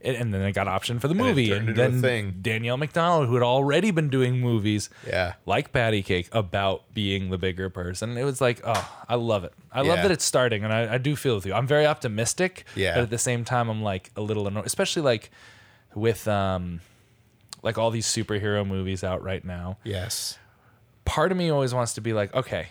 it, 0.00 0.16
and 0.16 0.32
then 0.32 0.40
it 0.42 0.52
got 0.52 0.66
optioned 0.66 1.00
for 1.00 1.08
the 1.08 1.14
movie. 1.14 1.52
And, 1.52 1.68
into 1.68 1.72
a 1.72 1.88
then 1.90 2.00
thing. 2.00 2.38
Danielle 2.40 2.76
Macdonald, 2.78 3.28
who 3.28 3.34
had 3.34 3.42
already 3.42 3.90
been 3.90 4.08
doing 4.08 4.40
movies, 4.40 4.88
Yeah. 5.06 5.34
like 5.46 5.72
Patti 5.72 6.02
Cake, 6.02 6.28
about 6.32 6.92
being 6.94 7.30
the 7.30 7.36
bigger 7.38 7.68
person. 7.70 8.16
It 8.16 8.24
was 8.24 8.40
like, 8.40 8.60
oh, 8.64 9.02
I 9.08 9.16
love 9.16 9.44
it. 9.44 9.52
I 9.72 9.82
love 9.82 9.98
that 10.02 10.10
it's 10.10 10.24
starting, 10.24 10.64
and 10.64 10.72
I, 10.72 10.94
I 10.94 10.98
do 10.98 11.14
feel 11.16 11.34
with 11.34 11.44
you. 11.46 11.52
I'm 11.54 11.66
very 11.66 11.86
optimistic, 11.86 12.64
Yeah. 12.74 12.94
but 12.94 13.02
at 13.04 13.10
the 13.10 13.18
same 13.18 13.44
time, 13.44 13.68
I'm 13.68 13.82
like 13.82 14.10
a 14.16 14.20
little 14.20 14.46
annoyed, 14.48 14.66
especially 14.66 15.02
like 15.02 15.30
with 15.94 16.26
um, 16.26 16.80
like 17.62 17.76
all 17.78 17.90
these 17.90 18.06
superhero 18.06 18.66
movies 18.66 19.04
out 19.04 19.22
right 19.22 19.44
now. 19.44 19.76
Yes. 19.84 20.38
part 21.04 21.30
of 21.32 21.36
me 21.38 21.50
always 21.50 21.74
wants 21.74 21.92
to 21.94 22.00
be 22.00 22.12
like, 22.12 22.32
okay, 22.34 22.68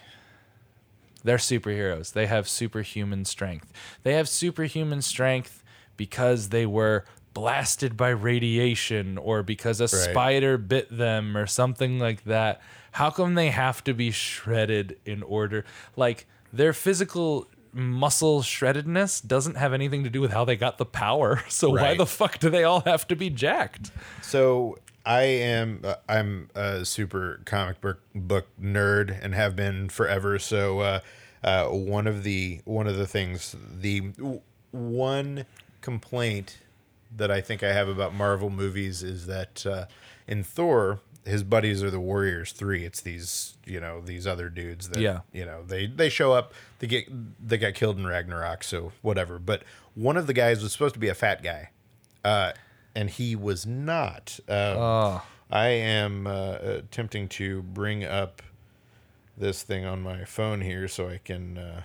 they're 1.23 1.37
superheroes. 1.37 2.13
They 2.13 2.25
have 2.27 2.47
superhuman 2.47 3.25
strength. 3.25 3.71
They 4.03 4.13
have 4.13 4.29
superhuman 4.29 5.01
strength 5.01 5.63
because 5.97 6.49
they 6.49 6.65
were 6.65 7.03
blasted 7.33 7.95
by 7.95 8.09
radiation 8.09 9.17
or 9.17 9.43
because 9.43 9.79
a 9.81 9.87
spider 9.87 10.57
bit 10.57 10.95
them 10.95 11.37
or 11.37 11.47
something 11.47 11.99
like 11.99 12.23
that. 12.25 12.61
How 12.93 13.09
come 13.09 13.35
they 13.35 13.49
have 13.49 13.83
to 13.83 13.93
be 13.93 14.11
shredded 14.11 14.97
in 15.05 15.23
order? 15.23 15.65
Like 15.95 16.25
their 16.51 16.73
physical 16.73 17.47
muscle 17.71 18.41
shreddedness 18.41 19.25
doesn't 19.25 19.55
have 19.55 19.73
anything 19.73 20.03
to 20.03 20.09
do 20.09 20.21
with 20.21 20.31
how 20.31 20.43
they 20.43 20.55
got 20.55 20.77
the 20.77 20.85
power. 20.85 21.43
So 21.49 21.69
why 21.71 21.95
the 21.95 22.05
fuck 22.05 22.39
do 22.39 22.49
they 22.49 22.63
all 22.63 22.81
have 22.81 23.07
to 23.09 23.15
be 23.15 23.29
jacked? 23.29 23.91
So 24.21 24.77
I 25.05 25.23
am 25.23 25.81
uh, 25.83 25.95
I'm 26.07 26.49
a 26.55 26.85
super 26.85 27.41
comic 27.45 27.81
book 27.81 27.99
book 28.15 28.47
nerd 28.61 29.17
and 29.21 29.35
have 29.35 29.55
been 29.55 29.89
forever. 29.89 30.39
So 30.39 30.79
uh, 30.79 30.99
uh, 31.43 31.65
one 31.65 32.07
of 32.07 32.23
the 32.23 32.61
one 32.65 32.87
of 32.87 32.97
the 32.97 33.07
things 33.07 33.55
the 33.59 34.01
w- 34.01 34.41
one 34.71 35.45
complaint 35.81 36.57
that 37.15 37.31
I 37.31 37.41
think 37.41 37.63
I 37.63 37.73
have 37.73 37.87
about 37.89 38.13
Marvel 38.13 38.49
movies 38.49 39.03
is 39.03 39.25
that 39.27 39.65
uh, 39.65 39.85
in 40.27 40.43
Thor 40.43 40.99
his 41.25 41.43
buddies 41.43 41.83
are 41.83 41.91
the 41.91 41.99
Warriors 41.99 42.51
Three. 42.53 42.85
It's 42.85 43.01
these 43.01 43.57
you 43.65 43.79
know 43.79 44.01
these 44.01 44.25
other 44.25 44.49
dudes 44.49 44.89
that 44.89 44.99
Yeah. 45.01 45.19
you 45.33 45.45
know 45.45 45.63
they 45.63 45.85
they 45.85 46.09
show 46.09 46.31
up 46.33 46.53
they 46.79 46.87
get 46.87 47.05
they 47.45 47.57
got 47.57 47.73
killed 47.73 47.97
in 47.97 48.07
Ragnarok 48.07 48.63
so 48.63 48.91
whatever. 49.01 49.37
But 49.39 49.63
one 49.95 50.17
of 50.17 50.27
the 50.27 50.33
guys 50.33 50.63
was 50.63 50.71
supposed 50.71 50.93
to 50.93 50.99
be 50.99 51.09
a 51.09 51.13
fat 51.15 51.43
guy 51.43 51.69
uh, 52.23 52.53
and 52.95 53.09
he 53.09 53.35
was 53.35 53.65
not. 53.65 54.39
Um, 54.47 54.55
I 55.51 55.67
am 55.67 56.25
uh, 56.27 56.53
attempting 56.61 57.27
to 57.29 57.61
bring 57.63 58.03
up 58.05 58.41
this 59.37 59.63
thing 59.63 59.85
on 59.85 60.01
my 60.01 60.23
phone 60.25 60.61
here 60.61 60.87
so 60.87 61.09
I 61.09 61.19
can 61.23 61.57
uh, 61.57 61.81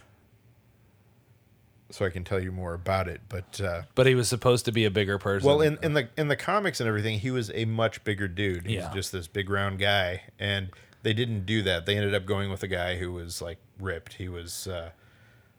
so 1.95 2.05
I 2.05 2.11
can 2.11 2.25
tell 2.25 2.41
you 2.41 2.51
more 2.51 2.75
about 2.75 3.07
it. 3.07 3.21
But 3.29 3.61
uh, 3.61 3.83
But 3.95 4.07
he 4.07 4.17
was 4.17 4.29
supposed 4.29 4.65
to 4.65 4.73
be 4.73 4.85
a 4.85 4.91
bigger 4.91 5.17
person. 5.17 5.47
well, 5.49 5.61
in, 5.61 5.79
in 5.81 5.95
the 5.95 6.09
in 6.17 6.27
the 6.27 6.35
comics 6.37 6.81
and 6.81 6.89
everything, 6.89 7.21
he 7.21 7.31
was 7.31 7.53
a 7.55 7.65
much 7.67 8.03
bigger 8.03 8.27
dude. 8.27 8.67
He's 8.67 8.77
Yeah. 8.77 8.93
just 8.93 9.13
this 9.13 9.29
big 9.29 9.49
round 9.49 9.79
guy, 9.79 10.23
and 10.39 10.71
they 11.05 11.13
didn't 11.13 11.47
do 11.47 11.63
that. 11.63 11.87
They 11.87 11.97
ended 11.97 12.13
up 12.15 12.27
going 12.27 12.51
with 12.51 12.63
a 12.65 12.69
guy 12.69 12.97
who 12.97 13.13
was 13.13 13.41
like 13.41 13.59
ripped. 13.79 14.15
He 14.15 14.29
was. 14.29 14.67
Uh, 14.67 14.91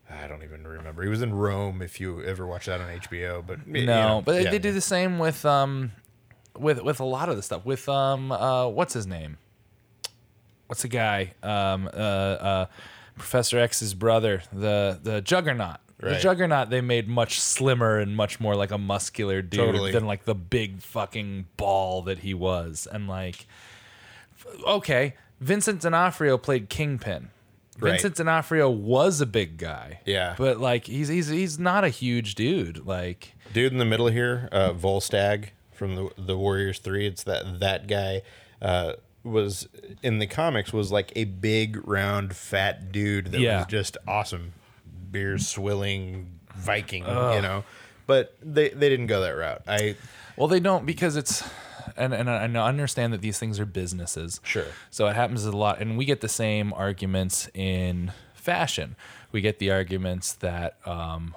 I 0.09 0.27
don't 0.27 0.43
even 0.43 0.67
remember. 0.67 1.01
He 1.03 1.09
was 1.09 1.21
in 1.21 1.33
Rome. 1.33 1.81
If 1.81 1.99
you 2.01 2.21
ever 2.23 2.45
watch 2.45 2.65
that 2.65 2.79
on 2.81 2.89
HBO, 2.99 3.41
but 3.47 3.65
you 3.67 3.85
No, 3.85 4.07
know, 4.17 4.21
but 4.21 4.33
they, 4.33 4.43
yeah. 4.43 4.51
they 4.51 4.59
do 4.59 4.71
the 4.73 4.81
same 4.81 5.17
with 5.19 5.45
um 5.45 5.93
with 6.57 6.81
with 6.83 6.99
a 6.99 7.05
lot 7.05 7.29
of 7.29 7.37
the 7.37 7.41
stuff. 7.43 7.65
With 7.65 7.87
um 7.89 8.31
uh 8.31 8.67
what's 8.67 8.93
his 8.93 9.07
name? 9.07 9.37
What's 10.67 10.81
the 10.81 10.89
guy? 10.89 11.33
Um 11.41 11.87
uh 11.87 11.89
uh 11.97 12.65
Professor 13.17 13.57
X's 13.59 13.93
brother, 13.93 14.43
the 14.51 14.99
the 15.01 15.21
Juggernaut. 15.21 15.77
The 16.13 16.19
Juggernaut 16.19 16.69
they 16.69 16.81
made 16.81 17.07
much 17.07 17.39
slimmer 17.39 17.97
and 17.99 18.15
much 18.15 18.39
more 18.39 18.55
like 18.55 18.71
a 18.71 18.77
muscular 18.77 19.41
dude 19.41 19.59
Totally. 19.59 19.91
than 19.91 20.05
like 20.05 20.25
the 20.25 20.35
big 20.35 20.81
fucking 20.81 21.47
ball 21.57 22.01
that 22.03 22.19
he 22.19 22.33
was. 22.33 22.87
And 22.91 23.07
like 23.07 23.47
okay, 24.67 25.15
Vincent 25.39 25.81
D'Onofrio 25.81 26.37
played 26.37 26.69
Kingpin. 26.69 27.29
Right. 27.79 27.91
Vincent 27.91 28.15
D'Onofrio 28.15 28.69
was 28.69 29.19
a 29.19 29.25
big 29.25 29.57
guy. 29.57 29.99
Yeah. 30.05 30.35
But 30.37 30.59
like 30.59 30.85
he's 30.87 31.07
he's 31.09 31.27
he's 31.27 31.59
not 31.59 31.83
a 31.83 31.89
huge 31.89 32.35
dude. 32.35 32.85
Like 32.85 33.33
dude 33.53 33.71
in 33.73 33.79
the 33.79 33.85
middle 33.85 34.07
here, 34.07 34.47
uh, 34.51 34.71
Volstagg 34.73 35.49
from 35.73 35.95
the 35.95 36.09
the 36.17 36.37
Warriors 36.37 36.79
Three. 36.79 37.05
It's 37.05 37.23
that 37.23 37.59
that 37.59 37.87
guy 37.87 38.21
uh, 38.61 38.93
was 39.25 39.67
in 40.01 40.19
the 40.19 40.27
comics 40.27 40.71
was 40.71 40.89
like 40.91 41.11
a 41.17 41.25
big 41.25 41.85
round 41.85 42.33
fat 42.33 42.93
dude 42.93 43.31
that 43.33 43.41
Yeah. 43.41 43.57
was 43.57 43.67
just 43.67 43.97
awesome, 44.07 44.53
beer 45.15 45.37
swilling 45.37 46.27
Viking, 46.55 47.03
you 47.03 47.41
know. 47.41 47.63
But 48.05 48.35
they 48.41 48.69
they 48.69 48.89
didn't 48.89 49.07
go 49.07 49.21
that 49.21 49.31
route. 49.31 49.61
I 49.65 49.95
Well, 50.35 50.49
they 50.49 50.59
don't 50.59 50.85
because 50.85 51.15
it's, 51.15 51.41
and 51.95 52.13
and 52.13 52.29
I 52.29 52.43
I 52.43 52.67
understand 52.67 53.13
that 53.13 53.21
these 53.21 53.39
things 53.39 53.59
are 53.59 53.65
businesses. 53.65 54.41
Sure. 54.43 54.65
So 54.91 55.07
it 55.07 55.15
happens 55.15 55.45
a 55.45 55.55
lot, 55.55 55.79
and 55.79 55.97
we 55.97 56.03
get 56.03 56.19
the 56.19 56.27
same 56.27 56.73
arguments 56.73 57.49
in 57.53 58.11
fashion. 58.33 58.97
We 59.31 59.39
get 59.41 59.59
the 59.59 59.71
arguments 59.71 60.33
that, 60.33 60.77
um, 60.85 61.33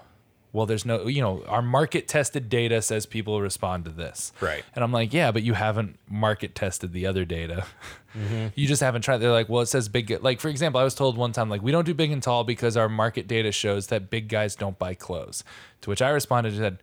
well, 0.53 0.67
there's 0.67 0.85
no, 0.85 1.07
you 1.07 1.21
know, 1.21 1.43
our 1.47 1.63
market 1.63 2.09
tested 2.09 2.49
data 2.49 2.81
says 2.81 3.07
people 3.07 3.41
respond 3.41 3.85
to 3.85 3.91
this. 3.91 4.33
Right. 4.41 4.65
And 4.75 4.83
I'm 4.83 4.93
like, 4.93 5.13
yeah, 5.13 5.31
but 5.31 5.43
you 5.43 5.55
haven't 5.55 5.99
market 6.09 6.55
tested 6.55 6.93
the 6.93 7.07
other 7.07 7.25
data. 7.25 7.67
Mm-hmm. 8.17 8.47
You 8.55 8.67
just 8.67 8.81
haven't 8.81 9.03
tried. 9.03 9.19
They're 9.19 9.31
like, 9.31 9.51
well, 9.51 9.61
it 9.61 9.67
says 9.67 9.89
big. 9.89 10.11
Like 10.23 10.41
for 10.41 10.49
example, 10.49 10.81
I 10.81 10.85
was 10.85 10.95
told 10.95 11.19
one 11.19 11.33
time, 11.33 11.51
like 11.51 11.63
we 11.63 11.71
don't 11.71 11.85
do 11.85 11.93
big 11.93 12.11
and 12.11 12.23
tall 12.23 12.43
because 12.43 12.75
our 12.75 12.89
market 12.89 13.29
data 13.29 13.53
shows 13.53 13.89
that 13.89 14.09
big 14.09 14.29
guys 14.29 14.57
don't 14.57 14.79
buy 14.79 14.95
clothes. 14.95 15.45
To 15.83 15.91
which 15.91 16.01
I 16.01 16.09
responded 16.09 16.55
and 16.55 16.59
said, 16.59 16.79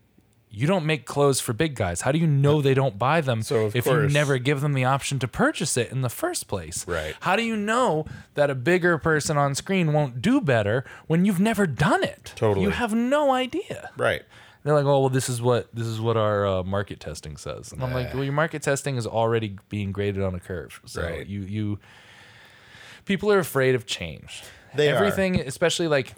You 0.56 0.68
don't 0.68 0.86
make 0.86 1.06
clothes 1.06 1.40
for 1.42 1.52
big 1.54 1.76
guys. 1.76 2.02
How 2.02 2.12
do 2.12 2.18
you 2.18 2.28
know 2.28 2.62
they 2.62 2.74
don't 2.74 2.98
buy 2.98 3.20
them 3.22 3.42
So, 3.42 3.70
if 3.74 3.84
course- 3.84 3.88
you 4.10 4.14
never 4.14 4.38
give 4.38 4.62
them 4.62 4.74
the 4.74 4.86
option 4.86 5.20
to 5.20 5.28
purchase 5.28 5.76
it 5.76 5.92
in 5.92 6.02
the 6.02 6.10
first 6.10 6.48
place? 6.48 6.88
Right. 6.88 7.14
How 7.20 7.36
do 7.36 7.44
you 7.44 7.56
know 7.58 8.06
that 8.36 8.50
a 8.50 8.56
bigger 8.56 8.98
person 8.98 9.38
on 9.38 9.54
screen 9.56 9.92
won't 9.92 10.22
do 10.22 10.40
better 10.40 10.86
when 11.08 11.26
you've 11.26 11.40
never 11.42 11.68
done 11.68 12.04
it? 12.04 12.34
Totally. 12.36 12.64
You 12.64 12.70
have 12.72 12.94
no 12.94 13.32
idea. 13.34 13.90
Right. 13.98 14.24
They're 14.64 14.74
like, 14.74 14.86
oh 14.86 15.02
well, 15.02 15.10
this 15.10 15.30
is 15.30 15.42
what 15.44 15.68
this 15.76 15.86
is 15.86 16.02
what 16.02 16.18
our 16.18 16.48
uh, 16.48 16.64
market 16.64 17.00
testing 17.00 17.38
says, 17.38 17.72
and 17.72 17.84
I'm 17.84 17.94
like, 17.94 18.16
well, 18.16 18.24
your 18.24 18.34
market 18.34 18.64
testing 18.64 18.98
is 18.98 19.06
already 19.06 19.58
being 19.70 19.92
graded 19.92 20.24
on 20.24 20.34
a 20.34 20.40
curve, 20.40 20.82
so 20.86 21.04
Right. 21.04 21.28
you 21.28 21.42
you 21.42 21.80
people 23.06 23.32
are 23.32 23.38
afraid 23.38 23.76
of 23.76 23.86
change. 23.86 24.42
They 24.74 24.90
are. 24.92 24.96
everything, 24.96 25.40
especially 25.40 25.88
like 25.88 26.14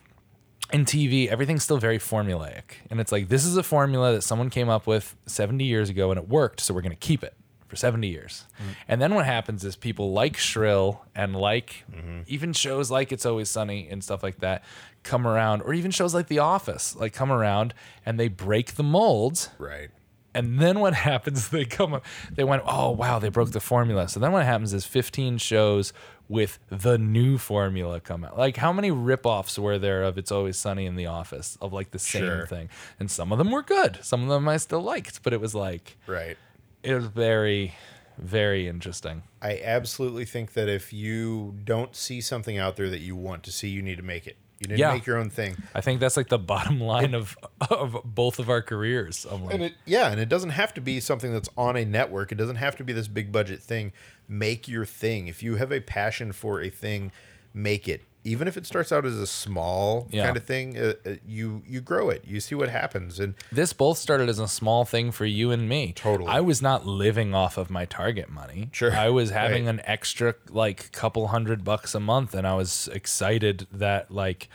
in 0.74 0.86
TV, 0.86 1.28
everything's 1.28 1.64
still 1.64 1.78
very 1.78 1.98
formulaic, 2.00 2.64
and 2.90 3.00
it's 3.00 3.12
like 3.12 3.30
this 3.30 3.46
is 3.46 3.58
a 3.58 3.64
formula 3.64 4.14
that 4.14 4.22
someone 4.22 4.50
came 4.50 4.70
up 4.70 4.86
with 4.88 5.16
70 5.26 5.64
years 5.64 5.90
ago, 5.90 6.12
and 6.12 6.20
it 6.20 6.28
worked, 6.28 6.60
so 6.62 6.74
we're 6.74 6.82
gonna 6.82 6.96
keep 6.96 7.24
it 7.24 7.34
for 7.68 7.76
70 7.76 8.08
years. 8.08 8.46
Mm. 8.60 8.64
And 8.88 9.02
then 9.02 9.14
what 9.16 9.26
happens 9.26 9.64
is 9.66 9.76
people 9.76 10.14
like 10.14 10.38
Shrill 10.38 11.04
and 11.14 11.36
like 11.36 11.84
Mm-hmm. 11.94 12.22
even 12.28 12.54
shows 12.54 12.90
like 12.90 13.12
It's 13.12 13.26
Always 13.26 13.50
Sunny 13.50 13.90
and 13.90 14.02
stuff 14.04 14.24
like 14.24 14.40
that 14.40 14.64
come 15.04 15.28
around, 15.28 15.62
or 15.64 15.74
even 15.74 15.92
shows 15.92 16.14
like 16.14 16.28
The 16.28 16.40
Office, 16.40 16.96
like 16.96 17.14
come 17.14 17.32
around 17.32 17.74
and 18.06 18.18
they 18.20 18.28
break 18.30 18.76
the 18.76 18.84
molds. 18.84 19.50
Right. 19.58 19.90
And 20.34 20.60
then 20.60 20.80
what 20.80 20.94
happens? 21.10 21.50
They 21.50 21.66
come, 21.66 21.94
up, 21.96 22.06
they 22.32 22.44
went, 22.46 22.64
oh 22.66 22.92
wow, 22.92 23.20
they 23.20 23.30
broke 23.30 23.52
the 23.52 23.60
formula. 23.60 24.08
So 24.08 24.20
then 24.22 24.32
what 24.32 24.46
happens 24.46 24.74
is 24.74 24.86
15 24.86 25.38
shows 25.38 25.92
with 26.30 26.60
the 26.70 26.98
new 26.98 27.38
formula 27.38 28.00
come 28.02 28.24
out. 28.26 28.38
Like 28.38 28.58
how 28.58 28.74
many 28.74 28.92
ripoffs 28.92 29.58
were 29.58 29.78
there 29.80 30.04
of 30.04 30.18
It's 30.18 30.32
Always 30.32 30.58
Sunny 30.58 30.86
in 30.86 30.96
the 30.96 31.06
Office 31.06 31.58
of 31.62 31.72
like 31.74 31.92
the 31.92 32.00
same 32.00 32.22
Sure. 32.24 32.46
thing? 32.48 32.70
And 33.00 33.10
some 33.10 33.32
of 33.32 33.38
them 33.38 33.50
were 33.52 33.64
good. 33.64 34.00
Some 34.04 34.24
of 34.24 34.30
them 34.30 34.48
I 34.48 34.58
still 34.58 34.82
liked, 34.82 35.24
but 35.24 35.32
it 35.34 35.40
was 35.40 35.56
like 35.56 35.98
Right. 36.06 36.38
it 36.84 36.94
was 36.94 37.06
very, 37.06 37.76
very 38.18 38.68
interesting. 38.68 39.24
I 39.42 39.62
absolutely 39.64 40.26
think 40.26 40.54
that 40.54 40.68
if 40.68 40.92
you 40.92 41.56
don't 41.64 41.96
see 41.96 42.20
something 42.20 42.58
out 42.58 42.76
there 42.76 42.90
that 42.90 43.00
you 43.00 43.16
want 43.16 43.44
to 43.44 43.52
see, 43.52 43.70
you 43.70 43.82
need 43.82 43.98
to 43.98 44.04
make 44.04 44.28
it. 44.28 44.36
You 44.60 44.70
need 44.70 44.80
Yeah. 44.80 44.88
to 44.90 44.94
make 44.96 45.06
your 45.06 45.18
own 45.18 45.30
thing. 45.30 45.56
I 45.76 45.82
think 45.82 46.00
that's 46.00 46.18
like 46.18 46.30
the 46.30 46.40
bottom 46.40 46.80
line 46.82 47.14
of 47.14 47.38
of 47.70 47.98
both 48.04 48.40
of 48.40 48.50
our 48.50 48.62
careers. 48.62 49.26
I'm 49.30 49.44
like, 49.46 49.54
And 49.54 49.64
it 49.64 49.74
yeah, 49.86 50.10
and 50.12 50.20
it 50.20 50.30
doesn't 50.30 50.50
have 50.52 50.74
to 50.76 50.82
be 50.82 51.00
something 51.00 51.32
that's 51.32 51.50
on 51.58 51.76
a 51.78 51.86
network. 51.86 52.32
It 52.32 52.36
doesn't 52.36 52.56
have 52.56 52.76
to 52.78 52.84
be 52.84 52.92
this 52.94 53.08
big 53.08 53.32
budget 53.32 53.62
thing. 53.62 53.94
Make 54.28 54.68
your 54.68 54.86
thing. 54.86 55.28
If 55.28 55.44
you 55.44 55.56
have 55.58 55.72
a 55.72 55.80
passion 55.80 56.32
for 56.32 56.62
a 56.62 56.70
thing, 56.72 57.12
make 57.54 57.88
it. 57.88 58.02
Even 58.28 58.48
if 58.48 58.58
it 58.58 58.66
starts 58.66 58.92
out 58.92 59.06
as 59.06 59.18
a 59.18 59.26
small 59.26 60.08
Yeah. 60.12 60.26
kind 60.26 60.36
of 60.38 60.44
thing, 60.44 60.78
uh, 60.78 60.94
uh, 61.06 61.12
you 61.26 61.64
you 61.66 61.80
grow 61.82 62.10
it. 62.10 62.24
You 62.26 62.40
see 62.42 62.56
what 62.56 62.68
happens, 62.70 63.20
and 63.20 63.36
this 63.52 63.72
both 63.72 63.98
started 63.98 64.28
as 64.28 64.38
a 64.40 64.48
small 64.50 64.84
thing 64.84 65.12
for 65.12 65.26
you 65.26 65.52
and 65.52 65.70
me. 65.70 65.94
Totally. 65.94 66.30
I 66.30 66.42
was 66.42 66.62
not 66.62 66.86
living 66.86 67.34
off 67.34 67.58
of 67.58 67.70
my 67.70 67.86
target 67.86 68.30
money. 68.30 68.70
Sure. 68.74 68.94
I 68.94 69.10
was 69.10 69.30
having 69.30 69.66
Right. 69.66 69.76
an 69.76 69.82
extra 69.86 70.36
like 70.50 70.92
couple 70.92 71.28
hundred 71.30 71.64
bucks 71.64 71.96
a 71.96 72.00
month 72.02 72.34
and 72.36 72.46
I 72.46 72.56
was 72.56 72.90
excited 72.94 73.66
that 73.72 74.12
like 74.12 74.50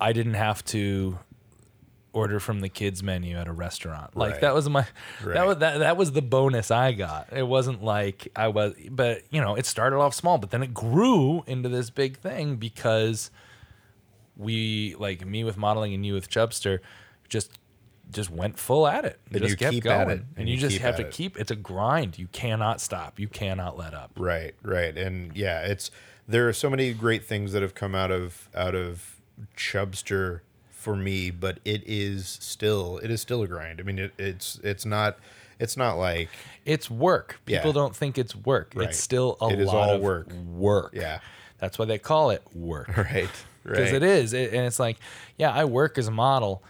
I 0.00 0.12
didn't 0.12 0.34
have 0.34 0.64
to 0.66 1.18
order 2.14 2.40
from 2.40 2.60
the 2.60 2.68
kids 2.70 3.02
menu 3.02 3.36
at 3.36 3.46
a 3.48 3.52
restaurant. 3.52 4.16
Like 4.16 4.32
Right. 4.32 4.40
that 4.42 4.54
was 4.54 4.68
my 4.70 4.86
that 5.24 5.46
was 5.46 5.58
that, 5.58 5.78
that 5.80 5.96
was 5.98 6.12
the 6.12 6.22
bonus 6.22 6.70
I 6.70 6.92
got. 6.92 7.32
It 7.32 7.46
wasn't 7.46 7.82
like 7.84 8.28
I 8.36 8.48
was 8.48 8.74
but 8.90 9.22
you 9.30 9.40
know, 9.40 9.54
it 9.56 9.66
started 9.66 9.96
off 9.96 10.14
small, 10.14 10.38
but 10.38 10.50
then 10.50 10.62
it 10.62 10.72
grew 10.72 11.42
into 11.46 11.68
this 11.68 11.90
big 11.90 12.16
thing 12.18 12.56
because 12.56 13.30
we 14.36 14.94
like 14.98 15.24
me 15.26 15.44
with 15.44 15.56
modeling 15.56 15.94
and 15.94 16.04
you 16.04 16.14
with 16.14 16.28
Chubstr 16.30 16.78
just 17.28 17.58
just 18.10 18.30
went 18.30 18.58
full 18.58 18.86
at 18.86 19.04
it. 19.04 19.18
And 19.32 19.40
just 19.40 19.50
you 19.50 19.56
kept 19.56 19.72
keep 19.72 19.84
going. 19.84 20.00
at 20.00 20.08
it, 20.08 20.12
And, 20.12 20.26
and 20.36 20.48
you, 20.48 20.54
you 20.56 20.60
just 20.60 20.78
have 20.78 20.96
to 20.96 21.06
it. 21.06 21.10
keep 21.12 21.36
it's 21.36 21.50
a 21.50 21.56
grind. 21.56 22.18
You 22.18 22.28
cannot 22.28 22.80
stop. 22.80 23.18
You 23.18 23.28
cannot 23.28 23.76
let 23.76 23.94
up. 23.94 24.12
Right, 24.16 24.54
right, 24.62 24.96
and 24.96 25.34
yeah, 25.36 25.60
it's 25.62 25.90
there 26.28 26.48
are 26.48 26.52
so 26.52 26.70
many 26.70 26.92
great 26.92 27.24
things 27.24 27.52
that 27.52 27.62
have 27.62 27.74
come 27.74 27.94
out 27.94 28.10
of 28.10 28.48
out 28.54 28.74
of 28.74 29.16
Chubstr 29.56 30.40
for 30.84 30.94
me, 30.94 31.30
but 31.30 31.58
it 31.64 31.82
is 31.86 32.28
still 32.40 32.98
it 33.02 33.10
is 33.10 33.20
still 33.20 33.42
a 33.42 33.48
grind. 33.48 33.80
I 33.80 33.82
mean, 33.82 33.98
it, 33.98 34.12
it's 34.18 34.60
it's 34.62 34.84
not 34.86 35.18
it's 35.58 35.76
not 35.76 35.94
like 35.94 36.28
It's 36.64 36.90
work. 36.90 37.40
People 37.46 37.68
Yeah. 37.70 37.72
don't 37.72 37.96
think 37.96 38.18
it's 38.18 38.36
work. 38.36 38.72
Right. 38.76 38.88
It's 38.90 38.98
still 38.98 39.36
a 39.40 39.48
It 39.48 39.60
is 39.60 39.66
lot 39.68 39.88
all 39.88 39.94
of 39.96 40.00
work. 40.02 40.30
Work. 40.32 40.92
Yeah. 40.94 41.20
That's 41.58 41.78
why 41.78 41.86
they 41.86 41.98
call 41.98 42.30
it 42.30 42.42
work. 42.54 42.88
right, 42.96 43.28
Because 43.62 43.92
right. 43.92 43.94
it 43.94 44.02
is. 44.02 44.32
It, 44.34 44.52
and 44.52 44.66
it's 44.66 44.78
like, 44.78 44.98
yeah, 45.38 45.50
I 45.52 45.64
work 45.64 45.96
as 45.98 46.06
a 46.08 46.10
model. 46.10 46.62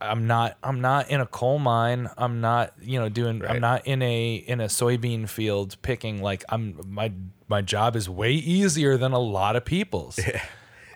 I'm 0.00 0.26
not 0.26 0.56
I'm 0.62 0.80
not 0.80 1.08
in 1.10 1.20
a 1.20 1.26
coal 1.26 1.58
mine. 1.58 2.08
I'm 2.18 2.40
not, 2.40 2.72
you 2.82 2.98
know, 2.98 3.08
doing 3.08 3.44
I'm 3.44 3.60
not 3.60 3.86
in 3.86 4.02
a 4.02 4.34
in 4.34 4.60
a 4.60 4.66
soybean 4.66 5.28
field 5.28 5.76
picking 5.82 6.20
like 6.22 6.44
I'm 6.48 6.80
my 6.86 7.12
my 7.48 7.62
job 7.62 7.94
is 7.96 8.08
way 8.08 8.32
easier 8.32 8.96
than 8.96 9.12
a 9.12 9.18
lot 9.18 9.54
of 9.56 9.64
people's. 9.64 10.18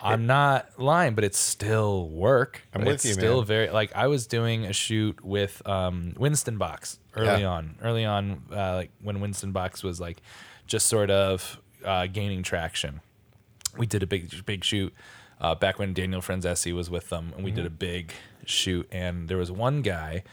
I'm 0.03 0.25
not 0.27 0.67
lying, 0.79 1.15
but 1.15 1.23
it's 1.23 1.39
still 1.39 2.09
work. 2.09 2.61
I'm 2.73 2.83
with 2.85 2.95
it's 2.95 3.05
you, 3.05 3.13
still 3.13 3.37
man. 3.37 3.45
very 3.45 3.69
like 3.69 3.95
I 3.95 4.07
was 4.07 4.27
doing 4.27 4.65
a 4.65 4.73
shoot 4.73 5.23
with 5.23 5.61
um, 5.67 6.13
Winston 6.17 6.57
Box 6.57 6.99
early 7.15 7.41
Yeah. 7.41 7.47
on. 7.49 7.75
Early 7.81 8.05
on, 8.05 8.43
uh, 8.51 8.75
like 8.75 8.91
when 9.01 9.19
Winston 9.21 9.51
Box 9.51 9.83
was 9.83 9.99
like 10.01 10.21
just 10.67 10.87
sort 10.87 11.09
of 11.09 11.59
uh, 11.85 12.07
gaining 12.07 12.43
traction. 12.43 13.01
We 13.77 13.85
did 13.85 14.03
a 14.03 14.07
big 14.07 14.45
big 14.45 14.63
shoot 14.63 14.93
uh, 15.41 15.55
back 15.55 15.79
when 15.79 15.93
Daniel 15.93 16.21
Franzese 16.21 16.73
was 16.75 16.89
with 16.89 17.09
them, 17.09 17.31
and 17.35 17.43
we 17.43 17.51
Mm-hmm. 17.51 17.57
did 17.57 17.65
a 17.65 17.69
big 17.71 18.11
shoot. 18.45 18.87
And 18.91 19.27
there 19.29 19.37
was 19.37 19.51
one 19.51 19.81
guy 19.81 20.23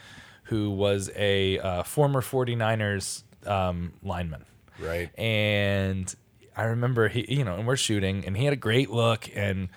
who 0.45 0.69
was 0.69 1.09
a 1.15 1.59
uh, 1.59 1.83
former 1.83 2.21
49ers 2.21 3.23
um, 3.47 3.93
lineman 4.03 4.43
right. 4.79 5.09
and 5.17 6.13
I 6.61 6.65
remember 6.65 7.07
he, 7.07 7.25
you 7.27 7.43
know, 7.43 7.55
and 7.55 7.65
we're 7.65 7.75
shooting, 7.75 8.23
and 8.23 8.37
he 8.37 8.45
had 8.45 8.53
a 8.53 8.57
great 8.57 8.91
look, 8.91 9.27
and 9.35 9.69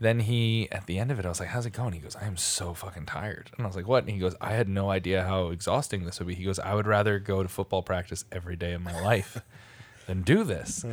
then 0.00 0.20
he, 0.20 0.68
at 0.70 0.84
the 0.86 0.98
end 0.98 1.10
of 1.10 1.18
it, 1.18 1.24
I 1.24 1.30
was 1.30 1.40
like, 1.40 1.48
"How's 1.48 1.64
it 1.64 1.70
going?" 1.70 1.94
He 1.94 1.98
goes, 1.98 2.14
"I 2.14 2.26
am 2.26 2.36
so 2.36 2.74
fucking 2.74 3.06
tired," 3.06 3.50
and 3.56 3.64
I 3.64 3.66
was 3.66 3.74
like, 3.74 3.88
"What?" 3.88 4.04
And 4.04 4.12
he 4.12 4.18
goes, 4.18 4.34
"I 4.38 4.52
had 4.52 4.68
no 4.68 4.90
idea 4.90 5.24
how 5.24 5.48
exhausting 5.48 6.04
this 6.04 6.18
would 6.18 6.28
be." 6.28 6.34
He 6.34 6.44
goes, 6.44 6.58
"I 6.58 6.74
would 6.74 6.86
rather 6.86 7.18
go 7.18 7.42
to 7.42 7.48
football 7.48 7.82
practice 7.82 8.26
every 8.30 8.54
day 8.54 8.74
of 8.74 8.82
my 8.82 9.00
life 9.00 9.40
than 10.06 10.20
do 10.20 10.44
this." 10.44 10.84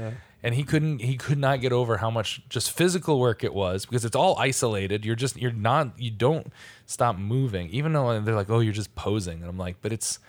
And 0.45 0.55
he 0.55 0.63
couldn't, 0.63 0.99
he 0.99 1.17
could 1.17 1.37
not 1.37 1.59
get 1.59 1.73
over 1.73 1.97
how 1.97 2.09
much 2.09 2.41
just 2.47 2.71
physical 2.71 3.19
work 3.19 3.43
it 3.43 3.53
was 3.53 3.85
because 3.85 4.05
it's 4.05 4.15
all 4.15 4.37
isolated. 4.37 5.03
You're 5.03 5.17
just, 5.17 5.35
you're 5.35 5.51
not, 5.51 5.99
you 5.99 6.11
don't 6.11 6.53
stop 6.85 7.17
moving, 7.17 7.69
even 7.71 7.91
though 7.91 8.17
they're 8.21 8.33
like, 8.33 8.49
"Oh, 8.49 8.61
you're 8.61 8.71
just 8.71 8.95
posing," 8.95 9.41
and 9.41 9.49
I'm 9.49 9.57
like, 9.57 9.81
"But 9.81 9.91
it's." 9.91 10.19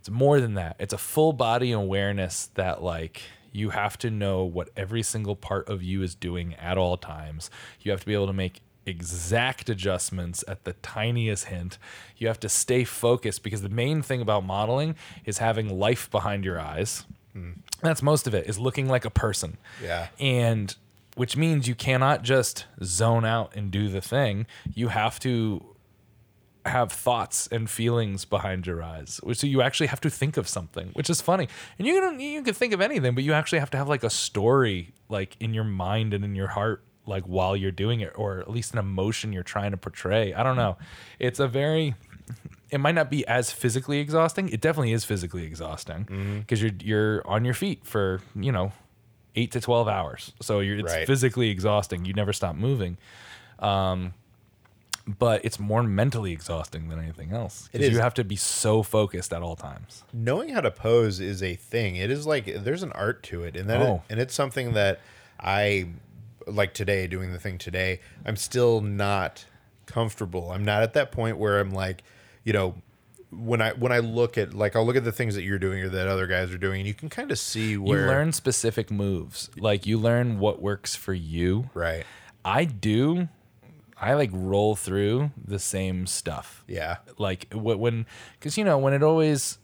It's 0.00 0.10
more 0.10 0.40
than 0.40 0.54
that. 0.54 0.76
It's 0.78 0.92
a 0.92 0.98
full 0.98 1.32
body 1.32 1.72
awareness 1.72 2.50
that 2.54 2.82
like 2.84 3.20
you 3.52 3.70
have 3.70 3.98
to 3.98 4.10
know 4.10 4.44
what 4.44 4.70
every 4.76 5.02
single 5.02 5.36
part 5.36 5.68
of 5.68 5.82
you 5.82 6.02
is 6.02 6.14
doing 6.14 6.54
at 6.54 6.78
all 6.78 6.96
times. 6.96 7.50
You 7.80 7.90
have 7.90 8.00
to 8.00 8.06
be 8.06 8.14
able 8.14 8.26
to 8.26 8.32
make 8.32 8.60
exact 8.86 9.68
adjustments 9.68 10.42
at 10.48 10.64
the 10.64 10.72
tiniest 10.74 11.46
hint. 11.46 11.78
You 12.16 12.26
have 12.28 12.40
to 12.40 12.48
stay 12.48 12.84
focused 12.84 13.42
because 13.42 13.62
the 13.62 13.68
main 13.68 14.02
thing 14.02 14.20
about 14.20 14.44
modeling 14.44 14.96
is 15.24 15.38
having 15.38 15.78
life 15.78 16.10
behind 16.10 16.44
your 16.44 16.58
eyes. 16.58 17.04
Mm. 17.36 17.58
That's 17.82 18.02
most 18.02 18.26
of 18.26 18.34
it 18.34 18.48
is 18.48 18.58
looking 18.58 18.88
like 18.88 19.04
a 19.04 19.10
person. 19.10 19.58
Yeah. 19.82 20.08
And 20.18 20.74
which 21.14 21.36
means 21.36 21.68
you 21.68 21.74
cannot 21.74 22.22
just 22.22 22.66
zone 22.82 23.24
out 23.24 23.54
and 23.54 23.70
do 23.70 23.88
the 23.88 24.00
thing. 24.00 24.46
You 24.72 24.88
have 24.88 25.18
to 25.20 25.64
have 26.68 26.92
thoughts 26.92 27.48
and 27.48 27.68
feelings 27.68 28.24
behind 28.24 28.66
your 28.66 28.82
eyes. 28.82 29.20
So 29.32 29.46
you 29.46 29.62
actually 29.62 29.88
have 29.88 30.00
to 30.02 30.10
think 30.10 30.36
of 30.36 30.48
something, 30.48 30.90
which 30.92 31.10
is 31.10 31.20
funny. 31.20 31.48
And 31.78 31.86
you 31.86 32.00
can 32.00 32.20
you 32.20 32.42
can 32.42 32.54
think 32.54 32.72
of 32.72 32.80
anything, 32.80 33.14
but 33.14 33.24
you 33.24 33.32
actually 33.32 33.58
have 33.58 33.70
to 33.70 33.78
have 33.78 33.88
like 33.88 34.04
a 34.04 34.10
story 34.10 34.92
like 35.08 35.36
in 35.40 35.54
your 35.54 35.64
mind 35.64 36.14
and 36.14 36.24
in 36.24 36.34
your 36.34 36.48
heart 36.48 36.84
like 37.06 37.24
while 37.24 37.56
you're 37.56 37.70
doing 37.72 38.00
it 38.00 38.12
or 38.16 38.38
at 38.38 38.50
least 38.50 38.72
an 38.74 38.78
emotion 38.78 39.32
you're 39.32 39.42
trying 39.42 39.70
to 39.70 39.76
portray. 39.76 40.34
I 40.34 40.42
don't 40.42 40.56
know. 40.56 40.76
It's 41.18 41.40
a 41.40 41.48
very 41.48 41.94
it 42.70 42.78
might 42.78 42.94
not 42.94 43.10
be 43.10 43.26
as 43.26 43.50
physically 43.50 43.98
exhausting. 43.98 44.48
It 44.50 44.60
definitely 44.60 44.92
is 44.92 45.04
physically 45.04 45.44
exhausting 45.44 46.04
mm-hmm. 46.04 46.38
because 46.40 46.62
you're 46.62 46.72
you're 46.82 47.26
on 47.26 47.44
your 47.44 47.54
feet 47.54 47.86
for, 47.86 48.20
you 48.34 48.52
know, 48.52 48.72
8 49.34 49.52
to 49.52 49.60
12 49.60 49.88
hours. 49.88 50.32
So 50.42 50.60
you're 50.60 50.78
it's 50.78 50.92
Right. 50.92 51.06
physically 51.06 51.50
exhausting. 51.50 52.04
You 52.04 52.12
never 52.12 52.32
stop 52.32 52.56
moving 52.56 52.98
um, 53.58 54.14
but 55.18 55.42
it's 55.44 55.58
more 55.58 55.82
mentally 55.82 56.32
exhausting 56.32 56.88
than 56.88 56.98
anything 56.98 57.32
else. 57.32 57.70
It. 57.72 57.80
You 57.92 57.98
have 58.00 58.12
to 58.14 58.24
be 58.24 58.36
so 58.36 58.82
focused 58.82 59.32
at 59.32 59.40
all 59.42 59.56
times. 59.56 60.04
knowing 60.12 60.50
how 60.50 60.60
to 60.60 60.70
pose 60.70 61.18
is 61.18 61.42
a 61.42 61.54
thing. 61.56 61.96
It 61.96 62.10
is 62.10 62.26
like 62.26 62.44
there's 62.64 62.82
an 62.82 62.92
art 62.92 63.22
to 63.24 63.42
it, 63.44 63.56
and 63.56 63.68
that 63.70 63.80
Oh. 63.80 64.02
and 64.10 64.20
it's 64.20 64.34
something 64.34 64.74
that 64.74 65.00
I 65.40 65.88
like 66.46 66.74
today 66.74 67.06
doing 67.06 67.32
the 67.32 67.38
thing 67.38 67.58
today. 67.58 68.00
I'm 68.26 68.36
still 68.36 68.80
not 68.80 69.46
comfortable. 69.86 70.50
I'm 70.52 70.64
not 70.64 70.82
at 70.82 70.92
that 70.94 71.10
point 71.12 71.38
where 71.38 71.58
I'm 71.60 71.70
like, 71.72 72.02
you 72.44 72.52
know, 72.52 72.74
when 73.30 73.60
I 73.62 73.72
when 73.72 73.92
I 73.92 73.98
look 74.00 74.36
at 74.38 74.54
like 74.54 74.74
I'll 74.76 74.84
look 74.86 74.96
at 74.96 75.04
the 75.04 75.12
things 75.12 75.34
that 75.34 75.42
you're 75.42 75.58
doing 75.58 75.82
or 75.82 75.88
that 75.90 76.06
other 76.08 76.26
guys 76.26 76.50
are 76.52 76.58
doing, 76.58 76.80
and 76.80 76.86
you 76.88 76.94
can 76.94 77.08
kind 77.08 77.30
of 77.30 77.38
see 77.38 77.76
where 77.76 78.00
You 78.02 78.06
learn 78.06 78.32
specific 78.32 78.90
moves. 78.90 79.48
Like 79.58 79.86
you 79.86 79.98
learn 79.98 80.38
what 80.38 80.60
works 80.60 80.94
for 80.96 81.14
you. 81.14 81.70
right. 81.74 82.04
I 82.44 82.64
do. 82.64 83.28
I 84.00 84.14
like 84.14 84.30
roll 84.32 84.76
through 84.76 85.30
the 85.44 85.58
same 85.58 86.06
stuff. 86.06 86.64
Yeah. 86.68 86.98
Like 87.18 87.52
wh- 87.52 87.78
when, 87.78 88.06
because 88.38 88.56
you 88.56 88.64
know 88.64 88.78
when 88.78 88.92
it 88.92 89.02
always 89.02 89.58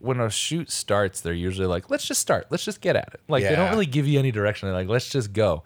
when 0.00 0.20
a 0.20 0.30
shoot 0.30 0.70
starts, 0.70 1.20
they're 1.20 1.32
usually 1.32 1.66
like, 1.66 1.90
let's 1.90 2.06
just 2.06 2.20
start, 2.20 2.46
let's 2.50 2.64
just 2.64 2.80
get 2.80 2.96
at 2.96 3.08
it. 3.14 3.20
Like 3.28 3.42
they 3.50 3.56
don't 3.56 3.70
really 3.70 3.86
give 3.86 4.06
you 4.06 4.18
any 4.18 4.30
direction. 4.30 4.68
They're 4.68 4.76
like, 4.78 4.88
let's 4.88 5.08
just 5.08 5.32
go. 5.32 5.64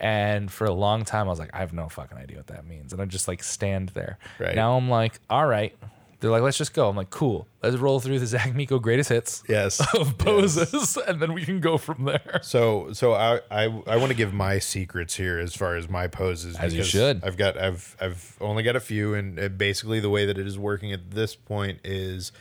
And 0.00 0.50
for 0.50 0.64
a 0.64 0.72
long 0.72 1.04
time, 1.04 1.26
I 1.26 1.30
was 1.30 1.38
like, 1.38 1.50
I 1.52 1.58
have 1.58 1.72
no 1.72 1.88
fucking 1.88 2.16
idea 2.16 2.36
what 2.36 2.46
that 2.48 2.64
means, 2.66 2.92
and 2.92 3.02
I 3.02 3.04
just 3.04 3.26
like 3.28 3.42
stand 3.42 3.90
there. 3.90 4.18
Right. 4.38 4.54
Now 4.54 4.76
I'm 4.76 4.88
like, 4.88 5.18
all 5.28 5.46
right. 5.46 5.76
They're 6.20 6.30
like, 6.30 6.42
let's 6.42 6.58
just 6.58 6.74
go. 6.74 6.88
I'm 6.88 6.96
like, 6.96 7.10
cool. 7.10 7.46
Let's 7.62 7.76
roll 7.76 8.00
through 8.00 8.18
the 8.18 8.26
Zach 8.34 8.54
Miko 8.54 8.78
greatest 8.80 9.08
hits 9.10 9.44
Yes. 9.48 9.80
of 9.94 10.18
poses, 10.18 10.96
and 11.06 11.20
then 11.20 11.32
we 11.32 11.44
can 11.44 11.60
go 11.60 11.78
from 11.78 12.04
there. 12.04 12.40
So 12.42 12.92
so 12.92 13.12
I 13.14 13.40
I, 13.50 13.64
I 13.86 13.96
want 13.96 14.08
to 14.08 14.14
give 14.16 14.32
my 14.34 14.58
secrets 14.58 15.14
here 15.14 15.38
as 15.38 15.54
far 15.54 15.76
as 15.76 15.88
my 15.88 16.08
poses. 16.08 16.56
As 16.56 16.72
you 16.72 16.78
because 16.78 16.88
should. 16.90 17.24
I've 17.24 17.36
got 17.36 17.56
I've 17.56 17.96
I've 18.00 18.36
only 18.40 18.62
got 18.64 18.74
a 18.76 18.80
few, 18.80 19.14
and 19.14 19.38
uh, 19.38 19.48
basically 19.48 20.00
the 20.00 20.10
way 20.10 20.26
that 20.26 20.38
it 20.38 20.46
is 20.46 20.58
working 20.58 20.92
at 20.92 21.10
this 21.12 21.34
point 21.36 21.78
is. 21.84 22.32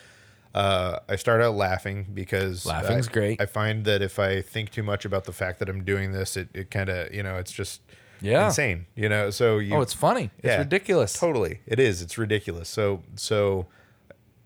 Uh, 0.56 0.98
I 1.08 1.18
start 1.18 1.40
out 1.42 1.54
laughing 1.54 2.08
because 2.16 2.66
Laughing's 2.66 3.08
I- 3.10 3.12
great. 3.12 3.40
I 3.42 3.46
find 3.46 3.86
that 3.86 4.02
if 4.02 4.18
I 4.18 4.42
think 4.42 4.72
too 4.72 4.82
much 4.82 5.06
about 5.06 5.26
the 5.26 5.32
fact 5.32 5.60
that 5.60 5.70
I'm 5.70 5.84
doing 5.84 6.14
this, 6.14 6.36
it, 6.36 6.50
it 6.56 6.72
kind 6.72 6.90
of 6.90 7.14
you 7.14 7.22
know 7.22 7.36
it's 7.38 7.52
just 7.52 7.82
Yeah. 8.22 8.48
insane. 8.48 8.86
You 8.96 9.10
know, 9.10 9.30
so 9.30 9.58
you 9.60 9.76
Oh, 9.76 9.82
it's 9.82 9.94
funny. 9.94 10.32
It's 10.38 10.46
Yeah. 10.46 10.58
ridiculous. 10.60 11.14
Totally, 11.14 11.60
it 11.66 11.80
is. 11.80 12.02
It's 12.02 12.18
ridiculous. 12.18 12.70
So, 12.70 13.04
so 13.16 13.68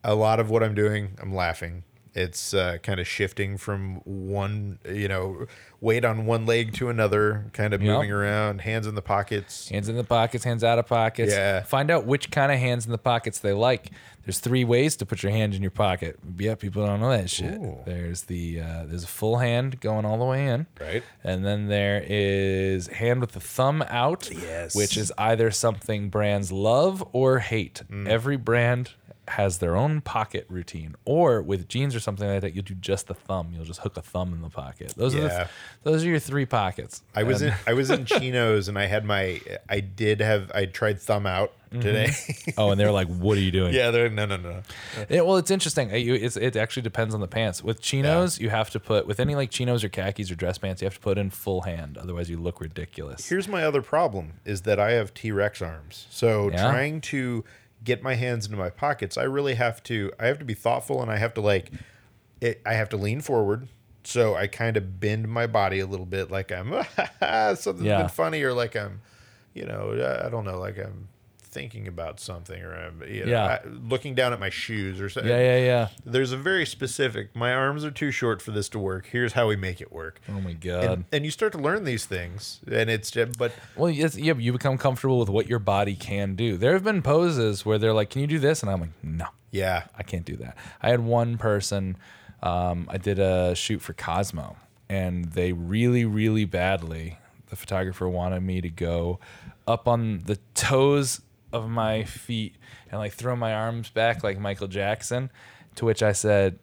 a 0.04 0.16
lot 0.16 0.40
of 0.40 0.50
what 0.50 0.64
I'm 0.64 0.74
doing, 0.76 1.18
I'm 1.22 1.34
laughing. 1.34 1.84
It's 2.14 2.54
uh, 2.54 2.78
kind 2.84 3.00
of 3.00 3.08
shifting 3.08 3.58
from 3.58 4.02
one, 4.04 4.80
you 4.86 5.08
know, 5.08 5.46
weight 5.80 6.04
on 6.04 6.26
one 6.26 6.46
leg 6.46 6.74
to 6.74 6.90
another, 6.90 7.46
kind 7.54 7.74
of 7.74 7.82
Yep. 7.82 7.94
moving 7.94 8.12
around, 8.12 8.62
hands 8.62 8.86
in 8.86 8.96
the 8.96 9.02
pockets. 9.02 9.70
Hands 9.70 9.88
in 9.88 9.96
the 9.96 10.04
pockets, 10.04 10.44
hands 10.44 10.64
out 10.64 10.78
of 10.78 10.88
pockets. 10.88 11.32
Yeah. 11.32 11.64
Find 11.64 11.90
out 11.90 12.06
which 12.06 12.30
kind 12.30 12.52
of 12.52 12.60
hands 12.60 12.86
in 12.86 12.92
the 12.92 12.98
pockets 12.98 13.40
they 13.40 13.54
like. 13.54 13.92
There's 14.26 14.40
three 14.40 14.64
ways 14.64 14.96
to 14.98 15.06
put 15.06 15.24
your 15.24 15.32
hand 15.32 15.56
in 15.56 15.62
your 15.64 15.72
pocket. 15.72 16.20
Yeah, 16.38 16.54
people 16.56 16.86
don't 16.86 17.00
know 17.00 17.10
that 17.10 17.30
shit. 17.30 17.54
Ooh. 17.60 17.80
There's 17.86 18.24
the 18.24 18.60
uh, 18.62 18.84
there's 18.86 19.04
a 19.06 19.08
full 19.08 19.38
hand 19.38 19.80
going 19.80 20.06
all 20.06 20.20
the 20.20 20.26
way 20.26 20.46
in. 20.48 20.68
Right. 20.80 21.04
And 21.24 21.44
then 21.44 21.70
there 21.70 22.04
is 22.08 22.86
hand 22.88 23.20
with 23.22 23.32
the 23.32 23.40
thumb 23.40 23.84
out. 23.88 24.30
Yes. 24.32 24.76
Which 24.76 24.96
is 24.96 25.12
either 25.18 25.50
something 25.50 26.10
brands 26.10 26.52
love 26.52 27.04
or 27.14 27.40
hate. 27.40 27.82
Mm. 27.90 28.08
Every 28.08 28.38
brand 28.38 28.92
has 29.32 29.60
their 29.60 29.76
own 29.76 30.02
pocket 30.02 30.46
routine. 30.50 30.96
Or 31.06 31.42
with 31.42 31.68
jeans 31.68 31.96
or 31.96 32.00
something 32.00 32.28
like 32.28 32.42
that, 32.42 32.54
you'll 32.54 32.64
do 32.64 32.76
just 32.76 33.08
the 33.08 33.14
thumb. 33.14 33.52
You'll 33.54 33.66
just 33.66 33.82
hook 33.82 33.98
a 33.98 34.02
thumb 34.02 34.34
in 34.34 34.42
the 34.42 34.50
pocket. 34.50 34.94
Those 34.96 35.16
are 35.16 35.22
the 35.22 35.50
those 35.84 36.04
are 36.04 36.10
your 36.10 36.20
three 36.20 36.46
pockets. 36.46 37.02
I 37.16 37.24
was 37.24 37.42
in 37.42 37.54
I 37.66 37.74
was 37.74 37.90
in 37.90 38.06
chinos 38.12 38.68
and 38.68 38.78
I 38.78 38.86
had 38.86 39.06
my 39.06 39.42
I 39.70 39.80
did 39.80 40.22
have 40.22 40.52
I 40.54 40.66
tried 40.66 41.00
thumb 41.00 41.26
out 41.26 41.54
mm-hmm. 41.72 41.82
today. 41.82 42.12
oh, 42.58 42.72
and 42.72 42.80
they're 42.80 42.92
like, 42.92 43.08
"What 43.08 43.38
are 43.38 43.42
you 43.42 43.52
doing?" 43.52 43.74
yeah, 43.74 43.92
they're 43.92 44.10
no 44.10 44.26
no 44.26 44.38
no. 44.38 44.62
Yeah, 45.10 45.22
well, 45.22 45.38
it's 45.38 45.52
interesting. 45.52 45.90
You- 45.96 46.16
It's, 46.16 46.38
it 46.38 46.56
actually 46.56 46.84
depends 46.84 47.14
on 47.16 47.22
the 47.22 47.28
pants. 47.28 47.64
With 47.64 47.82
chinos, 47.82 48.40
you 48.40 48.50
have 48.50 48.70
to 48.72 48.80
put 48.80 49.08
with 49.08 49.20
any 49.20 49.36
like 49.36 49.50
chinos 49.50 49.84
or 49.84 49.90
khakis 49.90 50.30
or 50.30 50.36
dress 50.36 50.58
pants, 50.58 50.82
you 50.82 50.86
have 50.86 50.96
to 50.96 51.00
put 51.00 51.18
in 51.18 51.30
full 51.30 51.62
hand. 51.62 51.98
Otherwise, 51.98 52.30
you 52.30 52.38
look 52.38 52.60
ridiculous. 52.62 53.30
Here's 53.30 53.48
my 53.48 53.64
other 53.64 53.82
problem 53.82 54.34
is 54.46 54.62
that 54.64 54.80
I 54.80 54.92
have 54.92 55.14
T 55.14 55.32
Rex 55.32 55.62
arms. 55.62 56.08
So 56.10 56.52
Yeah? 56.52 56.70
trying 56.70 57.02
to 57.02 57.44
get 57.84 58.04
my 58.04 58.16
hands 58.16 58.46
into 58.46 58.58
my 58.58 58.70
pockets, 58.70 59.18
I 59.18 59.24
really 59.24 59.56
have 59.56 59.82
to 59.84 60.12
I 60.20 60.28
have 60.28 60.40
to 60.40 60.46
be 60.46 60.54
thoughtful 60.54 61.02
and 61.02 61.10
I 61.12 61.18
have 61.18 61.34
to 61.36 61.42
like 61.42 61.72
it, 62.40 62.62
I 62.66 62.74
have 62.74 62.90
to 62.90 62.98
lean 62.98 63.22
forward. 63.22 63.68
So 64.04 64.36
I 64.36 64.48
kind 64.48 64.78
of 64.78 65.00
bend 65.00 65.28
my 65.28 65.46
body 65.48 65.80
a 65.80 65.86
little 65.86 66.06
bit 66.08 66.32
like 66.32 66.52
I'm 66.52 66.74
ah, 67.22 67.54
something's 67.54 67.86
Yeah. 67.88 67.98
been 68.00 68.10
funny 68.10 68.42
or 68.44 68.54
like 68.54 68.76
I'm 68.76 69.02
you 69.54 69.66
know, 69.66 70.22
I 70.26 70.30
don't 70.30 70.46
know, 70.46 70.58
like 70.60 70.78
I'm 70.80 71.10
thinking 71.52 71.88
about 71.88 72.20
something 72.20 72.62
or 72.62 72.74
I'm 72.74 73.04
you 73.08 73.26
know, 73.26 73.32
Yeah. 73.32 73.60
I, 73.64 73.68
looking 73.68 74.16
down 74.16 74.34
at 74.34 74.40
my 74.40 74.50
shoes 74.50 75.00
or 75.02 75.10
something. 75.10 75.30
yeah, 75.30 75.40
yeah, 75.58 75.58
yeah. 75.66 75.88
There's 76.06 76.32
a 76.32 76.38
very 76.38 76.66
specific 76.66 77.36
my 77.36 77.54
arms 77.54 77.84
are 77.86 77.92
too 77.92 78.10
short 78.12 78.42
for 78.42 78.52
this 78.52 78.70
to 78.70 78.80
work. 78.80 79.08
Here's 79.08 79.34
how 79.34 79.48
we 79.48 79.56
make 79.56 79.82
it 79.82 79.92
work. 79.92 80.22
Oh 80.30 80.40
my 80.42 80.54
god. 80.54 80.84
And, 80.86 81.06
and 81.12 81.26
you 81.26 81.32
start 81.32 81.52
to 81.54 81.58
learn 81.60 81.84
these 81.84 82.06
things 82.06 82.60
and 82.66 82.90
it's 82.90 83.12
just 83.12 83.38
but 83.38 83.52
well, 83.76 83.90
yes, 83.90 84.16
yeah, 84.18 84.34
you 84.34 84.52
become 84.54 84.78
comfortable 84.78 85.20
with 85.20 85.30
what 85.30 85.48
your 85.48 85.60
body 85.60 85.96
can 85.96 86.36
do. 86.36 86.58
There 86.58 86.74
have 86.74 86.84
been 86.84 87.02
poses 87.02 87.66
where 87.66 87.78
they're 87.78 87.94
like, 87.94 88.10
"Can 88.10 88.22
you 88.22 88.28
do 88.28 88.40
this?" 88.40 88.62
And 88.62 88.72
I'm 88.72 88.80
like, 88.82 89.04
"No, 89.04 89.26
yeah. 89.52 89.84
I 89.98 90.04
can't 90.04 90.26
do 90.26 90.36
that." 90.38 90.58
I 90.82 90.90
had 90.90 91.02
one 91.02 91.38
person. 91.38 91.98
Um, 92.44 92.88
I 92.90 92.98
did 92.98 93.20
a 93.20 93.54
shoot 93.56 93.82
for 93.82 93.94
Cosmo, 93.94 94.56
and 94.90 95.26
they 95.26 95.54
really, 95.54 96.06
really 96.06 96.46
badly. 96.46 97.18
The 97.50 97.56
photographer 97.56 98.08
wanted 98.08 98.42
me 98.42 98.62
to 98.62 98.70
go 98.70 99.20
up 99.68 99.88
on 99.88 100.20
the 100.26 100.38
toes 100.56 101.22
of 101.54 101.70
my 101.70 102.04
feet 102.04 102.56
and 102.90 103.00
like 103.00 103.14
throw 103.14 103.36
my 103.36 103.54
arms 103.54 103.90
back 103.90 104.24
like 104.24 104.40
Michael 104.40 104.68
Jackson. 104.68 105.30
To 105.76 105.86
which 105.86 106.04
I 106.04 106.12
said, 106.12 106.60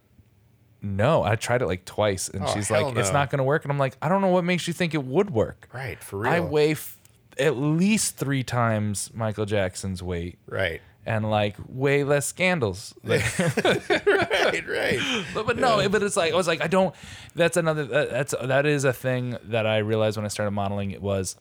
"No." 0.83 1.23
I 1.23 1.35
tried 1.37 1.63
it 1.63 1.67
like 1.67 1.85
twice, 1.85 2.29
and 2.29 2.45
Oh, 2.45 2.53
she's 2.55 2.71
like, 2.71 2.97
"It's 2.97 3.13
not 3.13 3.31
going 3.31 3.39
to 3.39 3.45
work." 3.45 3.65
And 3.65 3.73
I'm 3.73 3.79
like, 3.79 3.97
"I 4.03 4.09
don't 4.09 4.21
know 4.21 4.29
what 4.29 4.45
makes 4.45 4.67
you 4.69 4.75
think 4.75 4.93
it 4.95 5.03
would 5.05 5.31
work." 5.31 5.69
Right, 5.73 6.03
for 6.03 6.19
real. 6.19 6.33
I 6.33 6.41
weigh 6.41 6.73
f- 6.73 6.97
at 7.39 7.57
least 7.57 8.17
three 8.17 8.43
times 8.43 9.11
Michael 9.15 9.47
Jackson's 9.47 10.03
weight. 10.03 10.39
Right. 10.47 10.83
And 11.07 11.31
like 11.31 11.57
way 11.69 12.05
less 12.05 12.27
scandals. 12.27 12.93
Like, 13.03 13.23
right, 13.65 14.69
right. 14.69 15.25
but, 15.33 15.47
but 15.47 15.57
no, 15.57 15.89
but 15.89 16.03
it's 16.03 16.19
like 16.19 16.35
I 16.35 16.37
was 16.37 16.47
like 16.47 16.61
I 16.61 16.67
don't. 16.67 16.95
That's 17.35 17.57
another. 17.57 17.85
That, 17.87 18.11
that's 18.11 18.35
that 18.43 18.67
is 18.67 18.85
a 18.85 18.93
thing 18.93 19.39
that 19.45 19.67
I 19.67 19.79
realized 19.79 20.19
when 20.19 20.27
I 20.27 20.29
started 20.29 20.51
modeling. 20.51 20.91
It 20.91 21.01
was, 21.01 21.37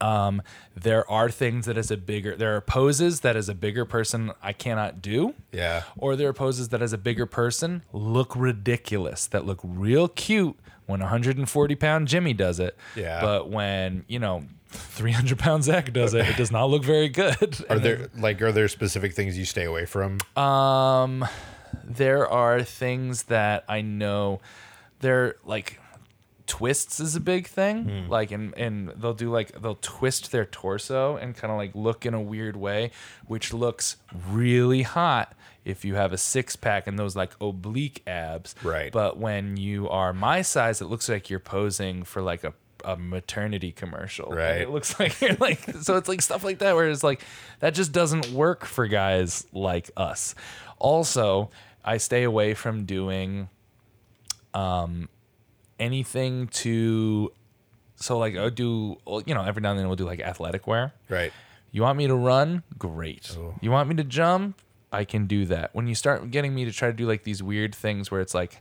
um, 0.00 0.42
there 0.74 1.08
are 1.10 1.28
things 1.30 1.66
that 1.66 1.76
as 1.76 1.90
a 1.90 1.96
bigger 1.96 2.36
there 2.36 2.56
are 2.56 2.60
poses 2.60 3.20
that 3.20 3.36
as 3.36 3.48
a 3.48 3.54
bigger 3.54 3.84
person 3.84 4.32
I 4.42 4.52
cannot 4.52 5.02
do. 5.02 5.34
Yeah. 5.52 5.82
Or 5.96 6.16
there 6.16 6.28
are 6.28 6.32
poses 6.32 6.68
that 6.70 6.82
as 6.82 6.92
a 6.92 6.98
bigger 6.98 7.26
person 7.26 7.82
look 7.92 8.34
ridiculous. 8.36 9.26
That 9.26 9.44
look 9.44 9.60
real 9.62 10.08
cute 10.08 10.56
when 10.86 11.00
140 11.00 11.74
pound 11.76 12.08
Jimmy 12.08 12.32
does 12.32 12.60
it. 12.60 12.76
Yeah. 12.94 13.20
But 13.20 13.50
when 13.50 14.04
you 14.08 14.18
know 14.18 14.44
300 14.68 15.38
pound 15.38 15.64
Zach 15.64 15.92
does 15.92 16.14
it, 16.14 16.28
it 16.28 16.36
does 16.36 16.50
not 16.50 16.66
look 16.66 16.84
very 16.84 17.08
good. 17.08 17.64
Are 17.70 17.78
there 17.78 18.08
like 18.16 18.40
are 18.42 18.52
there 18.52 18.68
specific 18.68 19.14
things 19.14 19.38
you 19.38 19.44
stay 19.44 19.64
away 19.64 19.86
from? 19.86 20.18
Um, 20.36 21.26
there 21.84 22.28
are 22.28 22.62
things 22.62 23.24
that 23.24 23.64
I 23.68 23.80
know. 23.80 24.40
They're 25.00 25.36
like 25.44 25.80
twists 26.48 26.98
is 26.98 27.14
a 27.14 27.20
big 27.20 27.46
thing. 27.46 28.08
Like, 28.08 28.32
and 28.32 28.52
and 28.58 28.88
they'll 28.96 29.14
do 29.14 29.30
like 29.30 29.60
they'll 29.60 29.78
twist 29.80 30.32
their 30.32 30.44
torso 30.44 31.16
and 31.16 31.36
kind 31.36 31.52
of 31.52 31.58
like 31.58 31.74
look 31.74 32.04
in 32.04 32.14
a 32.14 32.20
weird 32.20 32.56
way, 32.56 32.90
which 33.26 33.52
looks 33.52 33.96
really 34.28 34.82
hot 34.82 35.34
if 35.64 35.84
you 35.84 35.94
have 35.94 36.12
a 36.12 36.18
six 36.18 36.56
pack 36.56 36.86
and 36.86 36.98
those 36.98 37.14
like 37.14 37.32
oblique 37.40 38.02
abs. 38.06 38.54
Right. 38.64 38.90
But 38.90 39.18
when 39.18 39.56
you 39.56 39.88
are 39.88 40.12
my 40.12 40.42
size, 40.42 40.80
it 40.80 40.86
looks 40.86 41.08
like 41.08 41.30
you're 41.30 41.38
posing 41.38 42.02
for 42.02 42.22
like 42.22 42.42
a 42.42 42.54
a 42.84 42.96
maternity 42.96 43.72
commercial. 43.72 44.28
And 44.30 44.36
Right. 44.36 44.60
It 44.62 44.70
looks 44.70 44.98
like 44.98 45.20
you're 45.20 45.36
like 45.40 45.60
so 45.82 45.96
it's 45.96 46.08
like 46.08 46.22
stuff 46.22 46.42
like 46.44 46.58
that 46.58 46.74
where 46.74 46.88
it's 46.88 47.04
like 47.04 47.22
that 47.60 47.74
just 47.74 47.92
doesn't 47.92 48.30
work 48.32 48.64
for 48.64 48.86
guys 48.86 49.46
like 49.52 49.90
us. 49.96 50.34
Also, 50.78 51.50
I 51.84 51.98
stay 51.98 52.22
away 52.22 52.54
from 52.54 52.84
doing 52.84 53.48
um 54.54 55.08
anything 55.78 56.48
to 56.48 57.32
so 57.96 58.18
like 58.18 58.36
I 58.36 58.48
do 58.50 58.96
you 59.26 59.34
know 59.34 59.42
every 59.42 59.60
now 59.62 59.70
and 59.70 59.78
then 59.78 59.86
we'll 59.86 59.96
do 59.96 60.04
like 60.06 60.20
athletic 60.20 60.66
wear. 60.66 60.92
Right. 61.08 61.32
You 61.70 61.82
want 61.82 61.98
me 61.98 62.06
to 62.06 62.14
run? 62.14 62.62
Great. 62.78 63.36
Oh. 63.38 63.54
You 63.60 63.70
want 63.70 63.88
me 63.88 63.94
to 63.96 64.04
jump? 64.04 64.60
I 64.90 65.04
can 65.04 65.26
do 65.26 65.44
that. 65.46 65.74
When 65.74 65.86
you 65.86 65.94
start 65.94 66.30
getting 66.30 66.54
me 66.54 66.64
to 66.64 66.72
try 66.72 66.88
to 66.88 66.94
do 66.94 67.06
like 67.06 67.22
these 67.24 67.42
weird 67.42 67.74
things 67.74 68.10
where 68.10 68.20
it's 68.22 68.34
like 68.34 68.60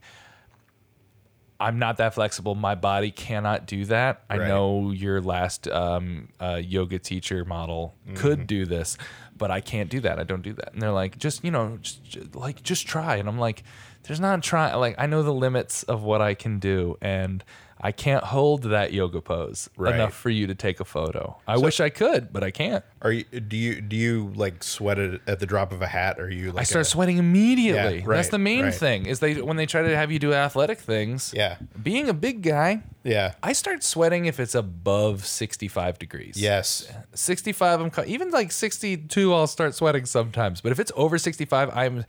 I'm 1.60 1.80
not 1.80 1.98
that 1.98 2.14
flexible. 2.14 2.54
My 2.54 2.76
body 2.76 3.10
cannot 3.10 3.66
do 3.66 3.86
that. 3.86 4.22
I 4.30 4.38
Right. 4.38 4.48
know 4.48 4.92
your 4.92 5.22
last 5.22 5.68
um, 5.68 6.30
uh, 6.40 6.62
yoga 6.64 7.00
teacher 7.00 7.44
model 7.46 7.96
Mm-hmm. 8.06 8.16
could 8.18 8.46
do 8.48 8.66
this, 8.66 8.96
but 9.36 9.50
I 9.50 9.60
can't 9.62 9.90
do 9.90 10.00
that. 10.02 10.20
I 10.20 10.24
don't 10.24 10.44
do 10.44 10.54
that. 10.54 10.74
And 10.74 10.82
they're 10.82 10.92
like, 10.92 11.18
just 11.18 11.44
you 11.44 11.50
know, 11.50 11.78
just, 11.82 12.04
just- 12.04 12.36
like 12.36 12.62
just 12.62 12.86
try. 12.88 13.16
And 13.16 13.28
I'm 13.28 13.40
like, 13.40 13.64
there's 14.08 14.20
not 14.20 14.42
try. 14.44 14.74
Like 14.76 14.96
I 14.98 15.06
know 15.06 15.24
the 15.24 15.34
limits 15.34 15.84
of 15.84 16.04
what 16.04 16.22
I 16.22 16.34
can 16.34 16.60
do, 16.60 16.98
and 17.02 17.44
I 17.80 17.92
can't 17.92 18.24
hold 18.24 18.64
that 18.64 18.92
yoga 18.92 19.22
pose 19.22 19.70
Right. 19.78 19.94
enough 19.94 20.16
for 20.16 20.32
you 20.32 20.48
to 20.48 20.56
take 20.56 20.80
a 20.80 20.86
photo. 20.86 21.38
I 21.48 21.58
wish 21.58 21.80
I 21.80 21.90
could, 21.90 22.34
but 22.34 22.44
I 22.44 22.50
can't. 22.50 22.84
Are 23.04 23.12
you 23.12 23.24
do 23.26 23.56
you 23.56 23.82
do 23.82 23.96
you 23.96 24.34
like 24.36 24.64
sweat 24.64 24.98
it 24.98 25.22
at 25.28 25.40
the 25.40 25.46
drop 25.46 25.72
of 25.72 25.84
a 25.84 25.88
hat? 25.88 26.20
Or 26.20 26.24
are 26.24 26.30
you 26.32 26.52
like 26.52 26.62
I 26.62 26.64
start 26.64 26.88
a- 26.88 26.90
sweating 26.90 27.18
immediately. 27.18 28.00
Yeah, 28.00 28.06
That's 28.08 28.30
the 28.30 28.40
main 28.40 28.64
right. 28.66 28.74
thing. 28.74 29.06
Is 29.06 29.20
they 29.20 29.40
when 29.42 29.58
they 29.58 29.68
try 29.68 29.84
to 29.84 29.96
have 29.96 30.12
you 30.12 30.18
do 30.18 30.34
athletic 30.34 30.80
things. 30.80 31.32
Yeah. 31.36 31.58
Being 31.84 32.10
a 32.10 32.14
big 32.14 32.42
guy, 32.42 32.82
Yeah. 33.04 33.34
I 33.44 33.54
start 33.54 33.84
sweating 33.84 34.26
if 34.26 34.40
it's 34.40 34.56
above 34.56 35.26
65 35.28 36.00
degrees. 36.00 36.34
Yes. 36.36 36.88
65 37.14 37.80
I'm 37.80 37.92
even 38.08 38.32
like 38.32 38.52
62 38.52 39.34
I'll 39.34 39.46
start 39.46 39.76
sweating 39.76 40.06
sometimes, 40.08 40.62
but 40.62 40.72
if 40.72 40.80
it's 40.80 40.92
over 40.96 41.20
65 41.20 41.70
I'm 41.76 42.06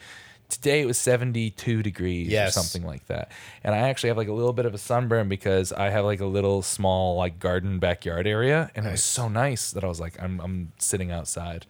today 0.48 0.80
it 0.80 0.86
was 0.86 0.96
72 0.98 1.82
degrees 1.82 2.28
Yes. 2.28 2.56
or 2.56 2.60
something 2.60 2.86
like 2.86 3.06
that. 3.06 3.30
And 3.62 3.74
I 3.74 3.88
actually 3.88 4.08
have 4.08 4.16
like 4.16 4.28
a 4.28 4.32
little 4.32 4.52
bit 4.52 4.66
of 4.66 4.74
a 4.74 4.78
sunburn 4.78 5.28
because 5.28 5.72
I 5.72 5.90
have 5.90 6.04
like 6.04 6.20
a 6.20 6.26
little 6.26 6.62
small 6.62 7.16
like 7.16 7.38
garden 7.38 7.78
backyard 7.78 8.26
area 8.26 8.70
and 8.74 8.86
it 8.86 8.90
was 8.90 9.04
so 9.04 9.28
nice 9.28 9.72
that 9.72 9.84
I 9.84 9.86
was 9.88 10.00
like 10.00 10.20
I'm 10.22 10.40
I'm 10.40 10.72
sitting 10.78 11.10
outside. 11.10 11.66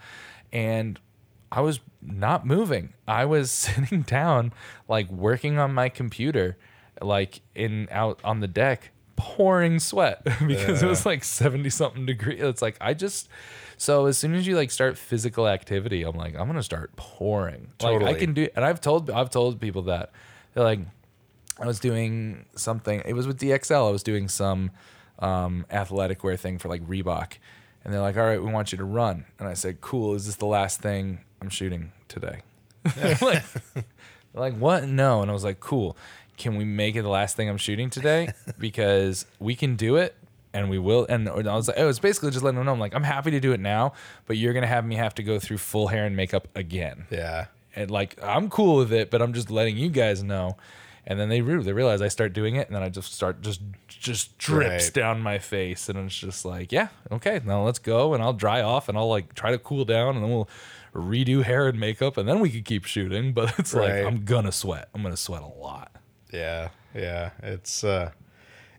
And 0.52 0.98
I 1.50 1.60
was 1.60 1.80
not 2.00 2.46
moving. 2.46 2.92
I 3.06 3.24
was 3.24 3.50
sitting 3.66 4.02
down 4.02 4.52
like 4.86 5.10
working 5.10 5.58
on 5.58 5.74
my 5.74 5.88
computer 5.88 6.56
like 7.00 7.40
in 7.54 7.88
out 7.90 8.20
on 8.24 8.40
the 8.40 8.48
deck 8.48 8.90
pouring 9.16 9.80
sweat 9.80 10.22
because 10.46 10.82
it 10.82 10.86
was 10.86 11.04
uh. 11.04 11.08
like 11.08 11.24
70 11.24 11.68
something 11.70 12.06
degrees. 12.06 12.40
It's 12.40 12.62
like 12.62 12.76
I 12.80 12.94
just 12.94 13.28
so 13.78 14.06
as 14.06 14.18
soon 14.18 14.34
as 14.34 14.46
you 14.46 14.56
like 14.56 14.70
start 14.70 14.98
physical 14.98 15.48
activity, 15.48 16.02
I'm 16.02 16.16
like 16.16 16.34
I'm 16.34 16.46
going 16.46 16.56
to 16.56 16.62
start 16.62 16.94
pouring. 16.96 17.68
Like 17.80 18.16
I 18.16 18.18
can 18.18 18.34
do 18.34 18.48
and 18.54 18.64
I've 18.64 18.80
told 18.80 19.08
I've 19.08 19.30
told 19.30 19.60
people 19.60 19.82
that. 19.82 20.10
They're 20.52 20.64
like 20.64 20.80
I 21.60 21.66
was 21.66 21.80
doing 21.80 22.44
something. 22.56 23.02
It 23.04 23.14
was 23.14 23.26
with 23.26 23.38
DXL. 23.40 23.88
I 23.88 23.90
was 23.90 24.02
doing 24.02 24.28
some 24.28 24.70
um, 25.18 25.66
athletic 25.70 26.22
wear 26.22 26.36
thing 26.36 26.58
for 26.58 26.68
like 26.68 26.86
Reebok, 26.86 27.34
and 27.84 27.92
they're 27.92 28.00
like, 28.00 28.16
"All 28.16 28.24
right, 28.24 28.42
we 28.42 28.50
want 28.52 28.72
you 28.72 28.78
to 28.78 28.84
run." 28.84 29.24
And 29.38 29.48
I 29.48 29.54
said, 29.54 29.80
"Cool. 29.80 30.14
Is 30.14 30.26
this 30.26 30.36
the 30.36 30.46
last 30.46 30.80
thing 30.80 31.20
I'm 31.40 31.50
shooting 31.50 31.92
today?" 32.06 32.42
like, 32.84 33.44
they're 33.74 33.84
like, 34.34 34.56
what? 34.56 34.86
No. 34.86 35.22
And 35.22 35.30
I 35.30 35.34
was 35.34 35.44
like, 35.44 35.60
"Cool. 35.60 35.96
Can 36.36 36.56
we 36.56 36.64
make 36.64 36.94
it 36.94 37.02
the 37.02 37.08
last 37.08 37.36
thing 37.36 37.48
I'm 37.48 37.58
shooting 37.58 37.90
today? 37.90 38.32
Because 38.58 39.26
we 39.38 39.54
can 39.54 39.76
do 39.76 39.96
it." 39.96 40.14
And 40.54 40.70
we 40.70 40.78
will, 40.78 41.04
and 41.08 41.28
I 41.28 41.34
was 41.54 41.68
like, 41.68 41.76
it 41.76 41.84
was 41.84 41.98
basically 41.98 42.30
just 42.30 42.42
letting 42.42 42.56
them 42.56 42.64
know, 42.66 42.72
I'm 42.72 42.80
like, 42.80 42.94
I'm 42.94 43.02
happy 43.04 43.30
to 43.32 43.40
do 43.40 43.52
it 43.52 43.60
now, 43.60 43.92
but 44.26 44.38
you're 44.38 44.54
gonna 44.54 44.66
have 44.66 44.84
me 44.84 44.96
have 44.96 45.14
to 45.16 45.22
go 45.22 45.38
through 45.38 45.58
full 45.58 45.88
hair 45.88 46.06
and 46.06 46.16
makeup 46.16 46.48
again 46.54 47.06
Yeah. 47.10 47.46
and 47.76 47.90
like 47.90 48.16
I'm 48.22 48.48
cool 48.48 48.76
with 48.78 48.92
it, 48.92 49.10
but 49.10 49.20
I'm 49.20 49.34
just 49.34 49.50
letting 49.50 49.76
you 49.76 49.90
guys 49.90 50.22
know. 50.22 50.56
And 51.06 51.18
then 51.18 51.28
they 51.30 51.40
re- 51.40 51.62
they 51.62 51.72
realize 51.72 52.02
I 52.02 52.08
start 52.08 52.32
doing 52.34 52.56
it, 52.56 52.66
and 52.66 52.76
then 52.76 52.82
I 52.82 52.88
just 52.90 53.12
start 53.14 53.40
just 53.42 53.60
just 53.88 54.36
drips 54.38 54.84
Right. 54.86 54.94
down 54.94 55.20
my 55.22 55.38
face, 55.38 55.88
and 55.88 55.98
it's 55.98 56.18
just 56.18 56.44
like, 56.44 56.70
yeah, 56.72 56.88
okay, 57.10 57.40
now 57.46 57.62
let's 57.64 57.78
go, 57.78 58.12
and 58.14 58.22
I'll 58.22 58.34
dry 58.34 58.60
off, 58.62 58.88
and 58.90 58.98
I'll 58.98 59.08
like 59.08 59.34
try 59.34 59.50
to 59.50 59.58
cool 59.58 59.84
down, 59.86 60.16
and 60.16 60.22
then 60.24 60.30
we'll 60.30 60.48
redo 60.94 61.42
hair 61.44 61.66
and 61.68 61.78
makeup, 61.80 62.16
and 62.18 62.28
then 62.28 62.40
we 62.40 62.50
could 62.50 62.64
keep 62.64 62.84
shooting. 62.84 63.32
But 63.38 63.58
it's 63.58 63.72
Right. 63.74 64.02
like 64.04 64.06
I'm 64.06 64.24
gonna 64.24 64.52
sweat. 64.52 64.88
I'm 64.94 65.02
gonna 65.02 65.16
sweat 65.16 65.42
a 65.42 65.46
lot. 65.46 65.92
Yeah, 66.32 66.68
yeah. 66.94 67.30
It's 67.42 67.84
uh 67.84 68.10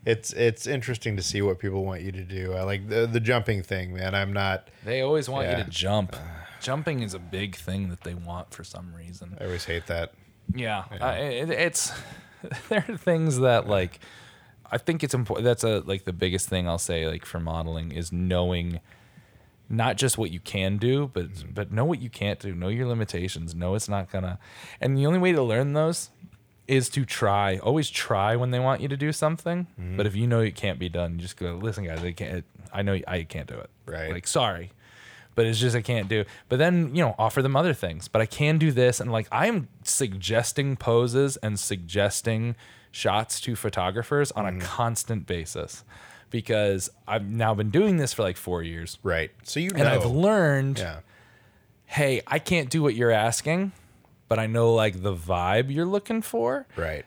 it's 0.06 0.32
it's 0.34 0.66
interesting 0.68 1.16
to 1.18 1.24
see 1.24 1.42
what 1.42 1.60
people 1.60 1.84
want 1.86 2.02
you 2.02 2.12
to 2.12 2.24
do. 2.24 2.54
I 2.54 2.64
like 2.64 2.90
the 2.90 3.06
the 3.06 3.20
jumping 3.20 3.64
thing, 3.64 3.94
man. 3.94 4.16
I'm 4.16 4.34
not 4.34 4.70
They 4.86 5.02
always 5.02 5.30
want 5.30 5.48
Yeah. 5.48 5.58
you 5.60 5.64
to 5.64 5.70
jump. 5.70 6.16
Uh. 6.16 6.20
Jumping 6.62 7.02
is 7.02 7.14
a 7.14 7.20
big 7.20 7.56
thing 7.56 7.90
that 7.90 8.02
they 8.02 8.14
want 8.14 8.54
for 8.54 8.64
some 8.64 8.94
reason. 8.94 9.38
I 9.40 9.46
always 9.46 9.66
hate 9.66 9.88
that. 9.88 10.14
Yeah, 10.54 10.86
I 11.00 11.14
it, 11.20 11.50
it's 11.50 11.92
there 12.70 12.84
are 12.88 12.98
things 12.98 13.40
that 13.40 13.68
like 13.68 14.00
I 14.72 14.78
think 14.78 15.04
it's 15.04 15.14
important. 15.14 15.46
That's 15.46 15.64
a 15.64 15.80
like 15.82 16.06
the 16.06 16.14
biggest 16.14 16.50
thing 16.50 16.68
I'll 16.68 16.78
say 16.78 17.08
like 17.08 17.26
for 17.26 17.40
modeling 17.40 17.92
is 17.92 18.12
knowing 18.12 18.80
not 19.70 19.98
just 19.98 20.18
what 20.18 20.32
you 20.32 20.40
can 20.40 20.78
do, 20.78 21.10
but 21.14 21.30
mm-hmm. 21.32 21.52
but 21.54 21.72
know 21.72 21.86
what 21.86 22.02
you 22.02 22.10
can't 22.10 22.40
do. 22.40 22.56
Know 22.56 22.70
your 22.70 22.88
limitations. 22.88 23.54
Know 23.56 23.76
it's 23.76 23.90
not 23.90 24.12
gonna. 24.12 24.40
And 24.82 24.98
the 24.98 25.06
only 25.06 25.20
way 25.20 25.32
to 25.32 25.42
learn 25.44 25.74
those 25.74 26.10
is 26.70 26.90
to 26.90 27.06
try. 27.06 27.58
Always 27.58 27.90
try 27.90 28.36
when 28.36 28.52
they 28.52 28.60
want 28.60 28.82
you 28.82 28.88
to 28.88 28.98
do 28.98 29.12
something. 29.12 29.68
Mm-hmm. 29.80 29.98
But 29.98 30.06
if 30.06 30.16
you 30.16 30.28
know 30.28 30.40
it 30.40 30.56
can't 30.56 30.80
be 30.80 30.90
done, 30.90 31.14
you 31.14 31.20
just 31.20 31.38
go 31.38 31.60
listen, 31.62 31.86
guys. 31.86 32.04
I 32.04 32.12
can't. 32.12 32.46
I 32.72 32.82
know 32.82 33.00
I 33.08 33.24
can't 33.24 33.48
do 33.48 33.56
it. 33.56 33.70
Right. 33.86 34.12
Like 34.12 34.28
sorry 34.28 34.72
but 35.36 35.46
it's 35.46 35.60
just 35.60 35.74
I 35.74 35.82
can't 35.82 36.10
do. 36.10 36.26
But 36.50 36.60
then 36.60 36.94
you 36.94 37.02
know, 37.02 37.16
offer 37.18 37.42
them 37.42 37.56
other 37.56 37.74
things. 37.74 38.10
But 38.10 38.22
I 38.22 38.26
can 38.26 38.58
do 38.58 38.74
this, 38.74 39.00
and 39.00 39.10
like 39.10 39.26
I 39.32 39.48
am 39.48 39.70
suggesting 39.84 40.76
poses 40.76 41.38
and 41.38 41.58
suggesting 41.58 42.58
shots 42.92 43.40
to 43.42 43.56
photographers 43.56 44.32
on 44.34 44.46
a 44.46 44.50
mm-hmm. 44.50 44.60
constant 44.60 45.26
basis 45.26 45.84
because 46.30 46.90
I've 47.08 47.28
now 47.28 47.54
been 47.54 47.70
doing 47.70 47.98
this 47.98 48.14
for 48.14 48.24
like 48.24 48.38
four 48.38 48.64
years, 48.64 48.98
Right. 49.04 49.32
So 49.44 49.60
you 49.60 49.70
know 49.70 49.80
and 49.80 49.88
I've 49.88 50.06
learned, 50.06 50.80
Yeah. 50.80 51.00
hey, 51.86 52.22
I 52.28 52.40
can't 52.40 52.70
do 52.70 52.82
what 52.84 52.96
you're 52.96 53.12
asking, 53.12 53.72
but 54.30 54.40
I 54.40 54.48
know 54.48 54.74
like 54.74 55.02
the 55.04 55.14
vibe 55.14 55.74
you're 55.74 55.86
looking 55.86 56.22
for. 56.22 56.66
Right. 56.78 57.06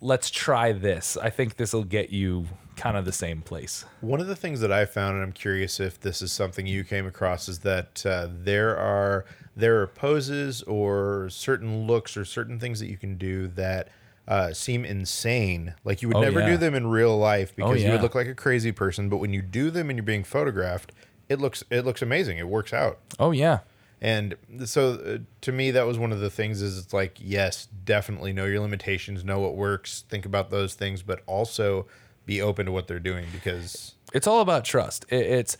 Let's 0.00 0.28
try 0.30 0.72
this. 0.72 1.16
I 1.16 1.30
think 1.30 1.56
this 1.56 1.72
will 1.72 1.84
get 1.84 2.10
you 2.10 2.46
kind 2.76 2.96
of 2.96 3.04
the 3.04 3.12
same 3.12 3.40
place. 3.40 3.84
One 4.00 4.20
of 4.20 4.26
the 4.26 4.34
things 4.36 4.60
that 4.60 4.72
I 4.72 4.84
found, 4.84 5.14
and 5.14 5.22
I'm 5.22 5.32
curious 5.32 5.78
if 5.78 6.00
this 6.00 6.20
is 6.20 6.32
something 6.32 6.66
you 6.66 6.82
came 6.84 7.06
across, 7.06 7.48
is 7.48 7.60
that 7.60 8.04
uh, 8.04 8.28
there 8.30 8.76
are 8.76 9.24
there 9.56 9.80
are 9.80 9.86
poses 9.86 10.62
or 10.64 11.28
certain 11.30 11.86
looks 11.86 12.16
or 12.16 12.24
certain 12.24 12.58
things 12.58 12.80
that 12.80 12.88
you 12.88 12.96
can 12.96 13.16
do 13.16 13.46
that 13.48 13.88
uh, 14.26 14.52
seem 14.52 14.84
insane. 14.84 15.74
Like 15.84 16.02
you 16.02 16.08
would 16.08 16.16
Oh, 16.16 16.20
never 16.22 16.40
yeah. 16.40 16.46
do 16.50 16.56
them 16.56 16.74
in 16.74 16.88
real 16.88 17.16
life 17.16 17.54
because 17.54 17.78
you 17.80 17.86
yeah. 17.86 17.92
would 17.92 18.02
look 18.02 18.14
like 18.16 18.26
a 18.26 18.34
crazy 18.34 18.72
person. 18.72 19.08
But 19.08 19.18
when 19.18 19.32
you 19.32 19.42
do 19.42 19.70
them 19.70 19.88
and 19.90 19.96
you're 19.96 20.04
being 20.04 20.24
photographed, 20.24 20.92
it 21.28 21.38
looks 21.40 21.62
it 21.70 21.84
looks 21.84 22.02
amazing. 22.02 22.38
It 22.38 22.48
works 22.48 22.72
out. 22.72 22.98
Oh 23.18 23.30
yeah. 23.30 23.60
And 24.04 24.36
so 24.66 24.92
uh, 24.92 25.18
to 25.40 25.50
me, 25.50 25.70
that 25.70 25.86
was 25.86 25.98
one 25.98 26.12
of 26.12 26.20
the 26.20 26.28
things 26.28 26.60
is 26.60 26.76
it's 26.76 26.92
like, 26.92 27.16
yes, 27.18 27.68
definitely 27.86 28.34
know 28.34 28.44
your 28.44 28.60
limitations, 28.60 29.24
know 29.24 29.40
what 29.40 29.56
works, 29.56 30.04
think 30.10 30.26
about 30.26 30.50
those 30.50 30.74
things, 30.74 31.02
but 31.02 31.22
also 31.24 31.86
be 32.26 32.42
open 32.42 32.66
to 32.66 32.72
what 32.72 32.86
they're 32.86 32.98
doing 32.98 33.24
because 33.32 33.94
it's 34.12 34.26
all 34.26 34.42
about 34.42 34.66
trust. 34.66 35.06
It, 35.08 35.24
it's 35.24 35.56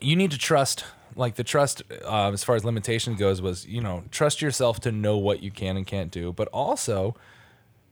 you 0.00 0.16
need 0.16 0.32
to 0.32 0.38
trust. 0.38 0.84
Like 1.14 1.36
the 1.36 1.44
trust, 1.44 1.82
uh, 2.04 2.32
as 2.32 2.42
far 2.42 2.56
as 2.56 2.64
limitation 2.64 3.14
goes, 3.14 3.40
was 3.40 3.64
you 3.64 3.80
know 3.80 4.02
trust 4.10 4.42
yourself 4.42 4.80
to 4.80 4.90
know 4.90 5.16
what 5.16 5.40
you 5.40 5.52
can 5.52 5.76
and 5.76 5.86
can't 5.86 6.10
do, 6.10 6.32
but 6.32 6.48
also 6.48 7.14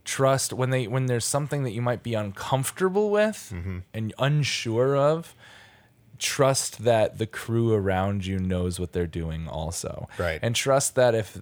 trust 0.05 0.53
when 0.53 0.71
they 0.71 0.89
when 0.89 1.07
there's 1.07 1.25
something 1.25 1.63
that 1.63 1.71
you 1.71 1.83
might 1.83 2.03
be 2.03 2.15
uncomfortable 2.15 3.11
with 3.11 3.53
and 3.95 4.13
unsure 4.19 4.97
of. 4.97 5.37
Trust 6.19 6.85
that 6.85 7.19
the 7.19 7.27
crew 7.27 7.73
around 7.73 8.27
you 8.27 8.39
knows 8.39 8.79
what 8.81 8.93
they're 8.93 9.07
doing, 9.07 9.49
also, 9.49 10.09
Right. 10.19 10.39
And 10.43 10.55
trust 10.55 10.95
that 10.95 11.15
if 11.15 11.41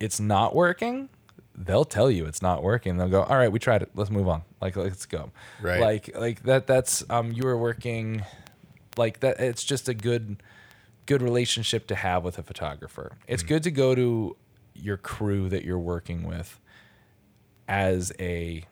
it's 0.00 0.20
not 0.20 0.54
working, 0.54 1.08
they'll 1.54 1.84
tell 1.84 2.10
you 2.10 2.26
it's 2.26 2.42
not 2.42 2.62
working. 2.62 2.96
They'll 2.96 3.08
go, 3.08 3.22
"All 3.22 3.36
right, 3.36 3.50
we 3.50 3.58
tried 3.58 3.82
it. 3.82 3.90
Let's 3.94 4.10
move 4.10 4.28
on. 4.28 4.42
Like, 4.60 4.76
let's 4.76 5.06
go." 5.06 5.30
Right. 5.60 5.80
Like, 5.80 6.16
like 6.16 6.42
that. 6.42 6.66
That's 6.66 7.04
um, 7.08 7.32
you 7.32 7.44
were 7.44 7.56
working, 7.56 8.24
like 8.96 9.20
that. 9.20 9.40
It's 9.40 9.64
just 9.64 9.88
a 9.88 9.94
good, 9.94 10.42
good 11.06 11.22
relationship 11.22 11.86
to 11.88 11.94
have 11.94 12.24
with 12.24 12.38
a 12.38 12.42
photographer. 12.42 13.16
It's 13.26 13.42
good 13.42 13.62
to 13.62 13.70
go 13.70 13.94
to 13.94 14.36
your 14.74 14.98
crew 14.98 15.48
that 15.48 15.64
you're 15.64 15.78
working 15.78 16.24
with 16.24 16.60
as 17.68 18.12
a 18.20 18.64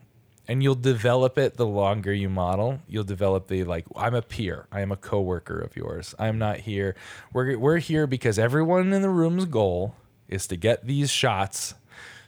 and 0.47 0.63
you'll 0.63 0.75
develop 0.75 1.39
it 1.39 1.57
the 1.57 1.67
longer 1.67 2.13
you 2.13 2.29
model 2.29 2.81
you'll 2.87 3.05
develop 3.05 3.49
the 3.49 3.65
like 3.65 3.85
i'm 3.97 4.15
a 4.15 4.23
peer 4.23 4.67
i 4.73 4.81
am 4.81 4.93
a 4.93 4.97
coworker 4.97 5.61
of 5.61 5.77
yours 5.77 6.15
i'm 6.19 6.39
not 6.39 6.59
here 6.61 6.95
we're, 7.33 7.59
we're 7.59 7.79
here 7.79 8.07
because 8.07 8.39
everyone 8.39 8.93
in 8.93 9.03
the 9.03 9.11
room's 9.11 9.45
goal 9.45 9.95
is 10.29 10.47
to 10.47 10.57
get 10.57 10.87
these 10.87 11.11
shots 11.11 11.75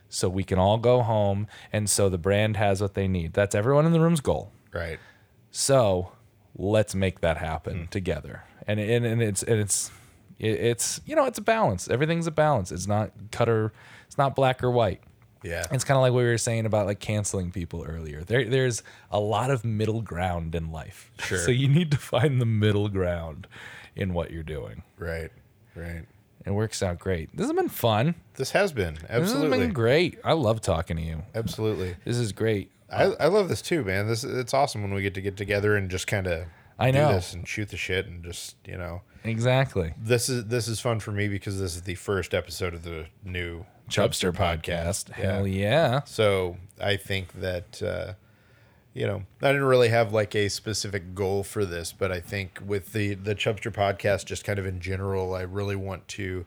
so 0.09 0.29
we 0.29 0.45
can 0.45 0.59
all 0.59 0.79
go 0.79 1.03
home 1.03 1.47
and 1.73 1.91
so 1.91 2.09
the 2.09 2.19
brand 2.19 2.57
has 2.57 2.81
what 2.81 2.95
they 2.95 3.09
need 3.09 3.33
that's 3.33 3.55
everyone 3.55 3.87
in 3.87 3.93
the 3.93 4.01
room's 4.01 4.21
goal 4.21 4.53
right. 4.73 4.99
so 5.51 6.13
let's 6.59 6.95
make 6.95 7.21
that 7.21 7.37
happen 7.37 7.81
hmm. 7.81 7.85
together. 7.87 8.45
And 8.67 8.81
and, 8.81 9.05
and 9.05 9.23
it's 9.23 9.43
and 9.43 9.61
it's 9.61 9.91
it's 10.39 11.01
you 11.07 11.15
know 11.15 11.27
it's 11.27 11.39
a 11.39 11.43
balance. 11.43 11.89
Everything's 11.89 12.27
a 12.27 12.33
balance. 12.33 12.73
It's 12.73 12.87
not 12.87 13.11
cutter 13.31 13.73
it's 14.07 14.19
not 14.19 14.35
black 14.35 14.63
or 14.63 14.71
white. 14.71 15.03
Yeah. 15.47 15.65
It's 15.71 15.85
kind 15.85 15.97
of 15.97 16.03
like 16.03 16.13
what 16.13 16.21
we 16.21 16.27
were 16.27 16.39
saying 16.39 16.67
about 16.67 16.87
like 16.87 17.01
canceling 17.01 17.51
people 17.53 17.85
earlier. 17.89 18.23
There 18.25 18.45
there's 18.45 18.83
a 19.11 19.21
lot 19.21 19.51
of 19.51 19.65
middle 19.65 20.03
ground 20.03 20.55
in 20.55 20.71
life. 20.73 21.11
Sure. 21.21 21.39
So 21.39 21.51
you 21.51 21.69
need 21.69 21.91
to 21.93 21.97
find 21.99 22.41
the 22.41 22.47
middle 22.47 22.89
ground 22.89 23.47
in 23.95 24.13
what 24.13 24.31
you're 24.31 24.43
doing. 24.43 24.83
Right. 24.99 25.31
Right. 25.75 26.05
It 26.45 26.51
works 26.53 26.83
out 26.83 26.99
great. 26.99 27.37
This 27.37 27.47
has 27.47 27.57
been 27.57 27.69
fun. 27.69 28.15
This 28.35 28.51
has 28.53 28.73
been 28.73 28.95
This 28.95 29.03
has 29.09 29.23
absolutely, 29.23 29.59
been 29.59 29.73
great. 29.73 30.19
I 30.25 30.33
love 30.35 30.61
talking 30.61 30.97
to 30.97 31.03
you. 31.03 31.23
absolutely. 31.35 31.97
This 32.05 32.17
is 32.19 32.33
great. 32.33 32.71
I, 32.89 33.05
I 33.19 33.27
love 33.27 33.49
this 33.49 33.63
too, 33.63 33.83
man. 33.85 34.07
This 34.07 34.23
it's 34.23 34.55
awesome 34.55 34.83
when 34.83 34.95
we 34.95 35.03
get 35.03 35.15
to 35.15 35.21
get 35.21 35.37
together 35.37 35.75
and 35.77 35.91
just 35.91 36.07
kind 36.07 36.27
of 36.29 36.45
I 36.79 36.91
do 36.93 36.99
know. 36.99 37.13
this 37.15 37.33
and 37.35 37.49
shoot 37.49 37.69
the 37.71 37.77
shit 37.77 38.07
and 38.07 38.23
just 38.23 38.55
you 38.65 38.77
know 38.77 39.03
Exactly. 39.25 39.93
this 40.01 40.29
is 40.29 40.45
this 40.45 40.69
is 40.69 40.79
fun 40.79 41.01
for 41.01 41.11
me 41.11 41.27
because 41.27 41.59
this 41.59 41.75
is 41.75 41.83
the 41.83 41.97
first 41.97 42.33
episode 42.33 42.75
of 42.75 42.85
the 42.85 43.07
new 43.25 43.67
Chubstr 43.89 44.33
podcast. 44.33 45.11
Hell 45.13 45.47
yeah. 45.47 46.03
So 46.05 46.57
I 46.81 46.97
think 46.97 47.33
that 47.41 47.83
uh, 47.83 48.15
you 48.95 49.07
know 49.07 49.23
I 49.43 49.49
didn't 49.49 49.65
really 49.65 49.89
have 49.89 50.13
like 50.13 50.35
a 50.35 50.49
specific 50.49 51.15
goal 51.15 51.43
for 51.43 51.65
this, 51.65 51.93
but 51.93 52.11
I 52.11 52.21
think 52.21 52.59
with 52.65 52.93
the 52.93 53.15
the 53.15 53.35
Chubstr 53.35 53.73
podcast, 53.73 54.25
just 54.25 54.45
kind 54.45 54.59
of 54.59 54.67
in 54.67 54.81
general, 54.81 55.35
I 55.35 55.43
really 55.43 55.77
want 55.77 56.09
to. 56.09 56.45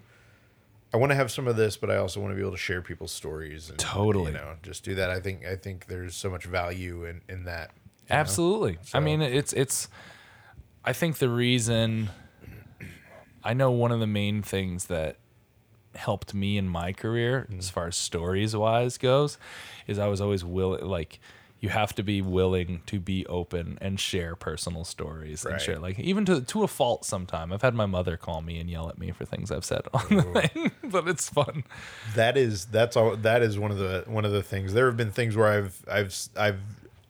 I 0.91 0.97
want 0.97 1.11
to 1.11 1.15
have 1.15 1.29
some 1.29 1.47
of 1.47 1.55
this, 1.55 1.77
but 1.77 1.91
I 1.91 1.97
also 1.97 2.19
want 2.19 2.31
to 2.31 2.35
be 2.35 2.41
able 2.41 2.53
to 2.53 2.57
share 2.57 2.81
people's 2.81 3.11
stories. 3.11 3.69
And, 3.69 3.77
Totally. 3.77 4.31
you 4.31 4.39
know, 4.39 4.55
just 4.63 4.83
do 4.83 4.95
that. 4.95 5.11
I 5.11 5.19
think 5.19 5.45
I 5.45 5.55
think 5.55 5.85
there's 5.85 6.15
so 6.15 6.31
much 6.31 6.45
value 6.45 7.05
in 7.05 7.21
in 7.29 7.43
that. 7.43 7.71
Absolutely. 8.09 8.79
I 8.93 8.99
mean, 8.99 9.21
it's 9.21 9.53
it's. 9.53 9.87
I 10.83 10.93
think 10.93 11.19
the 11.19 11.29
reason. 11.29 12.09
I 13.43 13.53
know 13.53 13.71
one 13.71 13.91
of 13.91 13.99
the 13.99 14.07
main 14.07 14.41
things 14.41 14.85
that 14.85 15.17
helped 15.99 16.33
me 16.33 16.57
in 16.57 16.67
my 16.67 16.93
career 16.93 17.47
Mm. 17.51 17.59
as 17.59 17.69
far 17.69 17.87
as 17.87 17.95
stories 17.95 18.55
wise 18.55 18.97
goes 18.97 19.37
is 19.87 19.99
I 19.99 20.07
was 20.07 20.19
always 20.21 20.43
willing 20.43 20.85
like 20.85 21.19
you 21.61 21.67
have 21.67 21.93
to 21.95 22.03
be 22.03 22.21
willing 22.21 22.81
to 22.85 23.01
be 23.01 23.25
open 23.27 23.77
and 23.81 23.99
share 23.99 24.33
personal 24.33 24.85
stories 24.85 25.43
and 25.43 25.59
share 25.59 25.77
like 25.77 25.99
even 25.99 26.23
to 26.25 26.39
to 26.41 26.63
a 26.63 26.67
fault 26.69 27.03
sometime. 27.03 27.51
I've 27.51 27.61
had 27.61 27.75
my 27.75 27.85
mother 27.85 28.15
call 28.15 28.41
me 28.41 28.59
and 28.59 28.69
yell 28.69 28.87
at 28.87 28.97
me 28.97 29.11
for 29.11 29.25
things 29.25 29.51
I've 29.51 29.65
said 29.65 29.81
on 29.93 30.07
the 30.09 30.23
thing, 30.47 30.71
but 30.85 31.07
it's 31.09 31.27
fun. 31.29 31.65
That 32.15 32.37
is 32.37 32.65
that's 32.67 32.95
all. 32.95 33.17
That 33.17 33.41
is 33.41 33.59
one 33.59 33.71
of 33.71 33.77
the 33.77 34.05
one 34.07 34.23
of 34.23 34.31
the 34.31 34.41
things. 34.41 34.73
There 34.73 34.85
have 34.85 34.95
been 34.95 35.11
things 35.11 35.35
where 35.35 35.47
I've 35.51 35.83
I've 35.91 36.15
I've 36.37 36.59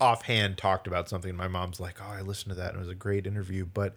offhand 0.01 0.57
talked 0.57 0.87
about 0.87 1.09
something. 1.09 1.29
and 1.29 1.37
My 1.37 1.47
mom's 1.47 1.79
like, 1.79 1.97
"Oh, 2.01 2.11
I 2.11 2.21
listened 2.21 2.49
to 2.51 2.55
that 2.55 2.69
and 2.69 2.77
it 2.77 2.79
was 2.79 2.89
a 2.89 2.95
great 2.95 3.27
interview, 3.27 3.65
but 3.71 3.93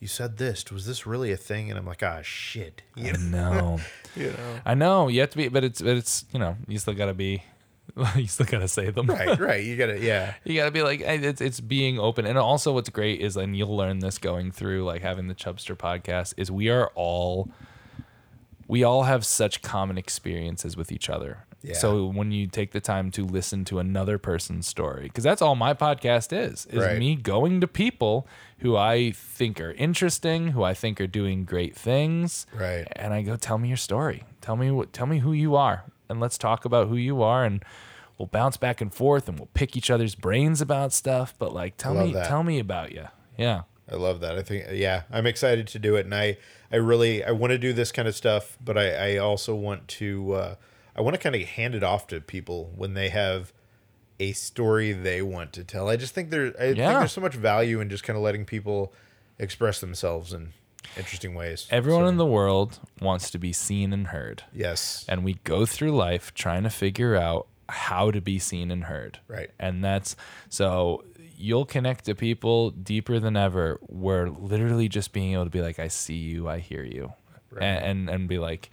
you 0.00 0.06
said 0.08 0.36
this. 0.38 0.70
Was 0.70 0.86
this 0.86 1.06
really 1.06 1.32
a 1.32 1.36
thing?" 1.36 1.70
And 1.70 1.78
I'm 1.78 1.86
like, 1.86 2.02
"Ah, 2.02 2.20
shit." 2.22 2.82
You 2.96 3.12
know? 3.12 3.18
No. 3.18 3.80
You 4.16 4.28
know? 4.30 4.60
I 4.66 4.74
know 4.74 5.06
you 5.06 5.20
have 5.20 5.30
to 5.30 5.36
be, 5.36 5.46
but 5.48 5.62
it's 5.62 5.80
but 5.80 5.96
it's 5.96 6.24
you 6.32 6.40
know 6.40 6.56
you 6.66 6.78
still 6.78 6.94
gotta 6.94 7.14
be, 7.14 7.44
you 8.16 8.26
still 8.26 8.46
gotta 8.46 8.66
say 8.66 8.90
them. 8.90 9.06
Right, 9.06 9.38
right. 9.40 9.62
You 9.62 9.76
gotta, 9.76 10.00
yeah. 10.00 10.34
You 10.44 10.56
gotta 10.56 10.72
be 10.72 10.82
like 10.82 11.00
it's 11.00 11.40
it's 11.40 11.60
being 11.60 12.00
open, 12.00 12.26
and 12.26 12.36
also 12.36 12.72
what's 12.72 12.88
great 12.90 13.20
is, 13.20 13.36
and 13.36 13.56
you'll 13.56 13.76
learn 13.76 14.00
this 14.00 14.18
going 14.18 14.50
through 14.50 14.84
like 14.84 15.02
having 15.02 15.28
the 15.28 15.34
Chubstr 15.34 15.76
podcast 15.76 16.34
is 16.36 16.50
we 16.50 16.68
are 16.68 16.90
all, 16.96 17.50
we 18.66 18.82
all 18.82 19.04
have 19.04 19.24
such 19.24 19.62
common 19.62 19.98
experiences 19.98 20.76
with 20.76 20.90
each 20.90 21.08
other. 21.08 21.44
Yeah. 21.68 21.74
So 21.74 22.06
when 22.06 22.32
you 22.32 22.46
take 22.46 22.72
the 22.72 22.80
time 22.80 23.10
to 23.12 23.24
listen 23.26 23.64
to 23.66 23.78
another 23.78 24.18
person's 24.18 24.66
story, 24.66 25.02
because 25.04 25.24
that's 25.24 25.42
all 25.42 25.54
my 25.54 25.74
podcast 25.74 26.32
is, 26.32 26.66
is 26.66 26.82
Right. 26.84 26.98
me 26.98 27.14
going 27.14 27.60
to 27.60 27.68
people 27.68 28.26
who 28.58 28.76
I 28.76 29.12
think 29.12 29.60
are 29.60 29.72
interesting, 29.72 30.48
who 30.48 30.62
I 30.62 30.74
think 30.74 31.00
are 31.00 31.06
doing 31.06 31.44
great 31.44 31.76
things, 31.76 32.46
Right. 32.54 32.86
and 32.92 33.12
I 33.12 33.22
go, 33.22 33.36
tell 33.36 33.58
me 33.58 33.68
your 33.68 33.76
story. 33.76 34.24
Tell 34.40 34.56
me 34.56 34.70
what. 34.70 34.92
Tell 34.92 35.06
me 35.06 35.18
who 35.18 35.32
you 35.32 35.54
are, 35.56 35.84
and 36.08 36.20
let's 36.20 36.38
talk 36.38 36.64
about 36.64 36.88
who 36.88 36.96
you 36.96 37.22
are, 37.22 37.44
and 37.44 37.62
we'll 38.16 38.26
bounce 38.28 38.56
back 38.56 38.80
and 38.80 38.92
forth, 38.92 39.28
and 39.28 39.38
we'll 39.38 39.48
pick 39.52 39.76
each 39.76 39.90
other's 39.90 40.14
brains 40.14 40.60
about 40.60 40.92
stuff. 40.92 41.34
But 41.38 41.52
like, 41.52 41.76
tell 41.76 41.94
me, 41.94 42.12
that. 42.14 42.26
tell 42.28 42.42
me 42.42 42.58
about 42.58 42.92
you. 42.92 43.06
Yeah, 43.36 43.62
I 43.92 43.96
love 43.96 44.20
that. 44.20 44.36
I 44.38 44.42
think 44.42 44.64
yeah, 44.72 45.02
I'm 45.12 45.26
excited 45.26 45.66
to 45.68 45.78
do 45.78 45.96
it, 45.96 46.06
and 46.06 46.14
I 46.14 46.38
I 46.72 46.76
really 46.76 47.22
I 47.22 47.30
want 47.32 47.50
to 47.52 47.58
do 47.58 47.72
this 47.72 47.92
kind 47.92 48.08
of 48.08 48.14
stuff, 48.16 48.56
but 48.64 48.76
I 48.78 49.14
I 49.14 49.16
also 49.18 49.54
want 49.54 49.86
to 49.88 50.32
uh, 50.32 50.54
I 50.98 51.00
want 51.00 51.14
to 51.14 51.20
kind 51.20 51.36
of 51.36 51.42
hand 51.42 51.76
it 51.76 51.84
off 51.84 52.08
to 52.08 52.20
people 52.20 52.72
when 52.74 52.94
they 52.94 53.08
have 53.10 53.52
a 54.18 54.32
story 54.32 54.92
they 54.92 55.22
want 55.22 55.52
to 55.52 55.62
tell. 55.62 55.88
I 55.88 55.94
just 55.96 56.12
think 56.12 56.30
there 56.30 56.48
I 56.58 56.74
think 56.74 56.76
there's 56.78 57.12
so 57.12 57.20
much 57.20 57.34
value 57.34 57.80
in 57.80 57.88
just 57.88 58.02
kind 58.02 58.16
of 58.16 58.22
letting 58.24 58.44
people 58.44 58.92
express 59.38 59.80
themselves 59.80 60.32
in 60.32 60.52
interesting 60.96 61.36
ways. 61.36 61.68
everyone 61.70 62.02
So, 62.02 62.08
in 62.08 62.16
the 62.16 62.26
world 62.26 62.80
wants 63.00 63.30
to 63.30 63.38
be 63.38 63.52
seen 63.52 63.92
and 63.92 64.08
heard, 64.08 64.42
yes, 64.52 65.04
and 65.08 65.22
we 65.22 65.34
go 65.44 65.64
through 65.64 65.92
life 65.92 66.34
trying 66.34 66.64
to 66.64 66.70
figure 66.70 67.14
out 67.14 67.46
how 67.68 68.10
to 68.10 68.20
be 68.20 68.40
seen 68.40 68.72
and 68.72 68.84
heard. 68.84 69.20
Right. 69.28 69.50
and 69.58 69.84
that's 69.84 70.16
so. 70.48 71.04
You'll 71.40 71.66
connect 71.66 72.06
to 72.06 72.16
people 72.16 72.70
deeper 72.70 73.20
than 73.20 73.36
ever. 73.36 73.78
Where 73.82 74.28
literally 74.28 74.88
just 74.88 75.12
being 75.12 75.34
able 75.34 75.44
to 75.44 75.50
be 75.50 75.60
like, 75.60 75.78
"I 75.78 75.86
see 75.86 76.16
you, 76.16 76.48
I 76.48 76.58
hear 76.58 76.82
you," 76.82 77.12
Right. 77.52 77.62
and, 77.62 77.84
and 77.84 78.10
and 78.10 78.28
be 78.28 78.38
like, 78.38 78.70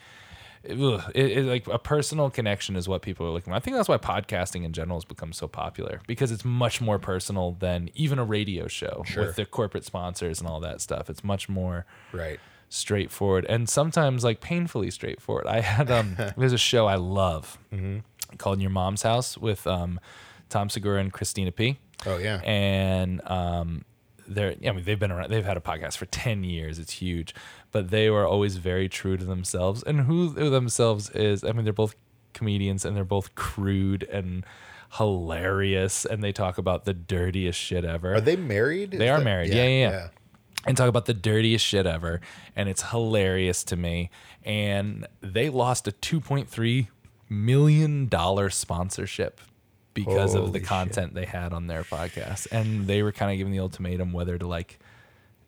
it, 0.65 1.15
it, 1.15 1.45
like 1.45 1.67
a 1.67 1.77
personal 1.79 2.29
connection 2.29 2.75
is 2.75 2.87
what 2.87 3.01
people 3.01 3.25
are 3.25 3.29
looking. 3.29 3.51
for. 3.51 3.57
I 3.57 3.59
think 3.59 3.75
that's 3.77 3.87
why 3.89 3.97
podcasting 3.97 4.63
in 4.63 4.73
general 4.73 4.97
has 4.97 5.05
become 5.05 5.31
so 5.33 5.47
popular 5.47 6.01
because 6.07 6.31
it's 6.31 6.43
much 6.45 6.81
more 6.81 6.99
personal 6.99 7.53
than 7.59 7.89
even 7.95 8.19
a 8.19 8.23
radio 8.25 8.67
show 8.67 9.03
Sure. 9.05 9.27
with 9.27 9.35
the 9.35 9.45
corporate 9.45 9.85
sponsors 9.85 10.39
and 10.39 10.49
all 10.49 10.59
that 10.61 10.81
stuff. 10.81 11.09
It's 11.09 11.23
much 11.23 11.47
more 11.49 11.85
right. 12.11 12.39
straightforward 12.69 13.45
and 13.45 13.69
sometimes 13.69 14.23
like 14.23 14.41
painfully 14.41 14.91
straightforward. 14.91 15.47
I 15.47 15.61
had 15.61 15.89
um 15.91 16.15
there's 16.37 16.53
a 16.53 16.57
show 16.57 16.85
I 16.87 16.95
love 16.95 17.57
called 18.37 18.59
Your 18.61 18.71
Mom's 18.71 19.03
House 19.03 19.37
with 19.37 19.65
um 19.67 19.99
Tom 20.49 20.69
Segura 20.69 20.99
and 20.99 21.11
Christina 21.13 21.51
P. 21.51 21.77
Oh 22.05 22.17
yeah, 22.17 22.41
And 22.43 23.21
um 23.29 23.85
they're 24.27 24.55
I 24.65 24.71
mean 24.71 24.83
they've 24.83 24.99
been 24.99 25.11
around 25.11 25.29
they've 25.31 25.45
had 25.45 25.57
a 25.57 25.61
podcast 25.61 25.97
for 25.97 26.05
10 26.05 26.43
years. 26.43 26.79
It's 26.79 26.93
huge. 26.93 27.33
But 27.71 27.89
they 27.89 28.09
were 28.09 28.25
always 28.25 28.57
very 28.57 28.87
true 28.89 29.17
to 29.17 29.25
themselves. 29.25 29.83
And 29.83 30.01
who 30.01 30.29
themselves 30.29 31.09
is 31.11 31.43
I 31.43 31.51
mean 31.51 31.63
they're 31.63 31.73
both 31.73 31.95
comedians 32.33 32.85
and 32.85 32.95
they're 32.97 33.03
both 33.03 33.35
crude 33.35 34.03
and 34.03 34.45
hilarious 34.97 36.05
and 36.05 36.23
they 36.23 36.31
talk 36.31 36.57
about 36.57 36.85
the 36.85 36.93
dirtiest 36.93 37.59
shit 37.59 37.85
ever 37.85 38.15
are 38.15 38.21
they 38.21 38.35
married? 38.35 38.93
Is 38.93 38.99
They 38.99 39.09
are 39.09 39.17
that- 39.19 39.23
married. 39.25 39.53
Yeah, 39.53 39.65
yeah, 39.67 39.89
yeah. 39.89 40.07
and 40.67 40.75
talk 40.77 40.89
about 40.89 41.05
the 41.05 41.13
dirtiest 41.13 41.65
shit 41.65 41.85
ever. 41.85 42.21
And 42.55 42.67
it's 42.69 42.81
hilarious 42.91 43.63
to 43.65 43.75
me. 43.75 44.09
And 44.43 45.07
they 45.21 45.49
lost 45.49 45.87
a 45.87 45.91
$2.3 45.91 46.87
million 47.29 48.09
sponsorship 48.49 49.41
because 49.95 50.35
of 50.35 50.41
the 50.41 50.47
Holy 50.47 50.59
shit. 50.59 50.67
content 50.67 51.13
they 51.15 51.25
had 51.25 51.51
on 51.53 51.65
their 51.65 51.83
podcast. 51.83 52.47
And 52.51 52.85
they 52.85 53.01
were 53.01 53.11
kind 53.11 53.31
of 53.31 53.37
giving 53.39 53.51
the 53.51 53.59
ultimatum 53.59 54.13
whether 54.13 54.37
to 54.37 54.45
like 54.47 54.77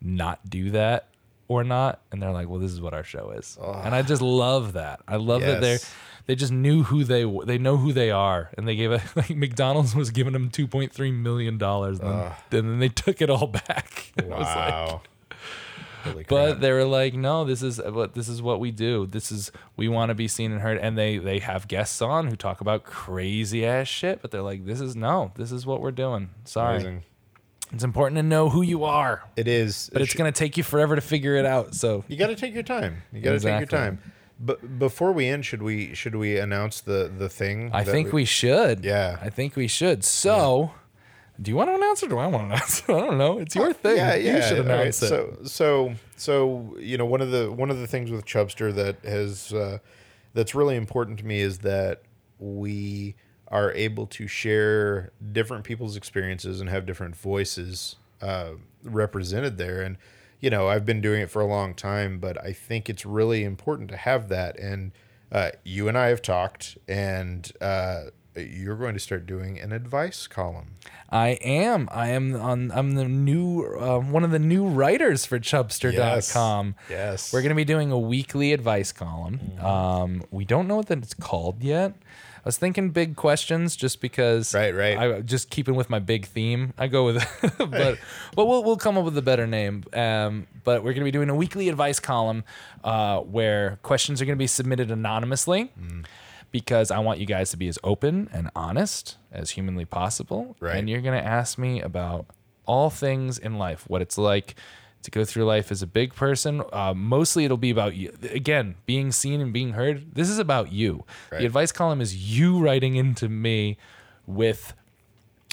not 0.01 0.49
do 0.49 0.71
that 0.71 1.09
or 1.47 1.63
not. 1.63 2.01
And 2.11 2.21
they're 2.21 2.31
like, 2.31 2.49
well, 2.49 2.59
this 2.59 2.71
is 2.71 2.81
what 2.81 2.93
our 2.93 3.03
show 3.03 3.31
is. 3.31 3.57
And 3.61 3.93
I 3.93 4.01
just 4.01 4.21
love 4.21 4.73
that. 4.73 5.01
I 5.07 5.17
love 5.17 5.41
that 5.41 5.61
they're. 5.61 5.79
They 6.25 6.35
just 6.35 6.51
knew 6.51 6.83
who 6.83 7.05
they 7.05 7.21
w- 7.21 7.45
they 7.45 7.57
know 7.57 7.77
who 7.77 7.93
they 7.93 8.11
are, 8.11 8.49
and 8.57 8.67
they 8.67 8.75
gave 8.75 8.91
it 8.91 9.01
like 9.15 9.29
McDonald's 9.29 9.95
was 9.95 10.11
giving 10.11 10.33
them 10.33 10.49
two 10.49 10.67
point 10.67 10.91
three 10.91 11.09
million 11.11 11.57
dollars, 11.57 11.99
and, 12.01 12.09
then- 12.09 12.31
and 12.59 12.69
then 12.71 12.79
they 12.79 12.89
took 12.89 13.21
it 13.21 13.29
all 13.29 13.47
back. 13.47 14.11
And 14.17 14.27
was 14.29 14.39
like, 14.41 14.45
Wow. 14.73 15.01
Holy 16.11 16.25
but 16.27 16.49
crap. 16.51 16.59
they 16.59 16.71
were 16.71 16.85
like, 16.85 17.13
no, 17.13 17.45
this 17.45 17.61
is 17.61 17.81
what 17.81 18.13
this 18.13 18.27
is 18.27 18.41
what 18.41 18.59
we 18.59 18.71
do. 18.71 19.05
This 19.05 19.31
is 19.31 19.51
we 19.75 19.87
want 19.87 20.09
to 20.09 20.15
be 20.15 20.27
seen 20.27 20.51
and 20.51 20.61
heard. 20.61 20.77
And 20.77 20.97
they 20.97 21.17
they 21.17 21.39
have 21.39 21.67
guests 21.67 22.01
on 22.01 22.27
who 22.27 22.35
talk 22.35 22.61
about 22.61 22.83
crazy 22.83 23.65
ass 23.65 23.87
shit. 23.87 24.21
But 24.21 24.31
they're 24.31 24.41
like, 24.41 24.65
this 24.65 24.81
is 24.81 24.95
no, 24.95 25.31
this 25.35 25.51
is 25.51 25.65
what 25.65 25.81
we're 25.81 25.91
doing. 25.91 26.29
Sorry, 26.45 26.75
Amazing. 26.75 27.03
it's 27.73 27.83
important 27.83 28.17
to 28.17 28.23
know 28.23 28.49
who 28.49 28.61
you 28.61 28.83
are, 28.83 29.23
It 29.35 29.47
is, 29.47 29.89
but 29.91 30.01
it's 30.01 30.13
gonna 30.13 30.31
take 30.31 30.57
you 30.57 30.63
forever 30.63 30.95
to 30.95 31.01
figure 31.01 31.35
it 31.35 31.45
out. 31.45 31.75
So 31.75 32.03
You 32.07 32.17
got 32.17 32.27
to 32.27 32.35
take 32.35 32.53
your 32.53 32.63
time. 32.63 33.03
You 33.11 33.21
got 33.21 33.33
to 33.33 33.39
take 33.39 33.59
your 33.59 33.67
time. 33.67 33.99
But 34.39 34.77
before 34.77 35.11
we 35.13 35.27
end, 35.27 35.45
should 35.45 35.63
we 35.63 35.95
should 35.95 36.15
we 36.15 36.37
announce 36.37 36.81
the 36.81 37.11
the 37.15 37.27
thing? 37.27 37.71
I 37.73 37.83
think 37.83 38.13
we 38.13 38.23
should. 38.25 38.85
Yeah. 38.85 39.17
I 39.21 39.29
think 39.29 39.55
we 39.55 39.67
should. 39.67 40.03
So. 40.03 40.71
Do 41.41 41.51
you 41.51 41.57
want 41.57 41.69
to 41.69 41.75
announce 41.75 42.01
it 42.01 42.07
or 42.07 42.09
do 42.09 42.17
I 42.17 42.27
want 42.27 42.49
to 42.49 42.55
announce 42.55 42.79
it? 42.79 42.89
I 42.89 42.99
don't 42.99 43.17
know. 43.17 43.39
It's 43.39 43.55
your 43.55 43.73
thing. 43.73 43.97
Yeah, 43.97 44.15
yeah. 44.15 44.35
You 44.37 44.41
should 44.41 44.59
all 44.59 44.65
right. 44.65 44.81
announce 44.81 45.01
it. 45.03 45.07
So 45.07 45.37
so 45.43 45.93
so 46.15 46.75
you 46.79 46.97
know 46.97 47.05
one 47.05 47.21
of 47.21 47.31
the 47.31 47.51
one 47.51 47.69
of 47.69 47.79
the 47.79 47.87
things 47.87 48.11
with 48.11 48.25
Chubstr 48.25 48.73
that 48.75 49.03
has 49.03 49.53
uh, 49.53 49.79
that's 50.33 50.55
really 50.55 50.75
important 50.75 51.19
to 51.19 51.25
me 51.25 51.39
is 51.39 51.59
that 51.59 52.01
we 52.39 53.15
are 53.49 53.71
able 53.73 54.05
to 54.07 54.27
share 54.27 55.11
different 55.31 55.63
people's 55.63 55.95
experiences 55.95 56.59
and 56.59 56.69
have 56.69 56.85
different 56.85 57.15
voices 57.15 57.95
uh, 58.21 58.51
represented 58.83 59.57
there. 59.57 59.81
And 59.81 59.97
you 60.39 60.49
know 60.49 60.67
I've 60.67 60.85
been 60.85 61.01
doing 61.01 61.21
it 61.21 61.29
for 61.29 61.41
a 61.41 61.47
long 61.47 61.73
time, 61.73 62.19
but 62.19 62.43
I 62.43 62.53
think 62.53 62.89
it's 62.89 63.05
really 63.05 63.43
important 63.43 63.89
to 63.89 63.97
have 63.97 64.29
that. 64.29 64.59
And 64.59 64.91
uh, 65.31 65.51
you 65.63 65.87
and 65.87 65.97
I 65.97 66.07
have 66.07 66.21
talked, 66.21 66.77
and 66.87 67.51
uh, 67.59 68.05
you're 68.37 68.75
going 68.75 68.93
to 68.93 68.99
start 68.99 69.25
doing 69.25 69.59
an 69.59 69.71
advice 69.71 70.27
column. 70.27 70.75
I 71.09 71.29
am. 71.41 71.87
I 71.91 72.09
am 72.09 72.35
on. 72.35 72.71
I'm 72.71 72.95
the 72.95 73.05
new 73.05 73.63
uh, 73.65 73.99
one 73.99 74.23
of 74.23 74.31
the 74.31 74.39
new 74.39 74.67
writers 74.67 75.25
for 75.25 75.39
Chubstr.com. 75.39 76.75
Yes. 76.89 76.89
yes. 76.89 77.33
We're 77.33 77.41
gonna 77.41 77.55
be 77.55 77.63
doing 77.65 77.91
a 77.91 77.99
weekly 77.99 78.51
advice 78.53 78.91
column. 78.91 79.39
Um, 79.61 80.23
we 80.31 80.43
don't 80.43 80.67
know 80.67 80.75
what 80.75 80.87
that 80.87 80.97
it's 80.99 81.13
called 81.13 81.63
yet. 81.63 81.93
I 82.37 82.47
was 82.47 82.57
thinking 82.57 82.91
big 82.91 83.15
questions 83.17 83.75
just 83.75 83.99
because. 83.99 84.53
Right, 84.53 84.73
right. 84.73 84.97
I 84.97 85.21
just 85.21 85.49
keeping 85.49 85.75
with 85.75 85.89
my 85.89 85.99
big 85.99 86.25
theme. 86.25 86.73
I 86.77 86.87
go 86.87 87.05
with, 87.05 87.17
but 87.57 87.97
but 88.35 88.45
we'll 88.45 88.63
we'll 88.63 88.77
come 88.77 88.97
up 88.97 89.05
with 89.05 89.17
a 89.17 89.21
better 89.21 89.47
name. 89.47 89.83
Um, 89.93 90.47
but 90.63 90.83
we're 90.83 90.93
gonna 90.93 91.05
be 91.05 91.11
doing 91.11 91.29
a 91.29 91.35
weekly 91.35 91.69
advice 91.69 91.99
column, 91.99 92.43
uh, 92.83 93.19
where 93.19 93.79
questions 93.81 94.21
are 94.21 94.25
gonna 94.25 94.35
be 94.35 94.47
submitted 94.47 94.91
anonymously 94.91 95.71
Mm. 95.81 96.05
Because 96.51 96.91
I 96.91 96.99
want 96.99 97.19
you 97.19 97.25
guys 97.25 97.51
to 97.51 97.57
be 97.57 97.67
as 97.67 97.77
open 97.83 98.29
and 98.31 98.49
honest 98.55 99.17
as 99.31 99.51
humanly 99.51 99.85
possible. 99.85 100.55
Right. 100.59 100.75
And 100.77 100.89
you're 100.89 101.01
going 101.01 101.19
to 101.19 101.25
ask 101.25 101.57
me 101.57 101.81
about 101.81 102.25
all 102.65 102.89
things 102.89 103.37
in 103.37 103.57
life, 103.57 103.85
what 103.87 104.01
it's 104.01 104.17
like 104.17 104.55
to 105.03 105.11
go 105.11 105.23
through 105.23 105.45
life 105.45 105.71
as 105.71 105.81
a 105.81 105.87
big 105.87 106.13
person. 106.13 106.61
Uh, 106.73 106.93
mostly 106.93 107.45
it'll 107.45 107.57
be 107.57 107.69
about 107.69 107.95
you. 107.95 108.13
Again, 108.31 108.75
being 108.85 109.11
seen 109.11 109.39
and 109.41 109.53
being 109.53 109.73
heard. 109.73 110.15
This 110.15 110.29
is 110.29 110.39
about 110.39 110.71
you. 110.71 111.05
Right. 111.31 111.39
The 111.39 111.45
advice 111.45 111.71
column 111.71 112.01
is 112.01 112.15
you 112.37 112.59
writing 112.59 112.95
into 112.95 113.29
me 113.29 113.77
with 114.25 114.73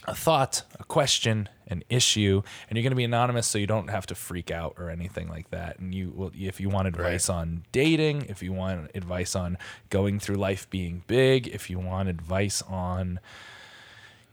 a 0.07 0.15
thought, 0.15 0.63
a 0.79 0.85
question, 0.85 1.49
an 1.69 1.83
issue, 1.89 2.43
and 2.69 2.77
you're 2.77 2.83
going 2.83 2.91
to 2.93 2.97
be 2.97 3.05
anonymous, 3.05 3.47
so 3.47 3.59
you 3.59 3.67
don't 3.67 3.89
have 3.89 4.07
to 4.07 4.15
freak 4.15 4.51
out 4.51 4.75
or 4.79 4.91
anything 4.91 5.29
like 5.29 5.51
that. 5.51 5.79
And 5.79 5.95
you 5.95 6.11
will, 6.15 6.31
if 6.35 6.61
you 6.61 6.69
want 6.69 6.89
advice 6.89 7.29
on 7.29 7.65
dating, 7.73 8.27
if 8.29 8.43
you 8.43 8.53
want 8.53 8.91
advice 8.95 9.35
on 9.35 9.57
going 9.91 10.19
through 10.21 10.37
life 10.37 10.69
being 10.71 11.05
big, 11.07 11.47
if 11.49 11.71
you 11.71 11.79
want 11.79 12.09
advice 12.09 12.61
on, 12.63 13.21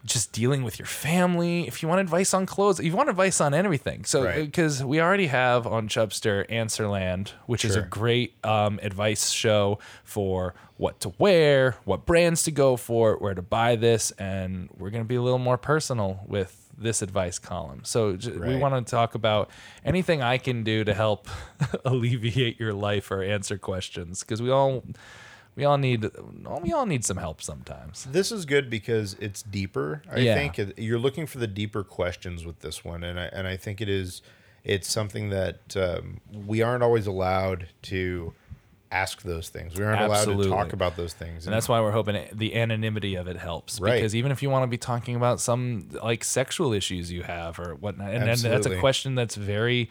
just 0.04 0.32
dealing 0.32 0.64
with 0.64 0.80
your 0.80 0.88
family, 0.88 1.68
if 1.68 1.84
you 1.84 1.88
want 1.88 2.02
advice 2.02 2.34
on 2.34 2.48
clothes, 2.48 2.80
if 2.80 2.86
you 2.88 2.96
want 2.96 3.08
advice 3.10 3.40
on 3.40 3.54
everything. 3.54 4.04
So, 4.04 4.24
Right. 4.24 4.44
because 4.46 4.84
we 4.84 5.00
already 5.00 5.28
have 5.28 5.68
on 5.68 5.88
Chubstr 5.88 6.50
Answerland, 6.50 7.34
which 7.46 7.64
is 7.64 7.76
a 7.76 7.82
great 7.84 8.34
um, 8.44 8.80
advice 8.82 9.30
show 9.30 9.78
for 10.04 10.56
what 10.78 11.00
to 11.02 11.14
wear, 11.20 11.76
what 11.86 12.08
brands 12.08 12.42
to 12.44 12.52
go 12.52 12.78
for, 12.78 13.16
where 13.18 13.36
to 13.36 13.44
buy 13.44 13.76
this, 13.76 14.10
and 14.18 14.70
we're 14.76 14.90
going 14.90 15.04
to 15.04 15.08
be 15.08 15.16
a 15.16 15.22
little 15.22 15.38
more 15.38 15.58
personal 15.60 16.22
with 16.26 16.61
this 16.78 17.02
advice 17.02 17.40
column. 17.40 17.82
So 17.84 18.16
j- 18.16 18.32
we 18.32 18.56
want 18.58 18.86
to 18.86 18.90
talk 18.90 19.16
about 19.16 19.50
anything 19.86 20.22
I 20.22 20.38
can 20.38 20.64
do 20.64 20.84
to 20.84 20.94
help 20.94 21.28
alleviate 21.86 22.60
your 22.60 22.74
life 22.74 23.12
or 23.12 23.22
answer 23.24 23.58
questions 23.58 24.22
because 24.22 24.42
we 24.42 24.50
all 24.50 24.84
we 25.56 25.66
all 25.66 25.78
need 25.78 26.10
we 26.62 26.72
all 26.72 26.86
need 26.86 27.04
some 27.06 27.18
help 27.18 27.42
sometimes. 27.42 28.06
This 28.06 28.32
is 28.32 28.46
good 28.46 28.70
because 28.70 29.16
it's 29.20 29.42
deeper. 29.44 30.02
I 30.12 30.20
Yeah. 30.20 30.36
think 30.36 30.74
you're 30.78 31.00
looking 31.00 31.28
for 31.28 31.40
the 31.40 31.48
deeper 31.48 31.84
questions 31.84 32.46
with 32.46 32.60
this 32.60 32.84
one, 32.86 33.04
and 33.04 33.20
I 33.20 33.26
and 33.26 33.48
I 33.48 33.58
think 33.58 33.82
it 33.82 33.90
is. 33.90 34.22
It's 34.64 34.88
something 34.92 35.30
that 35.32 35.76
um, 35.76 36.22
we 36.32 36.62
aren't 36.62 36.84
always 36.84 37.08
allowed 37.08 37.68
to 37.84 38.34
ask 38.92 39.22
those 39.22 39.50
things. 39.50 39.78
We 39.78 39.86
aren't 39.86 40.02
allowed 40.02 40.26
to 40.26 40.50
talk 40.50 40.74
about 40.74 40.98
those 40.98 41.14
things. 41.14 41.46
And 41.48 41.54
that's 41.54 41.70
why 41.70 41.80
we're 41.80 41.92
hoping 41.92 42.16
it- 42.16 42.38
the 42.38 42.56
anonymity 42.56 43.16
of 43.16 43.28
it 43.28 43.38
helps. 43.38 43.80
Right. 43.80 43.96
Because 43.96 44.16
even 44.16 44.32
if 44.32 44.44
you 44.44 44.50
want 44.50 44.64
to 44.64 44.68
be 44.68 44.78
talking 44.78 45.16
about 45.16 45.40
some 45.40 45.90
like 46.04 46.24
sexual 46.24 46.74
issues 46.74 47.12
you 47.12 47.24
have 47.24 47.58
or 47.60 47.76
whatnot, 47.76 48.10
and, 48.14 48.28
and 48.30 48.40
that's 48.40 48.66
a 48.66 48.78
question 48.80 49.16
that's 49.16 49.36
very 49.36 49.90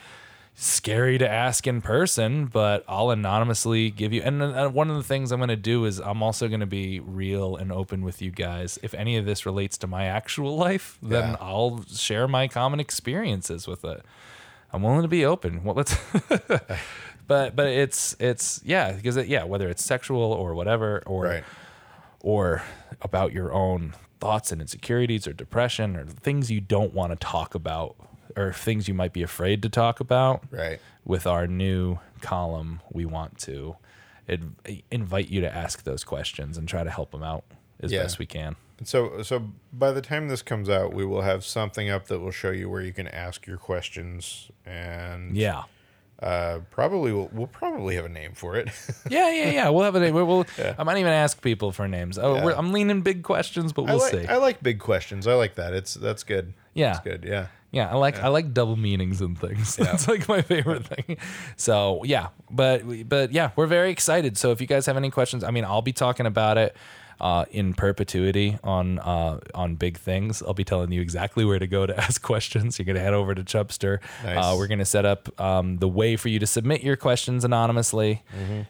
scary 0.55 1.16
to 1.16 1.27
ask 1.27 1.66
in 1.66 1.81
person, 1.81 2.44
but 2.44 2.85
I'll 2.86 3.09
anonymously 3.10 3.90
give 3.90 4.12
you. 4.12 4.20
And 4.20 4.43
uh, 4.43 4.68
one 4.68 4.90
of 4.90 4.97
the 4.97 5.02
things 5.02 5.32
I'm 5.32 5.39
going 5.39 5.48
to 5.48 5.56
do 5.56 5.86
is 5.86 5.98
I'm 5.98 6.22
also 6.22 6.48
going 6.48 6.60
to 6.60 6.66
be 6.66 7.01
real 7.01 7.56
and 7.56 7.72
open 7.72 8.05
with 8.05 8.20
you 8.20 8.31
guys. 8.31 8.78
If 8.82 8.93
any 8.93 9.16
of 9.16 9.24
this 9.24 9.47
relates 9.47 9.78
to 9.78 9.86
my 9.86 10.05
actual 10.05 10.56
life, 10.56 10.98
then 11.02 11.31
Yeah. 11.31 11.36
I'll 11.40 11.85
share 11.90 12.28
my 12.28 12.48
common 12.48 12.81
experiences 12.81 13.66
with 13.66 13.85
it. 13.85 14.02
I'm 14.72 14.82
willing 14.82 15.02
to 15.02 15.09
be 15.09 15.24
open. 15.24 15.64
Well, 15.64 15.74
let's. 15.77 15.97
but 17.31 17.55
but 17.55 17.69
it's 17.69 18.16
it's 18.19 18.61
yeah 18.65 18.90
because 18.90 19.16
it, 19.16 19.28
yeah 19.28 19.44
whether 19.44 19.69
it's 19.69 19.85
sexual 19.85 20.20
or 20.20 20.52
whatever 20.52 21.01
or 21.07 21.23
right. 21.27 21.44
or 22.19 22.62
about 23.02 23.32
your 23.32 23.52
own 23.52 23.94
thoughts 24.19 24.51
and 24.51 24.61
insecurities 24.61 25.28
or 25.28 25.32
depression 25.32 25.94
or 25.97 26.05
things 26.05 26.51
you 26.51 26.61
don't 26.61 26.93
want 26.93 27.12
to 27.12 27.16
talk 27.16 27.55
about 27.55 27.94
or 28.36 28.52
things 28.52 28.89
you 28.89 28.94
might 28.94 29.12
be 29.12 29.23
afraid 29.23 29.62
to 29.62 29.69
talk 29.69 30.01
about 30.01 30.43
Right. 30.51 30.81
with 31.05 31.24
our 31.24 31.47
new 31.47 32.01
column 32.20 32.81
we 32.90 33.05
want 33.05 33.39
to 33.39 33.77
ad- 34.28 34.82
invite 34.90 35.28
you 35.28 35.40
to 35.40 35.55
ask 35.55 35.85
those 35.85 36.02
questions 36.02 36.59
and 36.59 36.69
try 36.69 36.82
to 36.82 36.90
help 36.90 37.12
them 37.12 37.23
out 37.23 37.44
as 37.81 37.93
Yeah. 37.93 38.02
best 38.02 38.19
we 38.19 38.27
can 38.27 38.57
so 38.82 39.23
so 39.23 39.52
by 39.73 39.93
the 39.93 40.01
time 40.02 40.27
this 40.28 40.43
comes 40.43 40.69
out, 40.69 40.93
we 40.94 41.05
will 41.05 41.20
have 41.23 41.44
something 41.44 41.89
up 41.90 42.07
that 42.09 42.19
will 42.19 42.31
show 42.32 42.51
you 42.51 42.69
where 42.69 42.81
you 42.82 42.93
can 42.94 43.07
ask 43.09 43.47
your 43.47 43.59
questions, 43.59 44.51
and 44.66 45.36
yeah 45.36 45.65
uh, 46.23 46.59
probably 46.71 47.13
we'll, 47.13 47.31
we'll 47.33 47.47
probably 47.47 47.97
have 47.97 48.05
a 48.05 48.09
name 48.09 48.33
for 48.35 48.57
it. 48.57 48.69
yeah 49.11 49.31
yeah 49.33 49.51
yeah 49.51 49.69
we'll 49.71 49.85
have 49.85 49.95
a 49.95 50.01
name 50.01 50.15
we'll, 50.15 50.27
we'll 50.27 50.47
i 50.79 50.83
might 50.83 50.99
even 50.99 51.13
ask 51.13 51.41
people 51.43 51.73
for 51.73 51.89
names 51.89 52.19
oh 52.19 52.35
Yeah. 52.35 52.45
we're, 52.45 52.53
i'm 52.55 52.73
leaning 52.73 53.01
big 53.03 53.23
questions 53.23 53.73
but 53.73 53.85
we'll 53.85 53.99
like 53.99 54.13
see 54.13 54.27
I 54.27 54.37
like 54.37 54.63
big 54.63 54.79
questions. 54.81 55.27
I 55.27 55.35
like 55.35 55.55
that. 55.55 55.73
It's 55.73 55.95
that's 55.95 56.23
good. 56.25 56.53
Yeah. 56.75 56.93
That's 56.93 57.05
good. 57.05 57.25
Yeah. 57.25 57.47
Yeah, 57.73 57.89
I 57.89 57.95
like 57.97 58.19
I 58.19 58.29
like 58.29 58.53
double 58.53 58.75
meanings 58.77 59.21
and 59.21 59.39
things. 59.39 59.77
Yeah. 59.79 59.85
That's 59.87 60.09
like 60.09 60.29
my 60.29 60.43
favorite 60.43 60.87
thing. 60.87 61.19
So 61.57 62.03
yeah, 62.05 62.29
but 62.51 62.83
but 63.09 63.33
yeah, 63.33 63.51
we're 63.57 63.67
very 63.69 63.91
excited. 63.91 64.37
So 64.37 64.51
if 64.51 64.61
you 64.61 64.67
guys 64.67 64.87
have 64.87 64.97
any 64.97 65.11
questions, 65.11 65.45
I 65.45 65.51
mean, 65.53 65.65
I'll 65.65 65.81
be 65.83 65.93
talking 65.93 66.27
about 66.27 66.59
it 66.59 66.77
uh, 67.21 67.45
in 67.51 67.75
perpetuity 67.75 68.59
on 68.65 68.99
uh, 68.99 69.41
on 69.55 69.77
big 69.77 69.99
things. 69.99 70.43
I'll 70.43 70.55
be 70.55 70.65
telling 70.65 70.91
you 70.93 71.01
exactly 71.01 71.45
where 71.45 71.59
to 71.59 71.67
go 71.67 71.87
to 71.87 71.97
ask 72.01 72.23
questions. 72.23 72.79
You're 72.79 72.87
gonna 72.87 73.01
head 73.01 73.15
over 73.15 73.35
to 73.35 73.43
Chubstr. 73.43 73.99
Uh, 74.25 74.35
Nice. 74.35 74.57
we're 74.57 74.67
gonna 74.69 74.85
set 74.85 75.05
up 75.05 75.29
um, 75.41 75.79
the 75.79 75.89
way 75.89 76.17
for 76.17 76.29
you 76.29 76.39
to 76.39 76.47
submit 76.47 76.83
your 76.83 76.97
questions 76.97 77.45
anonymously, 77.45 78.23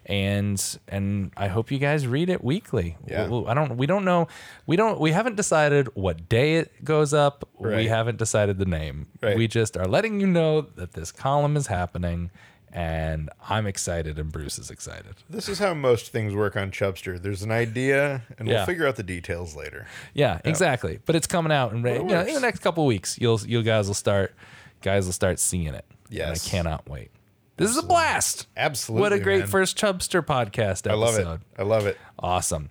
and 0.07 0.79
and 0.89 1.33
I 1.37 1.49
hope 1.49 1.71
you 1.71 1.79
guys 1.79 2.07
read 2.07 2.29
it 2.29 2.43
weekly. 2.43 2.97
Yeah. 3.07 3.29
Well, 3.29 3.47
I 3.49 3.55
don't. 3.55 3.77
We 3.77 3.87
don't 3.87 4.05
know. 4.05 4.29
We 4.67 4.77
don't. 4.77 5.01
We 5.01 5.13
haven't 5.13 5.37
decided 5.37 5.89
what 5.95 6.29
day 6.29 6.57
it 6.57 6.85
goes 6.85 7.15
up. 7.15 7.49
We 7.59 7.87
haven't 7.87 8.19
decided 8.19 8.59
the 8.59 8.65
name. 8.65 9.07
Right. 9.23 9.37
We 9.37 9.47
just 9.47 9.77
are 9.77 9.87
letting 9.87 10.21
you 10.21 10.27
know 10.27 10.63
that 10.63 10.93
this 10.93 11.13
column 11.13 11.57
is 11.57 11.67
happening, 11.67 12.31
and 12.73 13.31
I'm 13.49 13.67
excited, 13.67 14.19
and 14.19 14.31
Bruce 14.31 14.59
is 14.59 14.71
excited. 14.71 15.15
This 15.29 15.49
is 15.49 15.59
how 15.59 15.75
most 15.75 16.13
things 16.13 16.35
work 16.35 16.57
on 16.57 16.71
Chubstr. 16.71 17.21
There's 17.21 17.43
an 17.43 17.51
idea, 17.51 18.23
and 18.39 18.47
Yeah. 18.49 18.57
we'll 18.59 18.67
figure 18.67 18.87
out 18.87 18.97
the 18.97 19.03
details 19.03 19.57
later. 19.57 19.87
Yeah, 20.15 20.41
exactly. 20.45 21.01
But 21.07 21.17
it's 21.17 21.27
coming 21.27 21.53
out, 21.53 21.73
and 21.73 21.85
it 21.87 21.97
you 22.03 22.05
know, 22.09 22.21
in 22.21 22.35
the 22.35 22.41
next 22.41 22.61
couple 22.61 22.85
of 22.85 22.89
weeks, 22.89 23.19
you'll 23.21 23.41
you 23.41 23.63
guys 23.63 23.87
will 23.89 23.95
start, 23.95 24.35
guys 24.83 25.07
will 25.07 25.13
start 25.13 25.39
seeing 25.39 25.75
it. 25.75 25.85
And 26.09 26.19
Yes. 26.19 26.47
I 26.47 26.51
cannot 26.51 26.89
wait. 26.89 27.11
This 27.57 27.71
is 27.71 27.77
a 27.77 27.83
blast. 27.83 28.47
Absolutely. 28.57 29.03
What 29.03 29.13
a 29.13 29.19
great 29.21 29.41
man. 29.41 29.49
first 29.49 29.77
Chubstr 29.79 30.23
podcast 30.25 30.87
episode. 30.87 30.91
I 30.91 30.95
love 30.95 31.19
it. 31.19 31.41
I 31.59 31.63
love 31.63 31.87
it. 31.87 31.99
Awesome. 32.19 32.71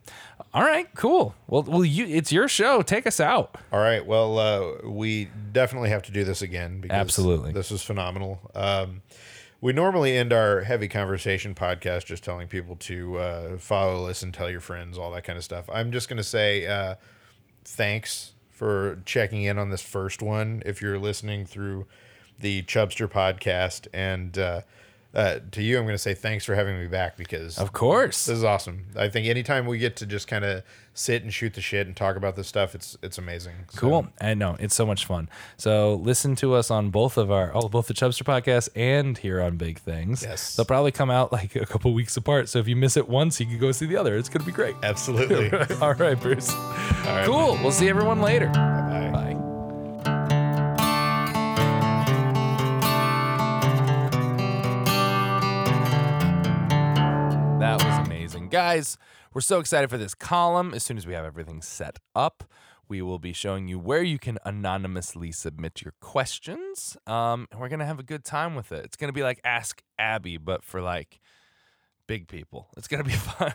All 0.51 0.63
right, 0.63 0.87
cool. 0.95 1.35
Well, 1.45 1.61
well, 1.61 1.85
you 1.85 2.07
it's 2.07 2.31
your 2.31 2.47
show. 2.47 2.81
Take 2.81 3.05
us 3.05 3.19
out. 3.19 3.55
All 3.71 3.79
right. 3.79 4.03
Well, 4.03 4.39
uh, 4.39 4.87
we 4.89 5.29
definitely 5.51 5.89
have 5.89 6.01
to 6.03 6.11
do 6.11 6.23
this 6.23 6.41
again 6.41 6.81
because 6.81 6.95
Absolutely. 6.97 7.51
this 7.51 7.71
is 7.71 7.83
phenomenal. 7.83 8.39
Um, 8.55 9.03
we 9.61 9.73
normally 9.73 10.15
end 10.15 10.31
our 10.31 10.61
heavy 10.61 10.87
conversation 10.87 11.53
podcast 11.53 12.05
just 12.05 12.23
telling 12.23 12.47
people 12.47 12.75
to 12.77 13.17
uh, 13.17 13.57
follow, 13.57 14.05
listen, 14.05 14.27
and 14.27 14.33
tell 14.33 14.49
your 14.49 14.61
friends, 14.61 14.97
all 14.97 15.11
that 15.11 15.23
kind 15.23 15.37
of 15.37 15.43
stuff. 15.43 15.69
I'm 15.71 15.91
just 15.91 16.07
going 16.07 16.17
to 16.17 16.23
say 16.23 16.65
uh, 16.65 16.95
thanks 17.65 18.33
for 18.49 19.01
checking 19.05 19.43
in 19.43 19.57
on 19.57 19.69
this 19.69 19.81
first 19.81 20.21
one. 20.21 20.63
If 20.65 20.81
you're 20.81 20.99
listening 20.99 21.45
through 21.45 21.87
the 22.39 22.63
Chubstr 22.63 23.07
podcast, 23.07 23.87
and 23.93 24.37
uh, 25.13 25.39
to 25.51 25.63
you, 25.63 25.77
I'm 25.77 25.85
going 25.85 25.95
to 25.95 25.97
say 25.97 26.13
thanks 26.13 26.45
for 26.45 26.53
having 26.55 26.79
me 26.79 26.87
back 26.87 27.17
because 27.17 27.57
Of 27.57 27.73
course. 27.73 28.25
this 28.27 28.37
is 28.37 28.43
awesome. 28.43 28.85
I 28.95 29.09
think 29.09 29.27
anytime 29.27 29.65
we 29.65 29.77
get 29.79 29.95
to 29.97 30.05
just 30.05 30.27
kind 30.27 30.45
of 30.45 30.63
sit 30.93 31.23
and 31.23 31.33
shoot 31.33 31.53
the 31.55 31.61
shit 31.61 31.87
and 31.87 31.95
talk 31.95 32.15
about 32.15 32.35
this 32.35 32.47
stuff, 32.47 32.75
it's 32.75 32.97
it's 33.01 33.17
amazing. 33.17 33.53
So, 33.71 33.79
Cool. 33.79 34.07
I 34.21 34.33
know 34.35 34.55
it's 34.59 34.75
so 34.75 34.85
much 34.85 35.05
fun. 35.05 35.27
So 35.57 35.95
listen 35.95 36.35
to 36.37 36.53
us 36.53 36.69
on 36.69 36.89
both 36.91 37.17
of 37.17 37.31
our, 37.31 37.51
oh, 37.55 37.69
both 37.69 37.87
the 37.87 37.93
Chubstr 37.95 38.23
podcast 38.23 38.69
and 38.75 39.17
here 39.17 39.41
on 39.41 39.57
Big 39.57 39.79
Things. 39.79 40.21
Yes. 40.21 40.55
They'll 40.55 40.65
probably 40.65 40.91
come 40.91 41.09
out 41.09 41.31
like 41.31 41.55
a 41.55 41.65
couple 41.65 41.91
weeks 41.93 42.15
apart. 42.17 42.47
So 42.49 42.59
if 42.59 42.67
you 42.67 42.75
miss 42.75 42.95
it 42.97 43.09
once, 43.09 43.39
you 43.39 43.45
can 43.47 43.57
go 43.57 43.71
see 43.71 43.87
the 43.87 43.95
other. 43.97 44.15
It's 44.15 44.29
gonna 44.29 44.45
be 44.45 44.51
great. 44.51 44.75
Absolutely. 44.83 45.49
All 45.81 45.93
right, 45.95 46.19
Bruce. 46.19 46.53
right. 46.53 47.23
Cool. 47.25 47.57
We'll 47.63 47.71
see 47.71 47.89
everyone 47.89 48.21
later. 48.21 48.47
Bye. 48.49 49.09
Bye. 49.13 49.48
That 57.59 57.83
was 57.83 58.07
amazing. 58.07 58.47
Guys, 58.47 58.97
we're 59.33 59.41
so 59.41 59.59
excited 59.59 59.89
for 59.89 59.97
this 59.97 60.15
column. 60.15 60.73
As 60.73 60.81
soon 60.81 60.97
as 60.97 61.05
we 61.05 61.13
have 61.13 61.25
everything 61.25 61.61
set 61.61 61.97
up, 62.15 62.45
we 62.87 63.01
will 63.01 63.19
be 63.19 63.33
showing 63.33 63.67
you 63.67 63.77
where 63.77 64.01
you 64.01 64.17
can 64.17 64.37
anonymously 64.45 65.33
submit 65.33 65.81
your 65.81 65.93
questions. 65.99 66.95
Um, 67.05 67.49
and 67.51 67.59
we're 67.59 67.67
going 67.67 67.79
to 67.81 67.85
have 67.85 67.99
a 67.99 68.03
good 68.03 68.23
time 68.23 68.55
with 68.55 68.71
it. 68.71 68.85
It's 68.85 68.95
going 68.95 69.09
to 69.09 69.13
be 69.13 69.23
like 69.23 69.41
Ask 69.43 69.83
Abby, 69.99 70.37
but 70.37 70.63
for 70.63 70.81
like 70.81 71.19
big 72.07 72.29
people. 72.29 72.69
It's 72.77 72.87
going 72.87 73.03
to 73.03 73.09
be 73.09 73.15
fun. 73.17 73.53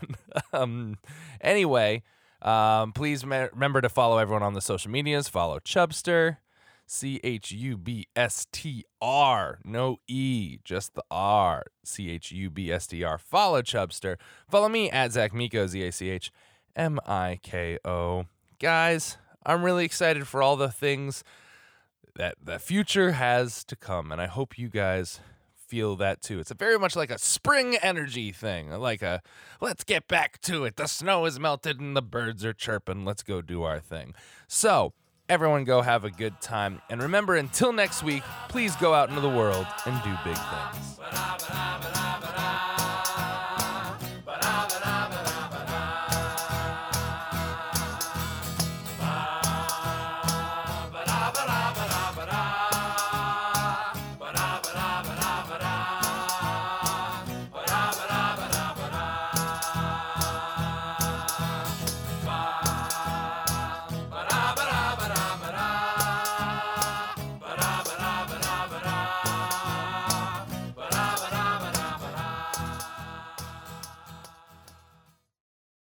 um, 0.52 0.98
anyway, 1.40 2.02
um, 2.42 2.92
please 2.92 3.24
me- 3.24 3.48
remember 3.54 3.80
to 3.80 3.88
follow 3.88 4.18
everyone 4.18 4.42
on 4.42 4.52
the 4.52 4.60
social 4.60 4.90
medias. 4.90 5.28
Follow 5.28 5.60
Chubster, 5.60 6.36
C 6.86 7.20
H 7.24 7.50
U 7.52 7.76
B 7.76 8.06
S 8.14 8.46
T 8.52 8.84
R, 9.00 9.58
no 9.64 9.98
E, 10.06 10.58
just 10.64 10.94
the 10.94 11.04
R. 11.10 11.64
C 11.84 12.10
H 12.10 12.32
U 12.32 12.50
B 12.50 12.70
S 12.70 12.86
T 12.86 13.02
R. 13.02 13.18
Follow 13.18 13.62
Chubstr. 13.62 14.16
Follow 14.48 14.68
me 14.68 14.90
at 14.90 15.12
Zach 15.12 15.32
Miko, 15.32 15.66
Z 15.66 15.82
A 15.82 15.92
C 15.92 16.10
H 16.10 16.30
M 16.76 16.98
I 17.06 17.38
K 17.42 17.78
O. 17.84 18.26
Guys, 18.58 19.16
I'm 19.44 19.64
really 19.64 19.84
excited 19.84 20.26
for 20.26 20.42
all 20.42 20.56
the 20.56 20.70
things 20.70 21.24
that 22.16 22.36
the 22.42 22.58
future 22.58 23.12
has 23.12 23.64
to 23.64 23.76
come, 23.76 24.12
and 24.12 24.20
I 24.20 24.26
hope 24.26 24.58
you 24.58 24.68
guys 24.68 25.20
feel 25.66 25.96
that 25.96 26.22
too. 26.22 26.38
It's 26.38 26.50
a 26.50 26.54
very 26.54 26.78
much 26.78 26.94
like 26.94 27.10
a 27.10 27.18
spring 27.18 27.76
energy 27.82 28.30
thing, 28.30 28.70
like 28.70 29.02
a 29.02 29.22
let's 29.60 29.84
get 29.84 30.06
back 30.06 30.40
to 30.42 30.64
it. 30.64 30.76
The 30.76 30.86
snow 30.86 31.24
is 31.24 31.40
melted 31.40 31.80
and 31.80 31.96
the 31.96 32.02
birds 32.02 32.44
are 32.44 32.52
chirping. 32.52 33.04
Let's 33.04 33.22
go 33.22 33.40
do 33.40 33.62
our 33.62 33.80
thing. 33.80 34.14
So, 34.46 34.92
everyone 35.28 35.64
go 35.64 35.82
have 35.82 36.04
a 36.04 36.10
good 36.10 36.40
time. 36.40 36.80
And 36.90 37.02
remember, 37.02 37.36
until 37.36 37.72
next 37.72 38.02
week, 38.02 38.22
please 38.48 38.76
go 38.76 38.94
out 38.94 39.08
into 39.08 39.20
the 39.20 39.28
world 39.28 39.66
and 39.86 40.02
do 40.02 40.14
big 40.24 40.36
things. 40.36 42.03